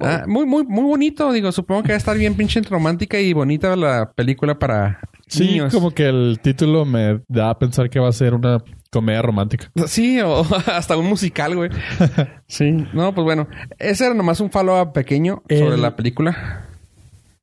Ah, 0.01 0.23
muy, 0.27 0.45
muy, 0.45 0.65
muy 0.65 0.83
bonito. 0.85 1.31
Digo, 1.31 1.51
supongo 1.51 1.83
que 1.83 1.89
va 1.89 1.95
a 1.95 1.97
estar 1.97 2.17
bien 2.17 2.35
pinche 2.35 2.61
romántica 2.61 3.19
y 3.19 3.33
bonita 3.33 3.75
la 3.75 4.11
película 4.13 4.57
para 4.57 4.99
sí, 5.27 5.45
niños. 5.47 5.73
como 5.73 5.91
que 5.91 6.07
el 6.07 6.39
título 6.41 6.85
me 6.85 7.19
da 7.27 7.49
a 7.49 7.59
pensar 7.59 7.89
que 7.89 7.99
va 7.99 8.07
a 8.09 8.13
ser 8.13 8.33
una 8.33 8.63
comedia 8.93 9.21
romántica. 9.21 9.71
Sí, 9.87 10.21
o 10.21 10.45
hasta 10.67 10.97
un 10.97 11.07
musical, 11.07 11.55
güey. 11.55 11.69
sí. 12.47 12.85
No, 12.93 13.13
pues 13.13 13.25
bueno. 13.25 13.47
Ese 13.79 14.05
era 14.05 14.13
nomás 14.13 14.39
un 14.39 14.49
follow-up 14.49 14.93
pequeño 14.93 15.43
sobre 15.49 15.77
la 15.77 15.95
película. 15.95 16.61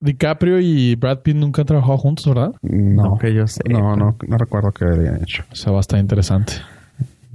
DiCaprio 0.01 0.61
y 0.61 0.95
Brad 0.95 1.19
Pitt 1.19 1.37
nunca 1.37 1.63
han 1.63 1.67
trabajado 1.67 1.99
juntos, 1.99 2.27
¿verdad? 2.27 2.55
No. 2.63 3.19
que 3.19 3.35
yo 3.35 3.47
sé. 3.47 3.61
No, 3.69 3.97
no, 3.97 4.17
no 4.27 4.39
recuerdo 4.39 4.73
qué 4.73 4.87
habían 4.87 5.23
hecho. 5.23 5.45
O 5.53 5.55
sea, 5.55 5.73
va 5.73 5.79
a 5.79 5.81
estar 5.83 6.01
interesante. 6.01 6.55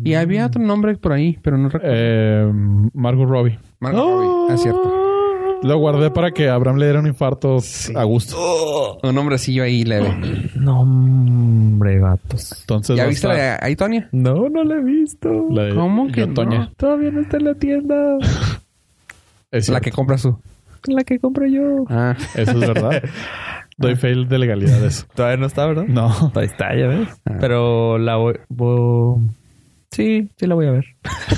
Y 0.04 0.16
había 0.16 0.48
otro 0.48 0.62
nombre 0.62 0.96
por 0.98 1.14
ahí, 1.14 1.38
pero 1.44 1.58
no 1.58 1.70
recuerdo. 1.70 1.96
Eh, 1.96 2.52
Margot 2.94 3.30
Robbie. 3.30 3.60
Margot 3.80 4.02
Robbie, 4.02 4.56
es 4.56 4.62
cierto. 4.62 5.05
Lo 5.64 5.78
guardé 5.78 6.12
para 6.12 6.32
que 6.32 6.50
Abraham 6.50 6.78
le 6.78 6.86
diera 6.86 7.00
un 7.00 7.08
infarto 7.08 7.58
a 7.96 8.04
gusto. 8.04 9.00
Un 9.02 9.16
nombrecillo 9.16 9.64
ahí 9.64 9.84
leve. 9.84 10.50
No, 10.56 10.82
hombre, 10.82 12.00
vatos. 12.00 12.60
Entonces 12.62 12.98
¿Ya 12.98 13.06
viste 13.08 13.28
la 13.28 13.34
de 13.36 13.58
ahí, 13.62 13.76
Tonya? 13.76 14.08
No, 14.12 14.48
no 14.50 14.64
la 14.64 14.76
he 14.76 14.84
visto. 14.84 15.48
la 15.50 15.64
de 15.64 15.76
¿Cómo 15.76 16.08
que 16.12 16.22
Yo, 16.22 16.28
no? 16.28 16.34
Toña. 16.34 16.72
Todavía 16.78 17.12
no 17.12 17.22
está 17.22 17.38
en 17.38 17.46
la 17.46 17.56
tienda. 17.56 18.18
Es 19.52 19.70
La 19.70 19.80
que 19.80 19.92
compras 19.92 20.24
tú. 20.24 20.38
La 20.88 21.04
que 21.06 21.18
compro 21.18 21.48
yo. 21.48 21.86
Ah. 21.90 22.16
Eso 22.36 22.52
es 22.52 22.60
verdad. 22.60 23.02
Doy 23.78 23.96
fail 23.96 24.28
de 24.28 24.38
legalidad 24.38 24.80
de 24.82 24.88
eso. 24.88 25.06
Todavía 25.16 25.38
no 25.38 25.46
está, 25.46 25.66
¿verdad? 25.66 25.86
No. 25.88 26.32
Ahí 26.36 26.46
está, 26.46 26.76
ya 26.76 26.88
ves. 26.88 27.08
Ah. 27.26 27.38
Pero 27.40 27.98
la 27.98 28.18
voy, 28.18 28.36
voy- 28.50 29.22
Sí, 29.92 30.30
sí 30.36 30.46
la 30.46 30.56
voy 30.56 30.68
a 30.68 30.72
ver. 30.72 30.86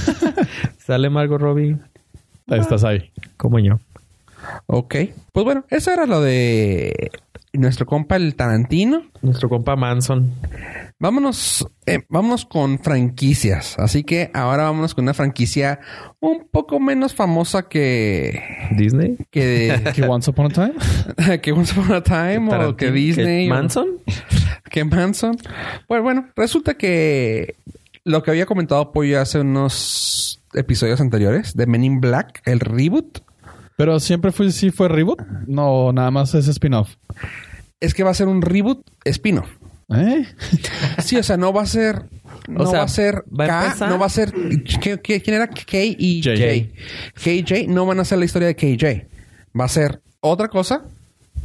Sale 0.80 1.10
Margot 1.12 1.40
Robbie 1.40 1.78
Ahí 2.50 2.60
estás 2.60 2.84
ahí. 2.86 3.12
como 3.36 3.60
yo. 3.60 3.80
Ok. 4.66 4.96
Pues 5.32 5.44
bueno, 5.44 5.66
eso 5.70 5.92
era 5.92 6.06
lo 6.06 6.22
de 6.22 7.12
nuestro 7.54 7.86
compa 7.86 8.16
el 8.16 8.36
Tarantino. 8.36 9.04
Nuestro 9.22 9.50
compa 9.50 9.76
Manson. 9.76 10.32
Vámonos, 11.00 11.68
eh, 11.86 12.04
vámonos 12.10 12.46
con 12.46 12.80
franquicias. 12.80 13.78
Así 13.78 14.04
que 14.04 14.32
ahora 14.34 14.64
vámonos 14.64 14.96
con 14.96 15.04
una 15.06 15.14
franquicia 15.14 15.80
un 16.20 16.48
poco 16.50 16.80
menos 16.80 17.14
famosa 17.14 17.68
que 17.70 18.42
¿Disney? 18.76 19.18
que, 19.32 19.80
¿Que 19.96 20.04
Once 20.04 20.30
Upon 20.30 20.48
a 20.48 20.50
Time? 20.50 21.40
que 21.42 21.52
Once 21.52 21.80
Upon 21.80 21.94
a 21.96 22.02
Time 22.04 22.56
o 22.56 22.76
que 22.76 22.92
Disney. 22.92 23.48
¿Que 23.48 23.52
o- 23.52 23.56
¿Manson? 23.56 23.88
que 24.70 24.84
Manson. 24.84 25.38
Pues 25.88 26.02
bueno, 26.02 26.28
resulta 26.36 26.76
que 26.76 27.56
lo 28.04 28.24
que 28.24 28.32
había 28.32 28.46
comentado 28.46 28.92
Pollo 28.92 29.20
hace 29.22 29.40
unos 29.40 30.42
episodios 30.54 31.02
anteriores 31.02 31.56
de 31.56 31.68
Men 31.68 31.84
in 31.84 32.00
Black, 32.02 32.42
el 32.46 32.60
reboot, 32.60 33.20
Pero 33.78 34.00
siempre 34.02 34.32
fue, 34.34 34.52
sí 34.52 34.72
fue 34.72 34.90
reboot. 34.90 35.22
No, 35.48 35.94
nada 35.94 36.12
más 36.12 36.34
es 36.36 36.48
spin-off. 36.50 36.96
es 37.80 37.94
que 37.94 38.04
va 38.04 38.10
a 38.12 38.14
ser 38.16 38.28
un 38.28 38.42
reboot 38.42 38.82
spin-off. 39.06 39.48
¿Eh? 39.96 40.26
Sí, 41.02 41.16
o 41.16 41.24
sea, 41.24 41.38
no 41.38 41.54
va 41.54 41.62
a 41.62 41.66
ser. 41.66 42.10
No 42.50 42.66
sea, 42.66 42.80
va 42.80 42.86
a 42.86 42.88
ser 42.90 43.24
va 43.40 43.48
K, 43.48 43.66
empezar- 43.68 43.90
no 43.90 44.00
va 44.00 44.06
a 44.08 44.10
ser. 44.10 44.34
¿qué- 44.82 45.00
qué- 45.02 45.22
¿Quién 45.22 45.36
era? 45.38 45.48
K 45.48 45.78
y 45.98 46.22
J. 46.24 46.36
J. 46.36 47.24
K 47.24 47.32
y 47.32 47.42
J 47.48 47.56
no 47.72 47.86
van 47.86 48.00
a 48.00 48.06
ser 48.06 48.18
la 48.20 48.26
historia 48.26 48.48
de 48.50 48.56
KJ. 48.56 49.08
Va 49.58 49.66
a 49.66 49.70
ser 49.70 50.02
otra 50.20 50.48
cosa 50.50 50.84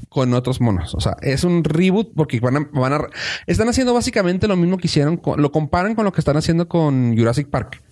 con 0.09 0.33
otros 0.35 0.61
monos. 0.61 0.95
O 0.95 1.01
sea, 1.01 1.17
es 1.23 1.45
un 1.45 1.63
reboot 1.65 2.13
porque 2.15 2.41
van 2.41 2.57
a, 2.57 2.69
van 2.73 2.93
a- 2.95 3.07
están 3.47 3.69
haciendo 3.69 3.95
básicamente 3.95 4.49
lo 4.49 4.57
mismo 4.57 4.79
que 4.79 4.87
hicieron. 4.87 5.17
con- 5.19 5.41
lo 5.41 5.53
comparan 5.53 5.95
con 5.95 6.05
lo 6.05 6.13
que 6.13 6.21
están 6.21 6.37
haciendo 6.37 6.67
con 6.69 7.17
Jurassic 7.17 7.49
Park. 7.49 7.83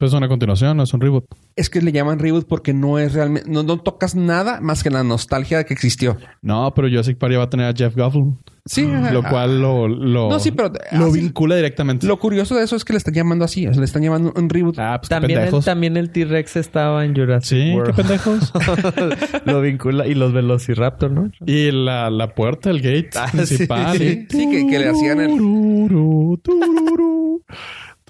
Pues 0.00 0.12
es 0.12 0.16
una 0.16 0.28
continuación, 0.28 0.78
no 0.78 0.84
es 0.84 0.94
un 0.94 1.00
reboot. 1.02 1.26
Es 1.56 1.68
que 1.68 1.82
le 1.82 1.92
llaman 1.92 2.18
reboot 2.18 2.48
porque 2.48 2.72
no 2.72 2.98
es 2.98 3.12
realmente. 3.12 3.50
No, 3.50 3.62
no 3.62 3.76
tocas 3.78 4.14
nada 4.14 4.58
más 4.62 4.82
que 4.82 4.88
la 4.88 5.04
nostalgia 5.04 5.62
que 5.64 5.74
existió. 5.74 6.16
No, 6.40 6.72
pero 6.74 6.88
Jurassic 6.88 7.18
Park 7.18 7.32
ya 7.32 7.38
va 7.38 7.44
a 7.44 7.50
tener 7.50 7.66
a 7.66 7.74
Jeff 7.76 7.94
Goldblum. 7.94 8.38
Sí. 8.64 8.88
Lo 9.12 9.22
cual 9.22 9.60
lo, 9.60 9.88
lo, 9.88 10.30
No, 10.30 10.38
sí, 10.38 10.52
pero- 10.52 10.72
lo 10.92 11.06
así- 11.06 11.20
vincula 11.20 11.56
directamente. 11.56 12.06
Lo 12.06 12.18
curioso 12.18 12.54
de 12.54 12.64
eso 12.64 12.76
es 12.76 12.84
que 12.86 12.94
le 12.94 12.96
están 12.98 13.12
llamando 13.12 13.44
así. 13.44 13.66
o 13.66 13.72
sea, 13.74 13.80
le 13.80 13.84
están 13.84 14.02
llamando 14.02 14.32
un 14.34 14.48
reboot. 14.48 14.78
Ah, 14.78 14.96
pues 14.98 15.08
qué 15.10 15.14
También 15.14 15.30
el, 15.32 15.44
pendejos. 15.44 15.64
también 15.66 15.96
el 15.98 16.10
T-Rex 16.10 16.56
estaba 16.56 17.04
en 17.04 17.14
Jurassic 17.14 17.58
Sí, 17.58 17.74
qué 17.84 17.92
pendejos. 17.92 18.52
Lo 19.44 19.60
vincula. 19.60 20.06
Y 20.06 20.14
los 20.14 20.32
Velociraptor, 20.32 21.10
¿no? 21.10 21.30
y 21.44 21.70
la, 21.72 22.08
la 22.10 22.34
puerta, 22.34 22.70
el 22.70 22.80
gate 22.80 23.10
Ah, 23.16 23.28
principal. 23.30 23.98
sí, 23.98 24.26
sí, 24.30 24.50
que- 24.50 24.66
que 24.66 24.78
le 24.78 24.88
hacían 24.88 25.20
el-. 25.20 25.40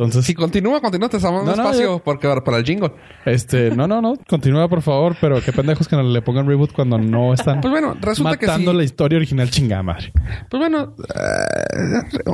Entonces, 0.00 0.24
Si 0.24 0.34
continúa, 0.34 0.80
continúa, 0.80 1.10
te 1.10 1.18
estamos 1.18 1.44
No, 1.44 1.54
no, 1.54 1.62
espacio 1.62 2.00
porque 2.02 2.26
para 2.42 2.56
el 2.56 2.64
jingle. 2.64 2.90
este, 3.26 3.70
no, 3.76 3.86
no, 3.86 4.00
no, 4.00 4.14
continúa 4.26 4.66
por 4.66 4.80
favor, 4.80 5.14
pero 5.20 5.42
qué 5.44 5.52
pendejos 5.52 5.86
que 5.88 5.94
no 5.96 6.02
le 6.02 6.22
pongan 6.22 6.46
reboot 6.46 6.72
cuando 6.72 6.96
no 6.96 7.34
están 7.34 7.60
Pues 7.60 7.70
bueno, 7.70 7.94
resulta 8.00 8.38
que 8.38 8.46
matando 8.46 8.70
sí. 8.70 8.76
la 8.78 8.84
historia 8.84 9.16
original 9.18 9.50
chingada 9.50 9.82
madre. 9.82 10.10
Pues 10.48 10.58
bueno, 10.58 10.94
eh, 11.14 12.32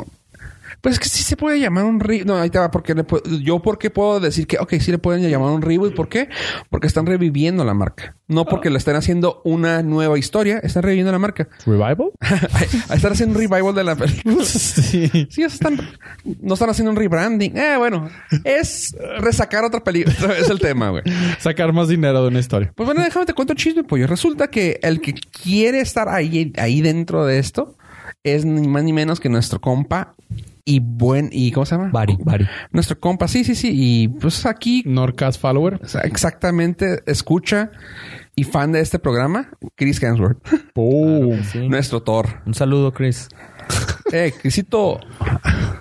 pues 0.87 0.95
es 0.95 1.01
que 1.01 1.09
sí 1.09 1.24
se 1.24 1.37
puede 1.37 1.59
llamar 1.59 1.84
un 1.84 1.99
reboot. 1.99 2.28
No, 2.28 2.37
ahí 2.37 2.49
te 2.49 2.61
va, 2.61 2.70
porque 2.70 2.95
le 2.95 3.05
yo 3.43 3.61
porque 3.61 3.91
puedo 3.91 4.20
decir 4.20 4.47
que, 4.47 4.57
ok, 4.57 4.74
sí 4.78 4.93
le 4.93 4.99
pueden 4.99 5.28
llamar 5.28 5.51
un 5.51 5.61
reboot. 5.61 5.97
¿Por 5.97 6.09
qué? 6.09 6.28
Porque 6.70 6.87
están 6.87 7.07
reviviendo 7.07 7.64
la 7.64 7.74
marca. 7.74 8.14
No 8.28 8.45
porque 8.45 8.70
le 8.70 8.78
estén 8.78 8.95
haciendo 8.95 9.43
una 9.43 9.82
nueva 9.82 10.16
historia, 10.16 10.59
están 10.59 10.84
reviviendo 10.84 11.11
la 11.11 11.18
marca. 11.18 11.49
¿Revival? 11.66 12.12
están 12.95 13.14
haciendo 13.14 13.37
un 13.37 13.49
revival 13.49 13.74
de 13.74 13.82
la 13.82 13.97
película. 13.97 14.37
sí. 14.45 15.26
Sí, 15.28 15.43
están, 15.43 15.76
no 16.41 16.55
están 16.55 16.70
haciendo 16.70 16.93
un 16.93 16.97
rebranding. 16.97 17.57
Eh, 17.57 17.76
bueno, 17.78 18.09
es 18.45 18.95
resacar 19.18 19.64
otra 19.64 19.82
película. 19.82 20.37
es 20.39 20.49
el 20.49 20.61
tema, 20.61 20.91
güey. 20.91 21.03
Sacar 21.41 21.72
más 21.72 21.89
dinero 21.89 22.22
de 22.22 22.28
una 22.28 22.39
historia. 22.39 22.72
Pues 22.76 22.87
bueno, 22.87 23.03
déjame 23.03 23.26
te 23.26 23.34
cuento 23.34 23.55
un 23.55 23.57
chisme, 23.57 23.82
pollo. 23.82 24.07
Resulta 24.07 24.47
que 24.47 24.78
el 24.84 25.01
que 25.01 25.14
quiere 25.14 25.80
estar 25.80 26.09
ahí, 26.09 26.53
ahí 26.57 26.80
dentro 26.80 27.26
de 27.26 27.41
esto 27.41 27.76
es 28.22 28.45
ni 28.45 28.68
más 28.68 28.84
ni 28.84 28.93
menos 28.93 29.18
que 29.18 29.28
nuestro 29.28 29.61
compa 29.61 30.14
y 30.69 30.81
buen... 30.81 31.31
¿Y 31.33 31.53
cómo 31.53 31.64
se 31.64 31.77
llama? 31.77 31.91
Bari, 31.93 32.19
Bari. 32.23 32.47
Nuestro 32.73 32.99
compa, 32.99 33.29
sí, 33.29 33.45
sí, 33.45 33.55
sí. 33.55 33.71
Y 33.73 34.09
pues 34.09 34.45
aquí, 34.45 34.83
Nordcast 34.85 35.41
follower. 35.41 35.81
exactamente, 36.03 37.03
escucha 37.07 37.71
y 38.35 38.43
fan 38.45 38.73
de 38.73 38.81
este 38.81 38.99
programa, 38.99 39.49
Chris 39.77 40.03
Hemsworth. 40.03 40.39
Boom. 40.75 41.43
Sí. 41.45 41.69
nuestro 41.69 42.03
Thor. 42.03 42.43
Un 42.45 42.53
saludo, 42.53 42.93
Chris. 42.93 43.29
Eh, 44.12 44.33
Crisito... 44.43 45.01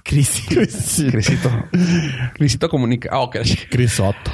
Chris. 0.03 0.43
Crisito. 0.47 1.49
Crisito 2.35 2.69
comunica. 2.69 3.09
Ah, 3.11 3.21
ok. 3.21 3.37
Crisotto. 3.71 4.31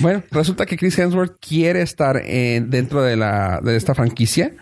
Bueno, 0.00 0.24
resulta 0.32 0.66
que 0.66 0.76
Chris 0.76 0.98
Hemsworth 0.98 1.36
quiere 1.40 1.80
estar 1.82 2.20
eh, 2.24 2.60
dentro 2.66 3.02
de 3.02 3.16
la 3.16 3.60
de 3.62 3.76
esta 3.76 3.94
franquicia. 3.94 4.52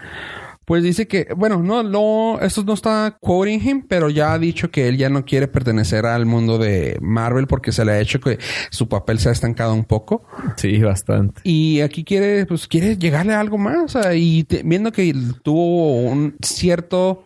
Pues 0.70 0.84
dice 0.84 1.08
que, 1.08 1.26
bueno, 1.36 1.60
no, 1.64 1.82
no, 1.82 2.38
esto 2.40 2.62
no 2.62 2.74
está 2.74 3.16
quoting 3.20 3.58
him, 3.68 3.82
pero 3.88 4.08
ya 4.08 4.32
ha 4.32 4.38
dicho 4.38 4.70
que 4.70 4.86
él 4.86 4.98
ya 4.98 5.10
no 5.10 5.24
quiere 5.24 5.48
pertenecer 5.48 6.06
al 6.06 6.26
mundo 6.26 6.58
de 6.58 6.96
Marvel 7.00 7.48
porque 7.48 7.72
se 7.72 7.84
le 7.84 7.90
ha 7.90 8.00
hecho 8.00 8.20
que 8.20 8.38
su 8.70 8.88
papel 8.88 9.18
se 9.18 9.30
ha 9.30 9.32
estancado 9.32 9.74
un 9.74 9.84
poco. 9.84 10.22
Sí, 10.54 10.78
bastante. 10.78 11.40
Y 11.42 11.80
aquí 11.80 12.04
quiere, 12.04 12.46
pues 12.46 12.68
quiere 12.68 12.96
llegarle 12.96 13.34
a 13.34 13.40
algo 13.40 13.58
más. 13.58 13.78
O 13.96 14.00
sea, 14.00 14.14
y 14.14 14.44
te- 14.44 14.62
viendo 14.62 14.92
que 14.92 15.12
tuvo 15.42 16.02
un 16.02 16.36
cierto 16.40 17.24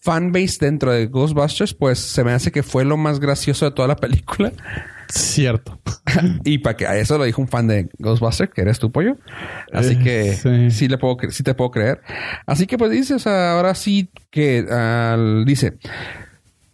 fanbase 0.00 0.56
dentro 0.58 0.90
de 0.90 1.06
Ghostbusters, 1.06 1.74
pues 1.74 2.00
se 2.00 2.24
me 2.24 2.32
hace 2.32 2.50
que 2.50 2.64
fue 2.64 2.84
lo 2.84 2.96
más 2.96 3.20
gracioso 3.20 3.64
de 3.64 3.70
toda 3.70 3.86
la 3.86 3.94
película. 3.96 4.50
Cierto. 5.12 5.78
Y 6.44 6.58
para 6.58 6.76
que 6.76 6.86
a 6.86 6.96
eso 6.98 7.16
lo 7.16 7.24
dijo 7.24 7.40
un 7.40 7.48
fan 7.48 7.66
de 7.66 7.88
Ghostbusters, 7.98 8.50
que 8.52 8.60
eres 8.62 8.78
tu 8.78 8.90
pollo. 8.92 9.16
Así 9.72 9.94
Eh, 9.94 9.98
que 10.02 10.32
sí. 10.34 10.70
sí. 10.70 10.88
le 10.88 10.98
puedo, 10.98 11.16
sí 11.30 11.42
te 11.42 11.54
puedo 11.54 11.70
creer. 11.70 12.00
Así 12.46 12.66
que 12.66 12.76
pues 12.76 12.90
dice, 12.90 13.14
o 13.14 13.18
sea, 13.18 13.52
ahora 13.52 13.74
sí 13.74 14.10
que 14.30 14.62
dice, 15.46 15.78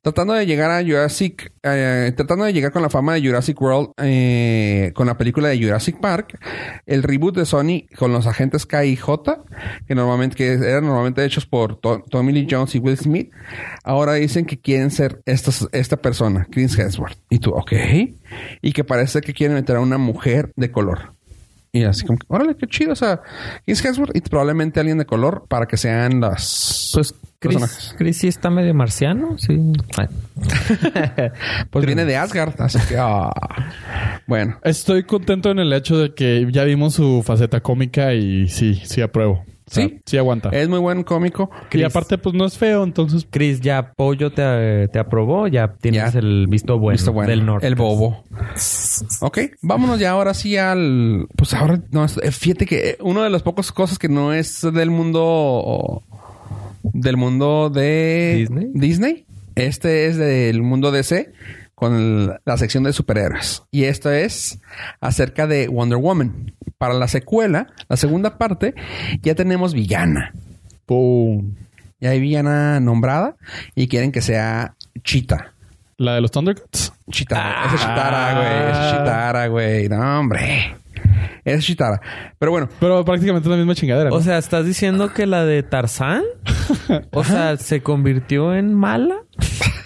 tratando 0.02 0.34
de 0.34 0.46
llegar 0.46 0.70
a 0.70 0.82
Jurassic, 0.82 1.52
eh, 1.62 2.12
tratando 2.16 2.44
de 2.44 2.52
llegar 2.52 2.72
con 2.72 2.82
la 2.82 2.88
fama 2.90 3.14
de 3.14 3.26
Jurassic 3.26 3.60
World, 3.60 3.90
eh, 3.98 4.92
con 4.94 5.06
la 5.06 5.18
película 5.18 5.48
de 5.48 5.62
Jurassic 5.62 6.00
Park, 6.00 6.38
el 6.86 7.02
reboot 7.02 7.36
de 7.36 7.44
Sony 7.44 7.86
con 7.96 8.12
los 8.12 8.26
agentes 8.26 8.64
K 8.66 8.84
y 8.84 8.96
J, 8.96 9.44
que 9.86 9.94
normalmente 9.94 10.36
que 10.36 10.52
eran 10.52 10.84
normalmente 10.86 11.24
hechos 11.24 11.46
por 11.46 11.76
To- 11.80 12.02
Tommy 12.10 12.32
Lee 12.32 12.46
Jones 12.50 12.74
y 12.74 12.78
Will 12.78 12.96
Smith, 12.96 13.30
ahora 13.84 14.14
dicen 14.14 14.44
que 14.46 14.58
quieren 14.60 14.90
ser 14.90 15.20
estos, 15.26 15.68
esta 15.72 15.96
persona, 15.96 16.46
Chris 16.50 16.78
Hemsworth. 16.78 17.18
Y 17.30 17.38
tú, 17.38 17.50
ok. 17.50 17.72
Y 18.62 18.72
que 18.72 18.84
parece 18.84 19.20
que 19.20 19.32
quieren 19.34 19.54
meter 19.56 19.76
a 19.76 19.80
una 19.80 19.98
mujer 19.98 20.52
de 20.56 20.70
color. 20.70 21.14
Y 21.72 21.84
así 21.84 22.06
como, 22.06 22.18
que, 22.18 22.26
órale, 22.28 22.56
qué 22.56 22.66
chido. 22.66 22.92
O 22.92 22.96
sea, 22.96 23.20
Chris 23.66 23.84
Hemsworth 23.84 24.16
y 24.16 24.20
probablemente 24.22 24.80
alguien 24.80 24.98
de 24.98 25.06
color 25.06 25.44
para 25.48 25.66
que 25.66 25.76
sean 25.76 26.20
las... 26.20 26.90
Pues 26.94 27.14
Chris, 27.38 27.56
personajes. 27.56 27.94
Chris 27.96 28.16
sí 28.16 28.28
está 28.28 28.50
medio 28.50 28.74
marciano, 28.74 29.36
sí. 29.38 29.56
Pues 31.70 31.86
viene 31.86 32.04
de 32.04 32.16
Asgard, 32.16 32.54
así 32.60 32.78
que... 32.88 32.96
ah. 32.98 33.30
Bueno. 34.26 34.58
Estoy 34.64 35.04
contento 35.04 35.50
en 35.50 35.58
el 35.58 35.72
hecho 35.72 35.98
de 35.98 36.14
que 36.14 36.46
ya 36.50 36.64
vimos 36.64 36.94
su 36.94 37.22
faceta 37.24 37.60
cómica 37.60 38.14
y 38.14 38.48
sí, 38.48 38.80
sí 38.84 39.02
apruebo. 39.02 39.44
O 39.70 39.74
sea, 39.74 39.86
Sí. 39.86 40.00
sí 40.06 40.16
aguanta. 40.18 40.48
Es 40.50 40.68
muy 40.68 40.78
buen 40.78 41.02
cómico. 41.04 41.50
y 41.72 41.82
aparte, 41.82 42.16
pues 42.18 42.34
no 42.34 42.46
es 42.46 42.56
feo, 42.56 42.84
entonces 42.84 43.26
Chris, 43.30 43.60
ya 43.60 43.92
Pollo 43.94 44.32
te, 44.32 44.88
te 44.88 44.98
aprobó, 44.98 45.46
ya 45.46 45.74
tienes 45.80 46.12
Ya. 46.14 46.18
el 46.18 46.46
visto 46.48 46.78
bueno, 46.78 46.94
Visto 46.96 47.12
bueno. 47.12 47.30
del 47.30 47.44
norte. 47.46 47.66
El 47.66 47.74
bobo. 47.74 48.24
Ok, 49.20 49.38
vámonos 49.62 50.00
ya 50.00 50.10
ahora 50.12 50.32
sí 50.34 50.56
al... 50.56 51.26
Pues 51.36 51.52
ahora, 51.54 51.80
no, 51.90 52.04
es- 52.04 52.18
eh, 52.22 52.30
fíjate 52.32 52.66
que 52.66 52.96
una 53.00 53.22
de 53.24 53.30
las 53.30 53.42
pocas 53.42 53.70
cosas 53.72 53.98
que 53.98 54.08
no 54.08 54.32
es 54.32 54.66
del 54.72 54.90
mundo... 54.90 56.02
Del 56.82 57.16
mundo 57.16 57.70
de... 57.70 58.34
¿Disney? 58.38 58.68
Disney. 58.72 59.24
Este 59.56 60.06
es 60.06 60.16
del 60.16 60.62
mundo 60.62 60.90
DC 60.92 61.32
con 61.78 61.94
el- 61.94 62.34
la 62.44 62.56
sección 62.56 62.82
de 62.84 62.92
superhéroes. 62.92 63.62
Y 63.70 63.84
esto 63.84 64.10
es 64.10 64.58
acerca 65.00 65.46
de 65.46 65.68
Wonder 65.68 65.98
Woman. 65.98 66.52
Para 66.76 66.94
la 66.94 67.08
secuela, 67.08 67.68
la 67.88 67.96
segunda 67.96 68.38
parte, 68.38 68.74
ya 69.22 69.34
tenemos 69.34 69.74
villana. 69.74 70.32
¡pum! 70.86 71.54
Ya 72.00 72.10
hay 72.10 72.20
villana 72.20 72.78
nombrada 72.80 73.36
y 73.74 73.88
quieren 73.88 74.12
que 74.12 74.20
sea 74.22 74.74
Cheetah. 75.02 75.52
La 75.96 76.14
de 76.14 76.20
los 76.20 76.30
Thundercats. 76.30 76.92
Chitara. 77.10 77.64
Esa 77.66 77.74
es 77.74 77.80
Chitara, 77.80 78.34
güey. 78.38 78.70
Esa 78.70 78.84
es 78.86 78.92
Chitara, 78.98 79.46
güey. 79.48 79.88
No, 79.88 80.20
hombre. 80.20 80.76
Esa 81.44 81.56
es 81.58 81.64
Chitara. 81.64 82.00
Pero 82.38 82.52
bueno, 82.52 82.68
Pero 82.78 83.04
prácticamente 83.04 83.48
es 83.48 83.50
la 83.50 83.56
misma 83.56 83.74
chingadera. 83.74 84.10
¿no? 84.10 84.16
O 84.16 84.20
sea, 84.20 84.38
¿estás 84.38 84.64
diciendo 84.64 85.12
que 85.12 85.26
la 85.26 85.44
de 85.44 85.62
Tarzán? 85.64 86.22
O 87.12 87.24
sea, 87.24 87.56
¿se 87.56 87.82
convirtió 87.82 88.54
en 88.54 88.74
mala? 88.74 89.16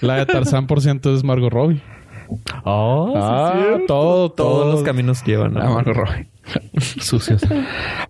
La 0.02 0.16
de 0.16 0.26
Tarzán 0.26 0.66
por 0.66 0.80
ciento 0.80 1.14
es 1.14 1.24
Margot 1.24 1.52
Robbie. 1.52 1.80
Oh, 2.64 3.10
sí, 3.12 3.18
Ah, 3.20 3.52
cierto. 3.56 3.86
todo, 3.86 4.32
todo. 4.32 4.50
Todos 4.60 4.74
los 4.74 4.82
caminos 4.82 5.22
llevan 5.24 5.56
a 5.58 5.66
a 5.66 5.70
Margot 5.70 5.94
Robbie. 5.96 6.28
Sucios. 7.00 7.42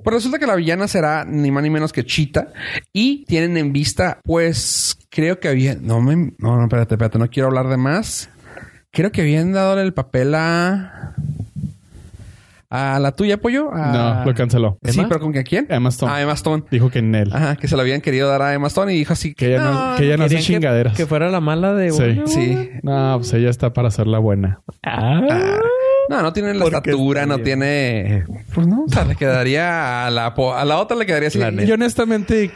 Pues 0.03 0.15
resulta 0.15 0.39
que 0.39 0.47
la 0.47 0.55
villana 0.57 0.87
será 0.89 1.25
ni 1.25 1.51
más 1.51 1.63
ni 1.63 1.71
menos 1.71 1.93
que 1.93 2.05
Chita. 2.05 2.49
Y 2.93 3.25
tienen 3.27 3.57
en 3.57 3.73
vista, 3.73 4.21
pues, 4.25 4.97
creo 5.11 5.41
que 5.41 5.49
habían... 5.49 5.85
No, 5.87 6.01
me... 6.01 6.15
no, 6.39 6.57
no, 6.57 6.63
espérate, 6.63 6.95
espérate. 6.95 7.19
No 7.19 7.29
quiero 7.29 7.49
hablar 7.49 7.69
de 7.69 7.77
más. 7.77 8.31
Creo 8.91 9.11
que 9.11 9.23
habían 9.23 9.53
dado 9.53 9.79
el 9.81 9.93
papel 9.93 10.35
a... 10.35 11.15
A 12.75 12.99
la 13.01 13.13
tuya, 13.13 13.37
Pollo. 13.39 13.71
A- 13.71 13.93
No, 13.93 14.25
lo 14.25 14.35
canceló. 14.35 14.79
Sí, 14.83 15.03
pero 15.07 15.21
¿con 15.21 15.31
que- 15.33 15.45
quién? 15.45 15.67
Emma 15.69 15.91
Stone. 15.91 16.11
A 16.11 16.23
Emma 16.23 16.33
Stone. 16.33 16.65
Dijo 16.71 16.89
que 16.91 17.01
en 17.01 17.15
él. 17.15 17.31
Ajá, 17.31 17.57
que 17.57 17.69
se 17.69 17.77
lo 17.77 17.83
habían 17.83 18.01
querido 18.01 18.29
dar 18.31 18.41
a 18.41 18.55
Emma 18.55 18.69
Stone 18.69 18.95
y 18.95 18.97
dijo 18.97 19.13
así 19.13 19.35
Que 19.35 19.49
ella 19.55 19.63
no, 19.63 19.97
que 19.99 20.05
ella 20.07 20.17
no 20.17 20.25
hace 20.25 20.37
que- 20.37 20.41
chingaderas. 20.43 20.97
Que, 20.97 21.05
fuera 21.05 21.29
la 21.31 21.41
mala 21.41 21.75
de 21.75 21.91
Sí. 21.91 22.23
Sí. 22.25 22.71
No, 22.83 23.17
pues 23.19 23.35
ella 23.35 23.51
está 23.51 23.75
para 23.75 23.89
hacer 23.89 24.07
la 24.07 24.19
buena. 24.19 24.63
Ah. 24.85 25.21
No, 26.09 26.23
no 26.23 26.33
tiene 26.33 26.55
la 26.55 26.65
estatura, 26.65 27.27
no 27.27 27.39
tiene. 27.41 28.25
Pues 28.55 28.67
no, 28.67 28.85
o 28.85 28.89
sea, 28.89 29.05
le 29.05 29.17
quedaría 29.17 30.07
a 30.07 30.11
la, 30.11 30.35
po- 30.35 30.55
a 30.55 30.65
la 30.65 30.79
otra 30.79 30.97
le 30.97 31.05
quedaría 31.07 31.29
así. 31.29 31.39
La 31.39 31.51
neta. 31.51 31.69
Y 31.69 31.73
honestamente, 31.73 32.51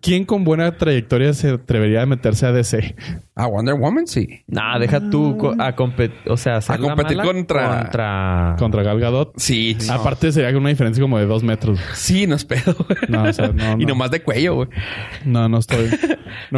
¿quién 0.00 0.24
con 0.24 0.44
buena 0.44 0.76
trayectoria 0.76 1.32
se 1.34 1.50
atrevería 1.50 2.02
a 2.02 2.06
meterse 2.06 2.46
a 2.46 2.52
DC? 2.52 2.94
A 3.36 3.46
Wonder 3.46 3.74
Woman, 3.74 4.06
sí. 4.06 4.44
Nah, 4.46 4.78
deja 4.78 5.10
tú 5.10 5.36
co- 5.36 5.54
a 5.58 5.74
competir, 5.74 6.16
o 6.30 6.36
sea, 6.36 6.56
hacer 6.56 6.78
la 6.78 6.88
competir 6.88 7.16
mala 7.16 7.32
contra- 7.32 7.78
contra... 7.82 8.56
Contra 8.58 8.82
Gal 8.84 9.00
Gadot. 9.00 9.32
Sí, 9.36 9.76
no. 9.86 9.92
Aparte 9.94 10.30
sería 10.30 10.56
una 10.56 10.68
diferencia 10.68 11.02
como 11.02 11.18
de 11.18 11.26
dos 11.26 11.42
metros. 11.42 11.80
Sí, 11.94 12.26
no 12.28 12.36
es 12.36 12.44
pedo, 12.44 12.74
güey. 12.74 12.98
No, 13.08 13.24
o 13.24 13.32
sea, 13.32 13.48
no, 13.48 13.72
Y 13.80 13.84
no. 13.84 13.88
nomás 13.88 14.12
de 14.12 14.22
cuello, 14.22 14.54
güey. 14.54 14.68
No, 15.24 15.48
no 15.48 15.58
estoy. 15.58 15.86
No 15.90 15.90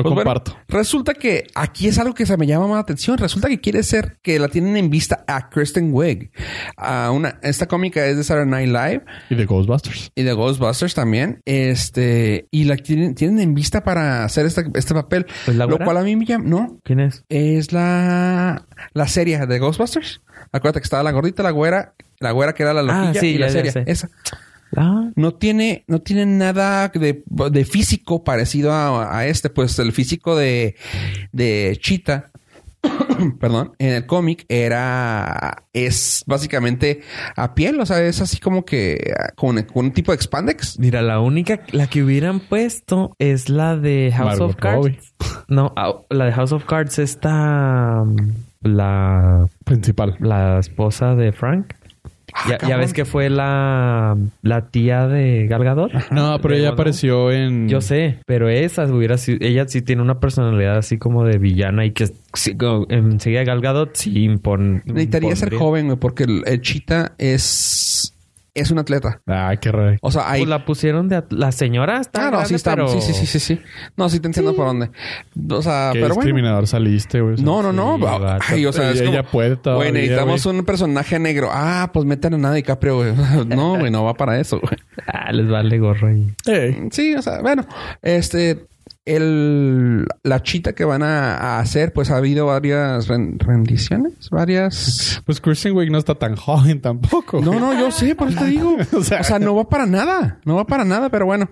Pues 0.02 0.14
bueno, 0.14 0.16
comparto. 0.16 0.56
resulta 0.68 1.14
que 1.14 1.44
aquí 1.54 1.88
es 1.88 1.98
algo 1.98 2.12
que 2.14 2.26
se 2.26 2.36
me 2.36 2.46
llama 2.46 2.66
más 2.66 2.74
la 2.76 2.80
atención. 2.80 3.16
Resulta 3.16 3.48
que 3.48 3.60
quiere 3.60 3.82
ser 3.82 4.18
que 4.22 4.38
la 4.38 4.48
tienen 4.48 4.76
en 4.76 4.90
vista 4.90 5.24
a 5.26 5.48
Kristen 5.48 5.88
Wiig. 5.94 6.30
A 6.76 7.10
una, 7.10 7.38
esta 7.42 7.66
cómica 7.66 8.04
es 8.06 8.18
de 8.18 8.24
Saturday 8.24 8.66
Night 8.66 8.68
Live 8.68 9.04
Y 9.30 9.34
de 9.34 9.46
Ghostbusters. 9.46 10.10
y 10.14 10.22
de 10.22 10.32
Ghostbusters 10.34 10.94
también. 10.94 11.40
Este, 11.46 12.48
y 12.50 12.64
la 12.64 12.76
tienen, 12.76 13.14
tienen 13.16 13.40
en 13.40 13.54
vista 13.54 13.82
para 13.82 14.22
hacer 14.24 14.46
este, 14.46 14.64
este 14.74 14.94
papel. 14.94 15.26
¿Es 15.48 15.56
la 15.56 15.66
lo 15.66 15.78
cual 15.78 15.96
a 15.96 16.02
mí 16.02 16.14
me 16.14 16.24
llama, 16.24 16.44
no, 16.46 16.78
¿Quién 16.84 17.00
es? 17.00 17.24
es 17.28 17.72
la, 17.72 18.64
la 18.92 19.08
serie 19.08 19.44
de 19.44 19.58
Ghostbusters. 19.58 20.20
Acuérdate 20.52 20.78
que 20.80 20.84
estaba 20.84 21.02
la 21.02 21.10
gordita, 21.10 21.42
la 21.42 21.50
güera, 21.50 21.94
la 22.20 22.30
güera 22.30 22.54
que 22.54 22.62
era 22.62 22.72
la 22.72 22.80
Ah, 22.82 22.84
loquilla 23.06 23.20
sí, 23.20 23.26
y 23.28 23.38
la 23.38 23.46
ya, 23.48 23.52
serie. 23.52 23.72
Esa. 23.86 24.08
Ah, 24.76 25.10
No 25.16 25.34
tiene, 25.34 25.84
no 25.88 26.00
tiene 26.02 26.26
nada 26.26 26.88
de, 26.88 27.22
de 27.26 27.64
físico 27.64 28.22
parecido 28.22 28.72
a, 28.72 29.16
a 29.18 29.26
este. 29.26 29.50
Pues 29.50 29.78
el 29.78 29.92
físico 29.92 30.36
de, 30.36 30.76
de 31.32 31.76
Cheetah, 31.80 32.30
perdón, 33.40 33.72
en 33.78 33.94
el 33.94 34.06
cómic 34.06 34.44
era, 34.48 35.64
es 35.72 36.24
básicamente 36.26 37.02
a 37.36 37.54
piel. 37.54 37.80
O 37.80 37.86
sea, 37.86 38.02
es 38.02 38.20
así 38.20 38.38
como 38.38 38.64
que 38.64 39.14
con, 39.34 39.62
con 39.62 39.86
un 39.86 39.92
tipo 39.92 40.12
de 40.12 40.16
expandex. 40.16 40.78
mira, 40.78 41.02
la 41.02 41.20
única, 41.20 41.60
la 41.72 41.86
que 41.86 42.02
hubieran 42.02 42.40
puesto 42.40 43.14
es 43.18 43.48
la 43.48 43.76
de 43.76 44.12
House 44.16 44.40
of 44.40 44.56
Cards. 44.56 45.14
No, 45.48 45.72
la 46.10 46.24
de 46.24 46.32
House 46.32 46.52
of 46.52 46.64
Cards 46.64 46.98
está 46.98 48.02
mm, 48.04 48.32
la, 48.62 49.46
Principal. 49.64 50.16
la 50.20 50.58
esposa 50.58 51.14
de 51.14 51.32
Frank. 51.32 51.74
Ah, 52.38 52.58
ya, 52.60 52.68
ya 52.68 52.76
ves 52.76 52.92
que 52.92 53.04
fue 53.06 53.30
la, 53.30 54.14
la 54.42 54.68
tía 54.68 55.06
de 55.08 55.46
Gal 55.46 55.64
Gadot. 55.64 55.92
No, 56.10 56.38
pero 56.42 56.54
ella 56.54 56.68
Wonder 56.68 56.72
apareció 56.74 57.32
en. 57.32 57.66
Yo 57.68 57.80
sé, 57.80 58.18
pero 58.26 58.48
esa 58.50 58.84
hubiera 58.84 59.16
sido, 59.16 59.38
ella 59.40 59.66
sí 59.68 59.80
tiene 59.80 60.02
una 60.02 60.20
personalidad 60.20 60.76
así 60.76 60.98
como 60.98 61.24
de 61.24 61.38
villana 61.38 61.86
y 61.86 61.92
que 61.92 62.08
sí, 62.34 62.54
como 62.56 62.84
enseguida 62.90 63.42
Gal 63.44 63.60
Gadot 63.62 63.94
sí 63.96 64.22
impon, 64.24 64.82
Necesitaría 64.84 65.34
ser 65.34 65.48
impondría. 65.48 65.58
joven, 65.58 65.86
güey, 65.86 65.98
porque 65.98 66.24
el, 66.24 66.42
el 66.46 66.60
Cheetah 66.60 67.12
es, 67.16 68.14
es 68.56 68.70
un 68.70 68.78
atleta. 68.78 69.20
Ay, 69.26 69.58
qué 69.58 69.70
raro. 69.70 69.96
O 70.02 70.10
sea, 70.10 70.30
hay 70.30 70.40
Pues 70.40 70.48
la 70.50 70.64
pusieron 70.64 71.08
de 71.08 71.22
la 71.30 71.52
señora 71.52 72.00
está 72.00 72.22
Ah, 72.22 72.24
no, 72.24 72.30
grande, 72.32 72.48
sí 72.48 72.54
está. 72.56 72.74
pero- 72.74 72.88
Sí, 72.88 73.00
sí, 73.00 73.12
sí, 73.14 73.26
sí, 73.26 73.38
sí. 73.38 73.60
No, 73.96 74.08
sí 74.08 74.18
te 74.20 74.26
entiendo 74.26 74.54
por 74.56 74.66
dónde. 74.66 74.90
O 75.50 75.62
sea, 75.62 75.90
Qué 75.92 76.00
pero 76.00 76.14
bueno. 76.14 76.22
discriminador 76.22 76.66
saliste, 76.66 77.20
güey. 77.20 77.34
O 77.34 77.36
sea, 77.36 77.44
No, 77.46 77.62
no, 77.62 77.72
no. 77.72 77.96
Sí. 77.98 78.36
Ay, 78.48 78.66
o 78.66 78.72
sea, 78.72 78.90
es 78.90 79.00
Ella 79.00 79.18
como, 79.22 79.30
puede 79.30 79.56
todavía, 79.56 79.90
Güey, 79.90 79.92
necesitamos 80.02 80.44
güey. 80.44 80.58
un 80.58 80.64
personaje 80.64 81.18
negro. 81.18 81.48
Ah, 81.52 81.90
pues 81.92 82.04
meten 82.06 82.34
a 82.34 82.38
nada 82.38 82.54
DiCaprio, 82.54 82.96
güey. 82.96 83.12
No, 83.46 83.78
güey, 83.78 83.90
no 83.90 84.04
va 84.04 84.14
para 84.14 84.38
eso, 84.40 84.58
güey. 84.60 84.76
Ah, 85.06 85.30
les 85.32 85.48
vale 85.48 85.78
gorro 85.78 86.08
ahí. 86.08 86.26
Ey, 86.46 86.88
Sí, 86.90 87.14
o 87.14 87.22
sea, 87.22 87.40
bueno, 87.42 87.66
este, 88.02 88.66
el, 89.06 90.06
la 90.22 90.42
chita 90.42 90.74
que 90.74 90.84
van 90.84 91.02
a, 91.02 91.36
a 91.36 91.60
hacer, 91.60 91.92
pues 91.92 92.10
ha 92.10 92.16
habido 92.16 92.46
varias 92.46 93.08
ren- 93.08 93.38
rendiciones, 93.38 94.28
varias. 94.30 95.12
Pues 95.26 95.40
Kristen 95.40 95.74
Wiig 95.76 95.90
no 95.90 95.98
está 95.98 96.14
tan 96.14 96.36
joven 96.36 96.80
tampoco. 96.80 97.40
No, 97.40 97.58
no, 97.58 97.72
yo 97.76 97.90
sé, 97.90 98.14
por 98.14 98.28
eso 98.28 98.38
te 98.38 98.46
digo. 98.46 98.76
O 98.92 99.02
sea, 99.02 99.38
no 99.40 99.54
va 99.56 99.68
para 99.68 99.84
nada, 99.86 100.40
no 100.44 100.54
va 100.56 100.66
para 100.66 100.84
nada, 100.84 101.08
pero 101.10 101.26
bueno, 101.26 101.50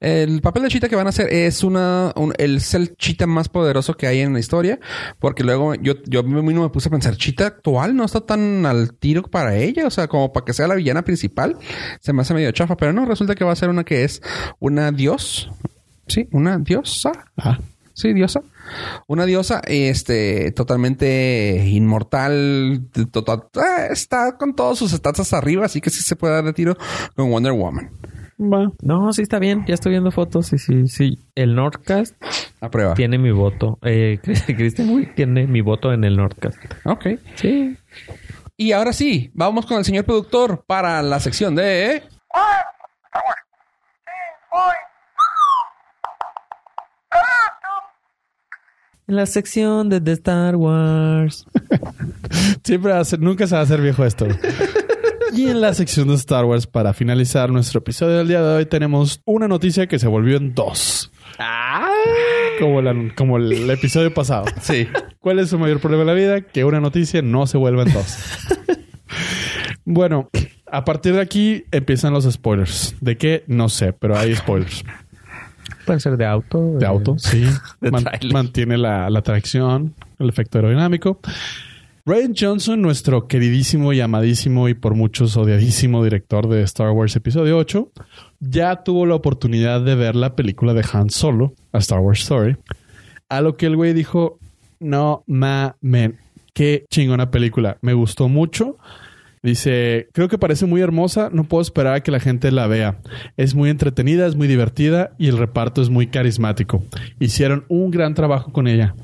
el 0.00 0.40
papel 0.42 0.64
de 0.64 0.68
chita 0.68 0.88
que 0.90 0.96
van 0.96 1.06
a 1.06 1.10
hacer 1.10 1.32
es 1.32 1.62
una, 1.64 2.12
un- 2.16 2.34
el, 2.38 2.56
es 2.56 2.74
el 2.74 2.96
chita 2.96 3.26
más 3.26 3.48
poderoso 3.48 3.94
que 3.96 4.06
hay 4.06 4.20
en 4.20 4.32
la 4.34 4.40
historia, 4.40 4.78
porque 5.20 5.42
luego 5.44 5.74
yo, 5.74 5.94
yo 6.06 6.22
mismo 6.22 6.62
me 6.62 6.68
puse 6.70 6.88
a 6.88 6.90
pensar, 6.90 7.16
chita 7.16 7.46
actual 7.46 7.94
no 7.96 8.04
está 8.04 8.20
tan 8.20 8.66
al 8.66 8.92
tiro 8.94 9.22
para 9.22 9.56
ella, 9.56 9.86
o 9.86 9.90
sea, 9.90 10.08
como 10.08 10.32
para 10.32 10.44
que 10.44 10.52
sea 10.52 10.66
la 10.68 10.74
villana 10.74 11.02
principal, 11.02 11.56
se 12.00 12.12
me 12.12 12.22
hace 12.22 12.34
medio 12.34 12.50
chafa, 12.52 12.76
pero 12.76 12.92
no, 12.92 13.04
resulta 13.06 13.34
que 13.34 13.44
va 13.44 13.52
a 13.52 13.56
ser 13.56 13.68
una 13.70 13.84
que 13.84 14.04
es 14.04 14.20
una 14.60 14.90
dios, 14.92 15.50
sí, 16.06 16.28
una 16.32 16.58
diosa, 16.58 17.12
Ah, 17.36 17.58
Sí, 17.96 18.12
diosa. 18.12 18.40
Una 19.06 19.24
diosa, 19.24 19.60
este, 19.66 20.50
totalmente 20.50 21.64
inmortal, 21.68 22.88
total, 23.12 23.44
eh, 23.54 23.88
está 23.92 24.36
con 24.36 24.56
todos 24.56 24.80
sus 24.80 24.90
stats 24.90 25.32
arriba, 25.32 25.66
así 25.66 25.80
que 25.80 25.90
sí 25.90 26.02
se 26.02 26.16
puede 26.16 26.34
dar 26.34 26.44
de 26.44 26.52
tiro 26.52 26.76
con 27.14 27.30
Wonder 27.30 27.52
Woman. 27.52 27.90
va. 28.40 28.72
No, 28.82 29.12
sí 29.12 29.22
está 29.22 29.38
bien. 29.38 29.64
Ya 29.68 29.74
estoy 29.74 29.92
viendo 29.92 30.10
fotos. 30.10 30.46
Sí, 30.48 30.58
sí, 30.58 30.88
sí. 30.88 31.20
El 31.36 31.54
Nordcast 31.54 32.16
A 32.60 32.68
prueba. 32.68 32.94
tiene 32.94 33.16
mi 33.16 33.30
voto. 33.30 33.78
Eh, 33.82 34.18
Kristen 34.56 34.90
Wiig 34.90 35.14
tiene 35.14 35.46
mi 35.46 35.60
voto 35.60 35.92
en 35.92 36.02
el 36.02 36.16
Nordcast. 36.16 36.58
Ok. 36.84 37.06
Sí. 37.36 37.76
Y 38.56 38.72
ahora 38.72 38.92
sí, 38.92 39.30
vamos 39.34 39.66
con 39.66 39.78
el 39.78 39.84
señor 39.84 40.04
productor 40.04 40.64
para 40.66 41.00
la 41.02 41.20
sección 41.20 41.54
de... 41.54 42.02
En 49.06 49.16
la 49.16 49.26
sección 49.26 49.90
de 49.90 50.00
The 50.00 50.12
Star 50.12 50.56
Wars. 50.56 51.44
Siempre 52.64 52.92
va 52.92 53.00
a 53.00 53.04
ser- 53.04 53.20
nunca 53.20 53.46
se 53.46 53.54
va 53.54 53.60
a 53.60 53.64
hacer 53.64 53.80
viejo 53.82 54.02
esto. 54.04 54.26
y 55.34 55.48
en 55.48 55.60
la 55.60 55.74
sección 55.74 56.08
de 56.08 56.14
Star 56.14 56.44
Wars, 56.46 56.66
para 56.66 56.94
finalizar 56.94 57.50
nuestro 57.50 57.80
episodio 57.80 58.16
del 58.18 58.28
día 58.28 58.40
de 58.42 58.56
hoy, 58.56 58.66
tenemos 58.66 59.20
una 59.26 59.46
noticia 59.46 59.86
que 59.88 59.98
se 59.98 60.06
volvió 60.08 60.38
en 60.38 60.54
dos. 60.54 61.10
Como, 62.60 62.80
la- 62.80 63.12
como 63.14 63.36
el 63.36 63.68
episodio 63.68 64.12
pasado. 64.14 64.46
Sí. 64.62 64.88
¿Cuál 65.18 65.38
es 65.38 65.50
su 65.50 65.58
mayor 65.58 65.80
problema 65.80 66.02
en 66.02 66.06
la 66.06 66.14
vida? 66.14 66.40
Que 66.40 66.64
una 66.64 66.80
noticia 66.80 67.20
no 67.20 67.46
se 67.46 67.58
vuelva 67.58 67.82
en 67.82 67.92
dos. 67.92 68.16
bueno, 69.84 70.30
a 70.66 70.84
partir 70.86 71.12
de 71.14 71.20
aquí 71.20 71.64
empiezan 71.72 72.14
los 72.14 72.24
spoilers. 72.30 72.94
¿De 73.02 73.18
qué? 73.18 73.44
No 73.48 73.68
sé, 73.68 73.92
pero 73.92 74.16
hay 74.16 74.34
spoilers. 74.34 74.82
Pueden 75.86 76.00
ser 76.00 76.16
de 76.16 76.26
auto. 76.26 76.78
de 76.78 76.86
auto, 76.86 77.16
sí. 77.18 77.44
de 77.80 77.90
Man- 77.90 78.04
tráiler. 78.04 78.32
mantiene 78.32 78.78
la, 78.78 79.10
la 79.10 79.22
tracción, 79.22 79.94
el 80.18 80.28
efecto 80.28 80.58
aerodinámico. 80.58 81.20
Ryan 82.06 82.34
Johnson, 82.38 82.82
nuestro 82.82 83.26
queridísimo 83.28 83.92
y 83.94 84.00
amadísimo 84.00 84.68
y 84.68 84.74
por 84.74 84.94
muchos 84.94 85.36
odiadísimo 85.38 86.04
director 86.04 86.48
de 86.48 86.62
Star 86.62 86.90
Wars 86.90 87.16
Episodio 87.16 87.56
8, 87.56 87.90
ya 88.40 88.82
tuvo 88.82 89.06
la 89.06 89.14
oportunidad 89.14 89.80
de 89.80 89.94
ver 89.94 90.14
la 90.14 90.36
película 90.36 90.74
de 90.74 90.84
Han 90.92 91.08
Solo, 91.08 91.54
a 91.72 91.78
Star 91.78 92.00
Wars 92.00 92.20
Story. 92.20 92.56
A 93.30 93.40
lo 93.40 93.56
que 93.56 93.64
el 93.66 93.76
güey 93.76 93.94
dijo, 93.94 94.38
no 94.80 95.24
mamen, 95.26 96.18
qué 96.52 96.84
chingona 96.90 97.30
película, 97.30 97.78
me 97.80 97.94
gustó 97.94 98.28
mucho. 98.28 98.76
Dice, 99.44 100.08
creo 100.14 100.26
que 100.28 100.38
parece 100.38 100.64
muy 100.64 100.80
hermosa, 100.80 101.28
no 101.30 101.44
puedo 101.44 101.60
esperar 101.60 101.96
a 101.96 102.00
que 102.00 102.10
la 102.10 102.18
gente 102.18 102.50
la 102.50 102.66
vea. 102.66 102.96
Es 103.36 103.54
muy 103.54 103.68
entretenida, 103.68 104.26
es 104.26 104.36
muy 104.36 104.48
divertida 104.48 105.10
y 105.18 105.28
el 105.28 105.36
reparto 105.36 105.82
es 105.82 105.90
muy 105.90 106.06
carismático. 106.06 106.82
Hicieron 107.20 107.66
un 107.68 107.90
gran 107.90 108.14
trabajo 108.14 108.52
con 108.52 108.68
ella. 108.68 108.94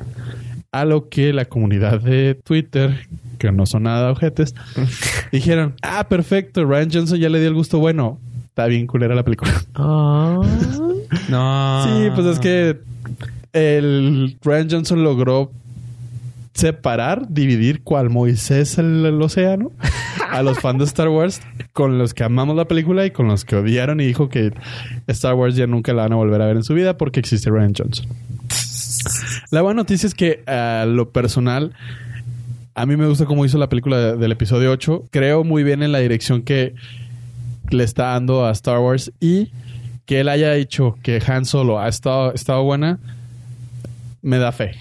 A 0.72 0.86
lo 0.86 1.10
que 1.10 1.34
la 1.34 1.44
comunidad 1.44 2.00
de 2.00 2.40
Twitter, 2.42 3.06
que 3.36 3.52
no 3.52 3.66
son 3.66 3.82
nada 3.82 4.10
ojetes, 4.10 4.54
dijeron, 5.30 5.74
ah, 5.82 6.08
perfecto, 6.08 6.64
Ryan 6.64 6.88
Johnson 6.90 7.18
ya 7.18 7.28
le 7.28 7.38
dio 7.38 7.48
el 7.48 7.54
gusto 7.54 7.78
bueno. 7.78 8.18
Está 8.46 8.64
bien 8.64 8.86
culera 8.86 9.14
la 9.14 9.24
película. 9.24 9.52
Ah. 9.74 10.40
No. 11.28 11.84
Sí, 11.84 12.08
pues 12.14 12.26
es 12.26 12.38
que 12.38 12.78
el 13.52 14.38
Ryan 14.42 14.68
Johnson 14.70 15.02
logró 15.02 15.50
separar, 16.54 17.28
dividir 17.28 17.82
cual 17.82 18.10
Moisés 18.10 18.78
el, 18.78 19.04
el 19.04 19.20
océano 19.20 19.72
a 20.30 20.42
los 20.42 20.58
fans 20.60 20.78
de 20.78 20.84
Star 20.84 21.08
Wars 21.08 21.40
con 21.72 21.98
los 21.98 22.14
que 22.14 22.24
amamos 22.24 22.56
la 22.56 22.66
película 22.66 23.04
y 23.06 23.10
con 23.10 23.28
los 23.28 23.44
que 23.44 23.56
odiaron 23.56 24.00
y 24.00 24.06
dijo 24.06 24.28
que 24.28 24.52
Star 25.06 25.34
Wars 25.34 25.56
ya 25.56 25.66
nunca 25.66 25.92
la 25.92 26.02
van 26.02 26.12
a 26.12 26.16
volver 26.16 26.40
a 26.42 26.46
ver 26.46 26.56
en 26.56 26.64
su 26.64 26.74
vida 26.74 26.96
porque 26.96 27.20
existe 27.20 27.50
Ryan 27.50 27.72
Johnson. 27.76 28.06
La 29.50 29.62
buena 29.62 29.78
noticia 29.82 30.06
es 30.06 30.14
que 30.14 30.42
a 30.46 30.84
lo 30.86 31.10
personal 31.10 31.72
a 32.74 32.86
mí 32.86 32.96
me 32.96 33.06
gusta 33.06 33.24
cómo 33.26 33.44
hizo 33.44 33.58
la 33.58 33.68
película 33.68 33.98
de- 33.98 34.16
del 34.16 34.32
episodio 34.32 34.70
8. 34.72 35.06
Creo 35.10 35.44
muy 35.44 35.62
bien 35.64 35.82
en 35.82 35.92
la 35.92 35.98
dirección 35.98 36.42
que 36.42 36.74
le 37.70 37.84
está 37.84 38.06
dando 38.12 38.46
a 38.46 38.50
Star 38.52 38.78
Wars 38.78 39.12
y 39.20 39.50
que 40.06 40.20
él 40.20 40.28
haya 40.28 40.52
dicho 40.54 40.96
que 41.02 41.20
Han 41.26 41.44
Solo 41.44 41.78
ha 41.80 41.88
estado, 41.88 42.32
estado 42.32 42.62
buena, 42.64 42.98
me 44.22 44.38
da 44.38 44.52
fe. 44.52 44.72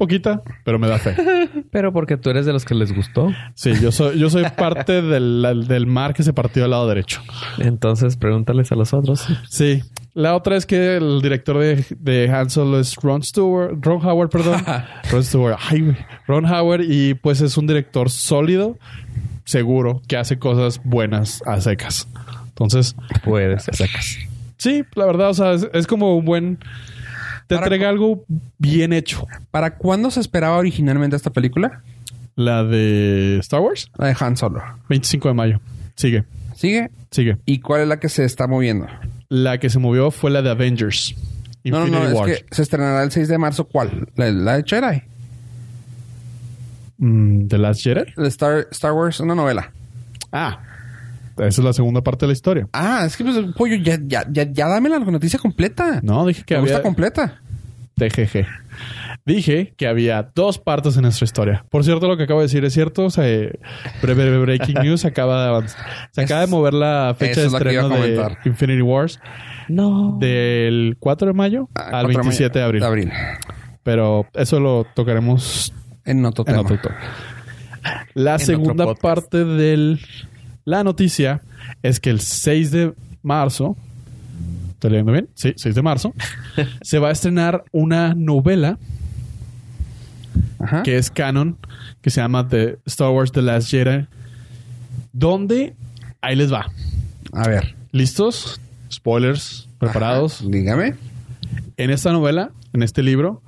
Poquita, 0.00 0.40
pero 0.64 0.78
me 0.78 0.88
da 0.88 0.98
fe. 0.98 1.14
Pero 1.70 1.92
porque 1.92 2.16
tú 2.16 2.30
eres 2.30 2.46
de 2.46 2.54
los 2.54 2.64
que 2.64 2.74
les 2.74 2.90
gustó. 2.90 3.30
Sí, 3.54 3.74
yo 3.82 3.92
soy, 3.92 4.18
yo 4.18 4.30
soy 4.30 4.44
parte 4.56 5.02
del, 5.02 5.66
del 5.68 5.86
mar 5.86 6.14
que 6.14 6.22
se 6.22 6.32
partió 6.32 6.64
al 6.64 6.70
lado 6.70 6.88
derecho. 6.88 7.20
Entonces 7.58 8.16
pregúntales 8.16 8.72
a 8.72 8.76
los 8.76 8.94
otros. 8.94 9.26
Sí. 9.50 9.82
La 10.14 10.34
otra 10.34 10.56
es 10.56 10.64
que 10.64 10.96
el 10.96 11.20
director 11.20 11.58
de, 11.58 11.84
de 11.98 12.30
Han 12.30 12.48
Solo 12.48 12.80
es 12.80 12.96
Ron 12.96 13.22
Stewart, 13.22 13.74
Ron 13.78 14.02
Howard, 14.02 14.30
perdón. 14.30 14.62
Ron 15.12 15.22
Stewart, 15.22 15.58
ay. 15.68 15.94
Ron 16.26 16.46
Howard 16.46 16.84
y 16.88 17.12
pues 17.12 17.42
es 17.42 17.58
un 17.58 17.66
director 17.66 18.08
sólido, 18.08 18.78
seguro, 19.44 20.00
que 20.08 20.16
hace 20.16 20.38
cosas 20.38 20.80
buenas 20.82 21.42
a 21.44 21.60
secas. 21.60 22.08
Entonces, 22.48 22.96
Puede 23.22 23.60
ser. 23.60 23.76
Sacas. 23.76 24.16
sí, 24.56 24.82
la 24.94 25.04
verdad, 25.04 25.28
o 25.28 25.34
sea, 25.34 25.52
es, 25.52 25.68
es 25.74 25.86
como 25.86 26.16
un 26.16 26.24
buen... 26.24 26.58
Te 27.50 27.56
Para 27.56 27.66
entrega 27.66 27.88
algo 27.88 28.24
bien 28.58 28.92
hecho. 28.92 29.26
¿Para 29.50 29.74
cuándo 29.74 30.12
se 30.12 30.20
esperaba 30.20 30.56
originalmente 30.56 31.16
esta 31.16 31.30
película? 31.30 31.82
La 32.36 32.62
de 32.62 33.38
Star 33.40 33.58
Wars, 33.60 33.90
La 33.98 34.06
de 34.06 34.16
Han 34.20 34.36
Solo. 34.36 34.62
25 34.88 35.26
de 35.26 35.34
mayo. 35.34 35.60
Sigue, 35.96 36.24
¿Sigue? 36.54 36.92
sigue. 37.10 37.38
¿Y 37.46 37.58
cuál 37.58 37.80
es 37.80 37.88
la 37.88 37.98
que 37.98 38.08
se 38.08 38.24
está 38.24 38.46
moviendo? 38.46 38.86
La 39.28 39.58
que 39.58 39.68
se 39.68 39.80
movió 39.80 40.12
fue 40.12 40.30
la 40.30 40.42
de 40.42 40.50
Avengers. 40.50 41.16
No, 41.64 41.80
no, 41.80 41.86
no. 41.88 42.04
Infinity 42.04 42.30
Es 42.30 42.38
que 42.44 42.54
se 42.54 42.62
estrenará 42.62 43.02
el 43.02 43.10
6 43.10 43.26
de 43.26 43.36
marzo. 43.38 43.64
¿Cuál? 43.64 44.06
¿La, 44.14 44.30
la 44.30 44.56
de 44.58 44.62
Jedi? 44.64 45.02
Mm, 46.98 47.48
The 47.48 47.58
Last 47.58 47.82
Jedi. 47.82 48.04
Star, 48.28 48.68
Star 48.70 48.92
Wars, 48.92 49.18
una 49.18 49.34
novela. 49.34 49.72
Ah, 50.30 50.60
esa 51.48 51.60
es 51.60 51.64
la 51.64 51.72
segunda 51.72 52.02
parte 52.02 52.24
de 52.26 52.28
la 52.28 52.32
historia. 52.34 52.68
Ah, 52.72 53.02
es 53.06 53.16
que 53.16 53.24
pues, 53.24 53.36
pollo, 53.56 53.76
ya, 53.76 53.98
ya, 54.02 54.24
ya, 54.30 54.44
ya 54.50 54.68
dame 54.68 54.88
la 54.88 54.98
noticia 55.00 55.38
completa. 55.38 56.00
No, 56.02 56.26
dije 56.26 56.42
que 56.44 56.54
Me 56.54 56.60
había 56.60 56.72
gusta 56.74 56.82
completa. 56.82 57.40
TGG. 57.96 58.46
Dije 59.26 59.74
que 59.76 59.86
había 59.86 60.30
dos 60.34 60.58
partes 60.58 60.96
en 60.96 61.02
nuestra 61.02 61.24
historia. 61.26 61.66
Por 61.70 61.84
cierto, 61.84 62.08
lo 62.08 62.16
que 62.16 62.22
acabo 62.22 62.40
de 62.40 62.46
decir 62.46 62.64
es 62.64 62.72
cierto. 62.72 63.04
O 63.04 63.10
sea, 63.10 63.28
eh, 63.28 63.58
breaking 64.02 64.74
news 64.82 65.04
acaba 65.04 65.42
de 65.42 65.48
avanzar. 65.48 65.84
Se 66.12 66.22
acaba 66.22 66.40
de 66.40 66.46
mover 66.46 66.72
la 66.72 67.14
fecha 67.18 67.42
de 67.42 67.46
estreno 67.48 67.88
de. 67.90 68.36
Infinity 68.46 68.80
Wars 68.80 69.20
No. 69.68 70.16
del 70.18 70.96
4 70.98 71.28
de 71.28 71.32
mayo 71.34 71.68
Ah, 71.74 71.98
al 72.00 72.06
cuatro 72.06 72.22
27 72.22 72.58
de 72.58 72.64
abril. 72.64 72.82
abril. 72.82 73.12
Pero 73.82 74.26
eso 74.34 74.58
lo 74.60 74.86
tocaremos 74.94 75.72
En 76.06 76.24
otro 76.24 76.42
en 76.46 76.52
tema. 76.52 76.60
otro 76.62 76.78
toque. 76.80 76.94
La 78.14 78.34
otro 78.36 78.46
segunda 78.46 78.84
podcast. 78.84 79.02
parte 79.02 79.44
de 79.44 79.98
la 80.64 80.84
noticia 80.84 81.42
es 81.82 82.00
que 82.00 82.10
el 82.10 82.20
6 82.20 82.70
de 82.70 82.94
marzo, 83.22 83.76
¿estoy 84.70 84.90
leyendo 84.90 85.12
bien? 85.12 85.28
Sí, 85.34 85.52
6 85.56 85.74
de 85.74 85.82
marzo, 85.82 86.14
se 86.82 86.98
va 86.98 87.08
a 87.08 87.12
estrenar 87.12 87.64
una 87.72 88.14
novela 88.14 88.78
Ajá. 90.58 90.82
que 90.82 90.96
es 90.96 91.10
canon, 91.10 91.56
que 92.00 92.10
se 92.10 92.20
llama 92.20 92.48
The 92.48 92.78
Star 92.86 93.10
Wars 93.10 93.32
The 93.32 93.42
Last 93.42 93.70
Jedi, 93.70 94.06
donde 95.12 95.74
ahí 96.20 96.36
les 96.36 96.52
va. 96.52 96.66
A 97.32 97.48
ver. 97.48 97.74
¿Listos? 97.92 98.60
Spoilers, 98.92 99.68
preparados. 99.78 100.40
Ajá. 100.40 100.50
Dígame. 100.50 100.94
En 101.76 101.90
esta 101.90 102.12
novela, 102.12 102.50
en 102.72 102.82
este 102.82 103.02
libro, 103.02 103.42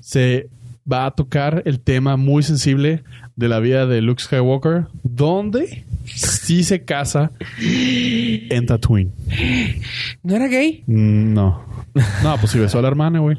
se 0.00 0.48
va 0.90 1.06
a 1.06 1.10
tocar 1.10 1.62
el 1.66 1.80
tema 1.80 2.16
muy 2.16 2.42
sensible 2.42 3.04
de 3.38 3.48
la 3.48 3.60
vida 3.60 3.86
de 3.86 4.02
Luke 4.02 4.20
Skywalker, 4.22 4.86
donde 5.04 5.84
sí 6.06 6.64
se 6.64 6.82
casa 6.84 7.30
en 7.70 8.66
Tatooine. 8.66 9.12
¿No 10.24 10.34
era 10.36 10.48
gay? 10.48 10.82
Mm, 10.86 11.32
No. 11.34 11.62
No, 12.22 12.36
pues 12.38 12.52
si 12.52 12.58
besó 12.58 12.78
a 12.80 12.82
la 12.82 12.88
hermana, 12.88 13.20
güey. 13.20 13.38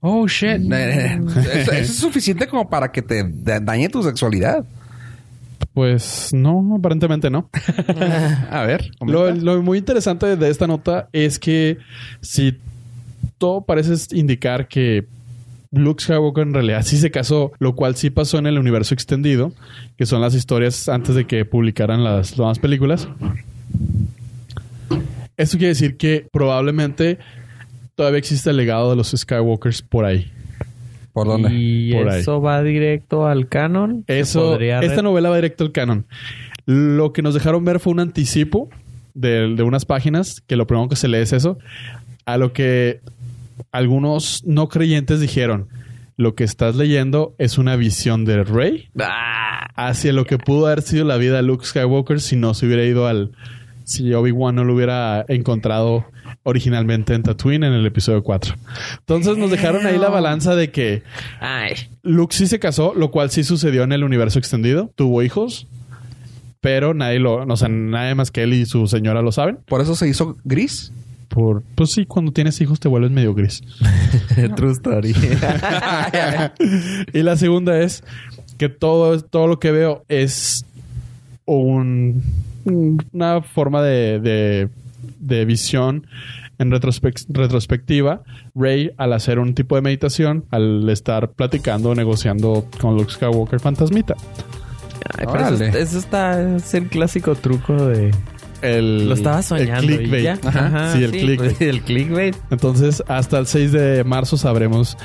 Oh, 0.00 0.26
shit. 0.28 0.60
Eh, 0.72 1.18
eso, 1.28 1.40
eso 1.50 1.72
es 1.72 1.96
suficiente 1.96 2.46
como 2.46 2.68
para 2.68 2.92
que 2.92 3.00
te 3.02 3.24
da- 3.26 3.60
dañe 3.60 3.88
tu 3.88 4.02
sexualidad. 4.02 4.64
Pues 5.72 6.30
no, 6.34 6.74
aparentemente 6.76 7.30
no. 7.30 7.48
A 8.50 8.64
ver. 8.66 8.90
Lo, 9.00 9.30
lo 9.34 9.62
muy 9.62 9.78
interesante 9.78 10.36
de 10.36 10.50
esta 10.50 10.66
nota 10.66 11.08
es 11.12 11.38
que 11.38 11.78
si 12.20 12.58
todo 13.38 13.62
parece 13.62 13.94
indicar 14.14 14.68
que 14.68 15.06
Luke 15.72 16.02
Skywalker 16.02 16.46
en 16.46 16.54
realidad 16.54 16.82
sí 16.84 16.98
se 16.98 17.10
casó, 17.10 17.52
lo 17.58 17.74
cual 17.74 17.96
sí 17.96 18.10
pasó 18.10 18.38
en 18.38 18.46
el 18.46 18.58
universo 18.58 18.92
extendido, 18.94 19.52
que 19.96 20.04
son 20.04 20.20
las 20.20 20.34
historias 20.34 20.88
antes 20.88 21.14
de 21.14 21.26
que 21.26 21.44
publicaran 21.46 22.04
las 22.04 22.36
nuevas 22.36 22.58
películas. 22.58 23.08
Esto 25.36 25.56
quiere 25.56 25.68
decir 25.70 25.96
que 25.96 26.26
probablemente 26.30 27.18
todavía 27.94 28.18
existe 28.18 28.50
el 28.50 28.58
legado 28.58 28.90
de 28.90 28.96
los 28.96 29.10
Skywalkers 29.16 29.80
por 29.82 30.04
ahí. 30.04 30.30
¿Por 31.14 31.26
dónde? 31.26 31.48
Y 31.52 31.92
Por 31.92 32.08
ahí. 32.10 32.20
eso 32.20 32.40
va 32.40 32.62
directo 32.62 33.26
al 33.26 33.48
canon. 33.48 34.04
Eso, 34.06 34.58
esta 34.60 35.02
novela 35.02 35.30
va 35.30 35.36
directo 35.36 35.64
al 35.64 35.72
canon. 35.72 36.06
Lo 36.66 37.12
que 37.12 37.22
nos 37.22 37.34
dejaron 37.34 37.64
ver 37.64 37.80
fue 37.80 37.92
un 37.92 38.00
anticipo 38.00 38.68
de, 39.14 39.54
de 39.54 39.62
unas 39.62 39.84
páginas, 39.86 40.42
que 40.46 40.56
lo 40.56 40.66
primero 40.66 40.88
que 40.88 40.96
se 40.96 41.08
lee 41.08 41.18
es 41.18 41.32
eso, 41.32 41.58
a 42.24 42.36
lo 42.36 42.52
que 42.52 43.00
algunos 43.70 44.42
no 44.44 44.68
creyentes 44.68 45.20
dijeron, 45.20 45.68
lo 46.16 46.34
que 46.34 46.44
estás 46.44 46.76
leyendo 46.76 47.34
es 47.38 47.58
una 47.58 47.76
visión 47.76 48.24
de 48.24 48.44
Rey 48.44 48.88
Ah, 49.00 49.68
hacia 49.76 50.12
lo 50.12 50.24
que 50.24 50.38
pudo 50.38 50.66
haber 50.66 50.82
sido 50.82 51.04
la 51.04 51.16
vida 51.16 51.36
de 51.36 51.42
Luke 51.42 51.64
Skywalker 51.64 52.20
si 52.20 52.36
no 52.36 52.54
se 52.54 52.66
hubiera 52.66 52.84
ido 52.84 53.06
al... 53.06 53.32
Si 53.84 54.12
Obi-Wan 54.14 54.54
no 54.54 54.64
lo 54.64 54.74
hubiera 54.74 55.24
encontrado 55.28 56.06
originalmente 56.44 57.14
en 57.14 57.22
Tatooine 57.22 57.64
en 57.64 57.72
el 57.72 57.86
episodio 57.86 58.22
4. 58.22 58.54
Entonces 59.00 59.36
nos 59.36 59.50
dejaron 59.50 59.86
ahí 59.86 59.98
la 59.98 60.08
balanza 60.08 60.54
de 60.54 60.70
que. 60.70 61.02
Luke 62.02 62.34
sí 62.34 62.46
se 62.46 62.58
casó, 62.58 62.94
lo 62.94 63.10
cual 63.10 63.30
sí 63.30 63.44
sucedió 63.44 63.82
en 63.82 63.92
el 63.92 64.04
universo 64.04 64.38
extendido. 64.38 64.92
Tuvo 64.94 65.22
hijos, 65.22 65.66
pero 66.60 66.94
nadie 66.94 67.18
lo, 67.18 67.44
o 67.44 67.56
sea, 67.56 67.68
nadie 67.68 68.14
más 68.14 68.30
que 68.30 68.44
él 68.44 68.54
y 68.54 68.66
su 68.66 68.86
señora 68.86 69.22
lo 69.22 69.32
saben. 69.32 69.58
¿Por 69.66 69.80
eso 69.80 69.94
se 69.96 70.08
hizo 70.08 70.36
gris? 70.44 70.92
Por, 71.32 71.62
pues 71.74 71.92
sí, 71.92 72.04
cuando 72.04 72.30
tienes 72.30 72.60
hijos 72.60 72.78
te 72.78 72.88
vuelves 72.88 73.10
medio 73.10 73.32
gris. 73.32 73.62
True 74.54 74.72
story. 74.72 75.14
y 77.14 77.22
la 77.22 77.38
segunda 77.38 77.80
es 77.80 78.04
que 78.58 78.68
todo, 78.68 79.18
todo 79.20 79.46
lo 79.46 79.58
que 79.58 79.70
veo 79.72 80.04
es 80.08 80.66
un, 81.46 82.22
una 83.12 83.40
forma 83.40 83.82
de, 83.82 84.20
de, 84.20 84.68
de 85.20 85.44
visión 85.46 86.06
en 86.58 86.70
retrospec- 86.70 87.24
retrospectiva. 87.30 88.20
Rey, 88.54 88.90
al 88.98 89.14
hacer 89.14 89.38
un 89.38 89.54
tipo 89.54 89.74
de 89.76 89.80
meditación, 89.80 90.44
al 90.50 90.86
estar 90.90 91.30
platicando 91.30 91.90
o 91.90 91.94
negociando 91.94 92.66
con 92.78 92.94
Luke 92.96 93.10
Skywalker 93.10 93.58
fantasmita. 93.58 94.16
Ay, 95.18 95.26
pero 95.32 95.48
eso 95.48 95.98
está... 95.98 96.56
Es 96.56 96.74
el 96.74 96.88
clásico 96.88 97.34
truco 97.34 97.74
de... 97.86 98.10
el. 98.62 99.08
Lo 99.08 99.14
estaba 99.14 99.42
soñando. 99.42 99.80
El 99.92 99.98
clickbait. 99.98 100.20
y 100.20 100.24
ya. 100.24 100.38
Ajá. 100.44 100.92
Sí, 100.92 101.02
el 101.04 101.10
clickbait. 101.10 101.60
el 101.62 101.82
clickbait. 101.82 102.36
Entonces, 102.50 103.02
hasta 103.08 103.38
el 103.38 103.46
6 103.46 103.72
de 103.72 104.04
marzo 104.04 104.36
sabremos 104.36 104.96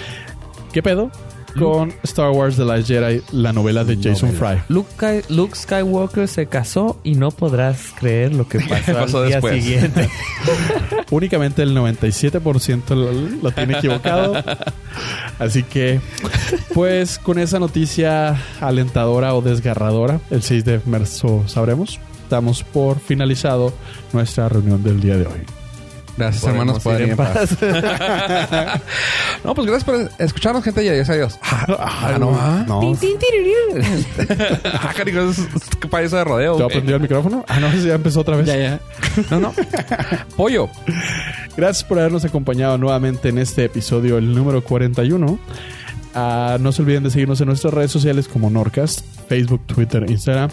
qué 0.71 0.81
pedo 0.84 1.11
con 1.57 1.91
Star 2.03 2.29
Wars 2.29 2.55
The 2.55 2.65
Last 2.65 2.88
Jedi, 2.88 3.19
la 3.31 3.51
novela 3.51 3.84
de 3.84 3.97
Jason 3.99 4.31
Fry. 4.34 4.59
Luke, 4.69 4.91
Sky- 4.95 5.34
Luke 5.34 5.55
Skywalker 5.55 6.27
se 6.27 6.45
casó 6.45 6.99
y 7.03 7.15
no 7.15 7.31
podrás 7.31 7.93
creer 7.99 8.35
lo 8.35 8.47
que 8.47 8.59
pasó, 8.59 8.93
Pasó 8.93 9.17
al 9.21 9.27
día 9.27 9.35
después. 9.38 9.63
siguiente. 9.63 10.07
Únicamente 11.09 11.63
el 11.63 11.75
97% 11.75 12.89
lo, 12.89 13.11
lo 13.41 13.51
tiene 13.51 13.75
equivocado. 13.77 14.35
Así 15.39 15.63
que, 15.63 15.99
pues, 16.75 17.17
con 17.17 17.39
esa 17.39 17.57
noticia 17.57 18.39
alentadora 18.61 19.34
o 19.34 19.41
desgarradora, 19.41 20.19
el 20.29 20.43
6 20.43 20.63
de 20.63 20.81
marzo 20.85 21.43
sabremos. 21.47 21.99
Damos 22.29 22.63
por 22.63 22.99
finalizado 22.99 23.73
nuestra 24.13 24.49
reunión 24.49 24.83
del 24.83 24.99
día 24.99 25.17
de 25.17 25.25
hoy. 25.27 25.57
Gracias, 26.17 26.43
hermanos, 26.45 26.81
por 26.81 26.99
ir 26.99 27.09
en 27.11 27.15
paz. 27.15 27.55
no, 29.43 29.53
pues 29.53 29.67
gracias 29.67 29.83
por 29.83 30.09
escucharnos, 30.17 30.63
gente. 30.63 30.83
Y 30.83 30.89
adiós, 30.89 31.07
adiós. 31.09 31.39
Ah, 31.43 32.17
no, 32.19 32.35
ah. 32.35 32.65
No. 32.67 32.81
Ah, 34.63 34.93
cariño, 34.95 35.29
es, 35.29 35.37
es 35.37 35.75
que 35.79 35.87
payaso 35.87 36.17
de 36.17 36.23
rodeo. 36.23 36.57
¿Te 36.57 36.63
aprendió 36.63 36.95
el 36.95 37.01
micrófono? 37.01 37.45
Ah, 37.47 37.59
no, 37.59 37.71
ya 37.73 37.93
empezó 37.93 38.21
otra 38.21 38.35
vez. 38.35 38.47
Ya, 38.47 38.57
ya. 38.57 38.79
No, 39.29 39.39
no. 39.39 39.53
Pollo. 40.35 40.69
Gracias 41.55 41.83
por 41.83 41.99
habernos 41.99 42.25
acompañado 42.25 42.77
nuevamente 42.77 43.29
en 43.29 43.37
este 43.37 43.65
episodio, 43.65 44.17
el 44.17 44.33
número 44.33 44.63
41. 44.63 45.37
Ah, 46.15 46.57
no 46.59 46.71
se 46.71 46.81
olviden 46.81 47.03
de 47.03 47.11
seguirnos 47.11 47.39
en 47.41 47.47
nuestras 47.47 47.73
redes 47.73 47.91
sociales 47.91 48.27
como 48.27 48.49
Norcast, 48.49 49.01
Facebook, 49.27 49.61
Twitter, 49.67 50.09
Instagram. 50.09 50.49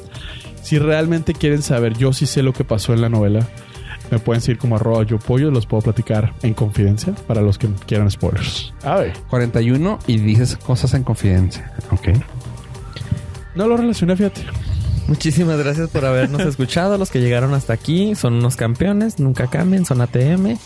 Si 0.64 0.78
realmente 0.78 1.34
quieren 1.34 1.60
saber, 1.60 1.98
yo 1.98 2.14
sí 2.14 2.24
sé 2.24 2.42
lo 2.42 2.54
que 2.54 2.64
pasó 2.64 2.94
en 2.94 3.02
la 3.02 3.10
novela. 3.10 3.46
Me 4.10 4.18
pueden 4.18 4.40
seguir 4.40 4.56
como 4.58 4.76
arroba 4.76 5.04
yo 5.04 5.18
pollo, 5.18 5.50
los 5.50 5.66
puedo 5.66 5.82
platicar 5.82 6.32
en 6.42 6.54
confidencia 6.54 7.14
para 7.26 7.42
los 7.42 7.58
que 7.58 7.68
quieran 7.86 8.10
spoilers. 8.10 8.72
A 8.82 8.96
ver. 8.96 9.12
41 9.28 9.98
y 10.06 10.16
dices 10.16 10.56
cosas 10.56 10.94
en 10.94 11.04
confidencia. 11.04 11.70
Ok. 11.90 12.08
No 13.54 13.68
lo 13.68 13.76
relacioné, 13.76 14.16
fíjate. 14.16 14.40
Muchísimas 15.06 15.58
gracias 15.58 15.90
por 15.90 16.06
habernos 16.06 16.40
escuchado. 16.46 16.96
Los 16.96 17.10
que 17.10 17.20
llegaron 17.20 17.52
hasta 17.52 17.74
aquí 17.74 18.14
son 18.14 18.36
unos 18.36 18.56
campeones, 18.56 19.18
nunca 19.18 19.48
cambien, 19.48 19.84
son 19.84 20.00
ATM. 20.00 20.56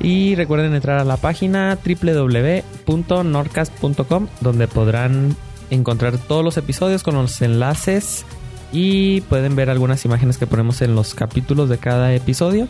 Y 0.00 0.34
recuerden 0.34 0.74
entrar 0.74 0.98
a 0.98 1.04
la 1.04 1.16
página 1.16 1.78
www.norcast.com 1.82 4.26
donde 4.42 4.68
podrán 4.68 5.34
encontrar 5.70 6.18
todos 6.18 6.44
los 6.44 6.58
episodios 6.58 7.02
con 7.02 7.14
los 7.14 7.40
enlaces 7.40 8.26
y 8.72 9.20
pueden 9.22 9.56
ver 9.56 9.70
algunas 9.70 10.04
imágenes 10.04 10.38
que 10.38 10.46
ponemos 10.46 10.82
en 10.82 10.94
los 10.94 11.14
capítulos 11.14 11.68
de 11.68 11.78
cada 11.78 12.14
episodio. 12.14 12.68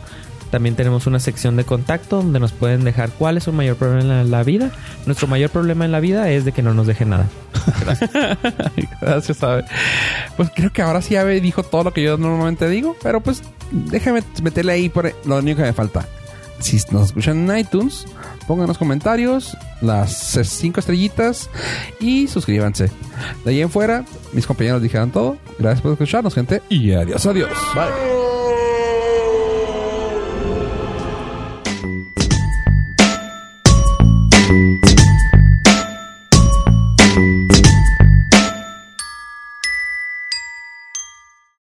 También 0.51 0.75
tenemos 0.75 1.07
una 1.07 1.21
sección 1.21 1.57
de 1.57 1.65
contacto 1.65 2.17
donde 2.17 2.41
nos 2.41 2.51
pueden 2.53 2.83
dejar 2.83 3.11
cuál 3.11 3.37
es 3.37 3.45
su 3.45 3.53
mayor 3.53 3.77
problema 3.77 4.21
en 4.21 4.31
la 4.31 4.43
vida. 4.43 4.73
Nuestro 5.07 5.29
mayor 5.29 5.51
problema 5.51 5.85
en 5.85 5.93
la 5.93 6.01
vida 6.01 6.29
es 6.31 6.45
de 6.45 6.51
que 6.53 6.63
no 6.63 6.75
nos 6.75 6.89
dejen 6.89 7.11
nada. 7.11 7.29
Gracias, 9.01 9.43
Abe. 9.45 9.65
Pues 10.37 10.51
creo 10.55 10.73
que 10.73 10.83
ahora 10.83 11.03
sí 11.03 11.15
Abe 11.15 11.41
dijo 11.41 11.63
todo 11.63 11.85
lo 11.85 11.93
que 11.93 12.03
yo 12.03 12.19
normalmente 12.19 12.69
digo, 12.69 12.97
pero 13.01 13.21
pues 13.21 13.43
déjame 13.71 14.23
meterle 14.43 14.73
ahí 14.73 14.89
por 14.89 15.15
lo 15.25 15.39
único 15.39 15.59
que 15.59 15.69
me 15.69 15.73
falta. 15.73 16.05
Si 16.61 16.79
nos 16.91 17.07
escuchan 17.07 17.51
en 17.51 17.59
iTunes, 17.59 18.07
pongan 18.47 18.67
los 18.67 18.79
comentarios, 18.79 19.57
las 19.81 20.13
cinco 20.45 20.81
estrellitas 20.81 21.49
y 21.99 22.29
suscríbanse. 22.29 22.91
De 23.45 23.51
ahí 23.51 23.61
en 23.61 23.71
fuera, 23.71 24.05
mis 24.33 24.47
compañeros 24.47 24.83
dijeron 24.83 25.11
todo. 25.11 25.37
Gracias 25.59 25.81
por 25.81 25.93
escucharnos, 25.93 26.35
gente. 26.35 26.63
Y 26.69 26.93
adiós, 26.93 27.25
adiós. 27.27 27.51
Bye. 27.75 28.50